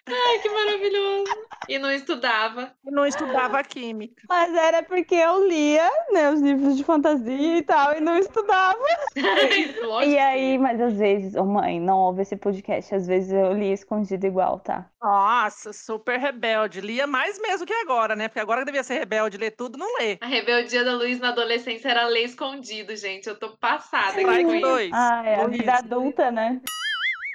Ai, 0.06 0.38
que 0.40 0.48
maravilhoso. 0.48 1.30
E 1.68 1.78
não 1.78 1.90
estudava. 1.92 2.72
E 2.84 2.90
não 2.90 3.06
estudava 3.06 3.62
química. 3.62 4.22
Mas 4.28 4.54
era 4.54 4.82
porque 4.82 5.14
eu 5.14 5.46
lia, 5.46 5.88
né, 6.12 6.30
os 6.30 6.40
livros 6.40 6.76
de 6.76 6.84
fantasia 6.84 7.58
e 7.58 7.62
tal, 7.62 7.96
e 7.96 8.00
não 8.00 8.18
estudava. 8.18 8.78
E 10.06 10.18
aí, 10.18 10.58
mas 10.58 10.80
às 10.80 10.94
vezes, 10.94 11.34
ô 11.34 11.44
mãe, 11.44 11.80
não 11.80 11.98
ouve 11.98 12.22
esse 12.22 12.36
podcast, 12.36 12.94
às 12.94 13.06
vezes 13.06 13.32
eu 13.32 13.52
lia 13.52 13.72
escondido 13.74 14.26
igual, 14.26 14.58
tá? 14.60 14.86
Nossa, 15.02 15.72
super 15.72 16.18
rebelde. 16.18 16.80
Lia 16.80 17.06
mais 17.06 17.38
mesmo 17.40 17.66
que 17.66 17.72
agora, 17.72 18.16
né? 18.16 18.28
Porque 18.28 18.40
agora 18.40 18.60
que 18.60 18.66
devia 18.66 18.82
ser 18.82 18.98
rebelde, 18.98 19.36
ler 19.36 19.50
tudo, 19.52 19.78
não 19.78 19.98
lê. 19.98 20.18
A 20.20 20.26
rebeldia 20.26 20.84
da 20.84 20.94
Luiz 20.94 21.18
na 21.18 21.28
adolescência 21.30 21.88
era 21.88 22.06
ler 22.06 22.24
escondido, 22.24 22.94
gente. 22.96 23.28
Eu 23.28 23.38
tô 23.38 23.56
passada 23.56 24.12
aqui 24.12 24.20
Strike 24.20 24.44
com 24.44 24.54
isso. 24.54 24.66
dois. 24.66 24.90
Ai, 24.92 25.34
a 25.34 25.38
Por 25.40 25.50
vida 25.50 25.72
adulta, 25.74 26.30
né? 26.30 26.60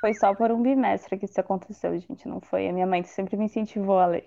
Foi 0.05 0.13
só 0.13 0.35
por 0.35 0.51
um 0.51 0.61
bimestre 0.61 1.17
que 1.17 1.25
isso 1.25 1.41
aconteceu, 1.41 1.97
gente. 1.97 2.27
Não 2.27 2.39
foi. 2.39 2.69
A 2.69 2.71
minha 2.71 2.85
mãe 2.85 3.01
que 3.01 3.09
sempre 3.09 3.35
me 3.35 3.45
incentivou 3.45 3.97
a 3.97 4.05
ler. 4.05 4.23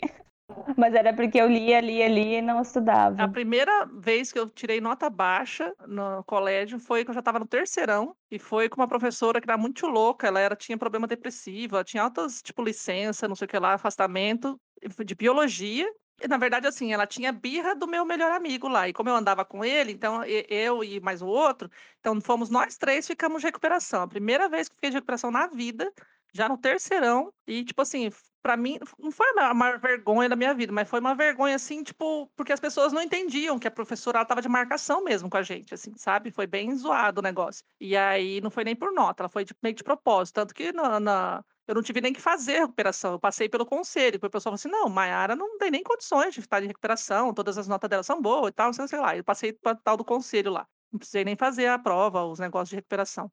Mas 0.77 0.93
era 0.93 1.15
porque 1.15 1.41
eu 1.41 1.47
lia, 1.47 1.81
lia, 1.81 2.09
lia 2.09 2.39
e 2.39 2.43
não 2.43 2.59
A 2.59 2.63
estudava. 2.63 3.29
primeira 3.29 3.87
vez 3.87 4.33
que 4.33 4.41
eu 4.41 4.51
tirei 4.51 4.81
nota 4.81 5.09
baixa 5.09 5.73
no 5.87 6.25
colégio 6.25 6.81
foi 6.81 7.05
quando 7.05 7.11
eu 7.11 7.15
já 7.15 7.21
estava 7.21 7.39
no 7.39 7.47
terceirão 7.47 8.13
e 8.29 8.41
foi 8.41 8.69
com 8.69 8.81
uma 8.81 8.89
professora 8.89 9.41
que 9.41 9.49
era 9.49 9.57
muito 9.57 9.87
louca, 9.87 10.27
ela 10.27 10.41
era, 10.41 10.57
tinha 10.57 10.77
problema 10.77 11.07
depressivo, 11.07 11.85
tinha 11.85 12.03
altas, 12.03 12.43
tipo, 12.43 12.61
licença, 12.65 13.29
não 13.29 13.37
sei 13.37 13.45
o 13.45 13.49
que 13.49 13.59
lá, 13.61 13.75
afastamento 13.75 14.59
de 15.05 15.15
biologia. 15.15 15.89
Na 16.29 16.37
verdade, 16.37 16.67
assim, 16.67 16.93
ela 16.93 17.07
tinha 17.07 17.31
birra 17.33 17.75
do 17.77 17.87
meu 17.87 18.05
melhor 18.05 18.33
amigo 18.33 18.67
lá. 18.69 18.89
E 18.89 18.93
como 18.93 19.09
eu 19.09 19.15
andava 19.15 19.45
com 19.45 19.65
ele, 19.65 19.93
então 19.93 20.25
eu 20.25 20.83
e 20.83 20.99
mais 21.01 21.23
o 21.23 21.27
outro, 21.27 21.71
então 22.01 22.21
fomos 22.21 22.51
nós 22.51 22.77
três, 22.77 23.07
ficamos 23.07 23.41
de 23.41 23.47
recuperação. 23.47 24.03
A 24.03 24.09
primeira 24.09 24.49
vez 24.49 24.69
que 24.69 24.75
fiquei 24.75 24.91
de 24.91 24.97
recuperação 24.97 25.31
na 25.31 25.47
vida, 25.47 25.93
já 26.35 26.49
no 26.49 26.59
terceirão. 26.59 27.33
E, 27.47 27.65
tipo 27.65 27.81
assim, 27.83 28.11
pra 28.43 28.57
mim, 28.57 28.79
não 28.99 29.11
foi 29.13 29.27
a 29.39 29.55
maior- 29.55 29.79
vergonha 29.81 30.29
da 30.29 30.35
minha 30.37 30.53
vida, 30.55 30.73
mas 30.73 30.89
foi 30.89 30.99
uma 31.01 31.15
vergonha, 31.15 31.55
assim, 31.55 31.83
tipo, 31.85 32.27
porque 32.37 32.53
as 32.53 32.61
pessoas 32.61 32.93
não 32.93 33.01
entendiam 33.03 33.59
que 33.59 33.69
a 33.69 33.71
professora 33.71 34.19
ela 34.19 34.27
tava 34.27 34.43
de 34.43 34.49
marcação 34.49 35.03
mesmo 35.05 35.31
com 35.31 35.37
a 35.37 35.43
gente, 35.43 35.73
assim, 35.75 35.93
sabe? 35.97 36.31
Foi 36.33 36.47
bem 36.47 36.75
zoado 36.75 37.21
o 37.21 37.23
negócio. 37.23 37.65
E 37.81 37.97
aí 37.97 38.41
não 38.41 38.51
foi 38.51 38.65
nem 38.65 38.75
por 38.77 38.93
nota, 38.93 39.23
ela 39.23 39.29
foi 39.29 39.45
de- 39.45 39.55
meio 39.63 39.75
de 39.75 39.85
propósito. 39.85 40.35
Tanto 40.37 40.55
que 40.55 40.73
na, 40.73 40.99
na- 41.01 41.45
eu 41.69 41.75
não 41.75 41.83
tive 41.83 42.01
nem 42.01 42.15
que 42.15 42.21
fazer 42.21 42.57
a 42.57 42.61
recuperação, 42.61 43.13
eu 43.13 43.21
passei 43.21 43.47
pelo 43.47 43.67
conselho. 43.67 44.13
Depois 44.13 44.31
o 44.31 44.33
pessoal 44.33 44.53
falou 44.53 44.55
assim: 44.55 44.71
não, 44.71 44.89
Maiara 44.89 45.37
não 45.37 45.59
tem 45.59 45.71
nem 45.71 45.83
condições 45.83 46.33
de 46.33 46.41
estar 46.41 46.61
de 46.61 46.67
recuperação, 46.67 47.35
todas 47.35 47.59
as 47.59 47.69
notas 47.69 47.91
dela 47.91 48.03
são 48.03 48.23
boas 48.23 48.49
e 48.49 48.53
tal, 48.53 48.73
sei 48.73 48.99
lá. 48.99 49.15
Eu 49.15 49.23
passei 49.23 49.53
para 49.53 49.77
tal 49.77 49.97
do 49.97 50.05
conselho 50.05 50.51
lá. 50.51 50.67
Não 50.91 50.99
precisei 50.99 51.25
nem 51.25 51.37
fazer 51.37 51.67
a 51.67 51.79
prova, 51.79 52.25
os 52.25 52.39
negócios 52.39 52.71
de 52.71 52.77
recuperação. 52.77 53.31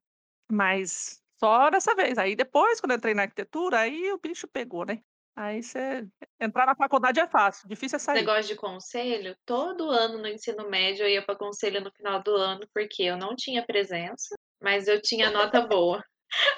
Mas 0.52 1.22
só 1.40 1.70
dessa 1.70 1.96
vez. 1.96 2.18
Aí 2.18 2.36
depois, 2.36 2.82
quando 2.82 2.92
eu 2.92 2.98
entrei 2.98 3.14
na 3.14 3.22
arquitetura, 3.22 3.80
aí 3.80 4.12
o 4.12 4.20
bicho 4.20 4.48
pegou, 4.50 4.86
né? 4.86 5.00
Aí 5.34 5.64
você. 5.64 6.06
Entrar 6.38 6.66
na 6.66 6.76
faculdade 6.76 7.22
é 7.22 7.28
fácil, 7.28 7.70
difícil 7.70 7.96
é 7.96 8.00
sair. 8.00 8.16
Negócio 8.16 8.48
de 8.48 8.56
conselho, 8.56 9.36
todo 9.46 9.90
ano 9.90 10.18
no 10.18 10.28
ensino 10.28 10.70
médio 10.70 11.04
eu 11.04 11.10
ia 11.10 11.26
para 11.26 11.38
conselho 11.38 11.80
no 11.80 11.92
final 11.92 12.22
do 12.22 12.36
ano, 12.36 12.68
porque 12.74 13.04
eu 13.04 13.16
não 13.16 13.34
tinha 13.34 13.66
presença, 13.66 14.36
mas 14.62 14.90
eu 14.90 15.02
tinha 15.02 15.30
nota 15.30 15.62
boa. 15.62 16.04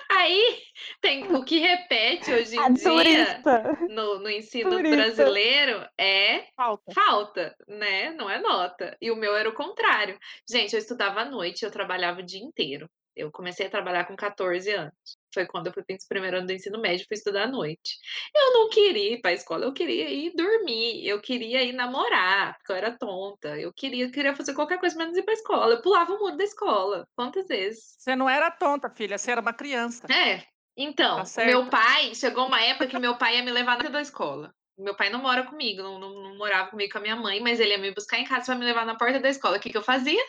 Aí 0.10 0.60
tem 1.02 1.36
o 1.36 1.44
que 1.44 1.60
repete 1.60 2.32
hoje 2.32 2.58
A 2.58 2.70
em 2.70 2.74
dia 2.74 2.84
turista. 2.84 3.78
no, 3.90 4.20
no 4.20 4.30
ensino 4.30 4.70
Turista. 4.72 4.96
brasileiro 4.96 5.88
é 6.00 6.46
Falta. 6.56 6.94
falta, 6.94 7.56
né? 7.68 8.12
Não 8.12 8.30
é 8.30 8.40
nota. 8.40 8.98
E 9.02 9.12
o 9.12 9.16
meu 9.16 9.36
era 9.36 9.50
o 9.50 9.54
contrário. 9.54 10.18
Gente, 10.50 10.74
eu 10.74 10.80
estudava 10.80 11.22
à 11.22 11.26
noite, 11.26 11.64
eu 11.64 11.72
trabalhava 11.72 12.20
o 12.22 12.26
dia 12.26 12.42
inteiro. 12.42 12.90
Eu 13.18 13.32
comecei 13.32 13.66
a 13.66 13.70
trabalhar 13.70 14.06
com 14.06 14.16
14 14.16 14.70
anos. 14.72 14.94
Foi 15.34 15.46
quando 15.46 15.68
eu 15.68 15.74
fui 15.74 15.84
para 15.84 15.96
o 15.96 16.08
primeiro 16.08 16.38
ano 16.38 16.48
do 16.48 16.54
ensino 16.54 16.80
médio, 16.80 17.06
fui 17.08 17.16
estudar 17.18 17.44
à 17.44 17.48
noite. 17.48 17.98
Eu 18.36 18.54
não 18.54 18.70
queria 18.70 19.14
ir 19.14 19.22
para 19.22 19.32
a 19.32 19.34
escola, 19.34 19.66
eu 19.66 19.74
queria 19.74 20.10
ir 20.10 20.34
dormir, 20.36 21.06
eu 21.08 21.20
queria 21.22 21.64
ir 21.64 21.74
namorar, 21.74 22.56
porque 22.58 22.72
eu 22.72 22.76
era 22.76 22.98
tonta. 22.98 23.58
Eu 23.60 23.74
queria, 23.74 24.10
queria 24.12 24.36
fazer 24.36 24.54
qualquer 24.54 24.80
coisa 24.80 24.98
menos 24.98 25.18
ir 25.18 25.24
para 25.24 25.34
a 25.34 25.38
escola. 25.38 25.74
Eu 25.76 25.82
pulava 25.82 26.14
o 26.14 26.20
muro 26.20 26.38
da 26.38 26.44
escola. 26.44 27.08
Quantas 27.16 27.48
vezes? 27.48 27.96
Você 27.98 28.16
não 28.16 28.30
era 28.30 28.50
tonta, 28.52 28.90
filha, 28.90 29.18
você 29.18 29.32
era 29.32 29.42
uma 29.42 29.54
criança. 29.54 30.06
É. 30.12 30.44
Então, 30.78 31.24
Tá 31.24 31.44
meu 31.46 31.68
pai, 31.70 32.14
chegou 32.14 32.46
uma 32.46 32.62
época 32.62 32.86
que 32.88 33.00
meu 33.00 33.18
pai 33.18 33.38
ia 33.38 33.44
me 33.44 33.52
levar 33.52 33.82
na 33.82 33.90
da 33.90 34.02
escola. 34.02 34.54
Meu 34.78 34.96
pai 34.96 35.10
não 35.10 35.20
mora 35.24 35.44
comigo, 35.44 35.82
não, 35.82 35.98
não- 35.98 36.22
não 36.22 36.38
morava 36.38 36.70
comigo 36.70 36.92
com 36.92 37.00
a 37.00 37.02
minha 37.02 37.16
mãe, 37.16 37.42
mas 37.42 37.60
ele 37.60 37.72
ia 37.72 37.80
me 37.80 37.92
buscar 37.92 38.20
em 38.20 38.26
casa 38.26 38.46
para 38.46 38.56
me 38.56 38.64
levar 38.66 38.86
na 38.86 38.96
porta 38.96 39.20
da 39.20 39.28
escola. 39.28 39.58
O 39.58 39.60
que, 39.60 39.72
que 39.72 39.78
eu 39.78 39.82
fazia? 39.82 40.24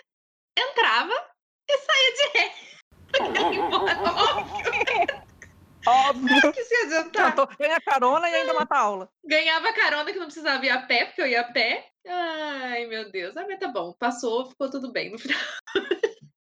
Entrava 0.59 1.13
e 1.69 1.79
saía 1.79 2.13
de 2.15 2.39
ré. 2.39 2.55
Óbvio. 3.21 3.63
Óbvio. 5.87 6.53
que 6.53 6.65
se 6.65 6.75
adiantar. 6.87 7.31
Cantou, 7.35 7.49
ganha 7.59 7.81
carona 7.81 8.29
e 8.29 8.35
ainda 8.35 8.55
mata 8.55 8.77
aula. 8.77 9.09
Ganhava 9.25 9.73
carona 9.73 10.13
que 10.13 10.19
não 10.19 10.27
precisava 10.27 10.65
ir 10.65 10.71
a 10.71 10.83
pé, 10.83 11.07
porque 11.07 11.23
eu 11.23 11.27
ia 11.27 11.41
a 11.41 11.53
pé. 11.53 11.87
Ai, 12.07 12.87
meu 12.87 13.11
Deus. 13.11 13.37
Ah, 13.37 13.45
mas 13.49 13.59
tá 13.59 13.69
bom. 13.69 13.95
Passou, 13.99 14.47
ficou 14.47 14.71
tudo 14.71 14.93
bem 14.93 15.11
no 15.13 15.19
final. 15.19 15.39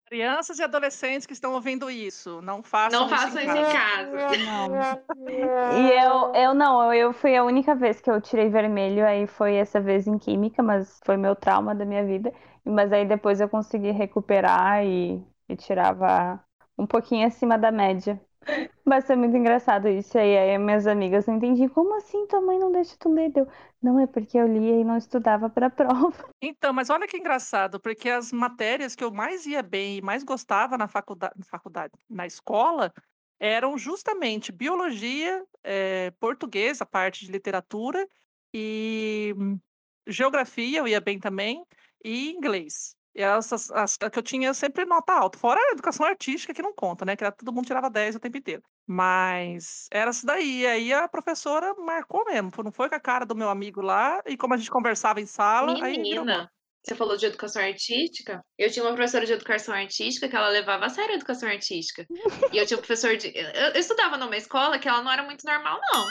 Crianças 0.08 0.60
e 0.60 0.64
adolescentes 0.64 1.26
que 1.26 1.34
estão 1.34 1.54
ouvindo 1.54 1.90
isso, 1.90 2.40
não 2.44 2.62
façam 2.62 3.00
Não 3.00 3.08
isso 3.08 3.16
façam 3.16 3.42
em 3.42 3.48
isso 3.48 3.58
em 3.58 3.64
casa. 3.64 4.18
casa. 4.18 5.04
Não. 5.18 5.80
E 5.80 5.92
eu, 5.92 6.36
eu 6.36 6.54
não, 6.54 6.94
eu 6.94 7.12
fui 7.14 7.36
a 7.36 7.44
única 7.44 7.74
vez 7.74 8.00
que 8.00 8.12
eu 8.12 8.22
tirei 8.22 8.48
vermelho, 8.48 9.04
aí 9.08 9.26
foi 9.26 9.56
essa 9.56 9.82
vez 9.82 10.06
em 10.06 10.20
química, 10.20 10.62
mas 10.62 11.00
foi 11.04 11.18
meu 11.18 11.36
trauma 11.36 11.74
da 11.74 11.84
minha 11.84 12.06
vida. 12.06 12.32
Mas 12.64 12.94
aí 12.94 13.06
depois 13.06 13.42
eu 13.42 13.50
consegui 13.50 13.90
recuperar 13.90 14.86
e, 14.86 15.20
e 15.50 15.56
tirava 15.56 16.40
um 16.78 16.86
pouquinho 16.88 17.28
acima 17.28 17.58
da 17.58 17.72
média. 17.72 18.20
Mas 18.86 19.06
foi 19.06 19.16
muito 19.16 19.36
engraçado 19.38 19.88
isso. 19.88 20.18
Aí, 20.18 20.38
aí 20.38 20.58
minhas 20.58 20.88
amigas 20.88 21.26
não 21.28 21.36
entendiam. 21.36 21.70
Como 21.70 21.96
assim 21.96 22.28
tua 22.28 22.42
mãe 22.42 22.60
não 22.60 22.72
deixa 22.72 22.96
tu 22.98 23.10
ler? 23.14 23.32
Deu, 23.32 23.48
não, 23.82 24.00
é 24.00 24.08
porque 24.08 24.38
eu 24.38 24.48
lia 24.48 24.82
e 24.82 24.84
não 24.84 24.98
estudava 24.98 25.50
pra 25.50 25.70
prova. 25.72 26.30
Então, 26.42 26.74
mas 26.74 26.90
olha 26.90 27.08
que 27.08 27.18
engraçado, 27.18 27.80
porque 27.80 28.10
as 28.10 28.32
matérias 28.32 28.96
que 28.96 29.04
eu 29.04 29.12
mais 29.12 29.46
ia 29.46 29.64
bem 29.64 29.98
e 29.98 30.02
mais 30.02 30.24
gostava 30.24 30.78
na 30.78 30.88
faculdade, 30.88 31.34
na 31.38 31.46
faculdade, 31.46 31.94
na 32.10 32.26
escola, 32.28 32.94
eram 33.40 33.78
justamente 33.78 34.52
biologia, 34.52 35.44
eh, 35.64 36.12
português, 36.20 36.82
a 36.82 36.86
parte 36.86 37.26
de 37.26 37.32
literatura, 37.32 38.06
e 38.54 39.34
geografia 40.08 40.80
eu 40.80 40.88
ia 40.88 41.00
bem 41.00 41.20
também, 41.20 41.66
e 42.04 42.32
inglês. 42.32 42.96
E 43.16 43.22
essas, 43.22 43.70
as 43.72 43.98
que 43.98 44.20
eu 44.20 44.24
tinha 44.24 44.54
sempre 44.54 44.86
nota 44.86 45.14
alta, 45.14 45.38
fora 45.38 45.60
a 45.60 45.74
educação 45.74 46.06
artística 46.06 46.54
que 46.54 46.62
não 46.62 46.74
conta, 46.74 47.06
né? 47.06 47.16
Que 47.16 47.24
era, 47.24 47.32
todo 47.32 47.54
mundo 47.54 47.66
tirava 47.66 47.90
10 47.90 48.16
o 48.16 48.20
tempo 48.20 48.38
inteiro. 48.38 48.64
Mas 48.88 49.88
era 49.92 50.12
isso 50.12 50.26
daí. 50.26 50.66
Aí 50.66 50.92
a 50.92 51.08
professora 51.08 51.74
marcou 51.76 52.26
mesmo. 52.26 52.52
Não 52.64 52.72
foi 52.72 52.90
com 52.90 52.96
a 52.96 53.00
cara 53.00 53.26
do 53.26 53.36
meu 53.36 53.50
amigo 53.50 53.82
lá, 53.82 54.22
e 54.26 54.36
como 54.36 54.54
a 54.54 54.58
gente 54.58 54.72
conversava 54.72 55.22
em 55.22 55.26
sala, 55.26 55.84
aí 55.84 55.92
Menina, 55.92 56.50
você 56.84 56.96
falou 56.96 57.16
de 57.16 57.26
educação 57.26 57.62
artística. 57.62 58.44
Eu 58.58 58.70
tinha 58.70 58.84
uma 58.84 58.94
professora 58.94 59.26
de 59.26 59.32
educação 59.32 59.74
artística 59.74 60.28
que 60.28 60.36
ela 60.36 60.50
levava 60.50 60.86
a 60.86 60.90
sério 60.90 61.14
a 61.14 61.16
educação 61.16 61.48
artística. 61.48 62.06
E 62.52 62.58
eu 62.58 62.66
tinha 62.66 62.78
um 62.78 62.82
professor 62.82 63.16
de. 63.16 63.32
Eu, 63.34 63.72
eu 63.74 63.80
estudava 63.80 64.18
numa 64.18 64.36
escola 64.36 64.78
que 64.78 64.88
ela 64.88 65.02
não 65.02 65.12
era 65.12 65.24
muito 65.24 65.46
normal, 65.46 65.80
não. 65.94 66.06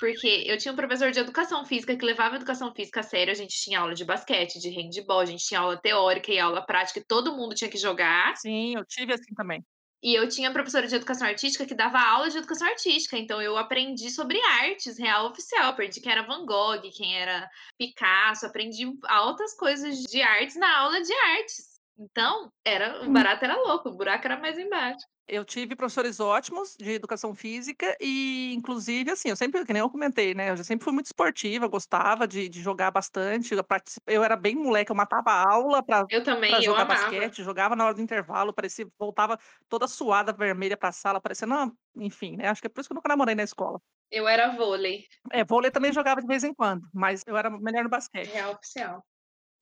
Porque 0.00 0.44
eu 0.46 0.56
tinha 0.56 0.72
um 0.72 0.76
professor 0.76 1.10
de 1.10 1.20
educação 1.20 1.64
física 1.64 1.94
que 1.94 2.04
levava 2.04 2.34
a 2.34 2.36
educação 2.36 2.74
física 2.74 3.00
a 3.00 3.02
sério. 3.02 3.30
A 3.30 3.36
gente 3.36 3.54
tinha 3.54 3.78
aula 3.80 3.94
de 3.94 4.04
basquete, 4.04 4.58
de 4.58 4.70
handball, 4.70 5.20
a 5.20 5.26
gente 5.26 5.44
tinha 5.44 5.60
aula 5.60 5.76
teórica 5.76 6.32
e 6.32 6.38
aula 6.38 6.64
prática, 6.64 6.98
e 7.00 7.04
todo 7.04 7.36
mundo 7.36 7.54
tinha 7.54 7.68
que 7.70 7.76
jogar. 7.76 8.34
Sim, 8.36 8.74
eu 8.76 8.84
tive 8.86 9.12
assim 9.12 9.34
também. 9.34 9.62
E 10.02 10.14
eu 10.14 10.26
tinha 10.26 10.50
professora 10.50 10.86
de 10.86 10.94
educação 10.94 11.26
artística 11.28 11.66
que 11.66 11.74
dava 11.74 12.00
aula 12.00 12.30
de 12.30 12.38
educação 12.38 12.66
artística. 12.66 13.18
Então 13.18 13.42
eu 13.42 13.58
aprendi 13.58 14.10
sobre 14.10 14.40
artes 14.40 14.98
real 14.98 15.26
oficial. 15.26 15.68
Aprendi 15.68 16.00
quem 16.00 16.10
era 16.10 16.22
Van 16.22 16.46
Gogh, 16.46 16.80
quem 16.96 17.20
era 17.20 17.46
Picasso. 17.78 18.46
Aprendi 18.46 18.90
altas 19.06 19.54
coisas 19.54 19.98
de 19.98 20.22
artes 20.22 20.56
na 20.56 20.78
aula 20.78 21.02
de 21.02 21.12
artes. 21.12 21.78
Então, 21.98 22.50
era, 22.64 23.02
o 23.02 23.10
Hum. 23.10 23.12
barato 23.12 23.44
era 23.44 23.56
louco, 23.56 23.90
o 23.90 23.94
buraco 23.94 24.24
era 24.26 24.38
mais 24.38 24.58
embaixo. 24.58 25.04
Eu 25.32 25.44
tive 25.44 25.76
professores 25.76 26.18
ótimos 26.18 26.74
de 26.76 26.90
educação 26.90 27.34
física 27.36 27.96
e, 28.00 28.52
inclusive, 28.52 29.12
assim, 29.12 29.28
eu 29.28 29.36
sempre, 29.36 29.64
que 29.64 29.72
nem 29.72 29.78
eu 29.80 29.88
comentei, 29.88 30.34
né? 30.34 30.50
Eu 30.50 30.56
já 30.56 30.64
sempre 30.64 30.82
fui 30.84 30.92
muito 30.92 31.06
esportiva, 31.06 31.68
gostava 31.68 32.26
de, 32.26 32.48
de 32.48 32.60
jogar 32.60 32.90
bastante. 32.90 33.54
Eu, 33.54 33.64
eu 34.08 34.24
era 34.24 34.34
bem 34.36 34.56
moleque, 34.56 34.90
eu 34.90 34.96
matava 34.96 35.30
a 35.30 35.48
aula 35.52 35.84
Eu 36.08 36.22
eu 36.48 36.60
jogar 36.62 36.84
amava. 36.84 37.30
basquete, 37.30 37.44
jogava 37.44 37.76
na 37.76 37.84
hora 37.84 37.94
do 37.94 38.00
intervalo, 38.02 38.52
parecia, 38.52 38.86
voltava 38.98 39.38
toda 39.68 39.86
suada, 39.86 40.32
vermelha 40.32 40.76
pra 40.76 40.90
sala, 40.90 41.20
parecendo, 41.20 41.54
uma- 41.54 41.72
enfim, 41.96 42.36
né? 42.36 42.48
Acho 42.48 42.60
que 42.60 42.66
é 42.66 42.70
por 42.70 42.80
isso 42.80 42.88
que 42.88 42.92
eu 42.92 42.96
nunca 42.96 43.08
namorei 43.08 43.36
na 43.36 43.44
escola. 43.44 43.80
Eu 44.10 44.28
era 44.28 44.50
vôlei, 44.56 45.08
É, 45.32 45.44
vôlei 45.44 45.70
também 45.70 45.92
jogava 45.92 46.20
de 46.20 46.26
vez 46.26 46.44
em 46.44 46.54
quando, 46.54 46.88
mas 46.94 47.24
eu 47.26 47.36
era 47.36 47.50
melhor 47.50 47.84
no 47.84 47.90
basquete. 47.90 48.30
real 48.32 48.52
oficial. 48.54 49.04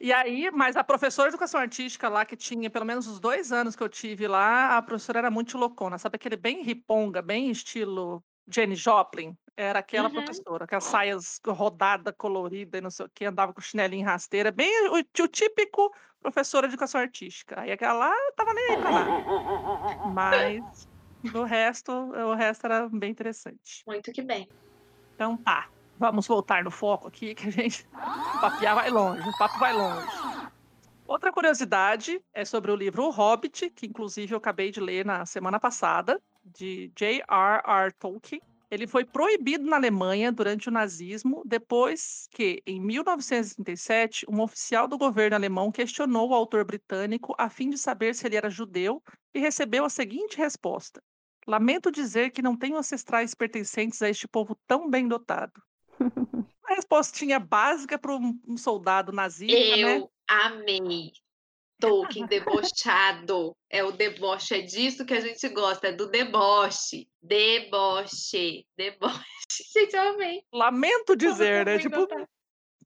E 0.00 0.12
aí, 0.12 0.48
mas 0.52 0.76
a 0.76 0.84
professora 0.84 1.28
de 1.28 1.34
educação 1.34 1.60
artística 1.60 2.08
lá, 2.08 2.24
que 2.24 2.36
tinha 2.36 2.70
pelo 2.70 2.84
menos 2.84 3.08
os 3.08 3.18
dois 3.18 3.50
anos 3.50 3.74
que 3.74 3.82
eu 3.82 3.88
tive 3.88 4.28
lá, 4.28 4.76
a 4.76 4.82
professora 4.82 5.18
era 5.18 5.30
muito 5.30 5.58
loucona, 5.58 5.98
sabe 5.98 6.14
aquele 6.16 6.36
bem 6.36 6.62
riponga, 6.62 7.20
bem 7.20 7.50
estilo 7.50 8.24
Jenny 8.52 8.76
Joplin? 8.76 9.36
Era 9.56 9.80
aquela 9.80 10.08
Uhum. 10.08 10.12
professora, 10.14 10.64
aquelas 10.66 10.84
saias 10.84 11.40
rodada, 11.44 12.12
colorida 12.12 12.78
e 12.78 12.80
não 12.80 12.90
sei 12.90 13.06
o 13.06 13.10
que, 13.12 13.24
andava 13.24 13.52
com 13.52 13.60
chinelinho 13.60 14.06
rasteira, 14.06 14.52
bem 14.52 14.70
o, 14.90 14.98
o 14.98 15.28
típico 15.28 15.90
professora 16.20 16.68
de 16.68 16.74
educação 16.74 17.00
artística. 17.00 17.60
Aí 17.60 17.72
aquela 17.72 17.94
lá 17.94 18.12
tava 18.36 18.54
nem 18.54 18.70
aí 18.70 18.78
pra 18.78 18.92
nada. 18.92 19.20
Mas 20.02 20.62
do 21.22 21.44
resto, 21.44 21.92
o 21.92 22.34
resto 22.34 22.66
era 22.66 22.88
bem 22.90 23.10
interessante. 23.12 23.86
Muito 23.86 24.12
que 24.12 24.22
bem. 24.22 24.48
Então 25.14 25.36
tá, 25.42 25.70
vamos 25.98 26.26
voltar 26.26 26.62
no 26.64 26.70
foco 26.70 27.08
aqui, 27.08 27.34
que 27.34 27.48
a 27.48 27.50
gente. 27.50 27.86
O 27.92 28.40
papiar 28.40 28.74
vai 28.74 28.90
longe, 28.90 29.28
o 29.28 29.38
papo 29.38 29.58
vai 29.58 29.72
longe. 29.72 30.06
Outra 31.06 31.32
curiosidade 31.32 32.20
é 32.34 32.44
sobre 32.44 32.70
o 32.70 32.76
livro 32.76 33.04
O 33.04 33.10
Hobbit, 33.10 33.70
que 33.70 33.86
inclusive 33.86 34.32
eu 34.34 34.38
acabei 34.38 34.70
de 34.70 34.78
ler 34.78 35.04
na 35.04 35.24
semana 35.24 35.58
passada, 35.58 36.20
de 36.44 36.92
J.R.R. 36.94 37.92
Tolkien. 37.98 38.42
Ele 38.70 38.86
foi 38.86 39.02
proibido 39.02 39.64
na 39.64 39.76
Alemanha 39.76 40.30
durante 40.30 40.68
o 40.68 40.70
nazismo, 40.70 41.42
depois 41.46 42.28
que, 42.30 42.62
em 42.66 42.78
1937, 42.78 44.26
um 44.28 44.42
oficial 44.42 44.86
do 44.86 44.98
governo 44.98 45.34
alemão 45.34 45.72
questionou 45.72 46.28
o 46.28 46.34
autor 46.34 46.66
britânico 46.66 47.34
a 47.38 47.48
fim 47.48 47.70
de 47.70 47.78
saber 47.78 48.14
se 48.14 48.26
ele 48.26 48.36
era 48.36 48.50
judeu 48.50 49.02
e 49.32 49.38
recebeu 49.38 49.86
a 49.86 49.90
seguinte 49.90 50.36
resposta: 50.36 51.02
Lamento 51.46 51.90
dizer 51.90 52.30
que 52.30 52.42
não 52.42 52.54
tenho 52.54 52.76
ancestrais 52.76 53.34
pertencentes 53.34 54.02
a 54.02 54.10
este 54.10 54.28
povo 54.28 54.54
tão 54.66 54.90
bem 54.90 55.08
dotado. 55.08 55.62
Uma 56.62 56.74
respostinha 56.76 57.38
básica 57.38 57.98
para 57.98 58.12
um 58.14 58.56
soldado 58.56 59.12
nazista, 59.12 59.76
né? 59.76 59.98
Eu 59.98 60.10
amei. 60.28 61.12
Tolkien 61.80 62.26
debochado. 62.26 63.56
É 63.70 63.84
o 63.84 63.92
deboche, 63.92 64.54
é 64.54 64.60
disso 64.60 65.06
que 65.06 65.14
a 65.14 65.20
gente 65.20 65.48
gosta, 65.48 65.88
é 65.88 65.92
do 65.92 66.10
deboche. 66.10 67.08
Deboche, 67.22 68.66
deboche. 68.76 69.24
Gente, 69.74 69.94
eu 69.94 70.02
amei. 70.10 70.42
Lamento 70.52 71.16
dizer, 71.16 71.64
né? 71.64 71.78
Tipo, 71.78 72.06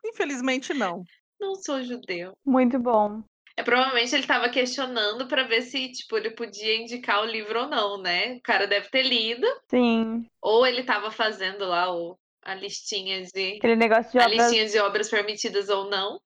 infelizmente 0.05 0.73
não. 0.75 1.03
Não 1.41 1.57
sou 1.57 1.83
judeu. 1.83 2.35
Muito 2.45 2.79
bom. 2.79 3.23
É, 3.57 3.63
provavelmente 3.63 4.15
ele 4.15 4.23
estava 4.23 4.49
questionando 4.49 5.27
para 5.27 5.43
ver 5.43 5.63
se, 5.63 5.91
tipo, 5.91 6.17
ele 6.17 6.31
podia 6.31 6.77
indicar 6.77 7.23
o 7.23 7.27
livro 7.27 7.63
ou 7.63 7.69
não, 7.69 7.99
né? 8.01 8.37
O 8.37 8.41
cara 8.43 8.67
deve 8.67 8.89
ter 8.89 9.03
lido, 9.03 9.47
Sim. 9.69 10.27
ou 10.41 10.67
ele 10.67 10.81
estava 10.81 11.11
fazendo 11.11 11.67
lá 11.67 11.95
o, 11.95 12.17
a 12.45 12.55
listinha 12.55 13.23
de 13.23 13.57
Aquele 13.59 13.77
negócio 13.77 14.11
de 14.13 14.19
a 14.19 14.25
obras. 14.27 14.39
listinha 14.39 14.67
de 14.69 14.79
obras 14.81 15.09
permitidas 15.11 15.69
ou 15.69 15.89
não. 15.89 16.21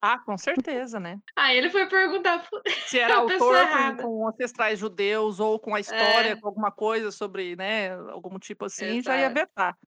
Ah, 0.00 0.18
com 0.24 0.38
certeza, 0.38 1.00
né? 1.00 1.18
Aí 1.36 1.58
ele 1.58 1.70
foi 1.70 1.86
perguntar 1.88 2.46
Se 2.86 3.00
era 3.00 3.16
autor 3.18 3.66
com, 3.68 4.02
com 4.02 4.28
ancestrais 4.28 4.78
judeus 4.78 5.40
ou 5.40 5.58
com 5.58 5.74
a 5.74 5.80
história, 5.80 6.30
É. 6.30 6.36
com 6.36 6.46
alguma 6.46 6.70
coisa 6.70 7.10
sobre, 7.10 7.56
né, 7.56 7.94
algum 8.12 8.38
tipo 8.38 8.64
assim, 8.66 9.02
já 9.02 9.14
ia 9.16 9.22
Exato. 9.26 9.34
vetar. 9.34 9.78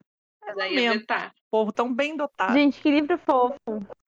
Aí 0.60 0.76
ia 0.76 0.94
vetar. 0.94 1.34
Povo 1.50 1.72
tão 1.72 1.94
bem 1.94 2.18
dotado. 2.18 2.52
Gente, 2.54 2.82
que 2.82 2.92
livro 2.92 3.18
fofo. 3.20 3.56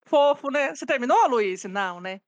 Fofo, 0.06 0.52
né? 0.52 0.76
Você 0.76 0.86
terminou, 0.86 1.28
Luiz? 1.30 1.64
Não, 1.64 2.02
né? 2.02 2.20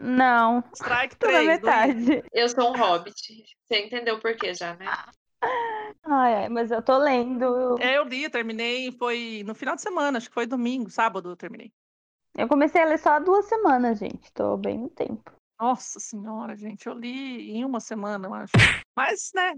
Não, 0.00 0.62
Strike 0.74 1.16
tô 1.16 1.26
na 1.26 1.32
3, 1.32 1.46
Luiz. 1.48 1.60
metade. 1.62 2.24
Eu 2.32 2.48
sou 2.48 2.70
um 2.72 2.76
hobbit. 2.78 3.44
Você 3.64 3.84
entendeu 3.86 4.20
por 4.20 4.36
quê 4.36 4.54
já, 4.54 4.74
né? 4.76 4.86
Ai, 6.04 6.34
ai, 6.34 6.48
mas 6.48 6.70
eu 6.70 6.82
tô 6.82 6.96
lendo. 6.98 7.76
É, 7.80 7.98
eu 7.98 8.04
li, 8.04 8.28
terminei, 8.30 8.92
foi 8.92 9.42
no 9.46 9.54
final 9.54 9.74
de 9.76 9.82
semana, 9.82 10.18
acho 10.18 10.28
que 10.28 10.34
foi 10.34 10.46
domingo, 10.46 10.90
sábado 10.90 11.30
eu 11.30 11.36
terminei. 11.36 11.72
Eu 12.36 12.48
comecei 12.48 12.82
a 12.82 12.84
ler 12.84 12.98
só 12.98 13.10
há 13.10 13.18
duas 13.18 13.46
semanas, 13.46 13.98
gente. 13.98 14.30
Tô 14.32 14.56
bem 14.56 14.78
no 14.78 14.88
tempo. 14.90 15.32
Nossa 15.58 15.98
senhora, 15.98 16.54
gente, 16.54 16.86
eu 16.86 16.92
li 16.92 17.50
em 17.52 17.64
uma 17.64 17.80
semana, 17.80 18.28
eu 18.28 18.34
acho. 18.34 18.52
Mas, 18.94 19.30
né, 19.34 19.54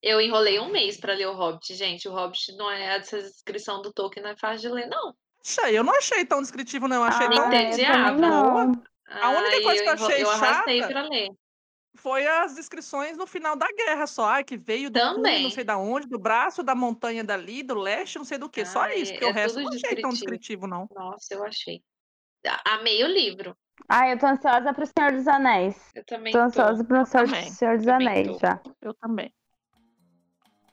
Eu 0.00 0.20
enrolei 0.20 0.58
um 0.60 0.70
mês 0.70 0.96
pra 0.98 1.14
ler 1.14 1.26
o 1.26 1.34
Hobbit, 1.34 1.74
gente. 1.74 2.08
O 2.08 2.12
Hobbit 2.12 2.56
não 2.56 2.70
é 2.70 2.96
essa 2.96 3.20
descrição 3.20 3.82
do 3.82 3.92
Tolkien, 3.92 4.22
não 4.22 4.30
é 4.30 4.36
fácil 4.36 4.68
de 4.68 4.74
ler, 4.74 4.86
não. 4.88 5.14
achei, 5.44 5.76
eu 5.78 5.84
não 5.84 5.96
achei 5.96 6.24
tão 6.24 6.40
descritivo, 6.40 6.86
não, 6.88 6.96
eu 6.98 7.04
achei 7.04 7.26
Ah, 7.26 7.34
tão 7.34 7.44
eu 7.44 7.86
também 7.86 8.16
não. 8.18 8.72
A 9.08 9.30
única 9.30 9.56
Ai, 9.56 9.62
coisa 9.62 9.82
que 9.82 9.88
eu 9.88 9.92
achei 9.92 10.22
eu 10.22 10.30
arrastei 10.30 10.80
chata- 10.80 10.92
pra 10.92 11.02
ler. 11.08 11.28
Foi 11.94 12.26
as 12.26 12.54
descrições 12.54 13.16
no 13.16 13.26
final 13.26 13.54
da 13.56 13.66
guerra 13.70 14.06
só, 14.06 14.24
ai, 14.26 14.44
que 14.44 14.56
veio 14.56 14.90
do 14.90 14.98
cume, 14.98 15.14
Também. 15.14 15.42
não 15.44 15.50
sei 15.50 15.62
da 15.64 15.76
onde, 15.76 16.06
do 16.08 16.18
braço 16.18 16.62
da 16.62 16.74
montanha 16.74 17.22
dali, 17.22 17.62
do 17.62 17.74
leste, 17.74 18.16
não 18.18 18.24
sei 18.24 18.38
do 18.38 18.48
que, 18.48 18.64
só 18.64 18.88
isso, 18.88 19.12
porque 19.12 19.24
é 19.26 19.28
o 19.28 19.32
resto 19.32 19.60
não 19.60 19.68
achei 19.68 20.00
tão 20.00 20.10
descritivo. 20.10 20.66
não. 20.66 20.88
Nossa, 20.94 21.34
eu 21.34 21.44
achei. 21.44 21.82
A- 22.46 22.74
Amei 22.76 23.04
o 23.04 23.06
livro. 23.06 23.56
Ai, 23.88 24.12
eu 24.12 24.18
tô 24.18 24.26
ansiosa 24.26 24.72
pro 24.72 24.84
Senhor 24.86 25.12
dos 25.12 25.26
Anéis. 25.28 25.76
Eu 25.94 26.04
também 26.04 26.32
Tô 26.32 26.38
tô. 26.38 26.44
ansiosa 26.44 26.84
pro 26.84 27.04
Senhor, 27.06 27.26
também, 27.26 27.50
Senhor 27.50 27.76
dos 27.76 27.86
também 27.86 28.08
Anéis 28.08 28.26
tô. 28.28 28.38
já. 28.38 28.60
Eu 28.80 28.94
também. 28.94 29.32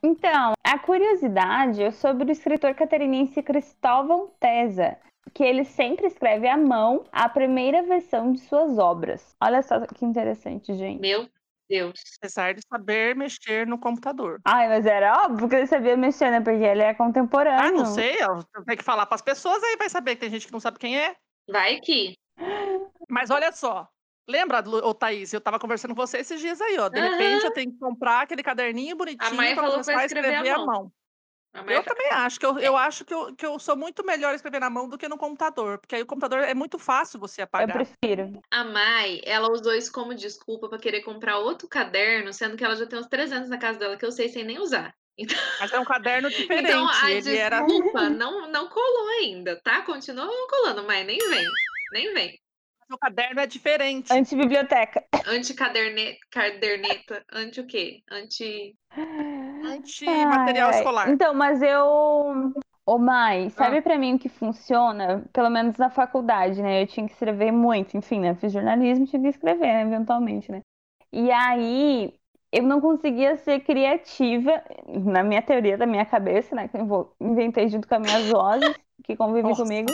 Então, 0.02 0.54
a 0.64 0.80
curiosidade 0.80 1.84
é 1.84 1.92
sobre 1.92 2.30
o 2.30 2.32
escritor 2.32 2.74
catarinense 2.74 3.44
Cristóvão 3.44 4.32
Tesa, 4.40 4.98
que 5.34 5.44
ele 5.44 5.64
sempre 5.64 6.08
escreve 6.08 6.48
à 6.48 6.58
mão 6.58 7.06
a 7.12 7.28
primeira 7.30 7.84
versão 7.84 8.34
de 8.34 8.40
suas 8.42 8.78
obras. 8.78 9.36
Olha 9.42 9.62
só 9.62 9.80
que 9.86 10.06
interessante, 10.06 10.74
gente. 10.76 11.00
Meu 11.00 11.28
Deus. 11.70 12.00
Apesar 12.18 12.54
de 12.54 12.62
saber 12.68 13.16
mexer 13.16 13.68
no 13.68 13.78
computador. 13.80 14.40
Ai, 14.46 14.68
mas 14.68 14.86
era 14.86 15.26
óbvio 15.26 15.48
que 15.48 15.56
ele 15.56 15.68
sabia 15.68 15.96
mexer, 15.96 16.32
né? 16.32 16.42
Porque 16.42 16.64
ele 16.64 16.82
é 16.82 16.94
contemporâneo. 16.94 17.62
Ah, 17.68 17.72
não 17.72 17.86
sei, 17.86 18.16
eu 18.22 18.44
tenho 18.66 18.78
que 18.78 18.84
falar 18.84 19.06
pras 19.06 19.22
pessoas, 19.22 19.64
aí 19.64 19.78
vai 19.78 19.90
saber 19.90 20.16
que 20.16 20.22
tem 20.22 20.30
gente 20.32 20.48
que 20.48 20.54
não 20.54 20.60
sabe 20.60 20.80
quem 20.80 20.98
é. 21.00 21.16
Vai 21.48 21.80
que. 21.80 22.16
Mas 23.10 23.30
olha 23.30 23.52
só, 23.52 23.88
lembra, 24.28 24.64
ô 24.68 24.94
Thaís, 24.94 25.34
eu 25.34 25.42
tava 25.42 25.60
conversando 25.60 25.96
com 25.96 26.02
você 26.02 26.18
esses 26.20 26.40
dias 26.40 26.60
aí, 26.62 26.78
ó. 26.80 26.90
De 26.90 27.00
Aham. 27.00 27.10
repente 27.10 27.46
eu 27.46 27.52
tenho 27.52 27.72
que 27.72 27.80
comprar 27.80 28.22
aquele 28.22 28.44
caderninho 28.44 28.96
bonitinho 28.96 29.38
pra 29.38 29.56
falou 29.56 29.72
começar 29.72 29.94
pra 29.94 30.02
a 30.02 30.06
escrever 30.06 30.28
escrever 30.30 30.50
à 30.52 30.56
à 30.56 30.58
mão. 30.58 30.66
mão. 30.66 30.92
A 31.54 31.64
Maia 31.64 31.78
Eu 31.78 31.84
fa- 31.84 31.89
também 31.95 32.12
acho 32.12 32.39
que 32.39 32.45
eu, 32.45 32.60
eu 32.60 32.78
acho 32.78 33.04
que 33.06 33.14
eu, 33.14 33.36
que 33.36 33.45
eu 33.45 33.58
sou 33.60 33.76
muito 33.76 34.06
melhor 34.06 34.34
escrever 34.36 34.60
na 34.60 34.70
mão 34.70 34.88
do 34.88 34.97
que 34.97 35.08
no 35.08 35.18
computador, 35.18 35.80
porque 35.80 35.95
aí 35.95 36.02
o 36.02 36.06
computador 36.06 36.39
é 36.39 36.54
muito 36.54 36.78
fácil 36.78 37.20
você 37.20 37.41
Eu 37.41 37.45
apagar. 37.45 37.76
prefiro. 37.78 38.39
A 38.52 38.64
Mai, 38.64 39.22
ela 39.24 39.52
usou 39.52 39.74
isso 39.74 39.91
como 39.91 40.14
desculpa 40.14 40.70
pra 40.70 40.78
querer 40.80 41.02
comprar 41.02 41.38
outro 41.39 41.68
caderno, 41.68 42.32
sendo 42.32 42.56
que 42.56 42.64
ela 42.64 42.76
já 42.76 42.86
tem 42.86 43.00
uns 43.00 43.08
300 43.08 43.50
na 43.50 43.58
casa 43.58 43.80
dela 43.80 43.97
que 43.97 44.06
eu 44.06 44.12
sei 44.12 44.30
sem 44.30 44.43
nem 44.43 44.60
usar. 44.60 44.93
Mas 45.60 45.74
é 45.74 45.80
um 45.80 45.86
caderno 45.86 46.30
diferente. 46.30 46.66
Então 46.70 46.88
a 46.88 47.12
ele 47.12 47.36
era 47.36 47.62
desculpa 47.62 48.10
não, 48.10 48.50
não 48.50 48.70
colou 48.70 49.10
ainda, 49.20 49.60
tá? 49.62 49.82
Continua 49.82 50.30
colando, 50.50 50.84
mas 50.86 51.06
nem 51.06 51.18
vem. 51.18 51.47
Nem 51.91 52.14
vem. 52.14 52.39
O 52.92 52.98
caderno 52.98 53.40
é 53.40 53.48
diferente. 53.48 54.12
Antibiblioteca. 54.12 55.04
Anti-caderneta, 55.28 56.18
caderneta, 56.32 57.24
anti 57.32 57.62
o 57.62 57.68
quê? 57.68 58.02
Anti. 58.12 58.76
Anti-material 59.64 60.70
Ai, 60.70 60.74
ai. 60.76 60.80
escolar. 60.80 61.10
Então, 61.10 61.34
mas 61.34 61.62
eu. 61.62 62.54
Ô, 62.86 62.98
Mai, 62.98 63.52
sabe 63.52 63.78
Ah. 63.78 63.82
pra 63.84 63.98
mim 64.00 64.16
o 64.16 64.20
que 64.20 64.30
funciona? 64.30 65.24
Pelo 65.32 65.50
menos 65.52 65.78
na 65.78 65.92
faculdade, 65.92 66.60
né? 66.62 66.82
Eu 66.82 66.88
tinha 66.88 67.06
que 67.06 67.14
escrever 67.14 67.52
muito, 67.52 67.96
enfim, 67.96 68.20
né? 68.20 68.34
Fiz 68.36 68.52
jornalismo, 68.52 69.06
tinha 69.06 69.22
que 69.22 69.28
escrever, 69.28 69.68
né? 69.68 69.82
Eventualmente, 69.84 70.52
né? 70.52 70.62
E 71.14 71.30
aí, 71.32 72.12
eu 72.52 72.64
não 72.64 72.82
conseguia 72.82 73.38
ser 73.38 73.60
criativa, 73.60 74.64
na 74.88 75.22
minha 75.24 75.42
teoria 75.42 75.78
da 75.78 75.86
minha 75.86 76.06
cabeça, 76.06 76.56
né? 76.56 76.68
Que 76.68 76.78
eu 76.78 77.14
inventei 77.22 77.70
junto 77.70 77.88
com 77.88 77.94
as 77.96 78.02
minhas 78.02 78.28
vozes, 78.28 78.76
que 79.04 79.16
convivem 79.16 79.52
Nossa. 79.52 79.62
comigo. 79.62 79.92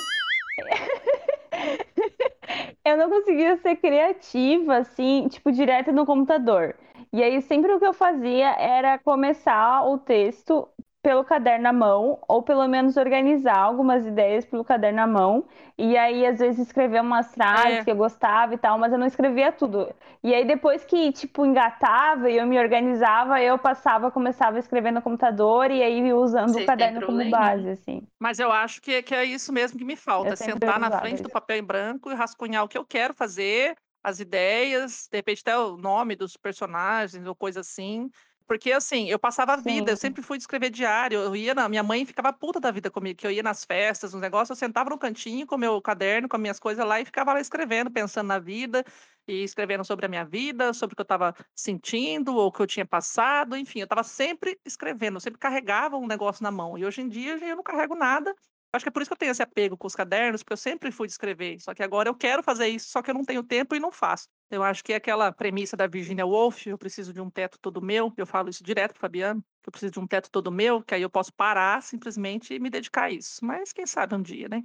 Eu 2.86 2.98
não 2.98 3.10
conseguia 3.10 3.58
ser 3.58 3.76
criativa, 3.78 4.78
assim, 4.78 5.28
tipo, 5.28 5.52
direto 5.52 5.92
no 5.92 6.06
computador. 6.06 6.76
E 7.12 7.24
aí, 7.24 7.42
sempre 7.42 7.74
o 7.74 7.80
que 7.80 7.86
eu 7.86 7.94
fazia 7.94 8.50
era 8.60 9.00
começar 9.00 9.84
o 9.88 9.98
texto 9.98 10.68
pelo 11.06 11.24
caderno 11.24 11.68
à 11.68 11.72
mão, 11.72 12.18
ou 12.28 12.42
pelo 12.42 12.68
menos 12.68 12.98
organizar 12.98 13.60
algumas 13.60 14.08
ideias 14.08 14.44
pelo 14.44 14.66
caderno 14.66 15.02
à 15.02 15.06
mão. 15.06 15.46
E 15.78 15.96
aí, 15.96 16.26
às 16.26 16.40
vezes, 16.40 16.66
escrever 16.66 17.00
umas 17.00 17.32
frases 17.32 17.82
É. 17.82 17.84
que 17.84 17.92
eu 17.92 17.96
gostava 17.96 18.56
e 18.56 18.58
tal, 18.58 18.80
mas 18.80 18.92
eu 18.92 18.98
não 18.98 19.06
escrevia 19.06 19.52
tudo. 19.52 19.94
E 20.24 20.34
aí, 20.34 20.44
depois 20.48 20.84
que, 20.84 21.12
tipo, 21.12 21.46
engatava 21.46 22.28
e 22.28 22.38
eu 22.38 22.48
me 22.48 22.58
organizava, 22.58 23.40
eu 23.40 23.56
passava, 23.60 24.10
começava 24.10 24.56
a 24.58 24.60
escrever 24.60 24.90
no 24.90 25.00
computador 25.00 25.70
e 25.70 25.84
aí 25.84 26.12
usando 26.12 26.54
Sem 26.54 26.64
o 26.64 26.66
caderno 26.66 27.04
como 27.04 27.24
base, 27.30 27.70
assim. 27.70 28.02
Mas 28.20 28.40
eu 28.40 28.52
acho 28.52 28.82
que, 28.82 29.04
que 29.04 29.14
é 29.14 29.24
isso 29.24 29.54
mesmo 29.54 29.78
que 29.78 29.86
me 29.86 29.96
falta. 29.96 30.34
Eu 30.34 30.38
sentar 30.38 30.80
na 30.80 30.90
frente 30.90 31.22
do 31.22 31.30
papel 31.30 31.58
em 31.58 31.64
branco 31.64 32.10
e 32.10 32.16
rascunhar 32.16 32.64
o 32.64 32.68
que 32.68 32.80
eu 32.80 32.86
quero 32.86 33.14
fazer, 33.14 33.76
as 34.04 34.20
ideias, 34.20 35.08
de 35.12 35.18
repente 35.18 35.42
até 35.42 35.56
o 35.58 35.78
nome 35.78 36.16
dos 36.16 36.36
personagens 36.36 37.28
ou 37.28 37.36
coisa 37.36 37.60
assim. 37.60 38.10
Porque, 38.48 38.72
assim, 38.72 39.10
eu 39.10 39.18
passava 39.18 39.54
a 39.54 39.56
vida, 39.56 39.92
eu 39.92 39.98
Sim. 39.98 40.02
sempre 40.02 40.22
fui 40.22 40.38
escrever 40.38 40.70
diário. 40.70 41.20
Eu 41.20 41.36
ia 41.36 41.56
na. 41.56 41.68
Minha 41.68 41.82
mãe 41.84 42.06
ficava 42.06 42.32
puta 42.32 42.60
da 42.60 42.70
vida 42.72 42.92
comigo, 42.92 43.18
que 43.18 43.26
eu 43.26 43.32
ia 43.32 43.42
nas 43.42 43.66
festas, 43.66 44.14
nos 44.14 44.22
negócios, 44.22 44.52
eu 44.52 44.56
sentava 44.56 44.90
no 44.90 45.00
cantinho 45.00 45.48
com 45.48 45.58
meu 45.58 45.82
caderno, 45.82 46.30
com 46.30 46.36
as 46.36 46.42
minhas 46.42 46.60
coisas 46.60 46.86
lá 46.86 47.02
e 47.02 47.06
ficava 47.06 47.34
lá 47.34 47.40
escrevendo, 47.40 47.90
pensando 47.92 48.28
na 48.28 48.38
vida 48.40 48.84
e 49.28 49.44
escrevendo 49.44 49.84
sobre 49.84 50.06
a 50.06 50.10
minha 50.10 50.24
vida, 50.24 50.74
sobre 50.74 50.94
o 50.94 50.96
que 50.96 51.02
eu 51.02 51.04
estava 51.04 51.34
sentindo 51.56 52.36
ou 52.36 52.48
o 52.48 52.52
que 52.52 52.62
eu 52.62 52.68
tinha 52.68 52.86
passado, 52.86 53.58
enfim, 53.58 53.80
eu 53.80 53.86
estava 53.86 54.04
sempre 54.04 54.60
escrevendo, 54.64 55.16
eu 55.16 55.22
sempre 55.22 55.40
carregava 55.40 55.98
um 55.98 56.06
negócio 56.08 56.44
na 56.44 56.52
mão. 56.52 56.78
E 56.78 56.86
hoje 56.86 57.02
em 57.02 57.10
dia 57.10 57.38
eu 57.38 57.56
não 57.56 57.64
carrego 57.64 57.96
nada. 57.96 58.36
Acho 58.76 58.86
que 58.86 58.90
é 58.90 58.92
por 58.92 59.02
isso 59.02 59.10
que 59.10 59.14
eu 59.14 59.18
tenho 59.18 59.32
esse 59.32 59.42
apego 59.42 59.78
com 59.78 59.88
os 59.88 59.96
cadernos, 59.96 60.44
porque 60.44 60.54
eu 60.54 60.58
sempre 60.58 60.92
fui 60.92 61.08
escrever. 61.08 61.60
Só 61.60 61.74
que 61.74 61.82
agora 61.82 62.10
eu 62.10 62.16
quero 62.16 62.44
fazer 62.44 62.68
isso, 62.68 62.90
só 62.90 63.02
que 63.02 63.10
eu 63.10 63.16
não 63.16 63.24
tenho 63.24 63.44
tempo 63.44 63.76
e 63.76 63.80
não 63.80 63.92
faço. 63.92 64.28
Eu 64.50 64.64
acho 64.64 64.84
que 64.84 64.94
é 64.94 64.98
aquela 64.98 65.32
premissa 65.32 65.76
da 65.76 65.88
Virginia 65.88 66.26
Woolf, 66.26 66.68
eu 66.68 66.78
preciso 66.78 67.14
de 67.14 67.22
um 67.22 67.30
teto 67.30 67.58
todo 67.60 67.82
meu. 67.82 68.14
Eu 68.18 68.26
falo 68.26 68.50
isso 68.50 68.64
direto 68.64 68.92
pro 68.92 69.02
Fabiano, 69.02 69.42
que 69.64 69.70
eu 69.70 69.72
preciso 69.72 69.94
de 69.94 70.00
um 70.00 70.08
teto 70.08 70.30
todo 70.30 70.52
meu, 70.52 70.84
que 70.84 70.94
aí 70.94 71.02
eu 71.02 71.10
posso 71.10 71.34
parar 71.34 71.82
simplesmente 71.82 72.54
e 72.54 72.60
me 72.60 72.70
dedicar 72.70 73.06
a 73.06 73.12
isso. 73.12 73.44
Mas 73.44 73.74
quem 73.74 73.86
sabe 73.86 74.16
um 74.16 74.22
dia, 74.22 74.48
né? 74.48 74.62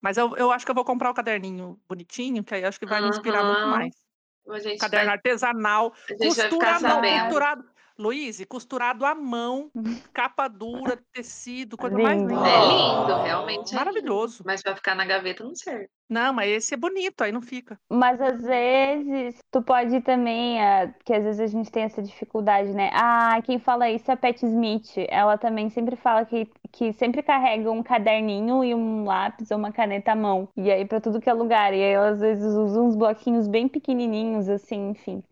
Mas 0.00 0.16
eu, 0.16 0.36
eu 0.36 0.52
acho 0.52 0.64
que 0.64 0.70
eu 0.70 0.74
vou 0.74 0.84
comprar 0.84 1.10
o 1.10 1.14
caderninho 1.14 1.80
bonitinho, 1.88 2.44
que 2.44 2.54
aí 2.54 2.62
eu 2.62 2.68
acho 2.68 2.78
que 2.78 2.86
vai 2.86 3.00
me 3.02 3.08
inspirar 3.08 3.42
muito 3.42 3.66
mais. 3.66 3.94
Caderno 4.78 5.06
vai, 5.06 5.16
artesanal, 5.16 5.92
costura 6.18 6.76
à 6.76 6.80
mão, 6.80 7.00
costurado. 7.02 7.75
Luiz, 7.98 8.44
costurado 8.46 9.04
à 9.04 9.14
mão, 9.14 9.70
capa 10.12 10.48
dura, 10.48 10.98
tecido, 11.12 11.76
coisa 11.76 11.98
mais 11.98 12.18
Lindo. 12.20 12.34
linda. 12.34 12.48
É 12.48 12.66
lindo, 12.68 13.22
realmente 13.22 13.58
é 13.58 13.62
lindo. 13.62 13.74
Maravilhoso. 13.74 14.42
Mas 14.44 14.62
pra 14.62 14.76
ficar 14.76 14.94
na 14.94 15.04
gaveta 15.04 15.42
não 15.42 15.54
serve. 15.54 15.88
Não, 16.08 16.32
mas 16.32 16.48
esse 16.48 16.72
é 16.74 16.76
bonito, 16.76 17.20
aí 17.22 17.32
não 17.32 17.42
fica. 17.42 17.76
Mas 17.90 18.20
às 18.20 18.40
vezes 18.40 19.38
tu 19.50 19.60
pode 19.60 20.00
também, 20.02 20.62
ah, 20.62 20.94
que 21.04 21.12
às 21.12 21.24
vezes 21.24 21.40
a 21.40 21.46
gente 21.48 21.70
tem 21.70 21.82
essa 21.82 22.00
dificuldade, 22.00 22.72
né? 22.72 22.90
Ah, 22.92 23.40
quem 23.44 23.58
fala 23.58 23.90
isso 23.90 24.08
é 24.08 24.14
a 24.14 24.16
Pat 24.16 24.40
Smith. 24.40 24.92
Ela 25.08 25.36
também 25.36 25.68
sempre 25.68 25.96
fala 25.96 26.24
que, 26.24 26.48
que 26.72 26.92
sempre 26.92 27.22
carrega 27.24 27.72
um 27.72 27.82
caderninho 27.82 28.62
e 28.62 28.72
um 28.72 29.04
lápis 29.04 29.50
ou 29.50 29.58
uma 29.58 29.72
caneta 29.72 30.12
à 30.12 30.16
mão. 30.16 30.48
E 30.56 30.70
aí 30.70 30.84
pra 30.84 31.00
tudo 31.00 31.20
que 31.20 31.28
é 31.28 31.32
lugar. 31.32 31.72
E 31.74 31.82
aí 31.82 31.90
ela 31.92 32.10
às 32.10 32.20
vezes 32.20 32.54
usa 32.54 32.80
uns 32.80 32.94
bloquinhos 32.94 33.48
bem 33.48 33.66
pequenininhos, 33.66 34.48
assim, 34.48 34.90
enfim. 34.90 35.24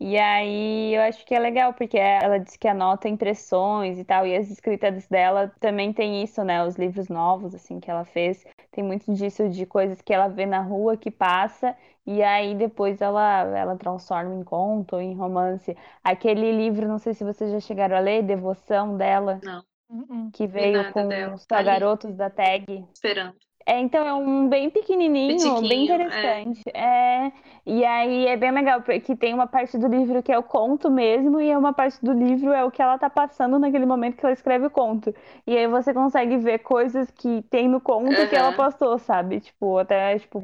E 0.00 0.16
aí 0.16 0.94
eu 0.94 1.02
acho 1.02 1.24
que 1.26 1.34
é 1.34 1.38
legal, 1.40 1.74
porque 1.74 1.98
ela 1.98 2.38
diz 2.38 2.56
que 2.56 2.68
anota 2.68 3.08
impressões 3.08 3.98
e 3.98 4.04
tal, 4.04 4.24
e 4.26 4.36
as 4.36 4.48
escritas 4.50 5.08
dela 5.08 5.48
também 5.60 5.92
tem 5.92 6.22
isso, 6.22 6.44
né? 6.44 6.64
Os 6.64 6.76
livros 6.76 7.08
novos, 7.08 7.52
assim, 7.54 7.80
que 7.80 7.90
ela 7.90 8.04
fez, 8.04 8.44
tem 8.70 8.84
muito 8.84 9.12
disso 9.12 9.48
de 9.48 9.66
coisas 9.66 10.00
que 10.00 10.12
ela 10.14 10.28
vê 10.28 10.46
na 10.46 10.60
rua, 10.62 10.96
que 10.96 11.10
passa, 11.10 11.76
e 12.06 12.22
aí 12.22 12.54
depois 12.54 13.00
ela, 13.00 13.42
ela 13.56 13.76
transforma 13.76 14.34
em 14.36 14.44
conto 14.44 14.94
ou 14.94 15.02
em 15.02 15.14
romance. 15.16 15.76
Aquele 16.04 16.52
livro, 16.52 16.86
não 16.86 16.98
sei 16.98 17.12
se 17.14 17.24
vocês 17.24 17.50
já 17.50 17.58
chegaram 17.60 17.96
a 17.96 18.00
ler, 18.00 18.22
Devoção 18.22 18.96
dela, 18.96 19.42
Não, 19.42 19.64
Uhum. 19.90 20.30
que 20.32 20.46
veio 20.46 20.84
com 20.86 21.08
dela. 21.08 21.34
os 21.34 21.46
Tá 21.46 21.62
garotos 21.62 22.14
da 22.16 22.30
tag. 22.30 22.86
esperando. 22.92 23.38
É, 23.68 23.78
então 23.80 24.06
é 24.06 24.14
um 24.14 24.48
bem 24.48 24.70
pequenininho, 24.70 25.60
bem 25.60 25.82
é. 25.82 25.84
interessante. 25.84 26.62
É, 26.72 27.30
e 27.66 27.84
aí 27.84 28.26
é 28.26 28.34
bem 28.34 28.50
legal, 28.50 28.80
porque 28.80 29.14
tem 29.14 29.34
uma 29.34 29.46
parte 29.46 29.76
do 29.76 29.86
livro 29.86 30.22
que 30.22 30.32
é 30.32 30.38
o 30.38 30.42
conto 30.42 30.90
mesmo, 30.90 31.38
e 31.38 31.50
é 31.50 31.58
uma 31.58 31.74
parte 31.74 32.02
do 32.02 32.14
livro 32.14 32.50
é 32.50 32.64
o 32.64 32.70
que 32.70 32.80
ela 32.80 32.98
tá 32.98 33.10
passando 33.10 33.58
naquele 33.58 33.84
momento 33.84 34.16
que 34.16 34.24
ela 34.24 34.32
escreve 34.32 34.64
o 34.64 34.70
conto. 34.70 35.14
E 35.46 35.54
aí 35.54 35.66
você 35.66 35.92
consegue 35.92 36.38
ver 36.38 36.60
coisas 36.60 37.10
que 37.10 37.42
tem 37.50 37.68
no 37.68 37.78
conto 37.78 38.26
que 38.26 38.34
ela 38.34 38.52
passou, 38.56 38.98
sabe? 38.98 39.38
Tipo, 39.40 39.76
até 39.76 40.18
tipo 40.18 40.42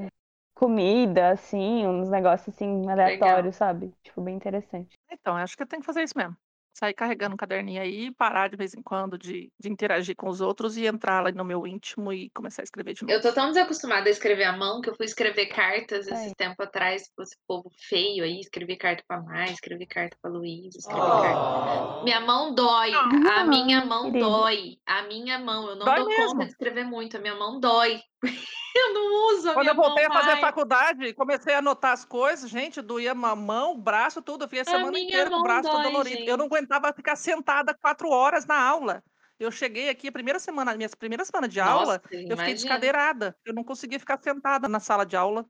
comida, 0.54 1.30
assim, 1.30 1.86
uns 1.86 2.10
negócios 2.10 2.54
assim 2.54 2.86
aleatórios, 2.90 3.56
sabe? 3.56 3.90
Tipo, 4.02 4.20
bem 4.20 4.36
interessante. 4.36 4.98
Então, 5.10 5.34
acho 5.34 5.56
que 5.56 5.62
eu 5.62 5.66
tenho 5.66 5.80
que 5.80 5.86
fazer 5.86 6.02
isso 6.02 6.16
mesmo. 6.16 6.36
Sair 6.74 6.92
carregando 6.92 7.34
um 7.34 7.36
caderninho 7.36 7.80
aí, 7.80 8.10
parar 8.10 8.48
de 8.48 8.56
vez 8.56 8.74
em 8.74 8.82
quando 8.82 9.16
de, 9.16 9.48
de 9.60 9.70
interagir 9.70 10.16
com 10.16 10.28
os 10.28 10.40
outros 10.40 10.76
e 10.76 10.86
entrar 10.86 11.22
lá 11.22 11.30
no 11.30 11.44
meu 11.44 11.66
íntimo 11.68 12.12
e 12.12 12.28
começar 12.30 12.62
a 12.62 12.64
escrever 12.64 12.94
de 12.94 13.02
novo. 13.02 13.12
Eu 13.12 13.20
tô 13.22 13.32
tão 13.32 13.46
desacostumada 13.48 14.08
a 14.08 14.10
escrever 14.10 14.42
à 14.42 14.56
mão 14.56 14.80
que 14.80 14.90
eu 14.90 14.96
fui 14.96 15.06
escrever 15.06 15.46
cartas 15.46 16.08
Ai. 16.08 16.26
esse 16.26 16.34
tempo 16.34 16.60
atrás 16.62 17.08
pra 17.14 17.22
esse 17.22 17.36
povo 17.46 17.70
feio 17.88 18.24
aí. 18.24 18.40
Escrevi 18.40 18.76
carta 18.76 19.04
pra 19.06 19.22
Mai, 19.22 19.52
escrevi 19.52 19.86
carta 19.86 20.16
pra 20.20 20.30
Luísa, 20.30 20.78
escrevi 20.78 21.00
carta. 21.00 22.02
Minha 22.02 22.20
mão 22.20 22.52
dói. 22.54 22.92
A 22.92 23.44
minha 23.44 23.84
mão 23.84 24.10
querida. 24.10 24.26
dói. 24.28 24.76
A 24.84 25.02
minha 25.02 25.38
mão. 25.38 25.68
Eu 25.68 25.76
não 25.76 25.86
Dói 25.86 25.96
dou 25.96 26.08
mesmo. 26.08 26.32
conta 26.32 26.44
de 26.44 26.50
escrever 26.50 26.84
muito. 26.84 27.16
A 27.16 27.20
minha 27.20 27.36
mão 27.36 27.60
dói. 27.60 28.00
Eu 28.76 28.92
não 28.92 29.36
uso 29.36 29.50
a 29.50 29.54
Quando 29.54 29.68
eu 29.68 29.74
voltei 29.76 30.04
a 30.04 30.12
fazer 30.12 30.26
mais. 30.32 30.40
faculdade 30.40 31.04
e 31.04 31.14
comecei 31.14 31.54
a 31.54 31.58
anotar 31.58 31.92
as 31.92 32.04
coisas, 32.04 32.50
gente, 32.50 32.82
doía 32.82 33.12
a 33.12 33.36
mão, 33.36 33.72
o 33.72 33.78
braço, 33.78 34.20
tudo. 34.20 34.44
Eu 34.44 34.48
fiquei 34.48 34.60
a 34.60 34.62
A 34.62 34.64
semana 34.64 34.98
inteira 34.98 35.30
com 35.30 35.36
o 35.36 35.42
braço 35.44 35.70
todo 35.70 35.82
dói, 35.82 35.92
dolorido. 35.92 36.28
Eu 36.28 36.36
não 36.36 36.46
aguentava 36.46 36.92
ficar 36.92 37.14
sentada 37.14 37.72
quatro 37.72 38.08
horas 38.08 38.44
na 38.46 38.60
aula. 38.60 39.00
Eu 39.38 39.52
cheguei 39.52 39.88
aqui, 39.88 40.08
a 40.08 40.12
primeira 40.12 40.40
semana, 40.40 40.76
minha 40.76 40.88
primeira 40.88 41.24
semana 41.24 41.46
de 41.48 41.60
aula, 41.60 42.00
Nossa, 42.04 42.14
eu 42.14 42.36
fiquei 42.36 42.54
descadeirada. 42.54 43.36
Eu 43.44 43.54
não 43.54 43.62
conseguia 43.62 44.00
ficar 44.00 44.20
sentada 44.20 44.68
na 44.68 44.80
sala 44.80 45.04
de 45.06 45.16
aula. 45.16 45.46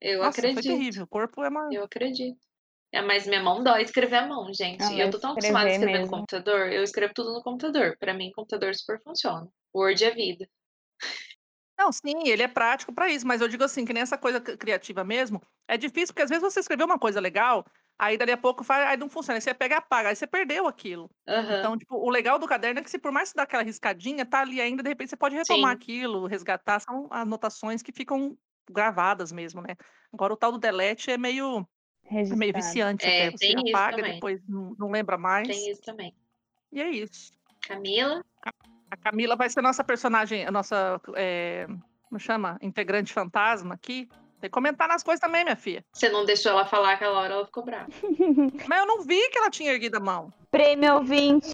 Eu 0.00 0.22
Nossa, 0.22 0.40
foi 0.40 0.50
acredito. 0.50 0.72
terrível. 0.72 1.04
O 1.04 1.08
corpo 1.08 1.42
é 1.42 1.48
uma. 1.48 1.68
Eu 1.72 1.82
acredito. 1.84 2.38
É, 2.92 3.02
mas 3.02 3.26
minha 3.26 3.42
mão 3.42 3.62
dói 3.62 3.82
escrever 3.82 4.16
à 4.16 4.26
mão, 4.26 4.52
gente. 4.54 4.82
Ah, 4.82 4.92
E 4.92 5.00
eu 5.00 5.10
tô 5.10 5.18
tão 5.18 5.32
acostumada 5.32 5.66
a 5.68 5.72
escrever 5.72 5.72
escrever 5.72 5.92
no 5.94 6.00
mesmo. 6.02 6.16
computador, 6.16 6.72
eu 6.72 6.82
escrevo 6.82 7.12
tudo 7.14 7.32
no 7.34 7.42
computador. 7.42 7.96
Pra 7.98 8.14
mim, 8.14 8.30
computador 8.32 8.74
super 8.74 9.00
funciona. 9.02 9.48
Word 9.74 10.04
é 10.04 10.10
vida. 10.10 10.48
Não, 11.78 11.92
sim, 11.92 12.26
ele 12.28 12.42
é 12.42 12.48
prático 12.48 12.92
para 12.92 13.08
isso, 13.08 13.24
mas 13.26 13.40
eu 13.40 13.46
digo 13.48 13.62
assim, 13.62 13.84
que 13.84 13.92
nessa 13.92 14.18
coisa 14.18 14.40
cri- 14.40 14.56
criativa 14.56 15.04
mesmo, 15.04 15.40
é 15.68 15.76
difícil, 15.76 16.08
porque 16.08 16.22
às 16.22 16.28
vezes 16.28 16.42
você 16.42 16.58
escreveu 16.58 16.86
uma 16.86 16.98
coisa 16.98 17.20
legal, 17.20 17.64
aí 17.96 18.18
dali 18.18 18.32
a 18.32 18.36
pouco 18.36 18.64
faz, 18.64 18.84
aí 18.88 18.96
não 18.96 19.08
funciona, 19.08 19.36
aí 19.36 19.40
você 19.40 19.54
pega 19.54 19.76
e 19.76 19.78
apaga, 19.78 20.08
aí 20.08 20.16
você 20.16 20.26
perdeu 20.26 20.66
aquilo. 20.66 21.08
Aham. 21.28 21.58
Então, 21.58 21.78
tipo, 21.78 21.94
o 21.96 22.10
legal 22.10 22.36
do 22.36 22.48
caderno 22.48 22.80
é 22.80 22.82
que 22.82 22.90
se 22.90 22.98
por 22.98 23.12
mais 23.12 23.28
que 23.28 23.32
você 23.32 23.36
dá 23.36 23.42
aquela 23.44 23.62
riscadinha, 23.62 24.26
tá 24.26 24.40
ali 24.40 24.60
ainda, 24.60 24.82
de 24.82 24.88
repente 24.88 25.10
você 25.10 25.16
pode 25.16 25.36
retomar 25.36 25.70
Sim. 25.70 25.76
aquilo, 25.76 26.26
resgatar, 26.26 26.80
são 26.80 27.06
anotações 27.12 27.80
que 27.80 27.92
ficam 27.92 28.36
gravadas 28.68 29.30
mesmo, 29.30 29.62
né? 29.62 29.76
Agora 30.12 30.32
o 30.32 30.36
tal 30.36 30.50
do 30.50 30.58
delete 30.58 31.10
é 31.12 31.16
meio, 31.16 31.64
é 32.04 32.36
meio 32.36 32.52
viciante 32.52 33.06
É, 33.06 33.08
até, 33.08 33.30
você 33.30 33.54
apaga, 33.56 34.02
depois 34.02 34.40
não, 34.48 34.74
não 34.78 34.90
lembra 34.90 35.16
mais, 35.16 35.48
Tem 35.48 35.70
isso 35.70 35.80
também. 35.82 36.12
e 36.72 36.80
é 36.82 36.90
isso. 36.90 37.30
Camila? 37.62 38.22
A 38.90 38.96
Camila 38.96 39.36
vai 39.36 39.50
ser 39.50 39.60
nossa 39.62 39.84
personagem, 39.84 40.46
a 40.46 40.50
nossa, 40.50 41.00
é, 41.14 41.66
como 42.08 42.18
chama? 42.18 42.58
Integrante 42.62 43.12
fantasma 43.12 43.74
aqui. 43.74 44.08
Tem 44.40 44.48
que 44.48 44.54
comentar 44.54 44.86
nas 44.88 45.02
coisas 45.02 45.20
também, 45.20 45.42
minha 45.44 45.56
filha. 45.56 45.84
Você 45.92 46.08
não 46.08 46.24
deixou 46.24 46.52
ela 46.52 46.64
falar 46.64 46.92
aquela 46.92 47.18
hora, 47.20 47.34
ela 47.34 47.44
ficou 47.46 47.64
brava. 47.64 47.88
Mas 48.68 48.78
eu 48.78 48.86
não 48.86 49.02
vi 49.02 49.28
que 49.30 49.38
ela 49.38 49.50
tinha 49.50 49.72
erguido 49.72 49.96
a 49.96 50.00
mão. 50.00 50.32
Prêmio 50.50 50.94
ouvinte. 50.94 51.52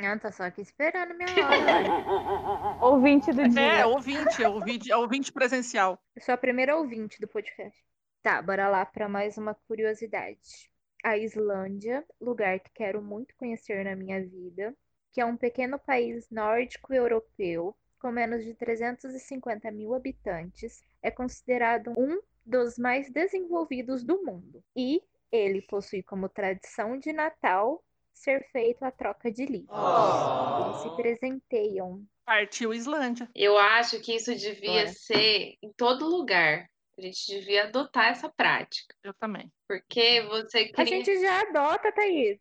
Não, 0.00 0.18
tô 0.18 0.30
só 0.32 0.44
aqui 0.44 0.62
esperando 0.62 1.14
minha 1.14 1.28
hora. 1.44 2.84
Ouvinte 2.86 3.32
do 3.32 3.42
É, 3.42 3.48
dia. 3.48 3.86
ouvinte, 3.86 4.42
é 4.42 4.48
ouvinte, 4.48 4.90
é 4.92 4.96
ouvinte 4.96 5.32
presencial. 5.32 5.98
Eu 6.16 6.22
sou 6.22 6.32
a 6.34 6.38
primeira 6.38 6.76
ouvinte 6.76 7.20
do 7.20 7.28
podcast. 7.28 7.78
Tá, 8.22 8.40
bora 8.40 8.68
lá 8.68 8.86
para 8.86 9.08
mais 9.08 9.36
uma 9.36 9.54
curiosidade. 9.66 10.70
A 11.04 11.16
Islândia, 11.18 12.04
lugar 12.20 12.58
que 12.60 12.70
quero 12.74 13.02
muito 13.02 13.34
conhecer 13.36 13.84
na 13.84 13.94
minha 13.94 14.20
vida, 14.24 14.74
que 15.12 15.20
é 15.20 15.24
um 15.24 15.36
pequeno 15.36 15.78
país 15.78 16.28
nórdico 16.30 16.92
europeu 16.92 17.76
com 17.98 18.10
menos 18.10 18.44
de 18.44 18.54
350 18.54 19.70
mil 19.70 19.94
habitantes, 19.94 20.82
é 21.02 21.10
considerado 21.10 21.92
um 21.98 22.20
dos 22.46 22.78
mais 22.78 23.10
desenvolvidos 23.10 24.04
do 24.04 24.22
mundo. 24.22 24.62
E 24.76 25.02
ele 25.32 25.62
possui 25.62 26.02
como 26.02 26.28
tradição 26.28 26.98
de 26.98 27.12
Natal 27.12 27.82
ser 28.14 28.48
feito 28.50 28.84
a 28.84 28.90
troca 28.90 29.30
de 29.30 29.44
livros. 29.46 29.76
Eles 30.66 30.82
se 30.82 30.96
presenteiam 30.96 32.06
Partiu 32.28 32.74
Islândia. 32.74 33.26
Eu 33.34 33.56
acho 33.56 33.98
que 34.00 34.14
isso 34.14 34.34
devia 34.34 34.84
Bora. 34.84 34.88
ser 34.88 35.54
em 35.62 35.72
todo 35.74 36.06
lugar. 36.06 36.68
A 36.98 37.00
gente 37.00 37.26
devia 37.28 37.62
adotar 37.64 38.06
essa 38.08 38.28
prática. 38.28 38.92
Eu 39.04 39.14
também. 39.14 39.52
Porque 39.68 40.22
você 40.22 40.70
A 40.74 40.82
cria. 40.82 40.86
gente 40.86 41.20
já 41.20 41.42
adota, 41.42 41.92
Thaís. 41.92 42.38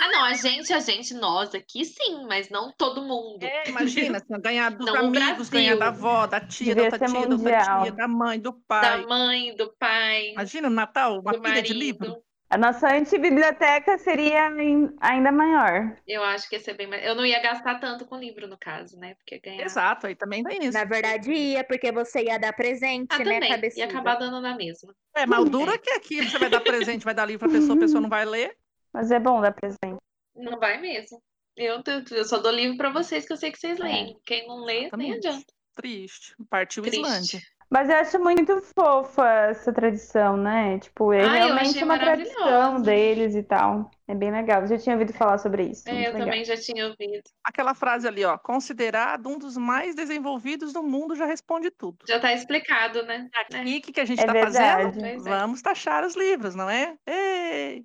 Ah, 0.00 0.08
não, 0.10 0.24
a 0.24 0.32
gente, 0.32 0.72
a 0.72 0.80
gente, 0.80 1.12
nós 1.12 1.54
aqui 1.54 1.84
sim, 1.84 2.24
mas 2.26 2.48
não 2.48 2.72
todo 2.72 3.02
mundo. 3.02 3.42
É, 3.42 3.68
imagina, 3.68 4.16
assim, 4.16 4.40
ganhar 4.40 4.70
dos 4.78 4.86
Não, 4.86 4.94
o 4.94 4.96
amigos, 5.08 5.50
ganhar 5.50 5.76
da 5.76 5.88
avó, 5.88 6.26
da 6.26 6.40
tia, 6.40 6.74
Devia 6.74 6.90
da 6.90 6.98
tia, 6.98 7.26
da 7.26 7.82
tia, 7.84 7.92
da 7.92 8.08
mãe, 8.08 8.40
do 8.40 8.52
Da 8.52 8.58
pai. 8.66 9.06
mãe, 9.06 9.56
do 9.56 9.76
pai, 9.76 10.30
Imagina, 10.30 10.70
no 10.70 10.76
Natal, 10.76 11.20
uma 11.20 11.38
pilha 11.38 11.62
de 11.62 11.74
livro. 11.74 12.22
A 12.50 12.56
nossa 12.56 12.88
antibiblioteca 12.94 13.98
seria 13.98 14.48
ain- 14.48 14.96
ainda 15.00 15.30
maior. 15.30 15.94
Eu 16.06 16.24
acho 16.24 16.48
que 16.48 16.56
ia 16.56 16.60
ser 16.60 16.74
bem 16.74 16.86
mais. 16.86 17.04
Eu 17.04 17.14
não 17.14 17.26
ia 17.26 17.40
gastar 17.42 17.78
tanto 17.78 18.06
com 18.06 18.16
livro, 18.16 18.48
no 18.48 18.56
caso, 18.56 18.96
né? 18.98 19.14
Porque 19.16 19.38
ganhar. 19.38 19.64
Exato, 19.64 20.06
aí 20.06 20.14
também 20.14 20.42
tem 20.42 20.64
isso. 20.64 20.72
Na 20.72 20.84
verdade, 20.84 21.30
ia, 21.30 21.62
porque 21.62 21.92
você 21.92 22.24
ia 22.24 22.38
dar 22.38 22.54
presente, 22.54 23.08
Ah, 23.10 23.18
né, 23.18 23.24
também. 23.24 23.42
Ia 23.42 23.54
cabeçuda? 23.56 23.84
acabar 23.84 24.14
dando 24.14 24.40
na 24.40 24.56
mesma. 24.56 24.94
É, 25.14 25.26
mas 25.26 25.40
o 25.40 25.44
duro 25.44 25.70
é 25.72 25.76
que 25.78 25.90
aqui 25.90 26.22
você 26.26 26.38
vai 26.38 26.48
dar 26.48 26.60
presente, 26.60 27.04
vai 27.04 27.14
dar 27.14 27.26
livro 27.26 27.46
pra 27.48 27.58
pessoa, 27.58 27.76
a 27.76 27.80
pessoa 27.80 28.00
não 28.00 28.08
vai 28.08 28.24
ler. 28.24 28.56
Mas 28.92 29.10
é 29.10 29.20
bom 29.20 29.42
dar 29.42 29.52
presente. 29.52 29.98
Não 30.34 30.58
vai 30.58 30.80
mesmo. 30.80 31.20
Eu, 31.54 31.82
eu 32.12 32.24
só 32.24 32.38
dou 32.38 32.52
livro 32.52 32.78
pra 32.78 32.88
vocês, 32.90 33.26
que 33.26 33.32
eu 33.32 33.36
sei 33.36 33.50
que 33.52 33.58
vocês 33.58 33.78
leem. 33.78 34.16
Quem 34.24 34.46
não 34.46 34.64
lê, 34.64 34.74
nem 34.74 34.84
Exatamente. 34.86 35.26
adianta. 35.26 35.46
Triste. 35.74 36.34
Partiu 36.48 36.82
Triste. 36.82 37.00
Islândia. 37.00 37.40
Mas 37.70 37.90
eu 37.90 37.96
acho 37.96 38.18
muito 38.18 38.62
fofa 38.74 39.28
essa 39.50 39.70
tradição, 39.72 40.38
né? 40.38 40.78
Tipo, 40.78 41.12
é 41.12 41.20
Ah, 41.20 41.24
eu 41.26 41.30
realmente 41.30 41.84
uma 41.84 41.98
tradição 41.98 42.80
deles 42.80 43.34
e 43.34 43.42
tal. 43.42 43.90
É 44.06 44.14
bem 44.14 44.30
legal. 44.30 44.62
Eu 44.62 44.68
já 44.68 44.78
tinha 44.78 44.94
ouvido 44.94 45.12
falar 45.12 45.36
sobre 45.36 45.64
isso. 45.64 45.86
É, 45.86 45.92
eu 46.08 46.12
legal. 46.12 46.20
também 46.20 46.44
já 46.46 46.56
tinha 46.56 46.86
ouvido. 46.86 47.24
Aquela 47.44 47.74
frase 47.74 48.08
ali, 48.08 48.24
ó, 48.24 48.38
considerado 48.38 49.28
um 49.28 49.38
dos 49.38 49.58
mais 49.58 49.94
desenvolvidos 49.94 50.72
do 50.72 50.82
mundo, 50.82 51.14
já 51.14 51.26
responde 51.26 51.70
tudo. 51.70 51.98
Já 52.08 52.18
tá 52.18 52.32
explicado, 52.32 53.02
né? 53.02 53.28
E 53.66 53.76
o 53.78 53.82
que, 53.82 53.92
que 53.92 54.00
a 54.00 54.06
gente 54.06 54.22
É 54.22 54.26
tá 54.26 54.32
verdade. 54.32 54.84
fazendo? 54.84 55.00
Pois 55.00 55.26
é. 55.26 55.30
Vamos 55.30 55.60
taxar 55.60 56.04
os 56.04 56.16
livros, 56.16 56.54
não 56.54 56.70
é? 56.70 56.96
Ei! 57.06 57.84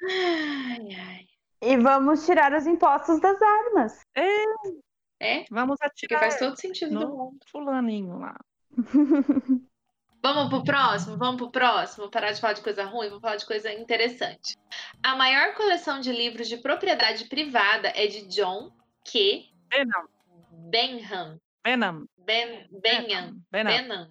Ai, 0.00 0.88
ai. 0.96 1.24
E 1.60 1.76
vamos 1.76 2.24
tirar 2.24 2.52
os 2.52 2.66
impostos 2.66 3.20
das 3.20 3.40
armas. 3.42 4.00
É? 5.18 5.44
Vamos 5.50 5.76
Porque 5.80 6.06
atirar 6.06 6.20
faz 6.20 6.38
todo 6.38 6.56
sentido 6.60 6.90
do 6.98 7.08
no 7.08 7.16
mundo. 7.16 7.38
fulaninho 7.50 8.18
lá. 8.18 8.36
Vamos 10.22 10.48
pro 10.48 10.64
próximo? 10.64 11.18
Vamos 11.18 11.36
pro 11.36 11.50
próximo? 11.50 12.10
Parar 12.10 12.32
de 12.32 12.40
falar 12.40 12.54
de 12.54 12.62
coisa 12.62 12.84
ruim, 12.84 13.08
vamos 13.08 13.20
falar 13.20 13.36
de 13.36 13.44
coisa 13.44 13.72
interessante. 13.72 14.56
A 15.02 15.14
maior 15.14 15.54
coleção 15.54 16.00
de 16.00 16.10
livros 16.10 16.48
de 16.48 16.56
propriedade 16.56 17.26
privada 17.26 17.88
é 17.88 18.06
de 18.06 18.26
John 18.28 18.72
Q. 19.04 19.44
Benham, 19.68 20.08
Benham. 20.70 21.40
Benham, 21.62 22.06
Ben, 22.16 22.68
Benham. 22.70 23.42
Benham. 23.50 23.86
Benham. 23.86 24.10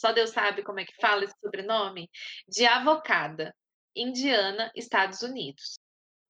Só 0.00 0.12
Deus 0.12 0.30
sabe 0.30 0.62
como 0.62 0.78
é 0.78 0.84
que 0.84 0.94
fala 1.00 1.24
esse 1.24 1.34
sobrenome. 1.40 2.08
De 2.48 2.64
Avocada, 2.64 3.52
Indiana, 3.96 4.70
Estados 4.76 5.22
Unidos. 5.22 5.76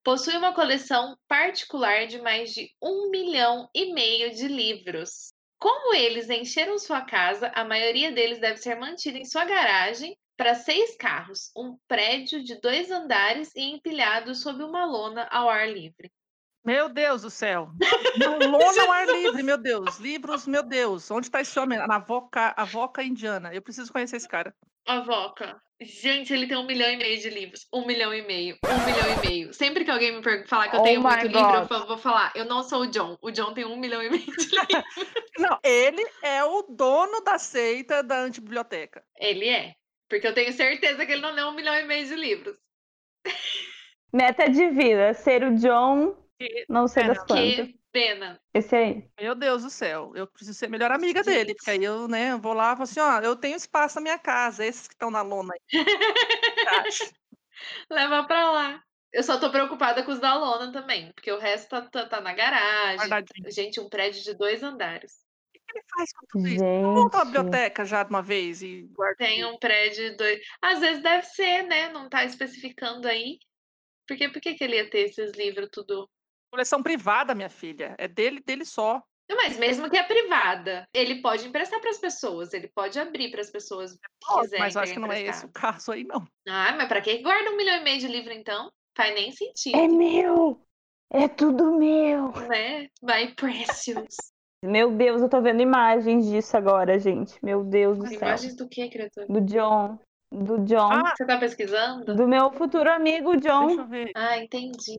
Possui 0.02 0.36
uma 0.38 0.54
coleção 0.54 1.18
particular 1.28 2.06
de 2.06 2.18
mais 2.22 2.54
de 2.54 2.70
um 2.82 3.10
milhão 3.10 3.68
e 3.74 3.92
meio 3.92 4.34
de 4.34 4.48
livros. 4.48 5.34
Como 5.58 5.94
eles 5.94 6.30
encheram 6.30 6.78
sua 6.78 7.00
casa, 7.00 7.50
a 7.54 7.64
maioria 7.64 8.12
deles 8.12 8.38
deve 8.38 8.58
ser 8.58 8.76
mantida 8.76 9.18
em 9.18 9.24
sua 9.24 9.44
garagem 9.44 10.16
para 10.36 10.54
seis 10.54 10.96
carros, 10.96 11.50
um 11.56 11.76
prédio 11.88 12.44
de 12.44 12.60
dois 12.60 12.90
andares 12.92 13.50
e 13.56 13.62
empilhado 13.62 14.34
sob 14.36 14.62
uma 14.62 14.84
lona 14.84 15.26
ao 15.32 15.48
ar 15.48 15.68
livre. 15.68 16.12
Meu 16.64 16.88
Deus 16.88 17.22
do 17.22 17.30
céu. 17.30 17.70
Lona 18.18 18.82
ao 18.82 18.92
ar 18.92 19.06
livre, 19.08 19.42
meu 19.42 19.56
Deus. 19.56 19.98
Livros, 19.98 20.46
meu 20.46 20.62
Deus. 20.62 21.10
Onde 21.10 21.30
tá 21.30 21.40
esse 21.40 21.58
homem? 21.58 21.78
Na 21.78 21.98
Voca, 21.98 22.54
a 22.56 22.64
Voca 22.64 23.02
Indiana. 23.02 23.52
Eu 23.52 23.62
preciso 23.62 23.92
conhecer 23.92 24.16
esse 24.16 24.28
cara. 24.28 24.54
Avoca. 24.88 25.60
Gente, 25.80 26.32
ele 26.32 26.48
tem 26.48 26.56
um 26.56 26.66
milhão 26.66 26.90
e 26.90 26.96
meio 26.96 27.20
de 27.20 27.30
livros. 27.30 27.68
Um 27.72 27.86
milhão 27.86 28.12
e 28.12 28.22
meio. 28.22 28.56
Um 28.64 28.84
milhão 28.84 29.22
e 29.22 29.28
meio. 29.28 29.54
Sempre 29.54 29.84
que 29.84 29.90
alguém 29.90 30.12
me 30.20 30.46
falar 30.46 30.68
que 30.70 30.76
eu 30.76 30.80
Oh 30.80 30.82
tenho 30.82 31.00
muito 31.00 31.26
livro, 31.28 31.38
eu 31.38 31.66
God. 31.68 31.86
vou 31.86 31.98
falar, 31.98 32.32
eu 32.34 32.44
não 32.44 32.64
sou 32.64 32.80
o 32.80 32.86
John. 32.88 33.16
O 33.22 33.30
John 33.30 33.54
tem 33.54 33.64
um 33.64 33.76
milhão 33.76 34.02
e 34.02 34.10
meio 34.10 34.24
de 34.24 34.30
livros. 34.30 34.84
Não, 35.38 35.56
ele 35.62 36.04
é 36.20 36.42
o 36.42 36.62
dono 36.62 37.20
da 37.20 37.38
seita 37.38 38.02
da 38.02 38.18
antibiblioteca. 38.18 39.04
Ele 39.20 39.48
é. 39.48 39.74
Porque 40.08 40.26
eu 40.26 40.34
tenho 40.34 40.52
certeza 40.52 41.06
que 41.06 41.12
ele 41.12 41.22
não 41.22 41.30
leu 41.32 41.46
um 41.48 41.54
milhão 41.54 41.74
e 41.76 41.84
meio 41.84 42.04
de 42.08 42.16
livros. 42.16 42.56
Meta 44.12 44.48
de 44.48 44.68
vida, 44.70 45.14
ser 45.14 45.44
o 45.44 45.54
John, 45.54 46.16
Que- 46.40 46.64
não 46.68 46.88
sei 46.88 47.04
das 47.04 47.18
quantas. 47.18 47.66
Que 47.68 47.77
pena. 47.92 48.40
Esse 48.54 48.74
aí. 48.76 49.10
Meu 49.20 49.34
Deus 49.34 49.62
do 49.62 49.70
céu. 49.70 50.12
Eu 50.14 50.26
preciso 50.26 50.58
ser 50.58 50.68
melhor 50.68 50.90
amiga 50.92 51.22
dele. 51.22 51.54
Porque 51.54 51.70
aí 51.70 51.84
eu, 51.84 52.08
né, 52.08 52.32
eu 52.32 52.38
vou 52.38 52.52
lá 52.52 52.72
e 52.72 52.76
falo 52.76 52.82
assim, 52.84 53.00
ó, 53.00 53.20
eu 53.20 53.36
tenho 53.36 53.56
espaço 53.56 53.96
na 53.96 54.02
minha 54.02 54.18
casa. 54.18 54.64
Esses 54.64 54.88
que 54.88 54.94
estão 54.94 55.10
na 55.10 55.22
lona 55.22 55.54
aí. 55.54 55.60
Leva 57.90 58.24
pra 58.24 58.50
lá. 58.50 58.82
Eu 59.12 59.22
só 59.22 59.38
tô 59.38 59.50
preocupada 59.50 60.02
com 60.02 60.12
os 60.12 60.20
da 60.20 60.34
lona 60.34 60.72
também. 60.72 61.12
Porque 61.12 61.32
o 61.32 61.38
resto 61.38 61.68
tá, 61.68 61.82
tá, 61.82 62.06
tá 62.06 62.20
na 62.20 62.32
garagem. 62.32 62.98
Guardadinho. 62.98 63.50
Gente, 63.50 63.80
um 63.80 63.88
prédio 63.88 64.22
de 64.22 64.34
dois 64.34 64.62
andares. 64.62 65.26
O 65.48 65.52
que 65.52 65.78
ele 65.78 65.84
faz 65.94 66.12
com 66.12 66.26
tudo 66.28 66.48
isso? 66.48 66.64
Monta 66.64 67.16
uma 67.16 67.24
Gente. 67.24 67.32
biblioteca 67.34 67.84
já 67.84 68.02
de 68.02 68.10
uma 68.10 68.22
vez 68.22 68.62
e 68.62 68.82
guarda. 68.92 69.16
Tem 69.16 69.44
um 69.44 69.58
prédio 69.58 70.10
de 70.10 70.16
dois. 70.16 70.40
Às 70.62 70.80
vezes 70.80 71.02
deve 71.02 71.26
ser, 71.26 71.62
né? 71.64 71.88
Não 71.90 72.08
tá 72.08 72.24
especificando 72.24 73.08
aí. 73.08 73.38
Porque 74.06 74.28
por 74.30 74.40
que, 74.40 74.54
que 74.54 74.64
ele 74.64 74.76
ia 74.76 74.88
ter 74.88 75.00
esses 75.00 75.32
livros 75.32 75.68
tudo? 75.70 76.08
Coleção 76.50 76.82
privada, 76.82 77.34
minha 77.34 77.50
filha. 77.50 77.94
É 77.98 78.08
dele, 78.08 78.40
dele 78.40 78.64
só. 78.64 79.02
Não, 79.30 79.36
Mas 79.36 79.58
mesmo 79.58 79.90
que 79.90 79.96
é 79.98 80.02
privada, 80.02 80.88
ele 80.94 81.20
pode 81.20 81.46
emprestar 81.46 81.78
para 81.80 81.90
as 81.90 81.98
pessoas, 81.98 82.54
ele 82.54 82.68
pode 82.74 82.98
abrir 82.98 83.30
para 83.30 83.42
as 83.42 83.50
pessoas 83.50 83.92
que 83.92 84.40
quiserem. 84.40 84.58
Mas 84.64 84.74
eu 84.74 84.80
acho 84.80 84.92
que 84.94 84.98
não 84.98 85.12
é 85.12 85.22
esse 85.22 85.44
o 85.44 85.50
caso 85.52 85.92
aí, 85.92 86.02
não. 86.04 86.26
Ah, 86.48 86.74
mas 86.76 86.88
para 86.88 87.02
que 87.02 87.18
guarda 87.18 87.50
um 87.50 87.56
milhão 87.56 87.76
e 87.76 87.84
meio 87.84 87.98
de 87.98 88.08
livro 88.08 88.32
então? 88.32 88.70
Faz 88.96 89.14
nem 89.14 89.30
sentido, 89.30 89.76
É 89.78 89.86
meu! 89.86 90.60
É 91.10 91.28
tudo 91.28 91.76
meu! 91.76 92.32
né? 92.48 92.88
My 93.02 93.34
precious. 93.34 94.32
Meu 94.64 94.90
Deus, 94.90 95.22
eu 95.22 95.28
tô 95.28 95.40
vendo 95.40 95.60
imagens 95.60 96.26
disso 96.26 96.56
agora, 96.56 96.98
gente. 96.98 97.38
Meu 97.44 97.62
Deus 97.62 97.98
do 97.98 98.08
céu. 98.08 98.16
Imagens 98.18 98.56
do 98.56 98.68
que, 98.68 98.88
criatura? 98.88 99.26
Do 99.28 99.40
John. 99.42 99.98
Do 100.32 100.58
John. 100.64 100.90
Ah, 100.92 101.14
Você 101.16 101.26
tá 101.26 101.38
pesquisando? 101.38 102.14
Do 102.14 102.26
meu 102.26 102.50
futuro 102.52 102.90
amigo 102.90 103.32
deixa 103.36 103.48
John. 103.48 103.70
eu 103.70 103.86
ver. 103.86 104.10
Ah, 104.16 104.36
entendi. 104.38 104.98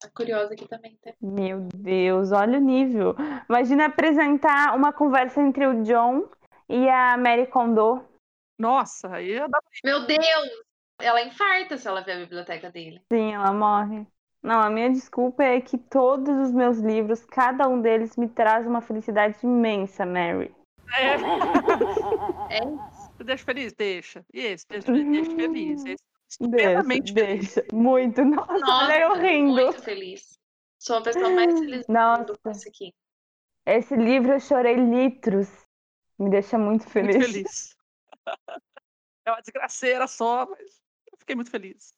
Tá 0.00 0.08
curiosa 0.14 0.54
aqui 0.54 0.66
também. 0.66 0.96
Tá? 1.02 1.12
Meu 1.20 1.60
Deus, 1.74 2.32
olha 2.32 2.58
o 2.58 2.60
nível. 2.60 3.14
Imagina 3.48 3.86
apresentar 3.86 4.74
uma 4.74 4.92
conversa 4.92 5.40
entre 5.42 5.66
o 5.66 5.82
John 5.82 6.28
e 6.68 6.88
a 6.88 7.16
Mary 7.18 7.46
Kondo. 7.46 8.02
Nossa, 8.58 9.14
aí 9.14 9.30
eu 9.32 9.48
Meu 9.84 10.06
Deus! 10.06 10.50
Ela 10.98 11.22
infarta 11.22 11.76
se 11.76 11.88
ela 11.88 12.02
ver 12.02 12.12
a 12.12 12.18
biblioteca 12.18 12.70
dele. 12.70 13.00
Sim, 13.12 13.34
ela 13.34 13.52
morre. 13.52 14.06
Não, 14.42 14.60
a 14.60 14.70
minha 14.70 14.90
desculpa 14.90 15.42
é 15.42 15.60
que 15.60 15.76
todos 15.76 16.34
os 16.46 16.50
meus 16.50 16.78
livros, 16.78 17.24
cada 17.24 17.68
um 17.68 17.80
deles 17.80 18.16
me 18.16 18.28
traz 18.28 18.66
uma 18.66 18.80
felicidade 18.80 19.36
imensa, 19.42 20.06
Mary. 20.06 20.54
É. 20.98 21.16
É 23.20 23.24
deixa 23.24 23.44
feliz? 23.44 23.72
Deixa. 23.72 24.24
E 24.32 24.40
esse? 24.40 24.66
Deixa, 24.68 24.92
deixa 24.92 25.36
feliz. 25.36 25.84
Esse, 25.84 26.02
Deixa, 26.38 26.82
estupendamente 26.82 27.12
feliz. 27.12 27.54
deixa. 27.54 27.66
Muito. 27.72 28.24
Nossa, 28.24 28.64
olha 28.66 29.00
eu 29.00 29.14
rindo. 29.14 29.52
muito 29.52 29.82
feliz. 29.82 30.38
Sou 30.78 30.96
a 30.96 31.02
pessoa 31.02 31.30
mais 31.30 31.58
feliz 31.58 31.86
do 31.86 31.92
Nossa. 31.92 32.18
mundo 32.20 32.38
com 32.42 32.50
isso 32.50 32.68
aqui. 32.68 32.94
Esse 33.66 33.94
livro 33.96 34.32
eu 34.32 34.40
chorei 34.40 34.74
litros. 34.76 35.48
Me 36.18 36.30
deixa 36.30 36.56
muito 36.58 36.88
feliz. 36.88 37.16
Muito 37.16 37.32
feliz. 37.32 37.76
É 39.26 39.30
uma 39.32 39.40
desgraceira 39.42 40.06
só, 40.06 40.46
mas 40.46 40.80
eu 41.12 41.18
fiquei 41.18 41.36
muito 41.36 41.50
feliz. 41.50 41.94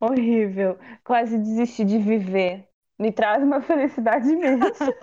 Horrível. 0.00 0.78
Quase 1.04 1.36
desisti 1.38 1.84
de 1.84 1.98
viver. 1.98 2.66
Me 2.98 3.12
traz 3.12 3.42
uma 3.42 3.60
felicidade 3.60 4.26
imensa. 4.32 4.96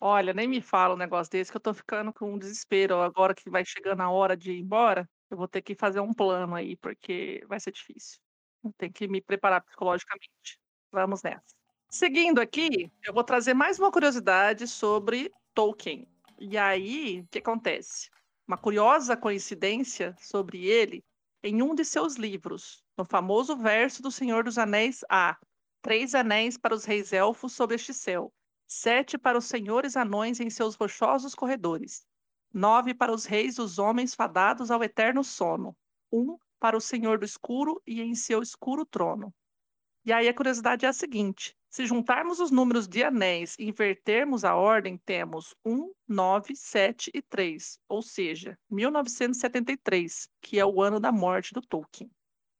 Olha, 0.00 0.32
nem 0.32 0.46
me 0.46 0.60
fala 0.62 0.94
um 0.94 0.98
negócio 0.98 1.30
desse 1.30 1.50
que 1.50 1.56
eu 1.56 1.60
tô 1.60 1.74
ficando 1.74 2.12
com 2.12 2.32
um 2.32 2.38
desespero. 2.38 3.00
Agora 3.00 3.34
que 3.34 3.50
vai 3.50 3.64
chegando 3.64 4.00
a 4.02 4.10
hora 4.10 4.36
de 4.36 4.52
ir 4.52 4.60
embora, 4.60 5.06
eu 5.30 5.36
vou 5.36 5.48
ter 5.48 5.62
que 5.62 5.74
fazer 5.74 6.00
um 6.00 6.12
plano 6.12 6.54
aí, 6.54 6.76
porque 6.76 7.44
vai 7.46 7.60
ser 7.60 7.72
difícil. 7.72 8.18
Eu 8.64 8.72
tenho 8.76 8.92
que 8.92 9.08
me 9.08 9.20
preparar 9.20 9.62
psicologicamente. 9.62 10.58
Vamos 10.90 11.22
nessa. 11.22 11.54
Seguindo 11.88 12.40
aqui, 12.40 12.90
eu 13.04 13.14
vou 13.14 13.24
trazer 13.24 13.54
mais 13.54 13.78
uma 13.78 13.90
curiosidade 13.90 14.66
sobre 14.66 15.32
Tolkien. 15.54 16.08
E 16.38 16.58
aí, 16.58 17.20
o 17.20 17.28
que 17.28 17.38
acontece? 17.38 18.10
Uma 18.46 18.58
curiosa 18.58 19.16
coincidência 19.16 20.14
sobre 20.18 20.66
ele 20.66 21.04
em 21.42 21.62
um 21.62 21.74
de 21.74 21.84
seus 21.84 22.16
livros, 22.16 22.84
no 22.96 23.04
famoso 23.04 23.56
verso 23.56 24.02
do 24.02 24.10
Senhor 24.10 24.44
dos 24.44 24.58
Anéis 24.58 25.04
A. 25.08 25.38
Três 25.82 26.14
anéis 26.14 26.58
para 26.58 26.74
os 26.74 26.84
reis 26.84 27.12
elfos 27.12 27.54
sob 27.54 27.74
este 27.74 27.94
céu, 27.94 28.32
sete 28.66 29.16
para 29.16 29.38
os 29.38 29.46
senhores 29.46 29.96
anões 29.96 30.38
em 30.40 30.50
seus 30.50 30.74
rochosos 30.74 31.34
corredores, 31.34 32.06
nove 32.52 32.94
para 32.94 33.12
os 33.12 33.24
reis 33.24 33.56
dos 33.56 33.78
homens 33.78 34.14
fadados 34.14 34.70
ao 34.70 34.82
eterno 34.82 35.22
sono, 35.22 35.76
um 36.12 36.38
para 36.58 36.76
o 36.76 36.80
Senhor 36.80 37.18
do 37.18 37.24
escuro 37.24 37.80
e 37.86 38.02
em 38.02 38.14
seu 38.14 38.42
escuro 38.42 38.84
trono. 38.84 39.32
E 40.04 40.12
aí 40.12 40.28
a 40.28 40.34
curiosidade 40.34 40.86
é 40.86 40.88
a 40.88 40.92
seguinte: 40.92 41.56
se 41.68 41.86
juntarmos 41.86 42.40
os 42.40 42.50
números 42.50 42.88
de 42.88 43.04
anéis 43.04 43.56
e 43.58 43.68
invertermos 43.68 44.44
a 44.44 44.54
ordem, 44.54 44.98
temos 44.98 45.54
1, 45.64 45.92
9, 46.08 46.56
7 46.56 47.10
e 47.14 47.22
3, 47.22 47.78
ou 47.88 48.02
seja, 48.02 48.58
1973, 48.70 50.28
que 50.40 50.58
é 50.58 50.64
o 50.64 50.82
ano 50.82 50.98
da 50.98 51.12
morte 51.12 51.54
do 51.54 51.60
Tolkien. 51.60 52.10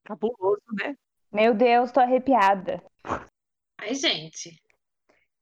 Cabuloso, 0.04 0.62
né? 0.72 0.96
Meu 1.32 1.54
Deus, 1.54 1.90
tô 1.92 2.00
arrepiada. 2.00 2.82
Ai, 3.78 3.94
gente. 3.94 4.60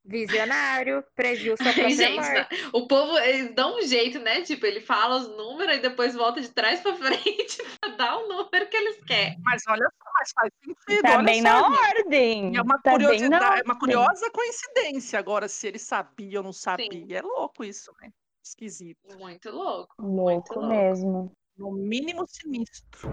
Visionário, 0.08 1.04
previu 1.14 1.54
sua 1.56 1.66
própria 1.66 1.90
gente, 1.90 2.16
morte. 2.16 2.70
o 2.72 2.86
povo, 2.88 3.18
eles 3.18 3.54
dão 3.54 3.76
um 3.78 3.82
jeito, 3.82 4.18
né? 4.18 4.40
Tipo, 4.40 4.64
ele 4.64 4.80
fala 4.80 5.16
os 5.16 5.28
números 5.28 5.76
e 5.76 5.80
depois 5.80 6.14
volta 6.14 6.40
de 6.40 6.48
trás 6.48 6.80
pra 6.80 6.94
frente 6.96 7.58
pra 7.78 7.90
dar 7.90 8.16
o 8.16 8.26
número 8.26 8.66
que 8.68 8.76
eles 8.76 9.04
querem. 9.04 9.36
Mas 9.42 9.62
olha 9.68 9.86
só, 9.86 10.10
mas 10.14 10.32
faz 10.34 10.52
sentido. 10.64 11.02
Tá 11.02 11.22
bem 11.22 11.42
só, 11.42 11.48
na 11.48 11.62
gente. 11.68 11.98
ordem. 11.98 12.56
É 12.56 12.62
uma 12.62 12.78
Tá 12.80 12.92
curiosidade, 12.92 13.60
é 13.60 13.64
uma 13.64 13.78
curiosa 13.78 14.30
coincidência. 14.30 15.18
Agora, 15.18 15.46
se 15.46 15.68
ele 15.68 15.78
sabia 15.78 16.38
ou 16.40 16.44
não 16.44 16.52
sabia, 16.54 17.18
é 17.18 17.22
louco 17.22 17.62
isso, 17.62 17.92
né? 18.00 18.10
Esquisito. 18.42 18.98
Muito 19.18 19.50
louco. 19.50 19.94
Louco 20.00 20.54
louco. 20.54 20.66
mesmo. 20.68 21.32
No 21.58 21.70
mínimo 21.72 22.24
sinistro. 22.26 23.10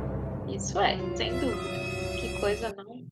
Isso 0.48 0.80
é, 0.80 0.96
sem 1.18 1.34
dúvida. 1.40 1.62
Que 2.22 2.40
coisa 2.40 2.74
não. 2.74 3.06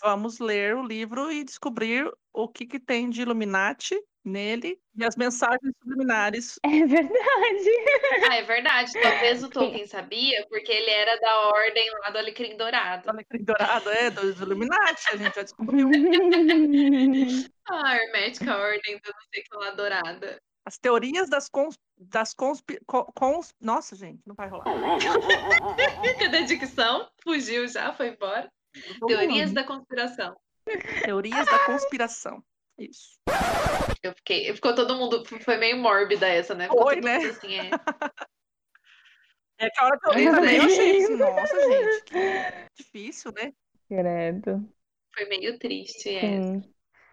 Vamos 0.00 0.38
ler 0.38 0.76
o 0.76 0.82
livro 0.82 1.30
e 1.30 1.42
descobrir 1.44 2.10
o 2.32 2.48
que, 2.48 2.66
que 2.66 2.78
tem 2.78 3.10
de 3.10 3.22
Illuminati 3.22 4.00
nele 4.24 4.78
e 4.94 5.04
as 5.04 5.16
mensagens 5.16 5.72
subliminares. 5.82 6.58
É 6.68 6.86
verdade. 6.86 8.28
Ah, 8.30 8.36
é 8.36 8.42
verdade. 8.42 8.92
Talvez 9.00 9.42
o 9.42 9.48
Tolkien 9.48 9.86
sabia, 9.86 10.46
porque 10.48 10.70
ele 10.70 10.90
era 10.90 11.16
da 11.18 11.48
ordem 11.48 11.90
lá 12.02 12.10
do 12.10 12.18
Alecrim 12.18 12.56
Dourado. 12.56 13.08
Alecrim 13.10 13.42
Dourado, 13.42 13.90
é, 13.90 14.10
dos 14.10 14.40
Illuminati, 14.40 15.02
a 15.12 15.16
gente 15.16 15.34
já 15.34 15.42
descobriu. 15.42 15.88
A 17.70 17.96
hermética 17.96 18.56
ordem 18.56 18.98
do 18.98 19.10
não 19.12 19.22
sei 19.32 19.42
que 19.42 19.54
lá 19.56 19.70
dourada. 19.72 20.40
As 20.64 20.78
teorias 20.78 21.28
das 21.30 21.48
cons... 21.48 21.78
das 21.96 22.34
conspi... 22.34 22.78
co- 22.86 23.10
cons... 23.12 23.54
Nossa, 23.60 23.96
gente, 23.96 24.20
não 24.26 24.34
vai 24.34 24.48
rolar. 24.48 24.64
Cadê 26.18 26.38
a 26.38 26.42
dicção? 26.42 27.08
Fugiu 27.22 27.66
já, 27.68 27.92
foi 27.92 28.08
embora. 28.08 28.50
Teorias 29.06 29.52
da 29.52 29.64
conspiração. 29.64 30.36
Teorias 31.04 31.46
da 31.46 31.58
conspiração. 31.66 32.42
Isso. 32.78 33.18
Eu 34.02 34.12
fiquei, 34.14 34.54
ficou 34.54 34.74
todo 34.74 34.96
mundo, 34.96 35.24
foi 35.24 35.56
meio 35.56 35.76
mórbida 35.76 36.28
essa, 36.28 36.54
né? 36.54 36.68
Foi, 36.68 36.96
todo 36.96 37.04
né? 37.04 37.16
assim, 37.16 37.54
é. 37.58 37.70
É 39.60 39.68
que 39.68 39.80
a 39.80 39.86
hora 39.86 39.98
que 39.98 40.08
eu 40.08 40.12
li 40.14 40.24
também, 40.30 40.56
eu 40.56 40.62
achei 40.62 41.02
assim, 41.02 41.16
nossa, 41.16 41.60
gente, 41.60 42.04
que 42.04 42.82
difícil, 42.82 43.32
né? 43.32 43.52
Credo. 43.88 44.72
Foi 45.12 45.24
meio 45.24 45.58
triste. 45.58 46.20
Sim. 46.20 46.62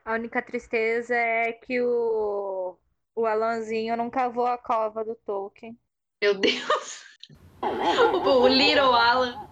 A 0.04 0.14
única 0.14 0.40
tristeza 0.44 1.16
é 1.16 1.54
que 1.54 1.82
o, 1.82 2.78
o 3.16 3.26
Alanzinho 3.26 3.98
não 3.98 4.12
cavou 4.12 4.46
a 4.46 4.60
cova 4.60 5.04
do 5.04 5.16
Tolkien. 5.16 5.76
Meu 6.22 6.36
Deus. 6.36 7.04
O, 7.62 7.66
o 8.46 8.48
Little 8.48 8.94
Alan, 8.94 9.50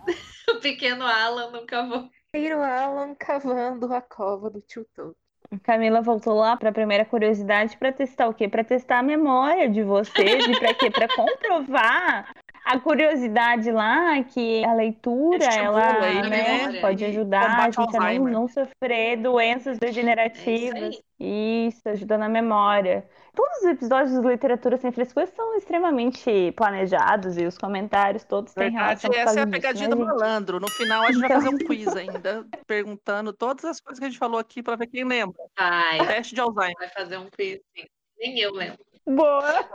o 0.50 0.60
pequeno 0.60 1.06
Alan 1.06 1.52
nunca 1.52 1.84
vou. 1.86 2.10
Little 2.36 2.64
Alan 2.64 3.16
cavando 3.16 3.94
a 3.94 4.02
cova 4.02 4.50
do 4.50 4.62
tio 4.62 4.86
Tolkien. 4.96 5.24
Camila 5.62 6.02
voltou 6.02 6.34
lá 6.34 6.58
para 6.58 6.70
a 6.70 6.74
primeira 6.74 7.06
curiosidade 7.06 7.78
para 7.78 7.92
testar 7.92 8.28
o 8.28 8.34
quê? 8.34 8.48
Para 8.48 8.64
testar 8.64 9.00
a 9.00 9.04
memória 9.04 9.70
de 9.70 9.84
vocês 9.84 10.46
e 10.48 10.60
para 10.60 10.74
quê? 10.74 10.90
Para 10.90 11.08
comprovar 11.08 12.34
a 12.66 12.80
curiosidade 12.80 13.72
lá 13.72 14.24
que 14.24 14.64
a 14.64 14.74
leitura 14.74 15.38
Estimula 15.38 15.82
ela 15.82 16.08
ele, 16.08 16.30
né, 16.30 16.68
né? 16.68 16.82
pode 16.82 17.04
ajudar 17.06 17.60
a 17.60 17.66
gente 17.72 17.98
a 17.98 18.14
não, 18.20 18.28
não 18.28 18.48
sofrer 18.48 19.18
doenças 19.18 19.78
É 19.78 19.80
degenerativas. 19.80 20.94
isso 20.96 21.04
aí. 21.20 21.68
Isso, 21.68 21.82
ajuda 21.88 22.18
na 22.18 22.28
memória. 22.28 23.08
Todos 23.36 23.58
os 23.60 23.64
episódios 23.66 24.20
de 24.22 24.28
Literatura 24.28 24.78
Sem 24.78 24.92
Frescura 24.92 25.26
são 25.28 25.56
extremamente 25.58 26.52
planejados 26.56 27.38
e 27.38 27.46
os 27.46 27.58
comentários 27.58 28.24
todos 28.26 28.54
têm 28.54 28.72
Verdade, 28.72 29.08
relação 29.08 29.12
essa 29.14 29.40
é 29.40 29.42
a 29.42 29.46
disso, 29.46 29.52
pegadinha 29.52 29.90
né, 29.90 29.96
do 29.96 30.02
gente? 30.02 30.08
malandro. 30.14 30.60
No 30.60 30.70
final, 30.70 31.04
a 31.04 31.12
gente 31.12 31.20
vai 31.22 31.30
Então- 31.30 31.42
fazer 31.42 31.56
um 31.56 31.58
quiz 31.60 31.96
ainda, 31.96 32.46
perguntando 32.68 33.32
todas 33.34 33.64
as 33.66 33.80
coisas 33.80 34.00
que 34.00 34.06
a 34.06 34.10
gente 34.10 34.20
falou 34.20 34.40
aqui 34.40 34.62
para 34.62 34.76
ver 34.76 34.88
quem 34.88 35.04
lembra. 35.06 35.36
Vai, 35.58 36.06
Teste 36.08 36.36
de 36.36 36.42
Alzheimer. 36.42 36.76
vai 36.78 36.90
fazer 36.90 37.18
um 37.18 37.28
quiz, 37.30 37.60
sim. 37.76 37.86
Nem 38.20 38.40
eu 38.40 38.52
lembro. 38.54 38.80
Boa! 39.08 39.70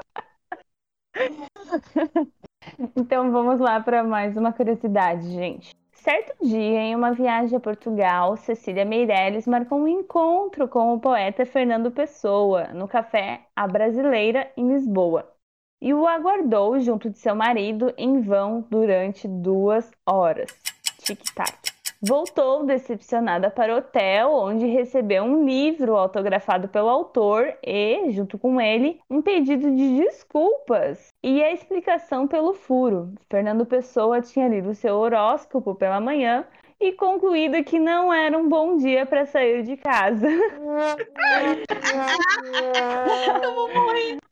Então 2.96 3.30
vamos 3.30 3.60
lá 3.60 3.80
para 3.80 4.02
mais 4.02 4.36
uma 4.36 4.52
curiosidade, 4.52 5.30
gente. 5.30 5.74
Certo 5.92 6.34
dia, 6.42 6.80
em 6.80 6.94
uma 6.94 7.12
viagem 7.12 7.56
a 7.56 7.60
Portugal, 7.60 8.36
Cecília 8.36 8.84
Meirelles 8.84 9.46
marcou 9.46 9.80
um 9.80 9.88
encontro 9.88 10.68
com 10.68 10.94
o 10.94 11.00
poeta 11.00 11.44
Fernando 11.44 11.90
Pessoa 11.90 12.68
no 12.68 12.86
café 12.86 13.40
A 13.54 13.66
Brasileira, 13.66 14.50
em 14.56 14.68
Lisboa, 14.72 15.28
e 15.82 15.92
o 15.92 16.06
aguardou 16.06 16.78
junto 16.80 17.10
de 17.10 17.18
seu 17.18 17.34
marido 17.34 17.92
em 17.96 18.20
vão 18.20 18.64
durante 18.70 19.26
duas 19.26 19.90
horas. 20.06 20.50
Tic-tac. 20.98 21.67
Voltou 22.00 22.64
decepcionada 22.64 23.50
para 23.50 23.74
o 23.74 23.78
hotel, 23.78 24.32
onde 24.32 24.66
recebeu 24.66 25.24
um 25.24 25.44
livro 25.44 25.96
autografado 25.96 26.68
pelo 26.68 26.88
autor 26.88 27.52
e, 27.60 28.12
junto 28.12 28.38
com 28.38 28.60
ele, 28.60 29.00
um 29.10 29.20
pedido 29.20 29.68
de 29.74 29.96
desculpas 29.96 31.08
e 31.24 31.42
a 31.42 31.52
explicação 31.52 32.28
pelo 32.28 32.54
furo. 32.54 33.12
Fernando 33.28 33.66
Pessoa 33.66 34.20
tinha 34.20 34.46
lido 34.46 34.74
seu 34.74 34.94
horóscopo 34.94 35.74
pela 35.74 36.00
manhã 36.00 36.46
e 36.80 36.92
concluído 36.92 37.64
que 37.64 37.80
não 37.80 38.12
era 38.12 38.38
um 38.38 38.48
bom 38.48 38.76
dia 38.76 39.04
para 39.04 39.26
sair 39.26 39.64
de 39.64 39.76
casa. 39.76 40.28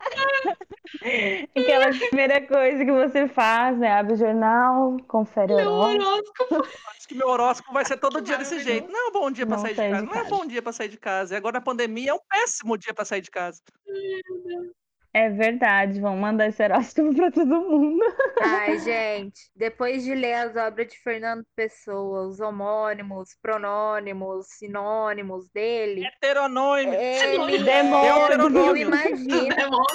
Aquela 1.56 1.88
primeira 1.90 2.46
coisa 2.46 2.84
que 2.84 2.92
você 2.92 3.28
faz, 3.28 3.78
né? 3.78 3.92
Abre 3.92 4.14
o 4.14 4.16
jornal, 4.16 4.96
confere 5.08 5.54
o 5.54 5.56
Meu 5.56 5.72
horóscopo. 5.72 6.68
Acho 6.96 7.08
que 7.08 7.14
meu 7.14 7.28
horóscopo 7.28 7.72
vai 7.72 7.84
ser 7.84 7.96
todo 7.96 8.20
dia 8.20 8.38
desse 8.38 8.60
jeito. 8.60 8.90
Não 8.90 9.06
é 9.06 9.08
um 9.08 9.12
bom 9.12 9.30
dia 9.30 9.46
para 9.46 9.56
Não 9.56 9.62
sair 9.62 9.74
de 9.74 9.76
casa. 9.76 10.02
Não 10.02 10.14
é 10.14 10.22
um 10.22 10.28
bom 10.28 10.46
dia 10.46 10.62
para 10.62 10.72
sair 10.72 10.88
de 10.88 10.98
casa. 10.98 11.34
E 11.34 11.36
agora 11.36 11.54
na 11.54 11.60
pandemia 11.60 12.10
é 12.10 12.14
um 12.14 12.20
péssimo 12.28 12.76
dia 12.76 12.94
para 12.94 13.04
sair 13.04 13.20
de 13.20 13.30
casa. 13.30 13.60
É 15.14 15.28
verdade, 15.28 16.00
vão 16.00 16.16
mandar 16.16 16.48
esse 16.48 16.62
horóscopo 16.62 17.12
para 17.14 17.30
todo 17.30 17.60
mundo. 17.60 18.02
Ai, 18.40 18.78
gente, 18.78 19.50
depois 19.54 20.02
de 20.04 20.14
ler 20.14 20.34
as 20.34 20.56
obras 20.56 20.88
de 20.88 20.98
Fernando 20.98 21.44
Pessoa, 21.54 22.26
os 22.26 22.40
homônimos, 22.40 23.36
pronônimos, 23.42 24.46
sinônimos 24.58 25.50
dele, 25.50 26.06
Heteronômio. 26.06 26.94
ele, 26.94 27.58
Demônio. 27.58 28.58
eu 28.58 28.76
imagino, 28.76 29.54
Demônio. 29.54 29.86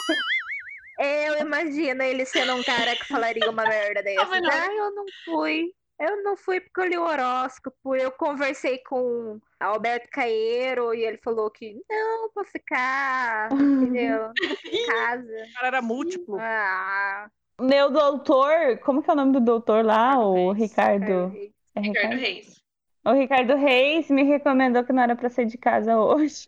eu 0.99 1.39
imagino 1.39 2.03
ele 2.03 2.23
sendo 2.25 2.53
um 2.53 2.63
cara 2.63 2.95
que 2.95 3.05
falaria 3.05 3.49
uma 3.49 3.63
merda 3.63 4.03
dessa. 4.03 4.25
mas 4.25 4.41
não. 4.41 4.51
Ah, 4.51 4.67
eu 4.71 4.91
não 4.93 5.05
fui. 5.25 5.73
Eu 5.99 6.23
não 6.23 6.37
fui 6.37 6.61
porque 6.61 6.81
eu 6.81 6.85
li 6.85 6.97
o 6.97 7.03
horóscopo. 7.03 7.95
Eu 7.95 8.11
conversei 8.11 8.77
com 8.79 9.39
Alberto 9.59 10.07
Caeiro 10.11 10.93
e 10.93 11.03
ele 11.03 11.17
falou 11.17 11.49
que 11.49 11.81
não, 11.89 12.29
pra 12.31 12.43
ficar, 12.45 13.51
entendeu? 13.51 14.31
Em 14.71 14.85
casa. 14.85 15.23
O 15.23 15.53
cara 15.53 15.67
era 15.67 15.81
múltiplo. 15.81 16.37
Ah, 16.39 17.29
Meu 17.59 17.89
doutor, 17.89 18.77
como 18.79 19.01
que 19.01 19.09
é 19.09 19.13
o 19.13 19.15
nome 19.15 19.33
do 19.33 19.41
doutor 19.41 19.83
lá? 19.83 20.19
O 20.19 20.51
Ricardo. 20.51 21.29
Reis. 21.29 21.51
É 21.73 21.79
Ricardo 21.79 22.11
Ricardo? 22.11 22.19
Reis. 22.19 22.63
O 23.03 23.11
Ricardo 23.13 23.55
Reis 23.55 24.09
me 24.09 24.23
recomendou 24.23 24.83
que 24.83 24.93
não 24.93 25.01
era 25.01 25.15
pra 25.15 25.29
sair 25.29 25.45
de 25.45 25.57
casa 25.57 25.97
hoje. 25.99 26.47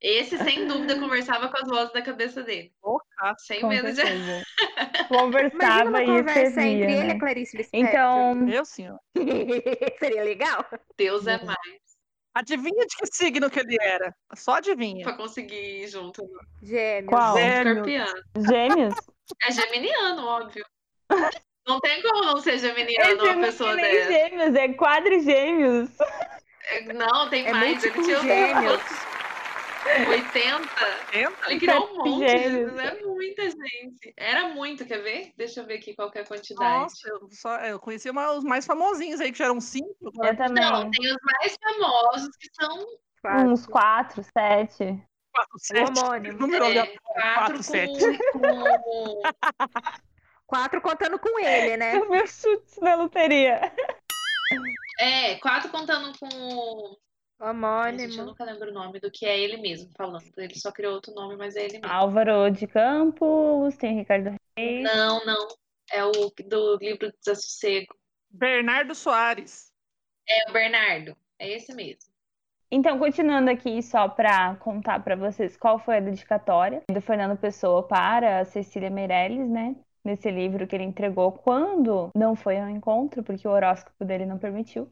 Esse, 0.00 0.36
sem 0.36 0.66
dúvida, 0.66 0.98
conversava 0.98 1.48
com 1.48 1.56
as 1.56 1.68
vozes 1.68 1.92
da 1.92 2.02
cabeça 2.02 2.42
dele. 2.42 2.72
Porra. 2.80 3.04
Sem 3.38 3.60
Com 3.60 3.68
medo 3.68 3.92
de. 3.92 4.00
Imagina 4.02 4.44
Conversava 5.08 5.88
uma 5.88 6.02
e 6.02 6.06
conversa 6.06 6.40
escrevia, 6.42 6.72
entre 6.72 6.92
ele 6.92 6.92
e 6.92 7.06
né? 7.06 7.12
a 7.12 7.18
Clarice 7.18 7.56
Lispector. 7.56 7.88
Então, 7.88 8.48
Eu, 8.48 8.64
senhor. 8.64 8.98
Seria 9.98 10.22
legal? 10.24 10.64
Deus 10.96 11.26
é 11.26 11.42
mais 11.44 11.58
Adivinha 12.34 12.86
de 12.86 12.96
que 12.96 13.06
signo 13.14 13.50
que 13.50 13.60
ele 13.60 13.76
era? 13.80 14.14
Só 14.34 14.54
adivinha. 14.54 15.04
pra 15.04 15.12
conseguir 15.12 15.82
ir 15.82 15.88
junto. 15.88 16.26
Gêmeos. 16.62 17.08
Qual? 17.08 17.36
Gêmeos. 17.36 18.12
Gêmeos? 18.48 18.94
É 19.46 19.52
geminiano, 19.52 20.24
óbvio. 20.26 20.64
Não 21.68 21.78
tem 21.78 22.02
como 22.02 22.24
não 22.24 22.38
ser 22.38 22.58
geminiano 22.58 23.12
Esse 23.22 23.22
uma 23.22 23.46
pessoa 23.46 23.72
é 23.72 23.76
dessa. 23.76 24.12
gêmeos, 24.12 24.54
é 24.56 24.68
quadrigêmeos. 24.72 25.90
É, 26.64 26.92
Não, 26.92 27.28
tem 27.30 27.46
É 27.46 27.52
mais. 27.52 27.84
Ele 27.84 28.02
tinha 28.02 28.20
gêmeos. 28.20 28.82
quantos? 28.82 29.11
80. 30.08 31.18
Entra. 31.18 31.50
Ele 31.50 31.60
criou 31.60 31.86
um 31.92 31.96
monte. 31.98 32.28
Gêmeos. 32.28 32.78
É 32.78 33.00
muita 33.04 33.42
gente. 33.50 34.14
Era 34.16 34.48
muito, 34.48 34.84
quer 34.86 35.02
ver? 35.02 35.32
Deixa 35.36 35.60
eu 35.60 35.66
ver 35.66 35.74
aqui 35.78 35.94
qual 35.94 36.10
que 36.10 36.18
é 36.18 36.22
a 36.22 36.26
quantidade. 36.26 36.82
Nossa, 36.82 37.08
eu, 37.08 37.28
só, 37.30 37.56
eu 37.60 37.78
conheci 37.80 38.08
uma- 38.10 38.32
os 38.32 38.44
mais 38.44 38.64
famosinhos 38.66 39.20
aí, 39.20 39.32
que 39.32 39.38
já 39.38 39.46
eram 39.46 39.60
cinco. 39.60 39.94
Eu 40.02 40.36
também. 40.36 40.62
Não, 40.64 40.90
tem 40.90 41.10
os 41.10 41.18
mais 41.22 41.56
famosos 41.62 42.36
que 42.36 42.48
são 42.54 42.86
Quatro. 43.20 43.50
Uns 43.50 43.66
quatro, 43.66 44.22
sete. 44.36 45.00
quatro, 45.32 45.58
sete. 45.58 45.98
homônimo. 46.00 46.38
Número 46.38 46.64
é, 46.64 46.68
aleatório, 46.68 47.00
quatro 47.02 47.34
quatro, 47.36 47.56
com, 47.56 47.62
sete. 47.62 48.18
com- 48.32 49.22
Quatro 50.46 50.82
contando 50.82 51.18
com 51.18 51.38
ele, 51.38 51.76
né? 51.78 51.98
Os 52.02 52.08
meus 52.10 52.30
chutes 52.40 52.76
na 52.80 52.94
loteria. 52.96 53.72
É, 54.98 55.36
quatro 55.36 55.70
contando 55.70 56.12
com. 56.18 56.96
O- 57.42 57.66
Ai, 57.66 57.98
gente, 57.98 58.02
eu 58.16 58.22
Homônimo. 58.22 58.24
nunca 58.26 58.44
lembro 58.44 58.70
o 58.70 58.74
nome 58.74 59.00
do 59.00 59.10
que 59.10 59.26
é 59.26 59.38
ele 59.38 59.56
mesmo 59.58 59.90
falando. 59.96 60.24
Ele 60.36 60.58
só 60.58 60.70
criou 60.70 60.94
outro 60.94 61.12
nome, 61.14 61.36
mas 61.36 61.56
é 61.56 61.64
ele 61.64 61.78
mesmo. 61.80 61.86
Álvaro 61.92 62.50
de 62.50 62.66
Campos, 62.66 63.76
tem 63.76 63.96
Ricardo 63.98 64.34
Reis. 64.56 64.84
Não, 64.84 65.24
não. 65.24 65.48
É 65.92 66.04
o 66.04 66.12
do 66.46 66.76
livro 66.76 67.10
do 67.10 67.14
Desassossego. 67.18 67.94
Bernardo 68.30 68.94
Soares. 68.94 69.72
É 70.28 70.48
o 70.48 70.52
Bernardo. 70.52 71.16
É 71.38 71.50
esse 71.50 71.74
mesmo. 71.74 72.10
Então, 72.70 72.98
continuando 72.98 73.50
aqui, 73.50 73.82
só 73.82 74.08
para 74.08 74.54
contar 74.56 75.00
para 75.04 75.14
vocês 75.14 75.58
qual 75.58 75.78
foi 75.78 75.98
a 75.98 76.00
dedicatória 76.00 76.82
do 76.90 77.02
Fernando 77.02 77.36
Pessoa 77.36 77.82
para 77.86 78.38
a 78.40 78.44
Cecília 78.46 78.88
Meirelles, 78.88 79.50
né? 79.50 79.76
Nesse 80.02 80.30
livro 80.30 80.66
que 80.66 80.74
ele 80.74 80.84
entregou 80.84 81.32
quando 81.32 82.08
não 82.16 82.34
foi 82.34 82.58
ao 82.58 82.70
encontro, 82.70 83.22
porque 83.22 83.46
o 83.46 83.50
horóscopo 83.50 84.04
dele 84.06 84.24
não 84.24 84.38
permitiu. 84.38 84.88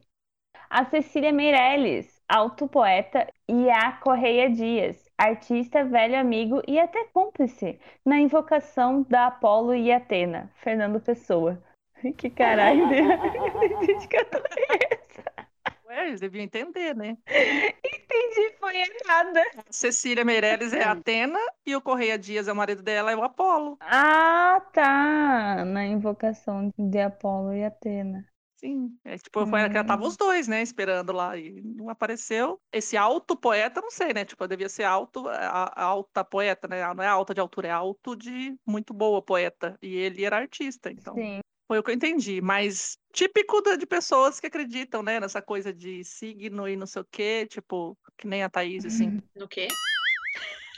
A 0.69 0.85
Cecília 0.85 1.33
Meirelles, 1.33 2.20
autopoeta, 2.31 3.27
e 3.47 3.69
a 3.69 3.91
Correia 3.91 4.49
Dias, 4.49 5.09
artista, 5.17 5.83
velho 5.83 6.17
amigo 6.17 6.61
e 6.67 6.79
até 6.79 7.03
cúmplice 7.05 7.79
na 8.05 8.19
invocação 8.19 9.05
da 9.09 9.27
Apolo 9.27 9.75
e 9.75 9.91
Atena, 9.91 10.51
Fernando 10.55 10.99
Pessoa. 10.99 11.61
Que 12.17 12.29
caralho 12.29 12.87
de 12.87 13.85
dedicatória 13.85 14.47
é 14.71 14.95
essa? 14.95 15.11
É, 15.89 16.07
eles 16.07 16.21
deviam 16.21 16.43
entender, 16.43 16.95
né? 16.95 17.17
Entendi, 17.27 18.55
foi 18.59 18.77
errada. 18.77 19.43
Cecília 19.69 20.23
Meirelles 20.23 20.71
é 20.71 20.83
a 20.83 20.93
Atena 20.93 21.39
e 21.65 21.75
o 21.75 21.81
Correia 21.81 22.17
Dias 22.17 22.47
é 22.47 22.53
o 22.53 22.55
marido 22.55 22.81
dela, 22.81 23.11
é 23.11 23.15
o 23.15 23.23
Apolo. 23.23 23.77
Ah, 23.81 24.61
tá. 24.71 25.65
Na 25.65 25.85
invocação 25.85 26.71
de 26.77 26.99
Apolo 26.99 27.53
e 27.53 27.65
Atena. 27.65 28.25
Sim, 28.63 28.95
é 29.03 29.17
tipo, 29.17 29.45
foi, 29.47 29.63
hum. 29.63 29.85
tava 29.85 30.05
os 30.05 30.15
dois, 30.15 30.47
né, 30.47 30.61
esperando 30.61 31.11
lá 31.11 31.35
e 31.35 31.59
não 31.61 31.89
apareceu. 31.89 32.61
Esse 32.71 32.95
alto 32.95 33.35
poeta, 33.35 33.81
não 33.81 33.89
sei, 33.89 34.13
né, 34.13 34.23
tipo, 34.23 34.47
devia 34.47 34.69
ser 34.69 34.83
alto, 34.83 35.27
a, 35.27 35.73
a 35.75 35.83
alta 35.83 36.23
poeta, 36.23 36.67
né, 36.67 36.93
não 36.93 37.03
é 37.03 37.07
alta 37.07 37.33
de 37.33 37.41
altura, 37.41 37.69
é 37.69 37.71
alto 37.71 38.15
de 38.15 38.55
muito 38.65 38.93
boa 38.93 39.19
poeta. 39.19 39.75
E 39.81 39.95
ele 39.95 40.23
era 40.23 40.37
artista, 40.37 40.91
então. 40.91 41.15
Sim. 41.15 41.39
Foi 41.67 41.79
o 41.79 41.83
que 41.83 41.89
eu 41.89 41.95
entendi, 41.95 42.41
mas 42.41 42.97
típico 43.13 43.61
de 43.77 43.85
pessoas 43.85 44.39
que 44.39 44.47
acreditam, 44.47 45.01
né, 45.01 45.19
nessa 45.19 45.41
coisa 45.41 45.73
de 45.73 46.03
signo 46.03 46.67
e 46.67 46.75
não 46.75 46.85
sei 46.85 47.01
o 47.01 47.07
quê, 47.09 47.47
tipo, 47.49 47.97
que 48.17 48.27
nem 48.27 48.43
a 48.43 48.49
Thaís, 48.49 48.85
assim. 48.85 49.21
No 49.35 49.47
quê? 49.47 49.69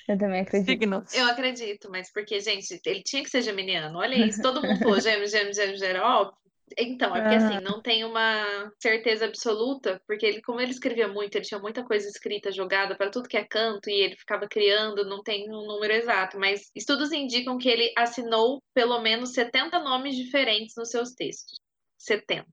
Eu 0.07 0.17
também 0.17 0.41
acredito. 0.41 0.69
Signos. 0.69 1.13
Eu 1.13 1.25
acredito, 1.25 1.89
mas 1.89 2.11
porque, 2.11 2.39
gente, 2.39 2.79
ele 2.85 3.01
tinha 3.03 3.23
que 3.23 3.29
ser 3.29 3.41
geminiano. 3.41 3.99
Olha 3.99 4.15
isso, 4.15 4.41
todo 4.41 4.61
mundo 4.61 4.79
falou 4.79 4.99
gêmeos, 4.99 5.31
gêmeos, 5.31 5.55
gêmeos, 5.55 5.79
gêmeos, 5.79 6.05
óbvio. 6.05 6.42
Então, 6.77 7.15
é 7.15 7.21
porque 7.21 7.35
assim, 7.35 7.59
não 7.61 7.81
tem 7.81 8.03
uma 8.03 8.71
certeza 8.79 9.25
absoluta, 9.25 10.01
porque 10.07 10.25
ele, 10.25 10.41
como 10.41 10.59
ele 10.59 10.71
escrevia 10.71 11.07
muito, 11.07 11.35
ele 11.35 11.45
tinha 11.45 11.59
muita 11.59 11.83
coisa 11.83 12.07
escrita, 12.07 12.51
jogada 12.51 12.95
para 12.95 13.09
tudo 13.09 13.27
que 13.27 13.37
é 13.37 13.43
canto, 13.43 13.89
e 13.89 13.93
ele 13.93 14.15
ficava 14.15 14.47
criando, 14.47 15.05
não 15.05 15.21
tem 15.21 15.49
um 15.49 15.65
número 15.65 15.93
exato, 15.93 16.39
mas 16.39 16.71
estudos 16.75 17.11
indicam 17.11 17.57
que 17.57 17.69
ele 17.69 17.91
assinou 17.97 18.61
pelo 18.73 19.01
menos 19.01 19.33
70 19.33 19.79
nomes 19.79 20.15
diferentes 20.15 20.75
nos 20.77 20.89
seus 20.89 21.11
textos. 21.13 21.59
70. 21.97 22.45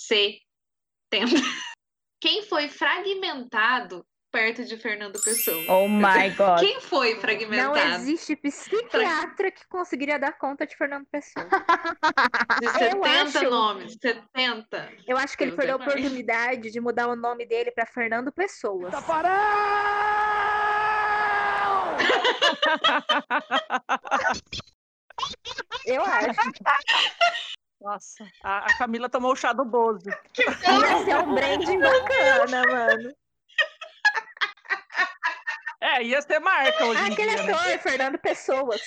70. 0.00 0.40
Quem 2.20 2.42
foi 2.42 2.68
fragmentado 2.68 4.04
perto 4.30 4.64
de 4.64 4.76
Fernando 4.76 5.20
Pessoa. 5.20 5.64
Oh 5.68 5.88
my 5.88 6.30
God. 6.36 6.60
Quem 6.60 6.80
foi 6.80 7.16
fragmentado? 7.16 7.74
Não 7.74 7.96
existe 7.96 8.36
psiquiatra 8.36 9.50
que 9.50 9.66
conseguiria 9.68 10.18
dar 10.18 10.38
conta 10.38 10.66
de 10.66 10.76
Fernando 10.76 11.06
Pessoa. 11.06 11.46
De 12.60 12.68
70 12.68 13.08
acho... 13.08 13.50
nomes, 13.50 13.96
70. 14.00 14.92
Eu 15.06 15.16
acho 15.16 15.36
que 15.36 15.44
ele 15.44 15.52
perdeu 15.52 15.74
a 15.74 15.76
oportunidade 15.76 16.70
de 16.70 16.80
mudar 16.80 17.08
o 17.08 17.16
nome 17.16 17.46
dele 17.46 17.70
para 17.70 17.86
Fernando 17.86 18.32
Pessoa. 18.32 18.90
Taparão! 18.90 19.28
Eu 25.86 26.02
acho. 26.02 26.40
Nossa, 27.80 28.26
a, 28.42 28.66
Camila 28.76 29.08
tomou 29.08 29.32
o 29.32 29.36
chá 29.36 29.52
do 29.52 29.64
Bozo. 29.64 30.10
Ia 30.38 31.04
ser 31.04 31.16
um 31.16 31.34
branding 31.34 31.78
bacana, 31.78 32.62
mano. 32.66 33.14
É, 35.98 36.02
ia 36.04 36.22
ser 36.22 36.38
marca 36.38 36.86
hoje 36.86 37.00
em 37.00 37.12
Aquele 37.12 37.34
dia, 37.34 37.54
ator, 37.54 37.66
né? 37.66 37.78
Fernando 37.78 38.18
Pessoas. 38.18 38.80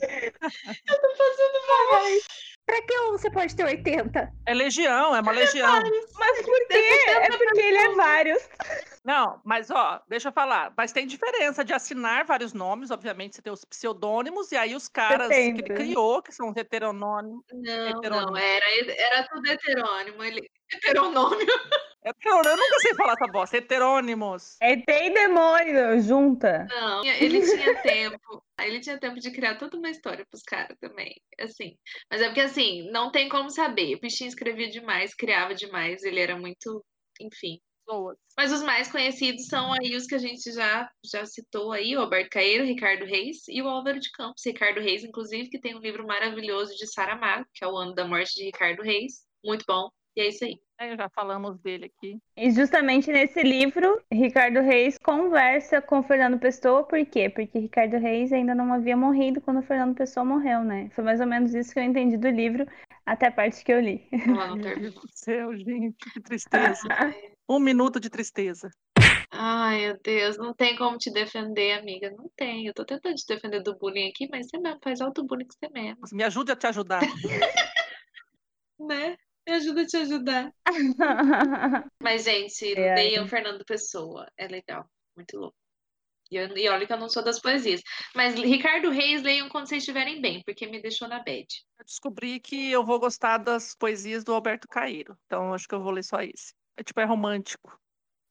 Eu 0.00 0.32
tô 0.32 1.16
fazendo 1.16 1.66
mal. 1.66 2.02
Pra 2.66 2.80
que 2.82 2.96
você 3.10 3.30
pode 3.30 3.54
ter 3.54 3.64
80? 3.64 4.32
É 4.46 4.54
legião, 4.54 5.14
é 5.14 5.20
uma 5.20 5.32
legião. 5.32 5.82
Mas 6.18 6.42
por 6.42 6.68
quê? 6.68 7.00
É 7.08 7.36
porque 7.36 7.60
ele 7.60 7.76
é 7.76 7.94
vários. 7.94 8.48
Não, 9.04 9.40
mas 9.44 9.70
ó, 9.70 10.00
deixa 10.08 10.28
eu 10.28 10.32
falar. 10.32 10.72
Mas 10.76 10.92
tem 10.92 11.06
diferença 11.06 11.64
de 11.64 11.74
assinar 11.74 12.24
vários 12.24 12.52
nomes, 12.54 12.90
obviamente, 12.90 13.36
você 13.36 13.42
tem 13.42 13.52
os 13.52 13.64
pseudônimos, 13.64 14.50
e 14.52 14.56
aí 14.56 14.74
os 14.74 14.88
caras 14.88 15.28
que 15.28 15.34
ele 15.34 15.62
criou, 15.62 16.22
que 16.22 16.32
são 16.32 16.50
os 16.50 16.56
heteronônimos. 16.56 17.44
Não, 17.52 18.00
não, 18.00 18.36
era, 18.36 18.64
era 18.96 19.28
tudo 19.28 19.46
heterônimo. 19.46 20.22
Ele, 20.22 20.48
heteronômio. 20.72 21.46
Heterônimo, 22.04 22.50
eu 22.50 22.56
nunca 22.56 22.78
sei 22.80 22.94
falar 22.94 23.14
essa 23.14 23.26
bosta. 23.32 23.56
Heterônimos. 23.56 24.56
É 24.60 24.76
tem 24.76 25.12
demônio, 25.12 26.00
junta. 26.02 26.66
Não, 26.68 27.02
ele 27.04 27.40
tinha 27.40 27.80
tempo. 27.82 28.44
Ele 28.60 28.80
tinha 28.80 28.98
tempo 28.98 29.18
de 29.18 29.30
criar 29.30 29.56
toda 29.56 29.78
uma 29.78 29.88
história 29.88 30.26
pros 30.28 30.42
caras 30.42 30.76
também. 30.78 31.14
Assim. 31.40 31.78
Mas 32.10 32.20
é 32.20 32.26
porque 32.26 32.42
assim, 32.42 32.90
não 32.90 33.10
tem 33.10 33.28
como 33.28 33.48
saber. 33.48 33.94
O 33.96 34.00
bichinho 34.00 34.28
escrevia 34.28 34.68
demais, 34.68 35.14
criava 35.14 35.54
demais, 35.54 36.02
ele 36.02 36.20
era 36.20 36.36
muito. 36.36 36.84
Enfim. 37.18 37.58
Pessoas. 37.86 38.18
Mas 38.36 38.52
os 38.52 38.62
mais 38.62 38.90
conhecidos 38.90 39.46
são 39.46 39.72
aí 39.72 39.96
os 39.96 40.06
que 40.06 40.14
a 40.14 40.18
gente 40.18 40.52
já, 40.52 40.90
já 41.04 41.24
citou 41.24 41.72
aí, 41.72 41.96
o 41.96 42.00
Alberto 42.00 42.30
Caeiro, 42.30 42.64
Ricardo 42.64 43.04
Reis 43.04 43.46
e 43.48 43.62
o 43.62 43.68
Álvaro 43.68 44.00
de 44.00 44.10
Campos. 44.10 44.42
Ricardo 44.44 44.80
Reis, 44.80 45.04
inclusive, 45.04 45.48
que 45.48 45.60
tem 45.60 45.74
um 45.74 45.80
livro 45.80 46.06
maravilhoso 46.06 46.74
de 46.76 46.86
Saramago, 46.86 47.46
que 47.54 47.64
é 47.64 47.68
o 47.68 47.76
ano 47.76 47.94
da 47.94 48.06
morte 48.06 48.34
de 48.34 48.44
Ricardo 48.44 48.82
Reis. 48.82 49.26
Muito 49.44 49.64
bom. 49.66 49.90
E 50.16 50.20
é 50.20 50.28
isso 50.28 50.44
aí. 50.44 50.58
É, 50.78 50.96
já 50.96 51.08
falamos 51.08 51.58
dele 51.60 51.86
aqui. 51.86 52.18
E 52.36 52.50
justamente 52.50 53.10
nesse 53.10 53.42
livro, 53.42 54.02
Ricardo 54.12 54.60
Reis 54.60 54.98
conversa 54.98 55.80
com 55.80 56.02
Fernando 56.02 56.38
Pessoa, 56.38 56.82
por 56.82 57.04
quê? 57.06 57.30
Porque 57.30 57.58
Ricardo 57.58 57.96
Reis 57.96 58.32
ainda 58.32 58.54
não 58.54 58.72
havia 58.72 58.96
morrido 58.96 59.40
quando 59.40 59.62
Fernando 59.62 59.94
Pessoa 59.94 60.24
morreu, 60.24 60.64
né? 60.64 60.90
Foi 60.94 61.04
mais 61.04 61.20
ou 61.20 61.26
menos 61.26 61.54
isso 61.54 61.72
que 61.72 61.78
eu 61.78 61.84
entendi 61.84 62.16
do 62.16 62.28
livro, 62.28 62.66
até 63.06 63.28
a 63.28 63.32
parte 63.32 63.64
que 63.64 63.72
eu 63.72 63.80
li. 63.80 64.08
Lá 64.26 64.48
no 64.48 64.56
Meu. 64.56 64.78
Deus 64.78 64.94
do 64.94 65.08
céu, 65.08 65.56
gente, 65.56 65.96
que 66.12 66.20
tristeza. 66.20 66.88
um 67.48 67.60
minuto 67.60 68.00
de 68.00 68.10
tristeza. 68.10 68.68
Ai, 69.30 69.86
meu 69.86 69.98
Deus, 70.02 70.38
não 70.38 70.54
tem 70.54 70.76
como 70.76 70.96
te 70.96 71.10
defender, 71.12 71.72
amiga. 71.78 72.10
Não 72.10 72.30
tem. 72.36 72.66
Eu 72.66 72.74
tô 72.74 72.84
tentando 72.84 73.14
te 73.14 73.26
defender 73.26 73.62
do 73.62 73.76
bullying 73.76 74.08
aqui, 74.08 74.28
mas 74.30 74.48
você 74.48 74.58
mesmo 74.58 74.78
faz 74.82 75.00
auto-bullying 75.00 75.46
que 75.46 75.54
você 75.54 75.68
mesmo, 75.72 76.00
Me 76.12 76.22
ajude 76.22 76.52
a 76.52 76.56
te 76.56 76.66
ajudar. 76.66 77.00
né? 78.78 79.16
Me 79.46 79.52
ajuda 79.54 79.82
a 79.82 79.86
te 79.86 79.96
ajudar. 79.98 80.52
Mas, 82.02 82.24
gente, 82.24 82.74
É, 82.78 82.94
leiam 82.94 83.26
Fernando 83.28 83.64
Pessoa. 83.64 84.26
É 84.36 84.46
legal. 84.48 84.88
Muito 85.16 85.36
louco. 85.38 85.56
E, 86.30 86.36
eu- 86.36 86.56
e 86.56 86.68
olha 86.68 86.86
que 86.86 86.92
eu 86.92 86.98
não 86.98 87.08
sou 87.08 87.22
das 87.22 87.38
poesias. 87.40 87.82
Mas 88.14 88.34
Ricardo 88.34 88.90
Reis, 88.90 89.22
leiam 89.22 89.48
quando 89.50 89.68
vocês 89.68 89.82
estiverem 89.82 90.20
bem, 90.20 90.42
porque 90.44 90.66
me 90.66 90.80
deixou 90.80 91.06
na 91.06 91.18
bad. 91.18 91.46
Eu 91.78 91.84
descobri 91.84 92.40
que 92.40 92.70
eu 92.72 92.84
vou 92.84 92.98
gostar 92.98 93.38
das 93.38 93.74
poesias 93.74 94.24
do 94.24 94.32
Alberto 94.32 94.66
Caeiro. 94.66 95.16
Então, 95.26 95.52
acho 95.52 95.68
que 95.68 95.74
eu 95.74 95.82
vou 95.82 95.92
ler 95.92 96.02
só 96.04 96.20
esse. 96.22 96.54
É 96.76 96.82
tipo, 96.82 96.98
é 97.00 97.04
romântico. 97.04 97.78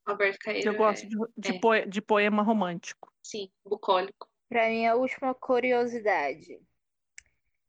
Alberto 0.06 0.40
Caeiro. 0.40 0.70
Eu 0.72 0.76
gosto 0.76 1.06
é- 1.06 1.08
de, 1.08 1.16
de, 1.38 1.52
é. 1.56 1.60
poe- 1.60 1.86
de 1.86 2.02
poema 2.02 2.42
romântico. 2.42 3.14
Sim, 3.22 3.50
bucólico. 3.64 4.28
Pra 4.50 4.68
minha 4.68 4.96
última 4.96 5.34
curiosidade. 5.34 6.60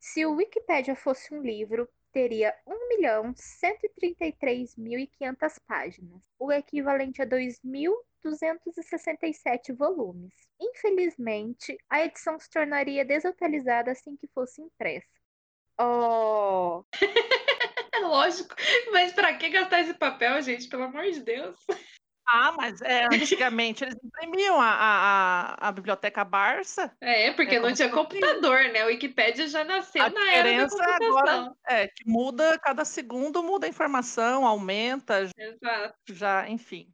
Se 0.01 0.27
o 0.27 0.35
Wikipédia 0.35 0.97
fosse 0.97 1.33
um 1.35 1.43
livro, 1.43 1.89
teria 2.15 2.55
1.133.500 2.67 5.59
páginas, 5.67 6.23
o 6.39 6.51
equivalente 6.53 7.21
a 7.21 7.27
2.267 7.27 9.75
volumes. 9.77 10.33
Infelizmente, 10.61 11.77
a 11.91 12.05
edição 12.05 12.39
se 12.39 12.49
tornaria 12.49 13.05
desatualizada 13.05 13.91
assim 13.91 14.17
que 14.17 14.29
fosse 14.29 14.63
impressa. 14.63 15.09
Oh, 15.79 16.85
É 17.93 17.99
lógico. 18.01 18.55
Mas 18.93 19.13
pra 19.13 19.37
que 19.37 19.49
gastar 19.51 19.81
esse 19.81 19.95
papel, 19.95 20.41
gente? 20.43 20.69
Pelo 20.69 20.85
amor 20.85 21.11
de 21.11 21.21
Deus. 21.21 21.57
Ah, 22.27 22.53
mas 22.57 22.81
é, 22.81 23.05
antigamente 23.07 23.85
eles 23.85 23.97
imprimiam 24.03 24.61
a, 24.61 24.71
a, 24.71 25.69
a, 25.69 25.73
biblioteca 25.73 26.25
Barça. 26.25 26.91
É, 27.01 27.31
porque 27.33 27.57
É 27.57 27.61
não 27.61 27.73
tinha 27.73 27.91
computador, 27.91 28.73
né? 28.73 28.85
O 28.85 28.89
Wikipédia 28.89 29.47
já 29.47 29.63
nasceu 29.65 30.03
A 30.03 30.11
na 30.11 30.33
era 30.33 30.67
da 30.67 30.69
computação. 30.69 31.19
agora 31.19 31.53
é 31.67 31.89
que 31.89 32.09
muda, 32.09 32.59
cada 32.59 32.85
segundo 32.85 33.43
muda 33.43 33.67
a 33.67 33.69
informação, 33.69 34.47
aumenta, 34.47 35.29
Exato. 35.37 35.95
já, 36.09 36.49
enfim. 36.49 36.89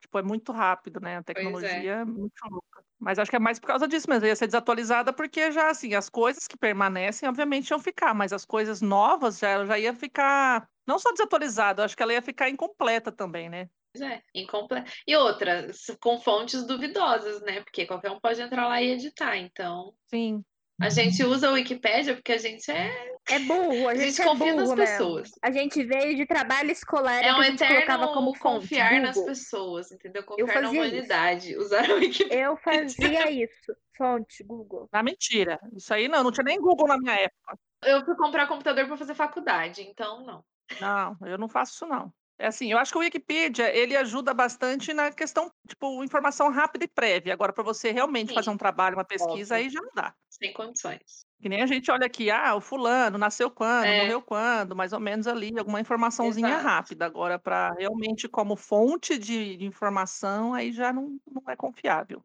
Tipo, 0.00 0.18
é 0.18 0.22
muito 0.22 0.50
rápido, 0.50 0.98
né? 0.98 1.16
A 1.16 1.20
é. 1.20 1.22
tecnologia 1.22 1.92
é 1.92 2.04
muito 2.04 2.40
louca. 2.50 2.82
Mas 2.98 3.18
acho 3.18 3.30
que 3.30 3.36
é 3.36 3.40
mais 3.40 3.58
por 3.58 3.66
causa 3.66 3.86
disso 3.86 4.08
mesmo. 4.10 4.26
Ia 4.26 4.36
ser 4.36 4.46
desatualizada 4.46 5.12
porque 5.12 5.52
já, 5.52 5.70
assim, 5.70 5.94
as 5.94 6.08
coisas 6.10 6.46
que 6.46 6.56
permanecem, 6.56 7.28
obviamente, 7.28 7.70
iam 7.70 7.78
ficar, 7.78 8.14
mas 8.14 8.32
as 8.32 8.44
coisas 8.44 8.82
novas 8.82 9.38
já, 9.38 9.64
já 9.64 9.78
ia 9.78 9.94
ficar. 9.94 10.68
Não 10.86 10.98
só 10.98 11.10
desatualizada, 11.12 11.84
acho 11.84 11.96
que 11.96 12.02
ela 12.02 12.12
ia 12.12 12.20
ficar 12.20 12.48
incompleta 12.50 13.12
também, 13.12 13.48
né? 13.48 13.68
Pois 13.92 14.02
é, 14.08 14.22
incomple... 14.34 14.84
E 15.06 15.16
outra, 15.16 15.66
com 16.00 16.18
fontes 16.20 16.64
duvidosas, 16.66 17.40
né? 17.42 17.60
Porque 17.62 17.86
qualquer 17.86 18.10
um 18.10 18.20
pode 18.20 18.40
entrar 18.40 18.68
lá 18.68 18.80
e 18.80 18.90
editar. 18.92 19.36
Então, 19.36 19.92
Sim. 20.06 20.44
a 20.80 20.88
gente 20.88 21.24
usa 21.24 21.48
a 21.48 21.52
Wikipédia 21.52 22.14
porque 22.14 22.32
a 22.32 22.38
gente 22.38 22.70
é. 22.70 23.14
é 23.28 23.38
burro, 23.40 23.88
a 23.88 23.92
A 23.92 23.94
gente, 23.96 24.12
gente 24.12 24.22
é 24.22 24.24
confia 24.24 24.54
nas 24.54 24.64
burro 24.64 24.76
mesmo. 24.76 24.76
pessoas. 24.76 25.30
A 25.42 25.50
gente 25.50 25.82
veio 25.84 26.16
de 26.16 26.24
trabalho 26.24 26.70
escolar 26.70 27.18
É 27.18 27.24
que 27.24 27.30
um 27.32 27.40
a 27.40 27.44
gente 27.44 27.58
colocava 27.66 28.04
eterno 28.04 28.14
como 28.14 28.34
fonte, 28.34 28.60
confiar 28.60 29.00
nas 29.00 29.14
Google. 29.16 29.30
pessoas, 29.30 29.90
entendeu? 29.90 30.22
Confiar 30.22 30.46
na 30.46 30.52
fazia 30.52 30.68
isso. 30.70 30.78
humanidade. 30.94 31.56
Usar 31.56 31.90
a 31.90 31.94
Wikipédia. 31.94 32.38
Eu 32.44 32.56
fazia 32.58 33.30
isso. 33.30 33.74
Fonte, 33.98 34.44
Google. 34.44 34.88
Ah, 34.92 35.02
mentira. 35.02 35.58
Isso 35.76 35.92
aí 35.92 36.08
não, 36.08 36.22
não 36.22 36.32
tinha 36.32 36.44
nem 36.44 36.60
Google 36.60 36.86
na 36.86 36.96
minha 36.96 37.14
época. 37.14 37.58
Eu 37.82 38.04
fui 38.04 38.14
comprar 38.14 38.46
computador 38.46 38.86
para 38.86 38.96
fazer 38.96 39.14
faculdade, 39.14 39.82
então 39.82 40.24
não. 40.24 40.44
Não, 40.80 41.16
eu 41.26 41.36
não 41.36 41.48
faço 41.48 41.72
isso, 41.72 41.86
não. 41.86 42.12
É 42.40 42.46
assim, 42.46 42.72
eu 42.72 42.78
acho 42.78 42.90
que 42.90 42.96
o 42.96 43.02
Wikipedia, 43.02 43.68
ele 43.76 43.94
ajuda 43.94 44.32
bastante 44.32 44.94
na 44.94 45.12
questão 45.12 45.52
tipo, 45.68 46.02
informação 46.02 46.50
rápida 46.50 46.86
e 46.86 46.88
prévia. 46.88 47.34
Agora, 47.34 47.52
para 47.52 47.62
você 47.62 47.90
realmente 47.92 48.32
Sim. 48.32 48.32
fazer 48.32 48.48
um 48.48 48.56
trabalho, 48.56 48.96
uma 48.96 49.04
pesquisa, 49.04 49.56
Óbvio. 49.56 49.56
aí 49.56 49.68
já 49.68 49.78
não 49.82 49.90
dá. 49.94 50.14
Sem 50.30 50.52
condições. 50.54 51.24
Que 51.42 51.48
nem 51.48 51.62
a 51.62 51.66
gente 51.66 51.90
olha 51.90 52.04
aqui, 52.06 52.30
ah, 52.30 52.54
o 52.54 52.60
fulano 52.60 53.16
nasceu 53.16 53.50
quando, 53.50 53.94
É. 53.94 53.94
morreu 53.94 54.20
quando, 54.22 54.76
mais 54.76 54.92
ou 54.92 55.00
menos 55.00 55.26
ali, 55.26 55.58
alguma 55.58 55.80
informaçãozinha 55.80 56.58
Exato. 56.58 56.58
rápida. 56.58 57.06
Agora, 57.06 57.38
para 57.38 57.72
realmente 57.78 58.28
como 58.28 58.56
fonte 58.56 59.16
de, 59.16 59.64
informação, 59.64 60.52
aí 60.52 60.70
já 60.70 60.92
não, 60.92 61.18
não 61.26 61.42
é 61.50 61.56
confiável. 61.56 62.22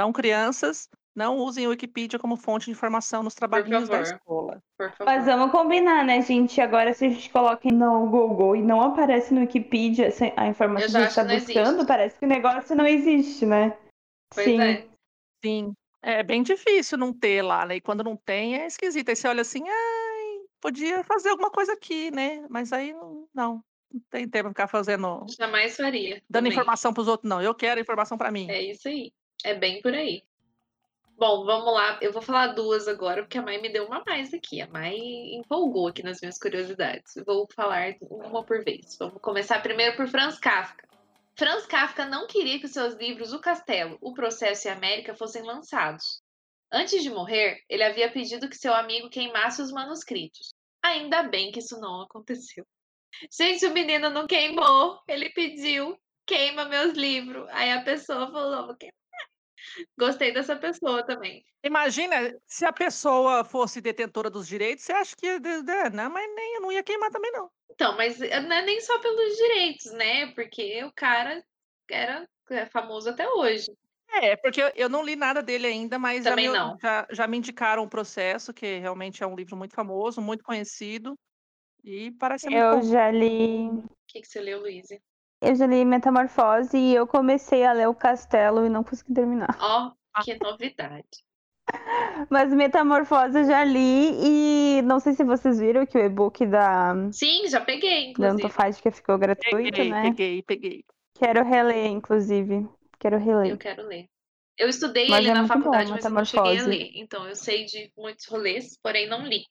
Então, 0.00 0.14
crianças, 0.14 0.88
não 1.14 1.36
usem 1.36 1.66
o 1.66 1.70
Wikipedia 1.70 2.18
como 2.18 2.34
fonte 2.34 2.64
de 2.64 2.70
informação 2.70 3.22
nos 3.22 3.34
trabalhinhos 3.34 3.86
da 3.86 4.00
escola. 4.00 4.62
Mas 5.04 5.26
vamos 5.26 5.50
combinar, 5.50 6.02
né, 6.02 6.22
gente? 6.22 6.58
Agora, 6.58 6.94
se 6.94 7.04
a 7.04 7.10
gente 7.10 7.28
coloca 7.28 7.68
no 7.70 8.08
Google 8.08 8.56
e 8.56 8.62
não 8.62 8.80
aparece 8.80 9.34
no 9.34 9.40
Wikipedia 9.40 10.08
a 10.38 10.46
informação 10.46 10.90
que 10.90 10.96
a 10.96 11.00
gente 11.02 11.14
tá 11.14 11.24
não 11.24 11.38
buscando, 11.38 11.86
parece 11.86 12.18
que 12.18 12.24
o 12.24 12.28
negócio 12.28 12.74
não 12.74 12.86
existe, 12.86 13.44
né? 13.44 13.76
Pois 14.34 14.46
Sim. 14.46 14.62
é. 14.62 14.86
Sim, 15.44 15.74
é 16.02 16.22
bem 16.22 16.42
difícil 16.42 16.96
não 16.96 17.12
ter 17.12 17.42
lá, 17.42 17.66
né? 17.66 17.76
E 17.76 17.80
quando 17.82 18.02
não 18.02 18.16
tem, 18.16 18.56
é 18.56 18.66
esquisito. 18.66 19.10
Aí 19.10 19.16
você 19.16 19.28
olha 19.28 19.42
assim, 19.42 19.62
ai, 19.68 20.38
podia 20.62 21.04
fazer 21.04 21.28
alguma 21.28 21.50
coisa 21.50 21.74
aqui, 21.74 22.10
né? 22.10 22.46
Mas 22.48 22.72
aí 22.72 22.94
não, 22.94 23.28
não, 23.34 23.64
não 23.92 24.00
tem 24.08 24.26
tempo 24.26 24.48
de 24.48 24.54
ficar 24.54 24.66
fazendo, 24.66 25.26
Jamais 25.38 25.76
faria. 25.76 26.22
dando 26.30 26.44
também. 26.44 26.52
informação 26.52 26.90
para 26.90 27.02
os 27.02 27.08
outros, 27.08 27.28
não. 27.28 27.42
Eu 27.42 27.54
quero 27.54 27.78
informação 27.78 28.16
para 28.16 28.30
mim. 28.30 28.48
É 28.48 28.62
isso 28.62 28.88
aí. 28.88 29.12
É 29.44 29.54
bem 29.54 29.80
por 29.80 29.94
aí. 29.94 30.22
Bom, 31.20 31.44
vamos 31.44 31.74
lá. 31.74 31.98
Eu 32.00 32.12
vou 32.12 32.22
falar 32.22 32.48
duas 32.48 32.88
agora, 32.88 33.22
porque 33.22 33.36
a 33.36 33.42
Mai 33.42 33.60
me 33.60 33.68
deu 33.68 33.86
uma 33.86 34.02
mais 34.06 34.32
aqui. 34.32 34.62
A 34.62 34.66
Mai 34.68 34.96
empolgou 34.96 35.88
aqui 35.88 36.02
nas 36.02 36.18
minhas 36.20 36.38
curiosidades. 36.38 37.12
Vou 37.26 37.46
falar 37.54 37.94
uma 38.00 38.42
por 38.42 38.64
vez. 38.64 38.96
Vamos 38.98 39.20
começar 39.20 39.62
primeiro 39.62 39.96
por 39.96 40.08
Franz 40.08 40.38
Kafka. 40.38 40.88
Franz 41.36 41.66
Kafka 41.66 42.06
não 42.06 42.26
queria 42.26 42.58
que 42.58 42.68
seus 42.68 42.94
livros 42.94 43.34
O 43.34 43.38
Castelo, 43.38 43.98
O 44.00 44.14
Processo 44.14 44.66
e 44.66 44.70
a 44.70 44.74
América 44.74 45.14
fossem 45.14 45.42
lançados. 45.42 46.22
Antes 46.72 47.02
de 47.02 47.10
morrer, 47.10 47.62
ele 47.68 47.82
havia 47.82 48.10
pedido 48.10 48.48
que 48.48 48.56
seu 48.56 48.72
amigo 48.72 49.10
queimasse 49.10 49.60
os 49.60 49.72
manuscritos. 49.72 50.54
Ainda 50.82 51.22
bem 51.24 51.50
que 51.52 51.58
isso 51.58 51.78
não 51.80 52.02
aconteceu. 52.02 52.64
Gente, 53.30 53.66
o 53.66 53.72
menino 53.72 54.08
não 54.08 54.26
queimou. 54.26 55.00
Ele 55.06 55.28
pediu, 55.30 55.98
queima 56.24 56.64
meus 56.64 56.94
livros. 56.94 57.46
Aí 57.50 57.72
a 57.72 57.82
pessoa 57.82 58.30
falou, 58.30 58.68
vou 58.68 58.76
queimar. 58.76 58.99
Gostei 59.98 60.32
dessa 60.32 60.56
pessoa 60.56 61.04
também. 61.04 61.44
Imagina 61.62 62.34
se 62.46 62.64
a 62.64 62.72
pessoa 62.72 63.44
fosse 63.44 63.80
detentora 63.80 64.30
dos 64.30 64.46
direitos, 64.46 64.84
você 64.84 64.92
acha 64.92 65.14
que 65.14 65.26
Não, 65.92 66.10
mas 66.10 66.34
nem, 66.34 66.54
eu 66.54 66.60
não 66.62 66.72
ia 66.72 66.82
queimar 66.82 67.10
também, 67.10 67.30
não. 67.32 67.50
Então, 67.70 67.96
mas 67.96 68.18
não 68.18 68.26
é 68.56 68.62
nem 68.62 68.80
só 68.80 68.98
pelos 68.98 69.36
direitos, 69.36 69.92
né? 69.92 70.32
Porque 70.34 70.82
o 70.84 70.92
cara 70.92 71.44
era 71.88 72.28
é 72.50 72.66
famoso 72.66 73.08
até 73.10 73.28
hoje. 73.28 73.70
É, 74.08 74.36
porque 74.36 74.60
eu- 74.60 74.72
eu 74.74 74.88
não 74.88 75.04
li 75.04 75.14
nada 75.14 75.40
dele 75.42 75.66
ainda, 75.66 75.98
mas 75.98 76.24
já 76.24 76.34
me, 76.34 76.48
não. 76.48 76.76
já, 76.82 77.06
já 77.10 77.26
me 77.28 77.38
indicaram 77.38 77.84
o 77.84 77.88
processo, 77.88 78.52
que 78.52 78.78
realmente 78.78 79.22
é 79.22 79.26
um 79.26 79.36
livro 79.36 79.56
muito 79.56 79.74
famoso, 79.74 80.20
muito 80.20 80.42
conhecido. 80.42 81.16
E 81.84 82.10
parece 82.12 82.44
ser 82.44 82.50
muito 82.50 82.76
Eu 82.76 82.82
já 82.82 83.10
li. 83.10 83.68
O 83.68 83.88
que, 84.06 84.20
que 84.20 84.26
você 84.26 84.40
leu, 84.40 84.60
Luiz? 84.60 84.88
Eu 85.40 85.54
já 85.54 85.66
li 85.66 85.84
Metamorfose 85.84 86.76
e 86.76 86.94
eu 86.94 87.06
comecei 87.06 87.64
a 87.64 87.72
ler 87.72 87.88
o 87.88 87.94
Castelo 87.94 88.66
e 88.66 88.68
não 88.68 88.84
consegui 88.84 89.14
terminar. 89.14 89.56
Ó, 89.60 89.92
que 90.22 90.36
novidade. 90.38 91.06
Mas 92.30 92.52
Metamorfose 92.52 93.38
eu 93.38 93.44
já 93.44 93.64
li 93.64 94.78
e 94.78 94.82
não 94.82 95.00
sei 95.00 95.14
se 95.14 95.24
vocês 95.24 95.58
viram 95.58 95.86
que 95.86 95.96
o 95.96 96.04
e-book 96.04 96.44
da, 96.46 96.94
Sim, 97.12 97.48
já 97.48 97.60
peguei, 97.60 98.06
da 98.06 98.10
inclusive. 98.10 98.42
Antofágica 98.44 98.90
ficou 98.90 99.16
gratuito, 99.18 99.70
Peguei, 99.72 99.90
né? 99.90 100.02
peguei, 100.02 100.42
peguei. 100.42 100.84
Quero 101.14 101.44
reler, 101.44 101.86
inclusive. 101.86 102.68
Quero 102.98 103.18
reler. 103.18 103.50
Eu 103.52 103.58
quero 103.58 103.86
ler. 103.86 104.06
Eu 104.58 104.68
estudei 104.68 105.08
Mas 105.08 105.20
ele 105.20 105.28
é 105.30 105.34
na 105.34 105.40
muito 105.40 105.52
bom, 105.54 105.58
faculdade, 105.60 105.90
mas 105.90 106.04
eu 106.04 106.10
não 106.10 106.24
cheguei 106.24 106.58
a 106.58 106.62
Metamorfose. 106.64 106.70
ler. 106.78 106.90
Então 106.96 107.26
eu 107.26 107.34
sei 107.34 107.64
de 107.64 107.90
muitos 107.96 108.26
rolês, 108.26 108.78
porém 108.82 109.08
não 109.08 109.24
li. 109.26 109.44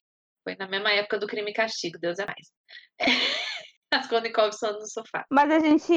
Foi 0.44 0.54
na 0.56 0.68
mesma 0.68 0.90
época 0.92 1.18
do 1.18 1.26
Crime 1.26 1.50
e 1.50 1.54
Castigo, 1.54 1.98
Deus 1.98 2.18
é 2.18 2.26
mais. 2.26 2.52
Raskolnikov 3.92 4.52
só 4.52 4.72
no 4.72 4.86
sofá. 4.86 5.24
Mas 5.30 5.50
a 5.50 5.58
gente. 5.58 5.92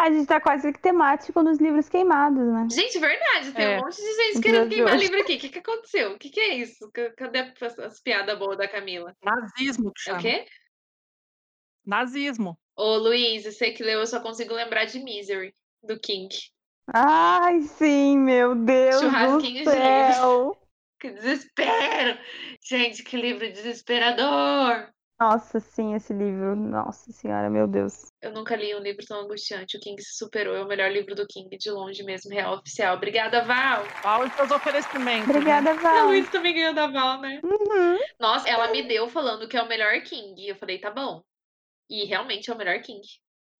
A 0.00 0.10
gente 0.10 0.26
tá 0.26 0.40
quase 0.40 0.72
que 0.72 0.80
temático 0.80 1.40
nos 1.42 1.58
livros 1.60 1.88
queimados, 1.88 2.44
né? 2.52 2.66
Gente, 2.70 2.98
verdade, 2.98 3.52
tem 3.52 3.64
É. 3.64 3.78
um 3.78 3.82
monte 3.82 3.96
de 3.96 4.12
gente 4.14 4.40
querendo 4.40 4.68
dia 4.68 4.68
de 4.68 4.74
queimar 4.76 4.94
hoje. 4.94 5.04
livro 5.04 5.20
aqui. 5.20 5.34
O 5.36 5.38
que, 5.38 5.48
que 5.50 5.58
aconteceu? 5.60 6.12
O 6.12 6.18
que, 6.18 6.30
que 6.30 6.40
é 6.40 6.54
isso? 6.54 6.90
Cadê 7.16 7.52
as, 7.60 7.78
as 7.78 8.00
piadas 8.00 8.36
boas 8.38 8.58
da 8.58 8.66
Camila? 8.66 9.14
Nazismo 9.22 9.92
que 9.92 10.10
É 10.10 10.14
o 10.14 10.16
chama. 10.16 10.20
quê? 10.20 10.46
Nazismo. 11.86 12.58
Ô, 12.76 12.96
Luiz, 12.96 13.44
você 13.44 13.70
que 13.70 13.82
leu, 13.84 14.00
eu 14.00 14.06
só 14.06 14.20
consigo 14.20 14.54
lembrar 14.54 14.86
de 14.86 14.98
Misery, 15.00 15.54
do 15.82 15.98
King. 16.00 16.34
Ai, 16.92 17.60
sim, 17.60 18.18
meu 18.18 18.54
Deus 18.56 19.00
Churrasquinho 19.00 19.64
do 19.64 19.70
de 19.70 19.76
céu! 19.76 20.58
Que 20.98 21.10
desespero! 21.10 22.16
Gente, 22.64 23.02
que 23.02 23.16
livro 23.16 23.50
desesperador! 23.52 24.88
Nossa, 25.22 25.60
sim, 25.60 25.94
esse 25.94 26.12
livro. 26.12 26.56
Nossa 26.56 27.12
senhora, 27.12 27.48
meu 27.48 27.68
Deus. 27.68 28.06
Eu 28.20 28.32
nunca 28.32 28.56
li 28.56 28.74
um 28.74 28.80
livro 28.80 29.06
tão 29.06 29.20
angustiante. 29.20 29.76
O 29.76 29.80
King 29.80 30.02
se 30.02 30.16
superou. 30.16 30.56
É 30.56 30.64
o 30.64 30.66
melhor 30.66 30.90
livro 30.90 31.14
do 31.14 31.24
King, 31.28 31.56
de 31.56 31.70
longe 31.70 32.02
mesmo, 32.02 32.32
real 32.32 32.54
oficial. 32.56 32.96
Obrigada, 32.96 33.44
Val! 33.44 33.84
Qual 34.02 34.24
os 34.24 34.32
seus 34.32 34.50
oferecimentos? 34.50 35.28
né? 35.28 35.34
Obrigada, 35.34 35.70
A 35.70 35.74
Val. 35.78 36.06
Luiz 36.08 36.28
também 36.28 36.52
ganhou 36.52 36.74
da 36.74 36.88
Val, 36.88 37.20
né? 37.20 37.40
Uhum. 37.44 37.98
Nossa, 38.18 38.48
ela 38.48 38.72
me 38.72 38.82
deu 38.82 39.08
falando 39.08 39.46
que 39.46 39.56
é 39.56 39.62
o 39.62 39.68
melhor 39.68 39.92
King. 40.02 40.42
E 40.42 40.48
eu 40.48 40.56
falei, 40.56 40.80
tá 40.80 40.90
bom. 40.90 41.22
E 41.88 42.04
realmente 42.04 42.50
é 42.50 42.54
o 42.54 42.58
melhor 42.58 42.80
King. 42.80 43.06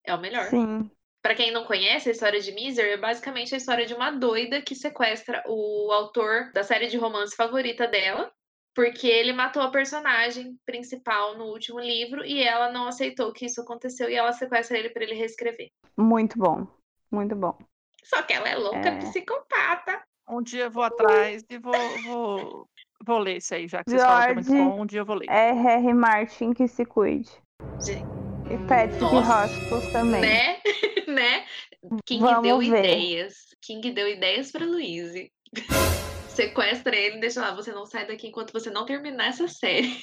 É 0.05 0.13
o 0.13 0.21
melhor. 0.21 0.47
Sim. 0.47 0.91
Pra 1.23 1.37
quem 1.37 1.53
não 1.53 1.65
conhece 1.65 2.09
a 2.09 2.13
história 2.13 2.41
de 2.41 2.51
Misery, 2.51 2.91
é 2.91 2.97
basicamente 2.97 3.55
a 3.55 3.59
história 3.59 3.87
de 3.87 3.95
uma 3.95 4.11
doida 4.11 4.61
que 4.61 4.75
sequestra 4.75 5.45
o 5.47 5.93
autor 5.93 6.51
da 6.53 6.65
série 6.65 6.89
de 6.89 6.97
romance 6.97 7.37
favorita 7.37 7.87
dela, 7.87 8.33
porque 8.75 9.07
ele 9.07 9.33
matou 9.33 9.63
a 9.63 9.71
personagem 9.71 10.57
principal 10.65 11.37
no 11.37 11.45
último 11.47 11.79
livro 11.81 12.25
e 12.25 12.43
ela 12.43 12.71
não 12.73 12.87
aceitou 12.89 13.33
que 13.33 13.47
isso 13.47 13.61
aconteceu 13.61 14.09
e 14.09 14.15
ela 14.15 14.33
sequestra 14.33 14.79
ele 14.79 14.91
pra 14.91 15.03
ele 15.03 15.15
reescrever. 15.15 15.69
Muito 15.97 16.39
bom. 16.39 16.67
Muito 17.11 17.37
bom. 17.37 17.57
Só 18.05 18.23
que 18.23 18.33
ela 18.33 18.49
é 18.49 18.57
louca, 18.57 18.89
É. 18.89 18.99
psicopata. 18.99 20.03
Um 20.29 20.43
dia 20.43 20.65
eu 20.65 20.71
vou 20.71 20.83
atrás 20.83 21.45
e 21.51 21.59
vou, 21.59 21.75
vou, 22.05 22.67
vou 23.05 23.19
ler 23.19 23.37
isso 23.39 23.55
aí, 23.55 23.69
já 23.69 23.83
que 23.85 23.91
vocês 23.91 24.03
falam 24.03 24.23
que 24.25 24.31
é 24.31 24.35
muito 24.35 24.47
George- 24.49 24.65
bom, 24.71 24.83
um 24.83 24.87
dia 24.87 25.01
eu 25.01 25.05
vou 25.05 25.17
ler. 25.17 25.27
É 25.29 25.53
Harry 25.53 25.93
Martin 25.95 26.53
que 26.55 26.67
se 26.67 26.85
cuide. 26.85 27.31
Gente, 27.85 28.05
E 28.51 28.59
Patrick. 28.67 29.05
Hospitals 29.05 29.93
também. 29.93 30.21
Né? 30.23 30.61
né? 31.07 31.45
King 32.07 32.23
Vamos 32.23 32.43
deu 32.43 32.59
ver. 32.59 32.67
ideias. 32.79 33.35
King 33.61 33.91
deu 33.93 34.09
ideias 34.09 34.51
pra 34.51 34.65
Louise. 34.65 35.31
Sequestra 36.35 36.97
ele 36.97 37.17
e 37.17 37.21
deixa 37.21 37.41
lá. 37.41 37.55
Você 37.55 37.73
não 37.73 37.87
sai 37.87 38.07
daqui 38.07 38.29
enquanto 38.29 38.53
você 38.53 38.71
não 38.71 38.87
terminar 38.87 39.29
essa 39.29 39.47
série. 39.49 40.03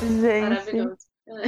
Gente. 0.00 0.48
Maravilhoso. 0.48 0.96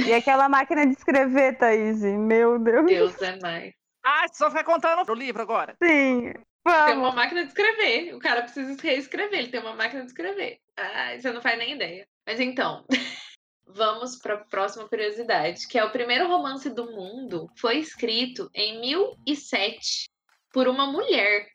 E 0.05 0.13
aquela 0.13 0.47
máquina 0.47 0.85
de 0.85 0.93
escrever, 0.93 1.57
Thaís? 1.57 2.01
Meu 2.01 2.59
Deus. 2.59 2.85
Deus 2.85 3.21
é 3.21 3.39
mais. 3.39 3.73
Ah, 4.03 4.27
você 4.27 4.35
só 4.35 4.49
ficar 4.49 4.63
contando 4.63 5.09
o 5.09 5.15
livro 5.15 5.41
agora. 5.41 5.75
Sim. 5.81 6.33
Tem 6.33 6.73
Vamos. 6.73 6.97
uma 6.97 7.11
máquina 7.11 7.41
de 7.43 7.47
escrever. 7.47 8.13
O 8.13 8.19
cara 8.19 8.43
precisa 8.43 8.75
reescrever. 8.81 9.39
Ele 9.39 9.49
tem 9.49 9.59
uma 9.59 9.75
máquina 9.75 10.01
de 10.01 10.07
escrever. 10.07 10.59
Ah, 10.77 11.15
você 11.17 11.31
não 11.31 11.41
faz 11.41 11.57
nem 11.57 11.73
ideia. 11.73 12.07
Mas 12.25 12.39
então, 12.39 12.85
vamos 13.65 14.17
para 14.17 14.35
a 14.35 14.45
próxima 14.45 14.87
curiosidade, 14.87 15.67
que 15.67 15.79
é 15.79 15.83
o 15.83 15.91
primeiro 15.91 16.27
romance 16.27 16.69
do 16.69 16.91
mundo 16.91 17.49
foi 17.57 17.77
escrito 17.77 18.49
em 18.53 18.79
1007 18.81 20.09
por 20.53 20.67
uma 20.67 20.85
mulher, 20.85 21.47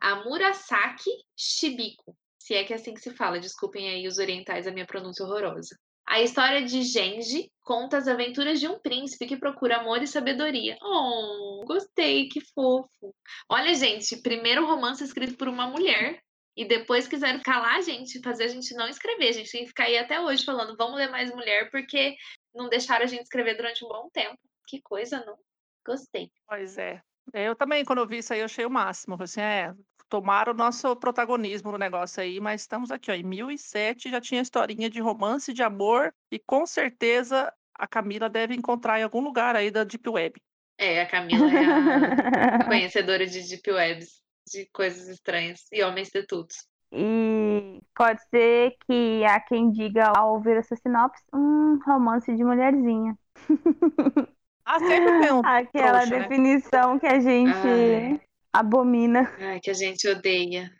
a 0.00 0.24
Murasaki 0.24 1.10
Shibiko. 1.36 2.16
Se 2.38 2.54
é 2.54 2.64
que 2.64 2.72
é 2.72 2.76
assim 2.76 2.94
que 2.94 3.00
se 3.00 3.10
fala, 3.12 3.40
desculpem 3.40 3.88
aí 3.88 4.06
os 4.06 4.18
orientais 4.18 4.66
a 4.66 4.70
minha 4.70 4.86
pronúncia 4.86 5.24
horrorosa. 5.24 5.76
A 6.06 6.22
história 6.22 6.64
de 6.64 6.82
Genji 6.82 7.50
conta 7.64 7.98
as 7.98 8.06
aventuras 8.06 8.60
de 8.60 8.68
um 8.68 8.78
príncipe 8.78 9.26
que 9.26 9.36
procura 9.36 9.78
amor 9.78 10.00
e 10.00 10.06
sabedoria. 10.06 10.78
Oh, 10.80 11.64
gostei, 11.66 12.28
que 12.28 12.40
fofo. 12.54 13.12
Olha, 13.48 13.74
gente, 13.74 14.22
primeiro 14.22 14.64
romance 14.64 15.02
escrito 15.02 15.36
por 15.36 15.48
uma 15.48 15.66
mulher. 15.66 16.20
E 16.56 16.64
depois 16.64 17.08
quiseram 17.08 17.42
calar 17.42 17.76
a 17.76 17.80
gente, 17.82 18.22
fazer 18.22 18.44
a 18.44 18.48
gente 18.48 18.72
não 18.74 18.88
escrever. 18.88 19.28
A 19.28 19.32
gente 19.32 19.50
tem 19.50 19.62
que 19.62 19.68
ficar 19.68 19.84
aí 19.84 19.98
até 19.98 20.20
hoje 20.20 20.44
falando, 20.44 20.76
vamos 20.76 20.96
ler 20.96 21.10
mais 21.10 21.30
mulher, 21.30 21.70
porque 21.70 22.16
não 22.54 22.68
deixaram 22.68 23.04
a 23.04 23.08
gente 23.08 23.24
escrever 23.24 23.56
durante 23.56 23.84
um 23.84 23.88
bom 23.88 24.08
tempo. 24.10 24.38
Que 24.66 24.80
coisa, 24.80 25.22
não? 25.26 25.36
Gostei. 25.84 26.30
Pois 26.48 26.78
é. 26.78 27.02
Eu 27.32 27.54
também, 27.54 27.84
quando 27.84 27.98
eu 27.98 28.06
vi 28.06 28.18
isso 28.18 28.32
aí, 28.32 28.40
eu 28.40 28.44
achei 28.46 28.64
o 28.64 28.70
máximo. 28.70 29.14
Eu 29.14 29.18
falei 29.18 29.24
assim, 29.24 29.40
é, 29.40 29.74
tomaram 30.08 30.52
o 30.52 30.56
nosso 30.56 30.94
protagonismo 30.96 31.72
no 31.72 31.78
negócio 31.78 32.22
aí, 32.22 32.40
mas 32.40 32.62
estamos 32.62 32.90
aqui, 32.90 33.10
ó, 33.10 33.14
em 33.14 33.22
1007 33.22 34.10
já 34.10 34.20
tinha 34.20 34.40
historinha 34.40 34.88
de 34.88 35.00
romance, 35.00 35.52
de 35.52 35.62
amor, 35.62 36.14
e 36.30 36.38
com 36.38 36.66
certeza 36.66 37.52
a 37.74 37.86
Camila 37.86 38.28
deve 38.28 38.54
encontrar 38.54 39.00
em 39.00 39.02
algum 39.02 39.20
lugar 39.20 39.56
aí 39.56 39.70
da 39.70 39.84
Deep 39.84 40.08
Web. 40.08 40.40
É, 40.78 41.02
a 41.02 41.06
Camila 41.06 41.50
é 41.50 41.64
a 41.64 42.64
conhecedora 42.64 43.26
de 43.26 43.42
deep 43.48 43.70
webs, 43.70 44.22
de 44.46 44.66
coisas 44.72 45.08
estranhas 45.08 45.66
e 45.72 45.82
homens 45.82 46.10
tetudos. 46.10 46.66
E 46.92 47.80
pode 47.94 48.22
ser 48.28 48.76
que 48.86 49.24
há 49.24 49.40
quem 49.40 49.70
diga 49.70 50.12
ao 50.16 50.34
ouvir 50.34 50.56
essa 50.56 50.76
sinopse, 50.76 51.22
um 51.34 51.78
romance 51.84 52.34
de 52.34 52.44
mulherzinha. 52.44 53.18
Ah, 54.66 54.80
sempre 54.80 55.30
um 55.30 55.40
Aquela 55.46 56.00
trouxa, 56.00 56.06
né? 56.10 56.18
definição 56.22 56.98
que 56.98 57.06
a 57.06 57.20
gente 57.20 57.54
Ai. 57.54 58.20
Abomina. 58.52 59.32
Ai, 59.38 59.60
que 59.60 59.70
a 59.70 59.74
gente 59.74 60.08
odeia. 60.08 60.74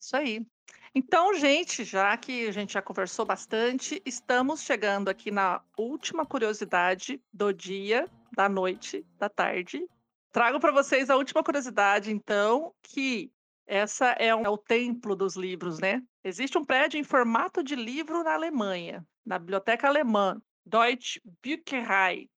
Isso 0.00 0.16
aí. 0.16 0.46
Então, 0.94 1.34
gente, 1.34 1.84
já 1.84 2.16
que 2.16 2.46
a 2.46 2.52
gente 2.52 2.74
já 2.74 2.82
conversou 2.82 3.24
bastante, 3.24 4.00
estamos 4.06 4.62
chegando 4.62 5.08
aqui 5.08 5.30
na 5.30 5.60
última 5.76 6.24
curiosidade 6.24 7.20
do 7.32 7.52
dia, 7.52 8.08
da 8.32 8.48
noite, 8.48 9.04
da 9.18 9.28
tarde. 9.28 9.84
Trago 10.30 10.60
para 10.60 10.70
vocês 10.70 11.10
a 11.10 11.16
última 11.16 11.42
curiosidade, 11.42 12.12
então, 12.12 12.72
que 12.82 13.32
essa 13.66 14.10
é, 14.18 14.34
um, 14.34 14.44
é, 14.44 14.48
o 14.48 14.58
templo 14.58 15.16
dos 15.16 15.34
livros, 15.34 15.80
né? 15.80 16.00
Existe 16.22 16.56
um 16.58 16.64
prédio 16.64 17.00
em 17.00 17.04
formato 17.04 17.62
de 17.64 17.74
livro 17.74 18.22
na 18.22 18.34
Alemanha, 18.34 19.04
na 19.26 19.38
biblioteca 19.38 19.88
alemã 19.88 20.40
Deutsche 20.64 21.20
Bücherei, 21.42 22.30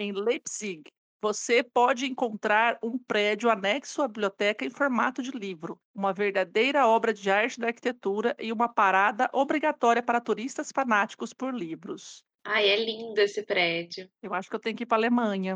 em 0.00 0.12
Leipzig 0.12 0.82
você 1.22 1.62
pode 1.62 2.06
encontrar 2.06 2.78
um 2.82 2.96
prédio 2.98 3.50
anexo 3.50 4.00
à 4.00 4.08
biblioteca 4.08 4.64
em 4.64 4.70
formato 4.70 5.22
de 5.22 5.30
livro, 5.32 5.78
uma 5.94 6.14
verdadeira 6.14 6.86
obra 6.86 7.12
de 7.12 7.30
arte 7.30 7.60
da 7.60 7.66
arquitetura 7.66 8.34
e 8.38 8.50
uma 8.50 8.72
parada 8.72 9.28
obrigatória 9.34 10.02
para 10.02 10.18
turistas 10.18 10.70
fanáticos 10.74 11.34
por 11.34 11.54
livros. 11.54 12.24
Ai, 12.42 12.70
é 12.70 12.76
lindo 12.76 13.20
esse 13.20 13.42
prédio. 13.42 14.10
Eu 14.22 14.32
acho 14.32 14.48
que 14.48 14.56
eu 14.56 14.60
tenho 14.60 14.74
que 14.74 14.84
ir 14.84 14.86
para 14.86 14.96
a 14.96 15.00
Alemanha. 15.00 15.54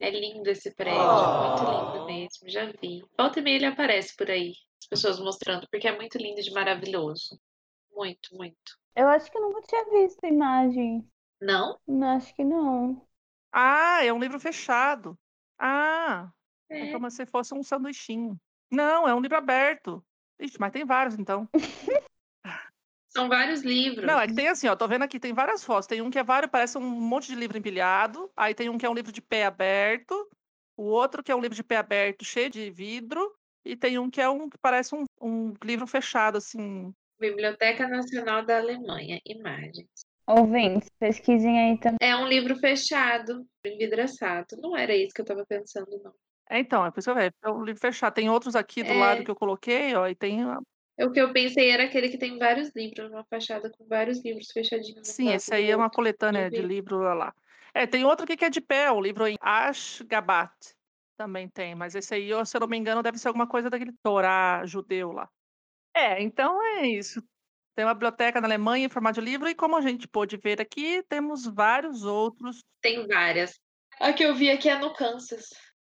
É 0.00 0.10
lindo 0.10 0.48
esse 0.48 0.74
prédio, 0.74 0.98
muito 0.98 1.62
lindo 1.62 2.06
mesmo, 2.06 2.48
já 2.48 2.72
vi. 2.80 3.04
Volta 3.18 3.40
e 3.40 3.42
meia 3.42 3.56
ele 3.56 3.66
aparece 3.66 4.16
por 4.16 4.30
aí, 4.30 4.54
as 4.80 4.88
pessoas 4.88 5.20
mostrando, 5.20 5.68
porque 5.70 5.86
é 5.86 5.94
muito 5.94 6.16
lindo 6.16 6.40
e 6.40 6.50
maravilhoso. 6.52 7.38
Muito, 7.94 8.34
muito. 8.34 8.78
Eu 8.96 9.08
acho 9.08 9.30
que 9.30 9.36
eu 9.36 9.42
nunca 9.42 9.60
tinha 9.60 9.84
visto 9.90 10.24
imagem. 10.24 11.06
Não? 11.38 11.78
Acho 12.16 12.34
que 12.34 12.44
não. 12.44 13.06
Ah, 13.52 14.04
é 14.04 14.12
um 14.12 14.18
livro 14.18 14.40
fechado. 14.40 15.18
Ah, 15.58 16.30
é 16.70 16.88
É. 16.88 16.92
como 16.92 17.10
se 17.10 17.26
fosse 17.26 17.54
um 17.54 17.62
sanduichinho. 17.62 18.40
Não, 18.70 19.06
é 19.06 19.14
um 19.14 19.20
livro 19.20 19.36
aberto. 19.36 20.02
Ixi, 20.40 20.58
mas 20.58 20.72
tem 20.72 20.84
vários, 20.84 21.18
então. 21.18 21.48
São 23.08 23.28
vários 23.28 23.60
livros. 23.60 24.06
Não, 24.06 24.18
é 24.18 24.26
que 24.26 24.34
tem 24.34 24.48
assim, 24.48 24.66
ó, 24.68 24.74
tô 24.74 24.88
vendo 24.88 25.02
aqui, 25.02 25.20
tem 25.20 25.34
várias 25.34 25.62
fotos. 25.62 25.86
Tem 25.86 26.00
um 26.00 26.10
que 26.10 26.18
é 26.18 26.24
vários, 26.24 26.50
parece 26.50 26.78
um 26.78 26.80
monte 26.80 27.26
de 27.26 27.34
livro 27.34 27.58
empilhado. 27.58 28.32
Aí 28.34 28.54
tem 28.54 28.70
um 28.70 28.78
que 28.78 28.86
é 28.86 28.90
um 28.90 28.94
livro 28.94 29.12
de 29.12 29.20
pé 29.20 29.44
aberto. 29.44 30.28
O 30.74 30.84
outro 30.84 31.22
que 31.22 31.30
é 31.30 31.36
um 31.36 31.40
livro 31.40 31.54
de 31.54 31.62
pé 31.62 31.76
aberto, 31.76 32.24
cheio 32.24 32.48
de 32.48 32.70
vidro. 32.70 33.36
E 33.64 33.76
tem 33.76 33.98
um 33.98 34.10
que 34.10 34.20
é 34.20 34.28
um 34.28 34.48
que 34.48 34.56
parece 34.58 34.94
um, 34.94 35.04
um 35.20 35.52
livro 35.62 35.86
fechado, 35.86 36.38
assim. 36.38 36.92
Biblioteca 37.20 37.86
Nacional 37.86 38.44
da 38.44 38.56
Alemanha, 38.56 39.20
imagens. 39.26 39.88
Ouvintes, 40.26 40.88
pesquisem 40.98 41.58
aí 41.58 41.78
também. 41.78 41.98
É 42.00 42.16
um 42.16 42.26
livro 42.26 42.56
fechado, 42.56 43.44
envidraçado. 43.64 44.56
Não 44.58 44.76
era 44.76 44.94
isso 44.94 45.12
que 45.14 45.20
eu 45.20 45.24
tava 45.26 45.44
pensando, 45.44 46.00
não. 46.02 46.12
É, 46.48 46.58
então, 46.58 46.84
é 46.84 46.90
por 46.90 47.00
isso 47.00 47.06
que 47.06 47.10
eu 47.10 47.14
vejo. 47.14 47.32
É 47.42 47.50
um 47.50 47.64
livro 47.64 47.80
fechado. 47.80 48.14
Tem 48.14 48.30
outros 48.30 48.54
aqui 48.54 48.82
do 48.82 48.92
É. 48.92 48.98
lado 48.98 49.24
que 49.24 49.30
eu 49.30 49.36
coloquei, 49.36 49.94
ó, 49.94 50.06
e 50.06 50.14
tem. 50.14 50.44
O 51.00 51.10
que 51.10 51.20
eu 51.20 51.32
pensei 51.32 51.70
era 51.70 51.84
aquele 51.84 52.08
que 52.08 52.18
tem 52.18 52.38
vários 52.38 52.70
livros, 52.76 53.10
uma 53.10 53.24
fachada 53.24 53.70
com 53.70 53.86
vários 53.86 54.22
livros 54.24 54.48
fechadinhos. 54.52 55.08
Sim, 55.08 55.26
lado 55.26 55.36
esse 55.36 55.54
aí 55.54 55.70
é 55.70 55.76
uma 55.76 55.90
coletânea 55.90 56.50
de 56.50 56.60
vi. 56.60 56.66
livro 56.66 56.98
lá, 56.98 57.14
lá. 57.14 57.34
É, 57.74 57.86
tem 57.86 58.04
outro 58.04 58.24
aqui 58.24 58.36
que 58.36 58.44
é 58.44 58.50
de 58.50 58.60
pé, 58.60 58.90
o 58.90 59.00
livro 59.00 59.26
em 59.26 59.36
Ashgabat. 59.40 60.52
Também 61.16 61.48
tem, 61.48 61.74
mas 61.74 61.94
esse 61.94 62.14
aí, 62.14 62.28
se 62.44 62.56
eu 62.56 62.60
não 62.60 62.68
me 62.68 62.76
engano, 62.76 63.02
deve 63.02 63.18
ser 63.18 63.28
alguma 63.28 63.46
coisa 63.46 63.70
daquele 63.70 63.92
Torá 64.02 64.62
judeu 64.66 65.12
lá. 65.12 65.28
É, 65.94 66.22
então 66.22 66.62
é 66.62 66.86
isso. 66.86 67.22
Tem 67.74 67.84
uma 67.84 67.94
biblioteca 67.94 68.40
na 68.40 68.46
Alemanha 68.46 68.86
em 68.86 68.90
formato 68.90 69.20
de 69.20 69.24
livro, 69.24 69.48
e 69.48 69.54
como 69.54 69.76
a 69.76 69.80
gente 69.80 70.06
pôde 70.06 70.36
ver 70.36 70.60
aqui, 70.60 71.02
temos 71.08 71.46
vários 71.46 72.04
outros. 72.04 72.62
Tem 72.80 73.06
várias. 73.06 73.58
A 74.00 74.12
que 74.12 74.22
eu 74.24 74.34
vi 74.34 74.50
aqui 74.50 74.68
é 74.68 74.78
no 74.78 74.92
Kansas. 74.92 75.46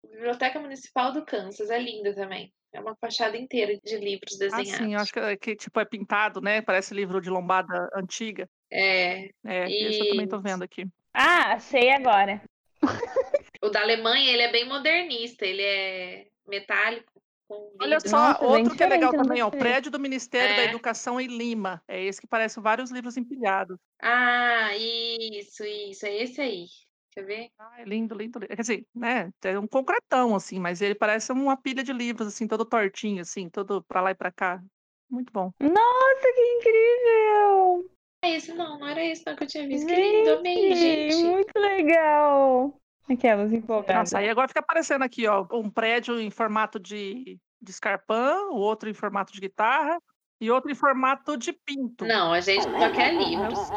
Biblioteca 0.05 0.59
Municipal 0.61 1.13
do 1.13 1.25
Kansas. 1.25 1.69
É 1.71 1.79
linda 1.79 2.15
também. 2.15 2.53
É 2.73 2.81
uma 2.81 2.95
fachada 3.01 3.37
inteira 3.37 3.77
de 3.83 3.97
livros 3.99 4.35
Ah, 4.35 4.39
desenhados. 4.39 4.71
sim, 4.73 4.95
eu 4.95 5.01
acho 5.01 5.13
que, 5.13 5.19
é- 5.19 5.37
que 5.37 5.57
tipo 5.57 5.81
é 5.81 5.85
pintado, 5.85 6.41
né? 6.41 6.61
Parece 6.63 6.95
livro 6.95 7.21
de 7.21 7.31
lombada 7.31 7.89
antiga. 7.95 8.49
É. 8.71 9.31
É, 9.45 9.71
esse 9.71 10.01
eu 10.01 10.09
também 10.09 10.29
tô 10.29 10.37
Isso. 10.37 10.43
vendo 10.43 10.63
aqui. 10.63 10.87
Ah, 11.15 11.55
achei 11.55 11.91
agora. 11.91 12.43
O 13.63 13.71
da 13.71 13.81
Alemanha, 13.81 14.31
ele 14.31 14.43
é 14.43 14.53
bem 14.53 14.69
modernista. 14.69 15.47
Ele 15.47 15.63
é 15.63 16.27
metálico, 16.47 17.16
Olha 17.49 18.01
só, 18.01 18.17
Nossa, 18.17 18.41
bem 18.41 18.49
outro 18.49 18.77
que 18.77 18.83
é 18.83 18.87
legal 18.87 19.13
também, 19.13 19.43
ó, 19.43 19.49
o 19.49 19.51
prédio 19.51 19.91
do 19.91 20.01
Ministério 20.01 20.57
da 20.57 20.63
É. 20.63 20.65
Educação 20.67 21.21
em 21.21 21.27
Lima. 21.29 21.83
É 21.87 22.03
esse 22.03 22.21
que 22.21 22.27
parece 22.27 22.59
vários 22.61 22.91
livros 22.91 23.17
empilhados. 23.17 23.79
Ah, 24.03 24.77
isso, 24.77 25.65
isso. 25.65 26.07
É 26.07 26.23
esse 26.23 26.41
aí. 26.41 26.67
Quer 27.13 27.25
ver? 27.25 27.49
Ah, 27.59 27.81
é 27.81 27.85
lindo, 27.85 28.15
lindo, 28.15 28.39
lindo. 28.39 28.49
Quer 28.55 28.61
dizer, 28.61 28.87
né? 28.95 29.33
É 29.43 29.59
um 29.59 29.67
concretão, 29.67 30.35
assim, 30.35 30.59
mas 30.59 30.83
ele 30.83 30.95
parece 30.95 31.33
uma 31.33 31.57
pilha 31.57 31.83
de 31.83 31.93
livros, 31.93 32.29
assim, 32.29 32.47
todo 32.47 32.65
tortinho, 32.65 33.23
assim, 33.23 33.49
todo 33.49 33.83
pra 33.85 34.01
lá 34.01 34.11
e 34.11 34.15
pra 34.15 34.31
cá. 34.33 34.63
Muito 35.09 35.33
bom. 35.33 35.53
Nossa, 35.61 36.33
que 36.35 36.41
incrível! 36.59 37.91
É 38.23 38.31
esse 38.37 38.53
não, 38.53 38.79
não 38.79 38.87
era 38.89 39.05
esse 39.05 39.25
não 39.25 39.37
que 39.37 39.45
eu 39.45 39.49
tinha 39.49 39.67
visto. 39.69 39.87
Que 39.87 39.95
lindo, 39.95 40.31
amei, 40.31 40.75
gente. 40.75 41.25
muito 41.25 41.59
legal! 41.59 42.81
Aquelas 43.09 43.53
empolgadas. 43.53 43.97
Nossa, 43.97 44.19
aí 44.19 44.29
agora 44.29 44.49
fica 44.49 44.59
aparecendo 44.61 45.03
aqui, 45.03 45.27
ó, 45.29 45.47
um 45.53 45.71
prédio 45.71 46.21
em 46.21 46.29
formato 46.31 46.79
de, 46.81 47.39
de 47.61 47.71
escarpã, 47.71 48.35
o 48.51 48.57
outro 48.57 48.89
em 48.91 48.95
formato 48.95 49.33
de 49.33 49.41
guitarra 49.41 50.01
e 50.41 50.51
outro 50.51 50.71
em 50.71 50.75
formato 50.75 51.37
de 51.37 51.53
pinto. 51.53 52.05
Não, 52.05 52.33
a 52.33 52.41
gente 52.41 52.65
só 52.65 52.91
quer 52.91 53.15
livros. 53.15 53.71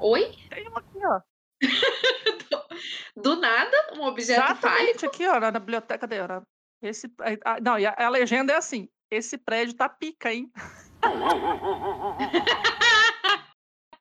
Oi? 0.00 0.30
Tem 0.50 0.68
um 0.68 0.76
aqui, 0.76 0.98
ó. 1.06 1.20
Do 3.16 3.36
nada, 3.36 3.94
um 3.96 4.02
objeto 4.04 4.40
fálico. 4.40 4.66
Exatamente, 4.66 5.06
aqui, 5.06 5.26
ó, 5.26 5.40
na 5.40 5.50
biblioteca 5.52 6.06
dela. 6.06 6.42
Esse, 6.82 7.06
a- 7.20 7.54
a- 7.54 7.60
não, 7.60 7.78
e 7.78 7.86
a, 7.86 7.94
a 7.96 8.08
legenda 8.08 8.52
é 8.52 8.56
assim: 8.56 8.88
esse 9.10 9.38
prédio 9.38 9.74
tá 9.74 9.88
pica, 9.88 10.32
hein? 10.32 10.50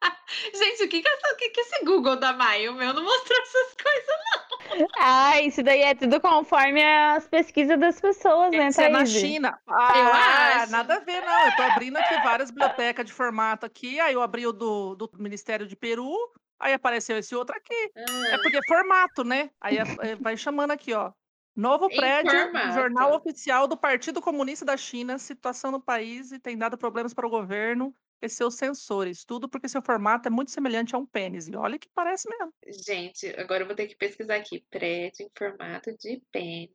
Gente, 0.53 0.83
o 0.83 0.89
que 0.89 1.01
que, 1.01 1.07
essa- 1.07 1.33
o 1.33 1.37
que 1.37 1.49
que 1.49 1.61
esse 1.61 1.83
Google 1.85 2.15
da 2.15 2.33
Maia? 2.33 2.71
O 2.71 2.75
meu 2.75 2.93
não 2.93 3.03
mostrou 3.03 3.39
essas 3.41 3.75
coisas. 3.75 4.89
Ah, 4.99 5.41
isso 5.41 5.61
daí 5.61 5.81
é 5.81 5.93
tudo 5.93 6.19
conforme 6.21 6.81
as 6.83 7.27
pesquisas 7.27 7.79
das 7.79 7.99
pessoas, 7.99 8.51
né, 8.51 8.67
Esse 8.67 8.83
é 8.83 8.89
na? 8.89 9.05
China. 9.05 9.59
Ah, 9.67 10.61
acho. 10.63 10.71
nada 10.71 10.95
a 10.95 10.99
ver, 10.99 11.21
não. 11.21 11.45
Eu 11.45 11.55
tô 11.55 11.61
abrindo 11.63 11.97
aqui 11.97 12.13
várias 12.23 12.49
bibliotecas 12.49 13.05
de 13.05 13.13
formato 13.13 13.65
aqui. 13.65 13.99
Aí 13.99 14.13
eu 14.13 14.21
abri 14.21 14.47
o 14.47 14.53
do, 14.53 14.95
do 14.95 15.09
Ministério 15.17 15.67
de 15.67 15.75
Peru. 15.75 16.15
Aí 16.59 16.73
apareceu 16.73 17.17
esse 17.17 17.35
outro 17.35 17.55
aqui. 17.55 17.91
É 17.95 18.35
Ah, 18.35 18.39
porque 18.41 18.57
é 18.57 18.61
formato, 18.67 19.23
né? 19.23 19.49
Aí 19.59 19.77
é- 19.77 20.11
é- 20.11 20.15
vai 20.15 20.37
chamando 20.37 20.71
aqui, 20.71 20.93
ó. 20.93 21.11
Novo 21.55 21.87
Em 21.91 21.95
prédio, 21.97 22.31
formato. 22.31 22.73
jornal 22.73 23.13
oficial 23.15 23.67
do 23.67 23.75
Partido 23.75 24.21
Comunista 24.21 24.63
da 24.63 24.77
China, 24.77 25.17
situação 25.19 25.69
no 25.71 25.81
país 25.81 26.31
e 26.31 26.39
tem 26.39 26.57
dado 26.57 26.77
problemas 26.77 27.13
para 27.13 27.27
o 27.27 27.29
governo 27.29 27.93
seus 28.29 28.55
sensores. 28.55 29.23
Tudo 29.23 29.49
porque 29.49 29.69
seu 29.69 29.81
formato 29.81 30.27
é 30.27 30.31
muito 30.31 30.51
semelhante 30.51 30.95
a 30.95 30.97
um 30.97 31.05
pênis. 31.05 31.47
E 31.47 31.55
olha 31.55 31.79
que 31.79 31.89
parece 31.93 32.29
mesmo. 32.29 32.53
gente, 32.85 33.27
agora 33.39 33.63
eu 33.63 33.67
vou 33.67 33.75
ter 33.75 33.87
que 33.87 33.95
pesquisar 33.95 34.35
aqui. 34.35 34.63
Prédio 34.69 35.25
em 35.25 35.29
formato 35.37 35.95
de 35.97 36.21
pênis. 36.31 36.71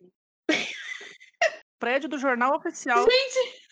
Prédio 1.79 2.09
do 2.09 2.19
jornal 2.19 2.57
oficial. 2.57 3.03
Gente, 3.03 3.63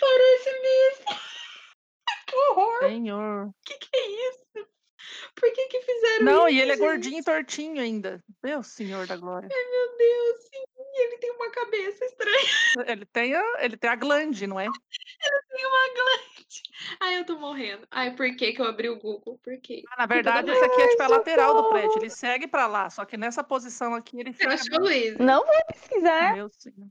parece 0.00 0.50
mesmo. 0.60 1.04
Que 2.26 2.36
horror. 2.36 2.88
Senhor. 2.88 3.46
O 3.48 3.54
que, 3.64 3.78
que 3.78 3.96
é 3.96 4.30
isso? 4.30 4.68
Por 5.36 5.52
que 5.52 5.66
que 5.66 5.80
fizeram 5.82 6.24
Não, 6.24 6.48
isso, 6.48 6.56
e 6.56 6.60
ele 6.60 6.72
é 6.72 6.76
gordinho 6.76 7.18
e 7.20 7.22
tortinho 7.22 7.80
ainda. 7.80 8.22
Meu 8.42 8.62
senhor 8.62 9.06
da 9.06 9.16
glória. 9.16 9.48
Ai, 9.52 9.70
meu 9.70 9.96
Deus, 9.96 10.40
sim. 10.44 10.64
Ele 10.96 11.18
tem 11.18 11.30
uma 11.32 11.50
cabeça 11.50 12.04
estranha. 12.04 12.86
Ele 12.86 13.06
tem 13.06 13.34
a, 13.34 13.64
ele 13.64 13.76
tem 13.76 13.90
a 13.90 13.96
glande, 13.96 14.46
não 14.46 14.58
é? 14.58 14.66
Tem 15.50 15.66
uma 15.66 15.94
glande. 15.94 16.33
Ai, 17.00 17.18
eu 17.18 17.24
tô 17.24 17.38
morrendo. 17.38 17.86
Ai, 17.90 18.14
por 18.14 18.34
que 18.36 18.52
que 18.52 18.60
eu 18.60 18.66
abri 18.66 18.88
o 18.88 18.98
Google? 18.98 19.38
Por 19.42 19.58
quê? 19.60 19.82
Ah, 19.90 19.96
na 19.98 20.06
verdade, 20.06 20.50
esse 20.50 20.64
aqui 20.64 20.80
é 20.80 20.88
tipo 20.88 21.02
a 21.02 21.08
lateral 21.08 21.54
do 21.54 21.68
prédio. 21.70 21.98
Ele 21.98 22.10
segue 22.10 22.46
para 22.46 22.66
lá, 22.66 22.90
só 22.90 23.04
que 23.04 23.16
nessa 23.16 23.42
posição 23.42 23.94
aqui 23.94 24.20
ele 24.20 24.32
Você 24.32 24.38
fica. 24.38 24.54
achou, 24.54 24.80
Luiz? 24.80 25.16
Não 25.18 25.44
vai 25.44 25.64
pesquisar. 25.64 26.34
Meu 26.34 26.48
senhor. 26.48 26.88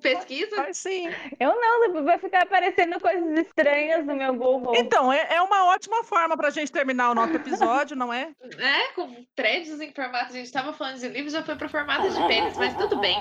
Pesquisa? 0.00 0.56
Vai 0.56 0.74
sim. 0.74 1.08
Eu 1.38 1.54
não, 1.54 2.04
vai 2.04 2.18
ficar 2.18 2.42
aparecendo 2.42 2.98
coisas 3.00 3.38
estranhas 3.38 4.04
no 4.04 4.16
meu 4.16 4.34
Google. 4.34 4.74
Então, 4.74 5.12
é, 5.12 5.34
é 5.34 5.42
uma 5.42 5.66
ótima 5.66 6.02
forma 6.04 6.36
para 6.36 6.48
a 6.48 6.50
gente 6.50 6.72
terminar 6.72 7.10
o 7.10 7.14
nosso 7.14 7.34
episódio, 7.34 7.96
não 7.96 8.12
é? 8.12 8.30
É, 8.58 8.88
com 8.94 9.24
prédios 9.36 9.80
em 9.80 9.92
formato. 9.92 10.32
A 10.32 10.36
gente 10.36 10.50
tava 10.50 10.72
falando 10.72 10.98
de 10.98 11.08
livros, 11.08 11.32
já 11.32 11.42
foi 11.42 11.56
pra 11.56 11.68
formato 11.68 12.08
de 12.08 12.26
pênis, 12.26 12.56
mas 12.56 12.74
tudo 12.76 12.98
bem. 12.98 13.16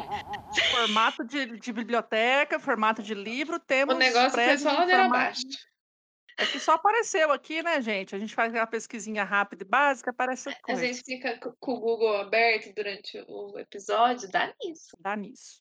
Formato 0.71 1.23
de, 1.25 1.59
de 1.59 1.73
biblioteca, 1.73 2.59
formato 2.59 3.03
de 3.03 3.13
livro, 3.13 3.59
temos 3.59 3.95
O 3.95 3.97
negócio 3.97 4.31
foi 4.31 4.43
prédios 4.43 4.61
só 4.61 4.71
ladeira 4.71 5.05
abaixo. 5.05 5.41
É 6.37 6.45
que 6.45 6.59
só 6.59 6.73
apareceu 6.73 7.31
aqui, 7.31 7.61
né, 7.61 7.81
gente? 7.81 8.15
A 8.15 8.19
gente 8.19 8.33
faz 8.33 8.49
aquela 8.51 8.67
pesquisinha 8.67 9.23
rápida 9.23 9.63
e 9.63 9.67
básica, 9.67 10.11
aparece 10.11 10.49
A 10.49 10.55
coisa. 10.61 10.81
gente 10.85 11.03
fica 11.03 11.37
co- 11.39 11.55
com 11.59 11.73
o 11.73 11.79
Google 11.79 12.17
aberto 12.17 12.73
durante 12.73 13.23
o 13.27 13.57
episódio, 13.59 14.29
dá 14.31 14.53
nisso. 14.63 14.97
Dá 14.99 15.15
nisso. 15.15 15.59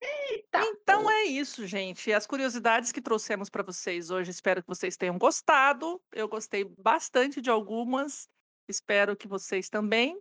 Eita, 0.00 0.60
Então 0.64 1.04
pô. 1.04 1.10
é 1.10 1.24
isso, 1.24 1.66
gente. 1.66 2.12
As 2.12 2.26
curiosidades 2.26 2.90
que 2.90 3.00
trouxemos 3.00 3.48
para 3.48 3.62
vocês 3.62 4.10
hoje, 4.10 4.30
espero 4.30 4.60
que 4.62 4.68
vocês 4.68 4.96
tenham 4.96 5.16
gostado. 5.18 6.00
Eu 6.12 6.28
gostei 6.28 6.64
bastante 6.64 7.40
de 7.40 7.50
algumas. 7.50 8.28
Espero 8.68 9.16
que 9.16 9.28
vocês 9.28 9.68
também. 9.68 10.18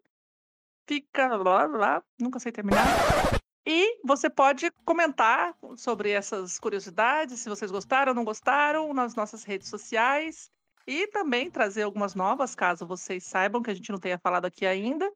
Fica 0.88 1.36
lá, 1.38 1.66
lá, 1.66 2.04
nunca 2.20 2.40
sei 2.40 2.52
terminar. 2.52 2.84
E 3.66 4.00
você 4.04 4.30
pode 4.30 4.72
comentar 4.84 5.56
sobre 5.78 6.12
essas 6.12 6.58
curiosidades, 6.60 7.40
se 7.40 7.50
vocês 7.50 7.70
gostaram 7.70 8.12
ou 8.12 8.16
não 8.16 8.24
gostaram, 8.26 8.94
nas 8.94 9.16
nossas 9.16 9.44
redes 9.44 9.68
sociais. 9.70 10.50
E 10.88 11.08
também 11.08 11.50
trazer 11.52 11.84
algumas 11.84 12.16
novas, 12.16 12.56
caso 12.56 12.88
vocês 12.88 13.24
saibam 13.24 13.62
que 13.62 13.70
a 13.70 13.74
gente 13.74 13.92
não 13.92 14.00
tenha 14.00 14.18
falado 14.18 14.46
aqui 14.46 14.66
ainda. 14.66 15.10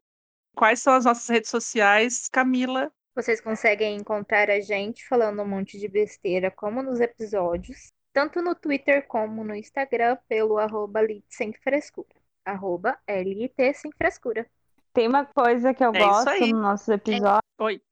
Quais 0.54 0.80
são 0.80 0.94
as 0.94 1.04
nossas 1.04 1.28
redes 1.28 1.50
sociais, 1.50 2.28
Camila? 2.28 2.90
Vocês 3.14 3.40
conseguem 3.40 3.96
encontrar 3.96 4.48
a 4.48 4.60
gente 4.60 5.06
falando 5.08 5.42
um 5.42 5.46
monte 5.48 5.78
de 5.78 5.88
besteira, 5.88 6.50
como 6.50 6.82
nos 6.82 7.00
episódios, 7.00 7.90
tanto 8.12 8.40
no 8.40 8.54
Twitter 8.54 9.06
como 9.08 9.42
no 9.42 9.54
Instagram, 9.54 10.16
pelo 10.28 10.58
arroba 10.58 11.02
Lit 11.02 11.24
Sem 11.28 11.52
Frescura. 11.52 12.14
Arroba 12.44 12.96
LIT 13.08 13.74
Sem 13.74 13.90
Frescura. 13.92 14.46
Tem 14.92 15.08
uma 15.08 15.26
coisa 15.26 15.74
que 15.74 15.84
eu 15.84 15.92
É 15.94 15.98
gosto 15.98 16.28
aí. 16.28 16.52
no 16.52 16.60
nosso 16.60 16.92
episódio. 16.92 17.40
Oi. 17.58 17.82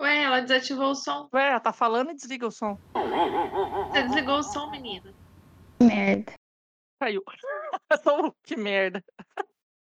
Ué, 0.00 0.22
ela 0.22 0.40
desativou 0.40 0.90
o 0.90 0.94
som. 0.94 1.28
Ué, 1.32 1.48
ela 1.48 1.60
tá 1.60 1.72
falando 1.72 2.10
e 2.10 2.14
desliga 2.14 2.46
o 2.46 2.50
som. 2.50 2.78
Você 3.90 4.02
desligou 4.02 4.38
o 4.38 4.42
som, 4.42 4.70
menina. 4.70 5.14
Merda. 5.80 6.32
Caiu. 7.00 7.22
Que 8.44 8.56
merda. 8.56 9.02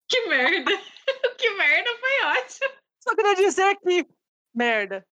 Que 0.09 0.27
merda. 0.27 0.71
que 1.37 1.49
merda 1.51 1.89
foi 1.99 2.25
ótimo. 2.25 2.69
Só 2.99 3.15
queria 3.15 3.35
dizer 3.35 3.77
que. 3.77 4.07
Merda. 4.53 5.05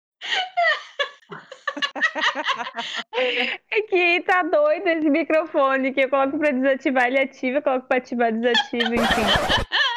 É 3.15 3.83
que 3.83 4.21
tá 4.23 4.43
doido 4.43 4.87
esse 4.89 5.09
microfone, 5.09 5.93
que 5.93 6.03
eu 6.03 6.11
coloco 6.11 6.39
pra 6.39 6.51
desativar, 6.51 7.07
ele 7.07 7.21
ativa, 7.21 7.59
eu 7.59 7.63
coloco 7.63 7.87
pra 7.87 7.99
ativar, 7.99 8.33
desativa, 8.33 8.95
enfim. 8.95 9.01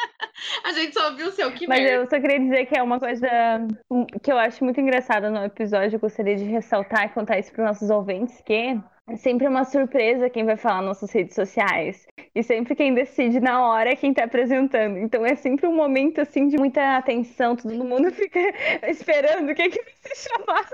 A 0.64 0.72
gente 0.72 0.94
só 0.94 1.10
ouviu 1.10 1.28
o 1.28 1.32
seu 1.32 1.52
que 1.52 1.66
Mas 1.66 1.80
merda. 1.80 1.94
eu 1.96 2.08
só 2.08 2.20
queria 2.20 2.40
dizer 2.40 2.66
que 2.66 2.76
é 2.76 2.82
uma 2.82 2.98
coisa 2.98 3.28
que 4.22 4.30
eu 4.32 4.38
acho 4.38 4.64
muito 4.64 4.80
engraçada 4.80 5.30
no 5.30 5.44
episódio, 5.44 5.96
eu 5.96 6.00
gostaria 6.00 6.36
de 6.36 6.44
ressaltar 6.44 7.06
e 7.06 7.08
contar 7.10 7.38
isso 7.38 7.52
para 7.52 7.64
nossos 7.64 7.90
ouvintes, 7.90 8.40
que 8.42 8.52
é 8.52 9.16
sempre 9.16 9.46
uma 9.46 9.64
surpresa 9.64 10.30
quem 10.30 10.44
vai 10.44 10.56
falar 10.56 10.76
nas 10.76 10.86
nossas 10.86 11.12
redes 11.12 11.34
sociais. 11.34 12.06
E 12.34 12.42
sempre 12.42 12.74
quem 12.74 12.94
decide 12.94 13.40
na 13.40 13.66
hora 13.68 13.90
é 13.90 13.96
quem 13.96 14.12
tá 14.12 14.24
apresentando. 14.24 14.98
Então 14.98 15.24
é 15.24 15.34
sempre 15.34 15.66
um 15.66 15.74
momento 15.74 16.20
assim 16.20 16.48
de 16.48 16.56
muita 16.56 16.96
atenção, 16.96 17.56
todo 17.56 17.84
mundo 17.84 18.10
fica 18.12 18.40
esperando 18.88 19.50
o 19.50 19.54
que, 19.54 19.62
é 19.62 19.68
que 19.68 19.82
vai 19.82 19.92
ser 19.94 20.16
chamado. 20.28 20.70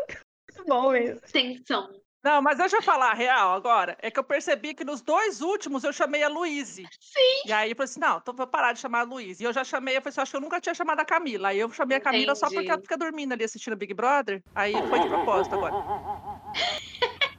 Muito 0.56 0.68
bom 0.68 0.90
mesmo. 0.90 1.20
Tensão. 1.32 1.88
Não, 2.22 2.42
mas 2.42 2.58
deixa 2.58 2.76
eu 2.76 2.82
falar 2.82 3.12
a 3.12 3.14
real 3.14 3.54
agora. 3.54 3.96
É 4.02 4.10
que 4.10 4.18
eu 4.18 4.24
percebi 4.24 4.74
que 4.74 4.84
nos 4.84 5.00
dois 5.00 5.40
últimos 5.40 5.84
eu 5.84 5.92
chamei 5.92 6.22
a 6.22 6.28
Luíse. 6.28 6.86
Sim. 7.00 7.42
E 7.46 7.52
aí 7.52 7.70
eu 7.70 7.76
falei 7.76 7.90
assim: 7.90 8.00
não, 8.00 8.18
então 8.18 8.34
vou 8.34 8.46
parar 8.46 8.72
de 8.72 8.80
chamar 8.80 9.00
a 9.00 9.04
Luíse. 9.04 9.42
E 9.42 9.46
eu 9.46 9.52
já 9.52 9.64
chamei, 9.64 9.96
eu 9.96 10.02
falei 10.02 10.10
assim: 10.10 10.20
acho 10.20 10.30
que 10.30 10.36
eu 10.36 10.40
nunca 10.40 10.60
tinha 10.60 10.74
chamado 10.74 11.00
a 11.00 11.04
Camila. 11.04 11.48
Aí 11.48 11.58
eu 11.58 11.70
chamei 11.70 11.96
a 11.96 12.00
Camila 12.00 12.34
só 12.34 12.46
porque 12.46 12.58
Entendi. 12.58 12.72
ela 12.72 12.82
fica 12.82 12.98
dormindo 12.98 13.32
ali 13.32 13.44
assistindo 13.44 13.76
Big 13.76 13.94
Brother. 13.94 14.42
Aí 14.54 14.72
foi 14.88 15.00
de 15.00 15.08
propósito 15.08 15.54
agora. 15.54 15.74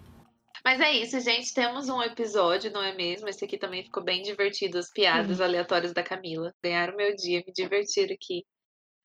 Mas 0.63 0.79
é 0.79 0.91
isso, 0.91 1.19
gente. 1.19 1.53
Temos 1.53 1.89
um 1.89 2.01
episódio, 2.01 2.71
não 2.71 2.83
é 2.83 2.93
mesmo? 2.93 3.27
Esse 3.27 3.45
aqui 3.45 3.57
também 3.57 3.83
ficou 3.83 4.03
bem 4.03 4.21
divertido. 4.21 4.77
As 4.77 4.91
piadas 4.91 5.41
aleatórias 5.41 5.91
da 5.93 6.03
Camila. 6.03 6.53
Ganharam 6.63 6.95
meu 6.95 7.15
dia, 7.15 7.43
me 7.45 7.51
divertiram 7.51 8.13
aqui. 8.13 8.45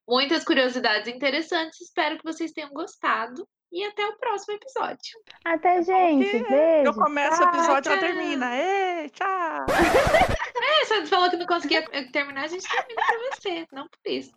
Muitas 0.07 0.43
curiosidades 0.45 1.07
interessantes. 1.13 1.81
Espero 1.81 2.17
que 2.17 2.23
vocês 2.23 2.51
tenham 2.51 2.69
gostado. 2.71 3.47
E 3.69 3.83
até 3.83 4.05
o 4.07 4.17
próximo 4.17 4.53
episódio. 4.55 5.19
Até, 5.43 5.81
gente. 5.83 6.23
Porque 6.23 6.49
Beijo. 6.49 6.85
Eu 6.85 6.93
começo 6.93 7.35
o 7.35 7.39
tchau. 7.39 7.49
episódio 7.49 7.89
e 7.89 7.93
ela 7.93 7.99
tchau. 7.99 7.99
termina. 7.99 8.55
Ei, 8.55 9.09
tchau! 9.09 9.65
É, 10.59 10.85
você 10.85 11.05
falou 11.05 11.29
que 11.29 11.37
não 11.37 11.45
conseguia 11.45 11.83
terminar, 12.11 12.43
a 12.43 12.47
gente 12.47 12.67
termina 12.67 13.01
pra 13.05 13.17
você. 13.35 13.67
Não 13.71 13.87
por 13.87 14.11
isso. 14.11 14.31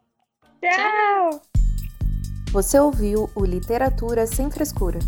Tchau. 0.62 1.42
Você 2.52 2.78
ouviu 2.78 3.28
o 3.34 3.44
Literatura 3.44 4.26
Sem 4.26 4.50
Frescura. 4.50 4.98